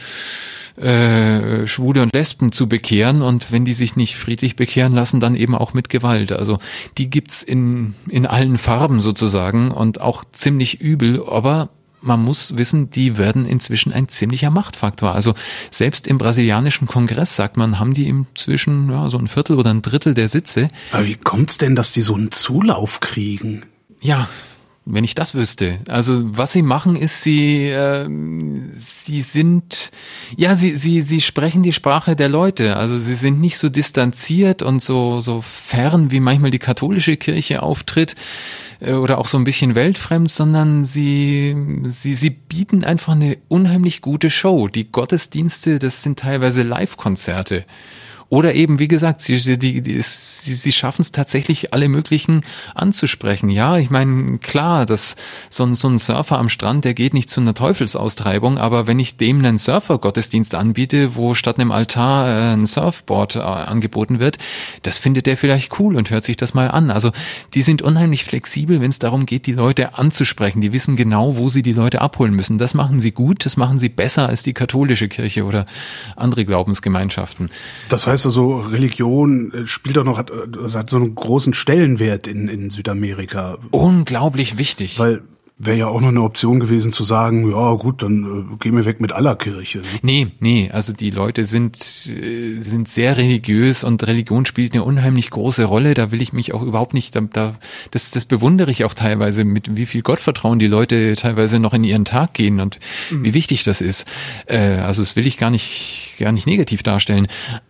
äh, 0.77 1.67
Schwule 1.67 2.01
und 2.01 2.13
Lesben 2.13 2.51
zu 2.51 2.69
bekehren 2.69 3.21
und 3.21 3.51
wenn 3.51 3.65
die 3.65 3.73
sich 3.73 3.95
nicht 3.95 4.15
friedlich 4.15 4.55
bekehren 4.55 4.93
lassen, 4.93 5.19
dann 5.19 5.35
eben 5.35 5.55
auch 5.55 5.73
mit 5.73 5.89
Gewalt. 5.89 6.31
Also 6.31 6.59
die 6.97 7.09
gibt's 7.09 7.43
in 7.43 7.95
in 8.07 8.25
allen 8.25 8.57
Farben 8.57 9.01
sozusagen 9.01 9.71
und 9.71 9.99
auch 9.99 10.23
ziemlich 10.31 10.79
übel, 10.79 11.23
aber 11.27 11.69
man 12.01 12.23
muss 12.23 12.55
wissen, 12.55 12.91
die 12.91 13.17
werden 13.17 13.47
inzwischen 13.47 13.91
ein 13.91 14.07
ziemlicher 14.07 14.51
Machtfaktor. 14.51 15.13
Also 15.13 15.33
selbst 15.71 16.05
im 16.05 16.19
brasilianischen 16.19 16.87
Kongress, 16.87 17.35
sagt 17.35 17.57
man, 17.57 17.79
haben 17.79 17.95
die 17.95 18.07
inzwischen 18.07 18.91
ja, 18.91 19.09
so 19.09 19.17
ein 19.17 19.27
Viertel 19.27 19.57
oder 19.57 19.71
ein 19.71 19.81
Drittel 19.81 20.13
der 20.13 20.29
Sitze. 20.29 20.67
Aber 20.91 21.05
wie 21.05 21.15
kommt's 21.15 21.57
denn, 21.57 21.75
dass 21.75 21.93
die 21.93 22.03
so 22.03 22.13
einen 22.13 22.31
Zulauf 22.31 22.99
kriegen? 22.99 23.63
Ja, 24.05 24.29
wenn 24.85 25.03
ich 25.03 25.15
das 25.15 25.33
wüsste. 25.33 25.79
Also 25.87 26.21
was 26.37 26.53
sie 26.53 26.61
machen, 26.61 26.95
ist 26.95 27.23
sie 27.23 27.65
äh, 27.69 28.07
sie 28.75 29.23
sind 29.23 29.89
ja 30.37 30.55
sie 30.55 30.77
sie 30.77 31.01
sie 31.01 31.21
sprechen 31.21 31.63
die 31.63 31.73
Sprache 31.73 32.15
der 32.15 32.29
Leute. 32.29 32.75
Also 32.75 32.99
sie 32.99 33.15
sind 33.15 33.41
nicht 33.41 33.57
so 33.57 33.67
distanziert 33.67 34.61
und 34.61 34.83
so 34.83 35.21
so 35.21 35.41
fern 35.41 36.11
wie 36.11 36.19
manchmal 36.19 36.51
die 36.51 36.59
katholische 36.59 37.17
Kirche 37.17 37.63
auftritt 37.63 38.15
äh, 38.79 38.93
oder 38.93 39.17
auch 39.17 39.27
so 39.27 39.39
ein 39.39 39.43
bisschen 39.43 39.73
weltfremd, 39.73 40.29
sondern 40.29 40.85
sie 40.85 41.57
sie 41.85 42.13
sie 42.13 42.29
bieten 42.29 42.83
einfach 42.83 43.13
eine 43.13 43.39
unheimlich 43.47 44.01
gute 44.01 44.29
Show. 44.29 44.67
Die 44.67 44.91
Gottesdienste, 44.91 45.79
das 45.79 46.03
sind 46.03 46.19
teilweise 46.19 46.61
Live-Konzerte. 46.61 47.65
Oder 48.35 48.53
eben, 48.53 48.79
wie 48.79 48.89
gesagt, 48.89 49.21
sie, 49.21 49.37
die, 49.57 49.81
die, 49.81 50.01
sie, 50.01 50.55
sie 50.55 50.71
schaffen 50.73 51.03
es 51.03 51.13
tatsächlich, 51.13 51.73
alle 51.73 51.87
möglichen 51.87 52.41
anzusprechen. 52.73 53.49
Ja, 53.49 53.77
ich 53.77 53.89
meine, 53.89 54.39
klar, 54.39 54.85
dass 54.85 55.15
so 55.49 55.63
ein, 55.63 55.73
so 55.73 55.87
ein 55.87 55.97
Surfer 55.97 56.37
am 56.37 56.49
Strand, 56.49 56.83
der 56.83 56.93
geht 56.93 57.13
nicht 57.13 57.29
zu 57.29 57.39
einer 57.39 57.53
Teufelsaustreibung, 57.53 58.57
aber 58.57 58.87
wenn 58.87 58.99
ich 58.99 59.15
dem 59.15 59.39
einen 59.39 59.57
Surfer-Gottesdienst 59.57 60.53
anbiete, 60.53 61.15
wo 61.15 61.33
statt 61.33 61.59
einem 61.59 61.71
Altar 61.71 62.27
äh, 62.27 62.53
ein 62.55 62.65
Surfboard 62.65 63.37
äh, 63.37 63.39
angeboten 63.39 64.19
wird, 64.19 64.37
das 64.81 64.97
findet 64.97 65.29
er 65.29 65.37
vielleicht 65.37 65.79
cool 65.79 65.95
und 65.95 66.09
hört 66.09 66.25
sich 66.25 66.35
das 66.35 66.53
mal 66.53 66.69
an. 66.69 66.91
Also 66.91 67.13
die 67.53 67.61
sind 67.61 67.83
unheimlich 67.83 68.25
flexibel, 68.25 68.81
wenn 68.81 68.89
es 68.89 68.99
darum 68.99 69.25
geht, 69.25 69.45
die 69.45 69.53
Leute 69.53 69.97
anzusprechen. 69.97 70.59
Die 70.59 70.73
wissen 70.73 70.97
genau, 70.97 71.37
wo 71.37 71.47
sie 71.47 71.63
die 71.63 71.71
Leute 71.71 72.01
abholen 72.01 72.33
müssen. 72.33 72.57
Das 72.57 72.73
machen 72.73 72.99
sie 72.99 73.13
gut, 73.13 73.45
das 73.45 73.55
machen 73.55 73.79
sie 73.79 73.87
besser 73.87 74.27
als 74.27 74.43
die 74.43 74.53
katholische 74.53 75.07
Kirche 75.07 75.45
oder 75.45 75.65
andere 76.17 76.43
Glaubensgemeinschaften. 76.43 77.49
Das 77.87 78.07
heißt, 78.07 78.24
heißt 78.25 78.37
also, 78.37 78.57
Religion 78.57 79.53
äh, 79.53 79.67
spielt 79.67 79.97
doch 79.97 80.03
noch, 80.03 80.17
hat, 80.17 80.31
äh, 80.31 80.73
hat 80.73 80.89
so 80.89 80.97
einen 80.97 81.15
großen 81.15 81.53
Stellenwert 81.53 82.27
in, 82.27 82.47
in 82.47 82.69
Südamerika. 82.69 83.57
Unglaublich 83.71 84.57
wichtig. 84.57 84.99
Weil 84.99 85.21
Wäre 85.57 85.77
ja 85.77 85.87
auch 85.87 86.01
noch 86.01 86.09
eine 86.09 86.21
Option 86.21 86.59
gewesen 86.59 86.91
zu 86.91 87.05
sagen, 87.05 87.49
ja 87.49 87.73
gut, 87.75 88.03
dann 88.03 88.51
äh, 88.51 88.57
gehen 88.57 88.75
wir 88.75 88.83
weg 88.83 88.99
mit 88.99 89.13
aller 89.13 89.37
Kirche. 89.37 89.77
Ne? 89.77 89.85
Nee, 90.01 90.27
nee, 90.41 90.69
also 90.69 90.91
die 90.91 91.11
Leute 91.11 91.45
sind, 91.45 91.77
äh, 92.07 92.59
sind 92.59 92.89
sehr 92.89 93.15
religiös 93.15 93.85
und 93.85 94.05
Religion 94.05 94.45
spielt 94.45 94.73
eine 94.73 94.83
unheimlich 94.83 95.29
große 95.29 95.63
Rolle. 95.63 95.93
Da 95.93 96.11
will 96.11 96.21
ich 96.21 96.33
mich 96.33 96.53
auch 96.53 96.61
überhaupt 96.61 96.93
nicht, 96.93 97.15
da, 97.15 97.21
da 97.21 97.55
das, 97.91 98.11
das 98.11 98.25
bewundere 98.25 98.69
ich 98.69 98.83
auch 98.83 98.93
teilweise, 98.93 99.45
mit 99.45 99.77
wie 99.77 99.85
viel 99.85 100.01
Gottvertrauen 100.01 100.59
die 100.59 100.67
Leute 100.67 101.15
teilweise 101.15 101.57
noch 101.59 101.73
in 101.73 101.85
ihren 101.85 102.03
Tag 102.03 102.33
gehen 102.33 102.59
und 102.59 102.79
mhm. 103.09 103.23
wie 103.23 103.33
wichtig 103.33 103.63
das 103.63 103.79
ist. 103.79 104.05
Äh, 104.47 104.57
also 104.57 105.01
das 105.01 105.15
will 105.15 105.25
ich 105.25 105.37
gar 105.37 105.51
nicht, 105.51 106.15
gar 106.19 106.33
nicht 106.33 106.47
negativ 106.47 106.83
darstellen. 106.83 107.27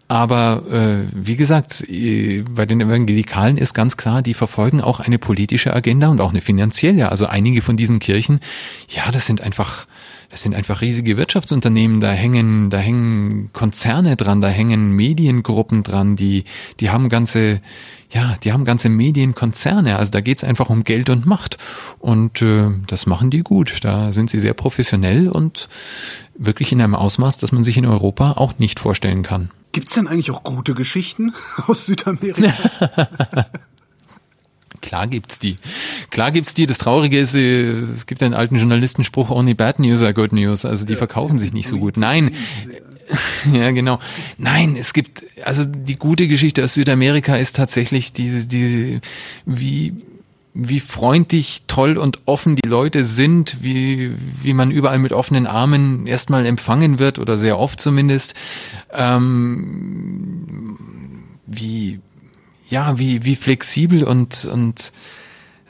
Aber 0.08 0.64
äh, 0.72 1.08
wie 1.14 1.36
gesagt, 1.36 1.84
äh, 1.90 2.44
bei 2.44 2.68
den 2.68 2.80
Evangelikalen 2.80 3.58
ist 3.58 3.74
ganz 3.74 3.98
klar, 3.98 4.22
die 4.22 4.36
verfolgen 4.36 4.82
auch 4.82 5.00
eine 5.00 5.18
politische 5.18 5.74
Agenda 5.74 6.10
und 6.10 6.22
auch 6.22 6.30
eine 6.30 6.42
finanzielle. 6.42 7.10
Also 7.10 7.26
einige 7.26 7.64
von 7.64 7.76
diesen 7.76 7.98
Kirchen, 7.98 8.40
ja, 8.88 9.12
das 9.12 9.26
sind 9.26 9.42
einfach, 9.42 9.88
das 10.30 10.44
sind 10.44 10.54
einfach 10.54 10.82
riesige 10.82 11.18
Wirtschaftsunternehmen. 11.18 12.02
Da 12.02 12.12
hängen, 12.12 12.70
da 12.70 12.78
hängen 12.78 13.50
Konzerne 13.52 14.16
dran, 14.16 14.42
da 14.42 14.48
hängen 14.48 14.92
Mediengruppen 14.92 15.82
dran, 15.82 16.16
die, 16.16 16.44
die 16.80 16.92
haben 16.92 17.10
ganze, 17.10 17.60
ja, 18.12 18.38
die 18.44 18.54
haben 18.54 18.64
ganze 18.64 18.90
Medienkonzerne. 18.90 19.98
Also 19.98 20.12
da 20.12 20.22
geht's 20.22 20.44
einfach 20.44 20.70
um 20.70 20.84
Geld 20.84 21.10
und 21.10 21.26
Macht. 21.26 21.58
Und 21.98 22.44
äh, 22.44 22.70
das 22.86 23.08
machen 23.08 23.32
die 23.32 23.42
gut. 23.42 23.80
Da 23.82 24.14
sind 24.14 24.30
sie 24.30 24.40
sehr 24.40 24.54
professionell 24.54 25.30
und 25.30 25.68
wirklich 26.38 26.72
in 26.72 26.80
einem 26.80 26.94
Ausmaß, 26.94 27.40
das 27.40 27.52
man 27.52 27.64
sich 27.64 27.78
in 27.78 27.88
Europa 27.88 28.34
auch 28.34 28.60
nicht 28.60 28.80
vorstellen 28.80 29.24
kann. 29.24 29.50
Gibt's 29.76 29.96
denn 29.96 30.08
eigentlich 30.08 30.32
auch 30.32 30.42
gute 30.42 30.74
Geschichten 30.74 31.34
aus 31.68 31.86
Südamerika? 31.88 32.54
Klar 34.82 35.08
gibt's 35.08 35.38
die. 35.38 35.58
Klar 36.12 36.32
gibt's 36.32 36.54
die. 36.54 36.66
Das 36.66 36.78
Traurige 36.78 37.20
ist, 37.20 37.36
äh, 37.36 37.82
es 37.94 38.06
gibt 38.06 38.24
einen 38.24 38.34
alten 38.34 38.56
Journalistenspruch, 38.56 39.32
only 39.32 39.54
bad 39.54 39.80
news 39.80 40.02
are 40.02 40.14
good 40.14 40.32
news. 40.32 40.64
Also 40.64 40.86
die 40.86 40.96
verkaufen 40.96 41.40
sich 41.40 41.52
nicht 41.52 41.68
so 41.68 41.78
gut. 41.78 41.98
Nein. 41.98 42.34
Ja, 43.54 43.70
genau. 43.70 44.00
Nein, 44.40 44.76
es 44.76 44.92
gibt, 44.92 45.22
also 45.44 45.64
die 45.64 45.96
gute 45.96 46.28
Geschichte 46.28 46.64
aus 46.64 46.74
Südamerika 46.74 47.36
ist 47.36 47.56
tatsächlich 47.56 48.14
diese, 48.14 48.48
diese, 48.48 49.00
wie, 49.46 49.94
wie 50.58 50.80
freundlich, 50.80 51.64
toll 51.68 51.98
und 51.98 52.22
offen 52.26 52.56
die 52.56 52.68
Leute 52.68 53.04
sind, 53.04 53.58
wie, 53.62 54.16
wie 54.42 54.54
man 54.54 54.72
überall 54.72 55.00
mit 55.00 55.12
offenen 55.12 55.48
Armen 55.48 56.08
erstmal 56.08 56.46
empfangen 56.46 56.98
wird 56.98 57.20
oder 57.20 57.38
sehr 57.38 57.60
oft 57.60 57.82
zumindest, 57.82 58.36
ähm, 58.94 60.78
wie, 61.46 62.00
ja, 62.70 62.98
wie, 62.98 63.26
wie 63.26 63.36
flexibel 63.36 64.06
und, 64.06 64.46
und, 64.46 64.94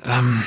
ähm, 0.05 0.43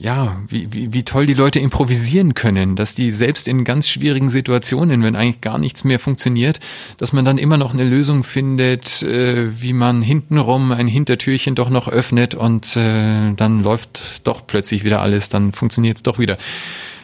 ja, 0.00 0.40
wie, 0.46 0.72
wie, 0.72 0.92
wie 0.92 1.02
toll 1.02 1.26
die 1.26 1.34
Leute 1.34 1.58
improvisieren 1.58 2.34
können, 2.34 2.76
dass 2.76 2.94
die 2.94 3.10
selbst 3.10 3.48
in 3.48 3.64
ganz 3.64 3.88
schwierigen 3.88 4.28
Situationen, 4.28 5.02
wenn 5.02 5.16
eigentlich 5.16 5.40
gar 5.40 5.58
nichts 5.58 5.82
mehr 5.82 5.98
funktioniert, 5.98 6.60
dass 6.98 7.12
man 7.12 7.24
dann 7.24 7.36
immer 7.36 7.56
noch 7.56 7.74
eine 7.74 7.82
Lösung 7.82 8.22
findet, 8.22 9.02
äh, 9.02 9.60
wie 9.60 9.72
man 9.72 10.00
hintenrum 10.00 10.70
ein 10.70 10.86
Hintertürchen 10.86 11.56
doch 11.56 11.68
noch 11.68 11.88
öffnet 11.88 12.36
und 12.36 12.76
äh, 12.76 13.32
dann 13.34 13.64
läuft 13.64 14.24
doch 14.24 14.46
plötzlich 14.46 14.84
wieder 14.84 15.02
alles, 15.02 15.30
dann 15.30 15.50
funktioniert 15.50 15.96
es 15.96 16.04
doch 16.04 16.20
wieder 16.20 16.38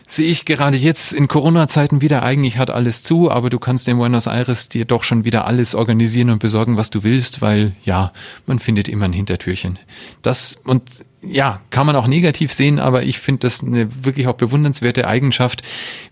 sehe 0.06 0.30
ich 0.30 0.44
gerade 0.44 0.76
jetzt 0.76 1.12
in 1.12 1.28
Corona-Zeiten 1.28 2.00
wieder, 2.00 2.22
eigentlich 2.22 2.58
hat 2.58 2.70
alles 2.70 3.02
zu, 3.02 3.30
aber 3.30 3.50
du 3.50 3.58
kannst 3.58 3.88
in 3.88 3.96
Buenos 3.96 4.26
Aires 4.26 4.68
dir 4.68 4.84
doch 4.84 5.02
schon 5.02 5.24
wieder 5.24 5.46
alles 5.46 5.74
organisieren 5.74 6.30
und 6.30 6.38
besorgen, 6.38 6.76
was 6.76 6.90
du 6.90 7.02
willst, 7.02 7.40
weil 7.40 7.72
ja, 7.84 8.12
man 8.46 8.58
findet 8.58 8.88
immer 8.88 9.06
ein 9.06 9.12
Hintertürchen. 9.12 9.78
Das 10.22 10.56
und 10.64 10.82
ja, 11.22 11.60
kann 11.70 11.86
man 11.86 11.96
auch 11.96 12.06
negativ 12.06 12.52
sehen, 12.52 12.78
aber 12.78 13.02
ich 13.02 13.18
finde 13.18 13.40
das 13.40 13.62
eine 13.62 13.88
wirklich 14.04 14.26
auch 14.26 14.34
bewundernswerte 14.34 15.08
Eigenschaft, 15.08 15.62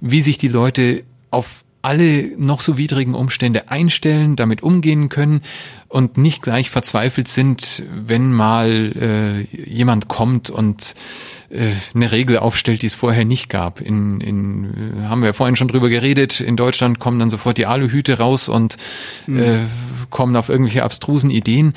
wie 0.00 0.22
sich 0.22 0.38
die 0.38 0.48
Leute 0.48 1.04
auf 1.30 1.61
alle 1.82 2.30
noch 2.38 2.60
so 2.60 2.78
widrigen 2.78 3.14
Umstände 3.14 3.68
einstellen, 3.70 4.36
damit 4.36 4.62
umgehen 4.62 5.08
können 5.08 5.42
und 5.88 6.16
nicht 6.16 6.42
gleich 6.42 6.70
verzweifelt 6.70 7.28
sind, 7.28 7.82
wenn 7.92 8.32
mal 8.32 9.46
äh, 9.52 9.56
jemand 9.64 10.08
kommt 10.08 10.48
und 10.48 10.94
äh, 11.50 11.72
eine 11.94 12.12
Regel 12.12 12.38
aufstellt, 12.38 12.82
die 12.82 12.86
es 12.86 12.94
vorher 12.94 13.24
nicht 13.24 13.48
gab. 13.50 13.80
In, 13.80 14.20
in 14.20 15.02
haben 15.08 15.20
wir 15.20 15.26
ja 15.28 15.32
vorhin 15.32 15.56
schon 15.56 15.68
drüber 15.68 15.90
geredet. 15.90 16.40
In 16.40 16.56
Deutschland 16.56 16.98
kommen 16.98 17.18
dann 17.18 17.30
sofort 17.30 17.58
die 17.58 17.66
Aluhüte 17.66 18.18
raus 18.18 18.48
und 18.48 18.76
mhm. 19.26 19.38
äh, 19.38 19.58
kommen 20.08 20.36
auf 20.36 20.48
irgendwelche 20.48 20.84
abstrusen 20.84 21.30
Ideen. 21.30 21.74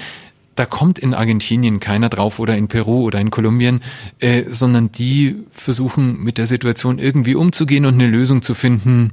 Da 0.55 0.65
kommt 0.65 0.99
in 0.99 1.13
Argentinien 1.13 1.81
keiner 1.81 2.07
drauf 2.07 2.39
oder 2.39 2.55
in 2.55 2.69
Peru 2.69 3.01
oder 3.01 3.19
in 3.19 3.29
Kolumbien, 3.29 3.81
äh, 4.19 4.43
sondern 4.47 4.91
die 4.91 5.35
versuchen 5.51 6.23
mit 6.23 6.37
der 6.37 6.47
Situation 6.47 6.97
irgendwie 6.97 7.35
umzugehen 7.35 7.85
und 7.85 7.95
eine 7.95 8.07
Lösung 8.07 8.41
zu 8.41 8.53
finden, 8.53 9.11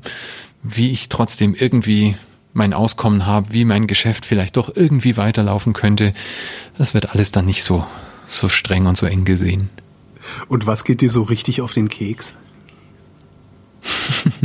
wie 0.63 0.91
ich 0.91 1.09
trotzdem 1.09 1.55
irgendwie 1.55 2.17
mein 2.53 2.73
Auskommen 2.75 3.27
habe, 3.27 3.53
wie 3.53 3.65
mein 3.65 3.87
Geschäft 3.87 4.27
vielleicht 4.27 4.57
doch 4.57 4.75
irgendwie 4.75 5.17
weiterlaufen 5.17 5.73
könnte. 5.73 6.13
Das 6.77 6.95
wird 6.95 7.11
alles 7.11 7.33
dann 7.33 7.47
nicht 7.47 7.65
so, 7.65 7.87
so 8.27 8.49
streng 8.49 8.87
und 8.87 8.97
so 8.97 9.07
eng 9.07 9.25
gesehen. 9.25 9.71
Und 10.49 10.67
was 10.67 10.85
geht 10.85 11.01
dir 11.01 11.11
so 11.11 11.23
richtig 11.23 11.61
auf 11.61 11.73
den 11.73 11.89
Keks? 11.89 12.37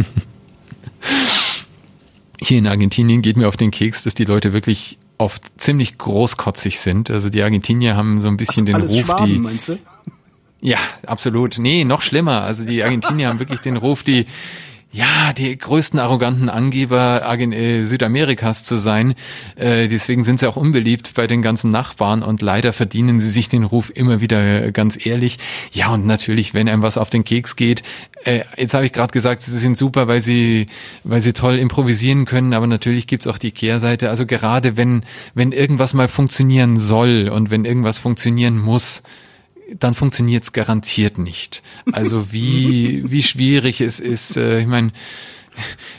Hier 2.39 2.57
in 2.57 2.67
Argentinien 2.67 3.21
geht 3.21 3.35
mir 3.37 3.47
auf 3.47 3.57
den 3.57 3.71
Keks, 3.71 4.03
dass 4.03 4.15
die 4.15 4.25
Leute 4.25 4.53
wirklich 4.53 4.97
oft 5.17 5.43
ziemlich 5.57 5.97
großkotzig 5.97 6.79
sind. 6.79 7.09
Also 7.11 7.29
die 7.29 7.41
Argentinier 7.41 7.95
haben 7.95 8.21
so 8.21 8.27
ein 8.27 8.37
bisschen 8.37 8.65
den 8.65 8.75
Ruf, 8.75 9.05
Schwaben, 9.05 9.25
die 9.25 9.39
meinst 9.39 9.69
du? 9.69 9.79
Ja, 10.61 10.77
absolut. 11.05 11.57
Nee, 11.57 11.83
noch 11.83 12.01
schlimmer. 12.01 12.41
Also 12.41 12.65
die 12.65 12.83
Argentinier 12.83 13.29
haben 13.29 13.39
wirklich 13.39 13.59
den 13.59 13.77
Ruf, 13.77 14.03
die 14.03 14.25
ja, 14.91 15.33
die 15.33 15.57
größten 15.57 15.99
arroganten 15.99 16.49
Angeber 16.49 17.21
äh, 17.37 17.83
Südamerikas 17.83 18.63
zu 18.63 18.77
sein. 18.77 19.15
Äh, 19.55 19.87
deswegen 19.87 20.23
sind 20.23 20.39
sie 20.39 20.47
auch 20.47 20.55
unbeliebt 20.55 21.13
bei 21.13 21.27
den 21.27 21.41
ganzen 21.41 21.71
Nachbarn 21.71 22.23
und 22.23 22.41
leider 22.41 22.73
verdienen 22.73 23.19
sie 23.19 23.29
sich 23.29 23.49
den 23.49 23.63
Ruf 23.63 23.91
immer 23.93 24.21
wieder 24.21 24.65
äh, 24.65 24.71
ganz 24.71 25.05
ehrlich. 25.05 25.39
Ja, 25.71 25.93
und 25.93 26.05
natürlich, 26.05 26.53
wenn 26.53 26.69
einem 26.69 26.81
was 26.81 26.97
auf 26.97 27.09
den 27.09 27.23
Keks 27.23 27.55
geht, 27.55 27.83
jetzt 28.57 28.73
habe 28.73 28.85
ich 28.85 28.91
gerade 28.91 29.11
gesagt, 29.11 29.41
sie 29.43 29.57
sind 29.57 29.77
super, 29.77 30.07
weil 30.07 30.19
sie, 30.19 30.65
weil 31.03 31.21
sie 31.21 31.31
toll 31.31 31.57
improvisieren 31.57 32.25
können, 32.25 32.53
aber 32.53 32.67
natürlich 32.67 33.07
gibt's 33.07 33.27
auch 33.27 33.37
die 33.37 33.51
Kehrseite. 33.51 34.09
Also 34.09 34.25
gerade 34.25 34.75
wenn, 34.75 35.03
wenn 35.33 35.53
irgendwas 35.53 35.93
mal 35.93 36.07
funktionieren 36.07 36.77
soll 36.77 37.29
und 37.31 37.51
wenn 37.51 37.63
irgendwas 37.63 37.99
funktionieren 37.99 38.57
muss, 38.57 39.03
dann 39.79 39.93
funktioniert 39.93 40.43
es 40.43 40.53
garantiert 40.53 41.17
nicht. 41.17 41.61
Also 41.91 42.31
wie, 42.31 43.03
wie 43.09 43.23
schwierig 43.23 43.81
es 43.81 43.99
ist. 43.99 44.37
Äh, 44.37 44.61
ich 44.61 44.67
meine, 44.67 44.91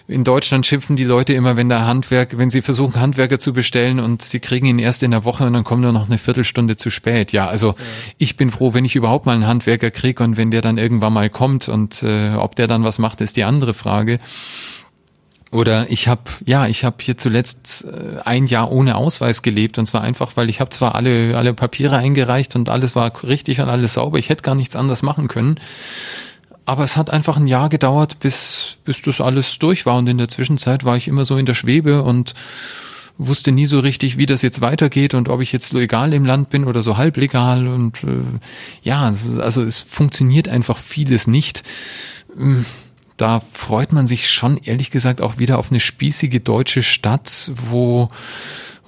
in 0.07 0.24
Deutschland 0.24 0.66
schimpfen 0.66 0.97
die 0.97 1.05
Leute 1.05 1.32
immer, 1.35 1.57
wenn 1.57 1.69
der 1.69 1.86
Handwerk, 1.86 2.39
wenn 2.39 2.51
sie 2.51 2.62
versuchen, 2.62 3.01
Handwerker 3.01 3.39
zu 3.39 3.53
bestellen 3.53 4.01
und 4.01 4.23
sie 4.23 4.40
kriegen 4.40 4.66
ihn 4.66 4.78
erst 4.78 5.03
in 5.03 5.11
der 5.11 5.24
Woche 5.24 5.45
und 5.45 5.53
dann 5.53 5.65
kommt 5.65 5.85
er 5.85 5.93
noch 5.93 6.07
eine 6.07 6.19
Viertelstunde 6.19 6.77
zu 6.77 6.90
spät. 6.90 7.32
Ja, 7.32 7.49
also 7.49 7.69
ja. 7.69 7.74
ich 8.19 8.36
bin 8.36 8.51
froh, 8.51 8.74
wenn 8.74 8.85
ich 8.85 8.97
überhaupt 8.97 9.27
mal 9.27 9.35
einen 9.35 9.47
Handwerker 9.47 9.90
kriege 9.90 10.23
und 10.23 10.36
wenn 10.36 10.51
der 10.51 10.62
dann 10.62 10.78
irgendwann 10.78 11.12
mal 11.12 11.31
kommt 11.31 11.69
und 11.69 12.03
äh, 12.03 12.35
ob 12.35 12.57
der 12.57 12.69
dann 12.69 12.85
was 12.85 12.99
macht, 12.99 13.20
ist 13.20 13.36
die 13.36 13.45
andere 13.45 13.74
Frage. 13.74 14.19
Oder 15.51 15.91
ich 15.91 16.09
habe, 16.09 16.23
ja, 16.45 16.66
ich 16.66 16.85
habe 16.85 16.97
hier 17.01 17.16
zuletzt 17.16 17.85
äh, 17.85 18.19
ein 18.25 18.47
Jahr 18.47 18.70
ohne 18.70 18.97
Ausweis 18.97 19.43
gelebt. 19.43 19.79
Und 19.79 19.87
zwar 19.87 20.03
einfach, 20.03 20.37
weil 20.37 20.51
ich 20.51 20.61
habe 20.61 20.70
zwar 20.70 20.95
alle 20.95 21.37
alle 21.37 21.55
Papiere 21.55 21.97
eingereicht 21.97 22.55
und 22.55 22.69
alles 22.69 22.95
war 22.95 23.12
richtig 23.25 23.61
und 23.61 23.69
alles 23.69 23.95
sauber, 23.95 24.19
ich 24.19 24.29
hätte 24.29 24.43
gar 24.43 24.55
nichts 24.55 24.77
anders 24.77 25.03
machen 25.03 25.29
können, 25.29 25.59
aber 26.66 26.85
es 26.85 26.97
hat 26.97 27.11
einfach 27.11 27.39
ein 27.39 27.47
Jahr 27.47 27.70
gedauert, 27.70 28.20
bis 28.20 28.77
bis 28.85 29.01
das 29.01 29.20
alles 29.20 29.59
durch 29.59 29.87
war. 29.87 29.97
Und 29.97 30.09
in 30.09 30.19
der 30.19 30.29
Zwischenzeit 30.29 30.85
war 30.85 30.97
ich 30.97 31.09
immer 31.09 31.25
so 31.25 31.39
in 31.39 31.47
der 31.47 31.55
Schwebe 31.55 32.03
und 32.03 32.35
wusste 33.16 33.51
nie 33.51 33.66
so 33.66 33.81
richtig, 33.81 34.16
wie 34.16 34.27
das 34.27 34.43
jetzt 34.43 34.61
weitergeht 34.61 35.15
und 35.15 35.29
ob 35.29 35.41
ich 35.41 35.51
jetzt 35.51 35.73
legal 35.73 36.12
im 36.12 36.25
Land 36.25 36.51
bin 36.51 36.65
oder 36.66 36.83
so 36.83 36.99
halblegal 36.99 37.66
und 37.66 38.05
äh, 38.05 38.39
ja, 38.83 39.12
also 39.41 39.65
es 39.65 39.81
funktioniert 39.81 40.47
einfach 40.47 40.77
vieles 40.77 41.27
nicht. 41.27 41.62
Hm 42.37 42.66
da 43.19 43.43
freut 43.53 43.93
man 43.93 44.07
sich 44.07 44.31
schon 44.31 44.57
ehrlich 44.57 44.90
gesagt 44.90 45.20
auch 45.20 45.39
wieder 45.39 45.59
auf 45.59 45.70
eine 45.70 45.81
spießige 45.81 46.40
deutsche 46.40 46.82
Stadt, 46.82 47.51
wo 47.55 48.09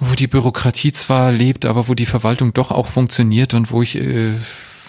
wo 0.02 0.14
die 0.14 0.28
Bürokratie 0.28 0.92
zwar 0.92 1.30
lebt, 1.30 1.66
aber 1.66 1.86
wo 1.86 1.94
die 1.94 2.06
Verwaltung 2.06 2.54
doch 2.54 2.70
auch 2.70 2.86
funktioniert 2.86 3.52
und 3.52 3.70
wo 3.70 3.82
ich 3.82 3.96
äh, 3.96 4.32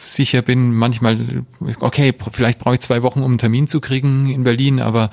sicher 0.01 0.41
bin, 0.41 0.73
manchmal, 0.73 1.43
okay, 1.81 2.13
vielleicht 2.31 2.59
brauche 2.59 2.75
ich 2.75 2.79
zwei 2.79 3.03
Wochen, 3.03 3.19
um 3.19 3.31
einen 3.31 3.37
Termin 3.37 3.67
zu 3.67 3.81
kriegen 3.81 4.29
in 4.29 4.43
Berlin, 4.43 4.79
aber 4.79 5.09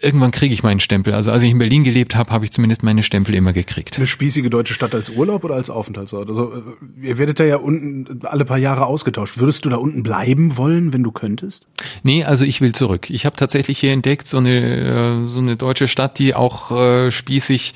irgendwann 0.00 0.30
kriege 0.30 0.54
ich 0.54 0.62
meinen 0.62 0.80
Stempel. 0.80 1.14
Also 1.14 1.30
als 1.30 1.42
ich 1.42 1.50
in 1.50 1.58
Berlin 1.58 1.84
gelebt 1.84 2.16
habe, 2.16 2.30
habe 2.30 2.44
ich 2.44 2.50
zumindest 2.52 2.82
meine 2.82 3.02
Stempel 3.02 3.34
immer 3.34 3.52
gekriegt. 3.52 3.96
Eine 3.96 4.06
spießige 4.06 4.50
deutsche 4.50 4.74
Stadt 4.74 4.94
als 4.94 5.10
Urlaub 5.10 5.44
oder 5.44 5.54
als 5.54 5.70
Aufenthaltsort? 5.70 6.28
Also 6.28 6.52
äh, 6.52 7.06
ihr 7.06 7.18
werdet 7.18 7.40
da 7.40 7.44
ja 7.44 7.56
unten 7.56 8.20
alle 8.24 8.44
paar 8.44 8.58
Jahre 8.58 8.86
ausgetauscht. 8.86 9.38
Würdest 9.38 9.64
du 9.64 9.70
da 9.70 9.76
unten 9.76 10.02
bleiben 10.02 10.56
wollen, 10.56 10.92
wenn 10.92 11.02
du 11.02 11.12
könntest? 11.12 11.66
Nee, 12.02 12.24
also 12.24 12.44
ich 12.44 12.60
will 12.60 12.72
zurück. 12.72 13.10
Ich 13.10 13.26
habe 13.26 13.36
tatsächlich 13.36 13.78
hier 13.78 13.92
entdeckt 13.92 14.26
so 14.26 14.38
eine 14.38 15.22
äh, 15.22 15.26
so 15.26 15.40
eine 15.40 15.56
deutsche 15.56 15.88
Stadt, 15.88 16.18
die 16.18 16.34
auch 16.34 16.70
äh, 16.70 17.10
spießig 17.10 17.74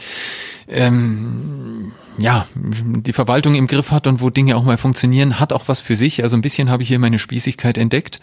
ähm, 0.68 1.92
ja, 2.18 2.46
die 2.54 3.12
Verwaltung 3.12 3.54
im 3.54 3.66
Griff 3.66 3.90
hat 3.90 4.06
und 4.06 4.20
wo 4.20 4.30
Dinge 4.30 4.56
auch 4.56 4.64
mal 4.64 4.78
funktionieren, 4.78 5.38
hat 5.38 5.52
auch 5.52 5.68
was 5.68 5.80
für 5.80 5.96
sich. 5.96 6.22
Also 6.22 6.36
ein 6.36 6.40
bisschen 6.40 6.70
habe 6.70 6.82
ich 6.82 6.88
hier 6.88 6.98
meine 6.98 7.18
Spießigkeit 7.18 7.78
entdeckt. 7.78 8.20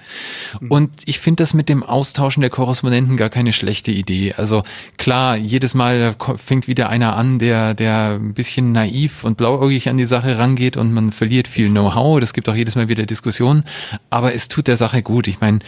Mhm. 0.60 0.72
Und 0.72 0.92
ich 1.06 1.20
finde 1.20 1.44
das 1.44 1.54
mit 1.54 1.70
dem 1.70 1.84
Austauschen 1.84 2.42
der 2.42 2.50
Korrespondenten 2.50 3.18
gar 3.18 3.30
keine 3.30 3.54
schlechte 3.54 3.92
Idee. 3.92 4.34
Also 4.34 4.64
klar, 4.98 5.38
jedes 5.38 5.76
Mal 5.76 6.16
fängt 6.38 6.68
wieder 6.68 6.90
einer 6.90 7.16
an, 7.16 7.40
der, 7.40 7.74
der 7.74 8.20
ein 8.20 8.34
bisschen 8.34 8.72
naiv 8.72 9.24
und 9.24 9.38
blauäugig 9.38 9.90
an 9.90 9.98
die 9.98 10.06
Sache 10.06 10.38
rangeht 10.38 10.78
und 10.78 10.94
man 10.94 11.12
verliert 11.12 11.48
viel 11.48 11.70
Know-how. 11.70 12.20
Das 12.20 12.34
gibt 12.34 12.50
auch 12.50 12.56
jedes 12.56 12.76
Mal 12.76 12.90
wieder 12.90 13.06
Diskussionen. 13.06 13.64
Aber 14.10 14.34
es 14.34 14.48
tut 14.48 14.68
der 14.68 14.78
Sache 14.78 15.04
gut. 15.04 15.28
Ich 15.28 15.40
meine, 15.40 15.60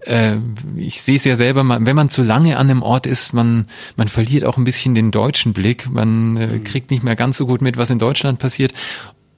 äh, 0.00 0.36
ich 0.76 1.02
sehe 1.02 1.16
es 1.16 1.24
ja 1.24 1.36
selber, 1.36 1.64
wenn 1.68 1.96
man 1.96 2.08
zu 2.08 2.22
lange 2.22 2.56
an 2.56 2.70
einem 2.70 2.82
Ort 2.82 3.06
ist, 3.06 3.32
man, 3.32 3.66
man 3.96 4.08
verliert 4.08 4.44
auch 4.44 4.56
ein 4.56 4.64
bisschen 4.64 4.94
den 4.94 5.10
deutschen 5.10 5.52
Blick. 5.52 5.90
Man 5.90 6.36
äh, 6.36 6.46
mhm. 6.46 6.64
kriegt 6.64 6.90
nicht 6.90 7.02
mehr 7.02 7.16
ganz 7.16 7.36
so 7.36 7.46
gut 7.46 7.62
mit, 7.62 7.76
was 7.76 7.90
in 7.90 7.98
Deutschland 7.98 8.38
passiert. 8.38 8.72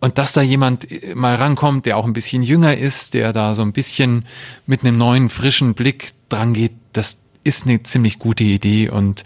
Und 0.00 0.16
dass 0.18 0.32
da 0.32 0.42
jemand 0.42 0.90
äh, 0.90 1.14
mal 1.14 1.34
rankommt, 1.34 1.86
der 1.86 1.96
auch 1.96 2.04
ein 2.04 2.12
bisschen 2.12 2.42
jünger 2.42 2.76
ist, 2.76 3.14
der 3.14 3.32
da 3.32 3.54
so 3.54 3.62
ein 3.62 3.72
bisschen 3.72 4.24
mit 4.66 4.84
einem 4.84 4.98
neuen, 4.98 5.30
frischen 5.30 5.74
Blick 5.74 6.12
dran 6.28 6.52
geht, 6.52 6.72
das 6.92 7.20
ist 7.44 7.66
eine 7.66 7.82
ziemlich 7.82 8.18
gute 8.18 8.44
Idee. 8.44 8.90
Und 8.90 9.24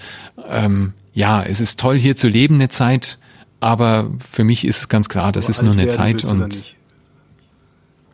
ähm, 0.48 0.93
ja, 1.12 1.43
es 1.43 1.61
ist 1.61 1.81
toll, 1.81 1.98
hier 1.98 2.16
zu 2.16 2.28
leben 2.28 2.56
eine 2.56 2.69
Zeit, 2.69 3.19
aber 3.61 4.11
für 4.31 4.44
mich 4.44 4.65
ist 4.65 4.89
ganz 4.89 5.09
klar, 5.09 5.32
das 5.32 5.47
aber 5.47 5.51
ist 5.51 5.62
nur 5.62 5.73
eine 5.73 5.89
Zeit 5.89 6.24
und 6.24 6.74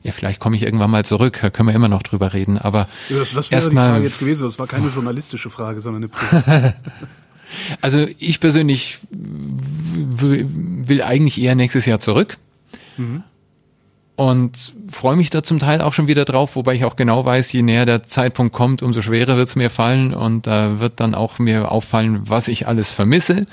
ja, 0.02 0.12
vielleicht 0.12 0.40
komme 0.40 0.56
ich 0.56 0.62
irgendwann 0.62 0.90
mal 0.90 1.04
zurück, 1.04 1.38
da 1.42 1.50
können 1.50 1.68
wir 1.68 1.74
immer 1.74 1.88
noch 1.88 2.02
drüber 2.02 2.32
reden, 2.32 2.56
aber 2.58 2.88
ja, 3.08 3.18
das, 3.18 3.32
das 3.32 3.50
wäre 3.50 3.68
die 3.68 3.76
Frage 3.76 4.04
jetzt 4.04 4.18
gewesen, 4.18 4.44
das 4.44 4.58
war 4.58 4.66
keine 4.66 4.88
journalistische 4.94 5.50
Frage, 5.50 5.80
sondern 5.80 6.10
eine 6.44 6.74
Also 7.80 8.06
ich 8.18 8.40
persönlich 8.40 8.98
will 9.10 11.02
eigentlich 11.02 11.40
eher 11.40 11.54
nächstes 11.54 11.86
Jahr 11.86 12.00
zurück. 12.00 12.38
Mhm. 12.96 13.22
Und 14.16 14.74
freue 14.90 15.16
mich 15.16 15.30
da 15.30 15.42
zum 15.42 15.58
Teil 15.58 15.80
auch 15.80 15.94
schon 15.94 16.06
wieder 16.06 16.26
drauf, 16.26 16.54
wobei 16.54 16.74
ich 16.74 16.84
auch 16.84 16.94
genau 16.94 17.24
weiß, 17.24 17.50
je 17.52 17.62
näher 17.62 17.86
der 17.86 18.02
Zeitpunkt 18.02 18.52
kommt, 18.52 18.82
umso 18.82 19.00
schwerer 19.00 19.38
wird 19.38 19.48
es 19.48 19.56
mir 19.56 19.70
fallen 19.70 20.12
und 20.12 20.46
da 20.46 20.78
wird 20.78 21.00
dann 21.00 21.14
auch 21.14 21.38
mir 21.38 21.72
auffallen, 21.72 22.28
was 22.28 22.48
ich 22.48 22.68
alles 22.68 22.90
vermisse. 22.90 23.46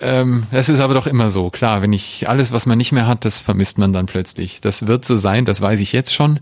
Ähm, 0.00 0.46
das 0.50 0.68
ist 0.68 0.80
aber 0.80 0.94
doch 0.94 1.06
immer 1.06 1.30
so. 1.30 1.50
Klar, 1.50 1.82
wenn 1.82 1.92
ich 1.92 2.28
alles, 2.28 2.52
was 2.52 2.66
man 2.66 2.78
nicht 2.78 2.92
mehr 2.92 3.06
hat, 3.06 3.24
das 3.24 3.38
vermisst 3.38 3.78
man 3.78 3.92
dann 3.92 4.06
plötzlich. 4.06 4.60
Das 4.60 4.86
wird 4.86 5.04
so 5.04 5.16
sein, 5.16 5.44
das 5.44 5.60
weiß 5.60 5.80
ich 5.80 5.92
jetzt 5.92 6.14
schon. 6.14 6.40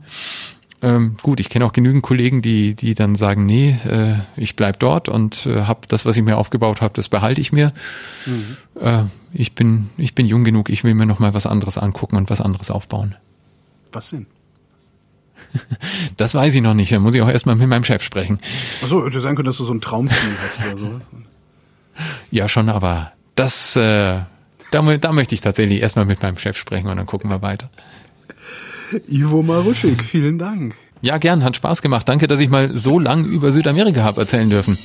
Ähm, 0.81 1.17
gut, 1.23 1.39
ich 1.39 1.49
kenne 1.49 1.65
auch 1.65 1.73
genügend 1.73 2.03
Kollegen, 2.03 2.43
die, 2.43 2.75
die 2.75 2.95
dann 2.95 3.15
sagen, 3.15 3.47
nee, 3.47 3.79
äh, 3.87 4.17
ich 4.37 4.57
bleib 4.57 4.81
dort 4.81 5.09
und 5.09 5.47
äh, 5.47 5.63
habe 5.63 5.87
das, 5.87 6.05
was 6.05 6.17
ich 6.17 6.25
mir 6.25 6.37
aufgebaut 6.37 6.81
habe, 6.81 6.95
das 6.95 7.09
behalte 7.09 7.41
ich 7.41 7.53
mir. 7.53 7.73
Mhm. 8.27 8.57
Äh, 8.81 9.05
ich 9.33 9.55
bin, 9.55 9.91
ich 9.97 10.17
bin 10.17 10.27
jung 10.27 10.43
genug, 10.43 10.71
ich 10.71 10.83
will 10.83 10.95
mir 10.95 11.07
noch 11.07 11.21
mal 11.21 11.35
was 11.35 11.47
anderes 11.47 11.79
angucken 11.79 12.17
und 12.17 12.31
was 12.31 12.41
anderes 12.41 12.71
aufbauen. 12.71 13.15
Was 13.93 14.11
denn? 14.11 14.27
Das 16.17 16.35
weiß 16.35 16.55
ich 16.55 16.63
noch 16.63 16.75
nicht. 16.75 16.91
Da 16.93 16.99
muss 16.99 17.15
ich 17.15 17.23
auch 17.23 17.29
erstmal 17.29 17.57
mit 17.57 17.69
meinem 17.69 17.85
Chef 17.85 18.03
sprechen. 18.03 18.39
Achso, 18.83 19.05
hätte 19.05 19.21
sein 19.21 19.37
können, 19.37 19.47
dass 19.47 19.59
du 19.59 19.65
so 19.65 19.73
ein 19.73 19.81
Traumziel 19.81 20.37
hast 20.43 20.59
oder 20.61 20.79
so. 20.79 21.01
Ja, 22.31 22.49
schon, 22.49 22.69
aber 22.69 23.13
das, 23.35 23.77
äh, 23.77 24.21
da, 24.71 24.97
da 24.99 25.13
möchte 25.13 25.35
ich 25.35 25.41
tatsächlich 25.41 25.81
erstmal 25.81 26.05
mit 26.05 26.23
meinem 26.23 26.39
Chef 26.39 26.57
sprechen 26.57 26.89
und 26.89 26.97
dann 26.97 27.07
gucken 27.07 27.31
wir 27.31 27.43
weiter. 27.43 27.71
Ivo 29.09 29.43
Maruschik, 29.43 30.05
vielen 30.05 30.39
Dank. 30.39 30.75
Ja, 31.01 31.19
gern, 31.19 31.43
hat 31.43 31.57
Spaß 31.57 31.83
gemacht. 31.83 32.09
Danke, 32.09 32.29
dass 32.29 32.41
ich 32.41 32.49
mal 32.49 32.77
so 32.77 32.99
lang 32.99 33.25
über 33.25 33.53
Südamerika 33.53 34.03
habe 34.03 34.21
erzählen 34.21 34.49
dürfen. 34.49 34.79